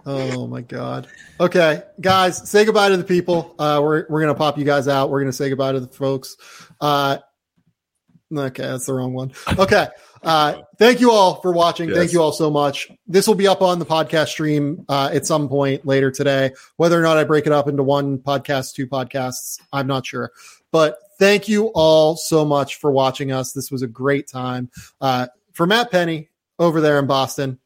Oh 0.07 0.47
my 0.47 0.61
god. 0.61 1.09
Okay, 1.41 1.83
guys, 2.01 2.49
say 2.49 2.65
goodbye 2.65 2.91
to 2.91 2.97
the 2.97 3.03
people. 3.03 3.57
Uh, 3.59 3.81
we're 3.83 4.07
we're 4.09 4.21
gonna 4.21 4.37
pop 4.37 4.59
you 4.59 4.65
guys 4.65 4.87
out. 4.87 5.11
We're 5.11 5.21
gonna 5.21 5.33
say 5.33 5.49
goodbye 5.49 5.73
to 5.73 5.81
the 5.81 5.89
folks. 5.89 6.37
Uh, 6.81 7.19
okay, 8.33 8.63
that's 8.63 8.87
the 8.87 8.95
wrong 8.95 9.13
one. 9.13 9.33
Okay. 9.59 9.89
Uh, 10.23 10.63
thank 10.79 11.01
you 11.01 11.11
all 11.11 11.41
for 11.41 11.53
watching. 11.53 11.91
Thank 11.91 12.13
you 12.13 12.21
all 12.21 12.33
so 12.33 12.51
much. 12.51 12.91
This 13.07 13.27
will 13.27 13.35
be 13.35 13.49
up 13.49 13.63
on 13.63 13.79
the 13.79 13.87
podcast 13.87 14.29
stream 14.29 14.85
uh, 14.89 15.11
at 15.13 15.27
some 15.27 15.49
point 15.49 15.87
later 15.87 16.11
today. 16.11 16.53
Whether 16.77 16.99
or 16.99 17.03
not 17.03 17.17
I 17.17 17.25
break 17.25 17.47
it 17.47 17.53
up 17.53 17.69
into 17.69 17.83
one 17.83 18.19
podcast, 18.19 18.75
two 18.75 18.87
podcasts, 18.87 19.59
I'm 19.73 19.87
not 19.87 20.05
sure. 20.05 20.31
But 20.73 20.99
thank 21.19 21.49
you 21.49 21.67
all 21.75 22.17
so 22.17 22.45
much 22.45 22.77
for 22.77 22.93
watching 22.93 23.33
us. 23.33 23.53
This 23.53 23.71
was 23.71 23.83
a 23.83 23.87
great 23.87 24.29
time. 24.29 24.71
Uh, 25.01 25.29
for 25.53 25.67
Matt 25.67 25.91
Penny 25.91 26.29
over 26.59 26.81
there 26.81 26.99
in 26.99 27.07
Boston, 27.07 27.59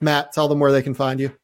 Matt, 0.00 0.32
tell 0.32 0.48
them 0.48 0.60
where 0.60 0.72
they 0.72 0.82
can 0.82 0.94
find 0.94 1.20
you. 1.20 1.36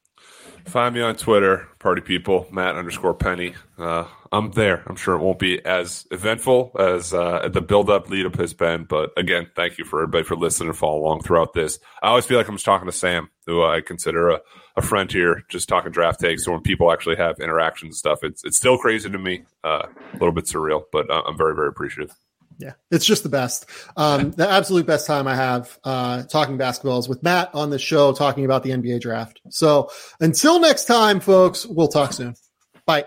Find 0.68 0.94
me 0.94 1.00
on 1.00 1.16
Twitter, 1.16 1.66
party 1.78 2.02
people, 2.02 2.46
Matt 2.52 2.76
underscore 2.76 3.14
Penny. 3.14 3.54
Uh, 3.78 4.04
I'm 4.30 4.50
there. 4.50 4.82
I'm 4.86 4.96
sure 4.96 5.14
it 5.14 5.22
won't 5.22 5.38
be 5.38 5.64
as 5.64 6.06
eventful 6.10 6.72
as 6.78 7.14
uh, 7.14 7.48
the 7.50 7.62
build 7.62 7.88
up 7.88 8.10
lead 8.10 8.26
up 8.26 8.36
has 8.36 8.52
been. 8.52 8.84
But 8.84 9.10
again, 9.16 9.50
thank 9.56 9.78
you 9.78 9.86
for 9.86 10.02
everybody 10.02 10.24
for 10.24 10.36
listening 10.36 10.68
and 10.68 10.76
following 10.76 11.02
along 11.04 11.22
throughout 11.22 11.54
this. 11.54 11.78
I 12.02 12.08
always 12.08 12.26
feel 12.26 12.36
like 12.36 12.48
I'm 12.48 12.56
just 12.56 12.66
talking 12.66 12.84
to 12.84 12.92
Sam, 12.92 13.30
who 13.46 13.64
I 13.64 13.80
consider 13.80 14.28
a, 14.28 14.40
a 14.76 14.82
friend 14.82 15.10
here, 15.10 15.42
just 15.48 15.70
talking 15.70 15.90
draft 15.90 16.20
takes. 16.20 16.44
So 16.44 16.52
when 16.52 16.60
people 16.60 16.92
actually 16.92 17.16
have 17.16 17.40
interactions 17.40 17.88
and 17.88 17.96
stuff, 17.96 18.18
it's 18.22 18.44
it's 18.44 18.58
still 18.58 18.76
crazy 18.76 19.08
to 19.08 19.18
me, 19.18 19.44
uh, 19.64 19.86
a 19.86 20.12
little 20.12 20.32
bit 20.32 20.44
surreal, 20.44 20.82
but 20.92 21.10
uh, 21.10 21.22
I'm 21.26 21.38
very, 21.38 21.54
very 21.54 21.68
appreciative 21.68 22.14
yeah, 22.58 22.72
it's 22.90 23.06
just 23.06 23.22
the 23.22 23.28
best. 23.28 23.66
Um, 23.96 24.32
the 24.32 24.48
absolute 24.48 24.84
best 24.84 25.06
time 25.06 25.26
I 25.28 25.36
have 25.36 25.78
uh, 25.84 26.24
talking 26.24 26.58
basketballs 26.58 27.08
with 27.08 27.22
Matt 27.22 27.54
on 27.54 27.70
the 27.70 27.78
show, 27.78 28.12
talking 28.12 28.44
about 28.44 28.64
the 28.64 28.70
NBA 28.70 29.00
draft. 29.00 29.40
So 29.48 29.90
until 30.20 30.60
next 30.60 30.86
time, 30.86 31.20
folks, 31.20 31.64
we'll 31.64 31.88
talk 31.88 32.12
soon. 32.12 32.34
Bye. 32.84 33.06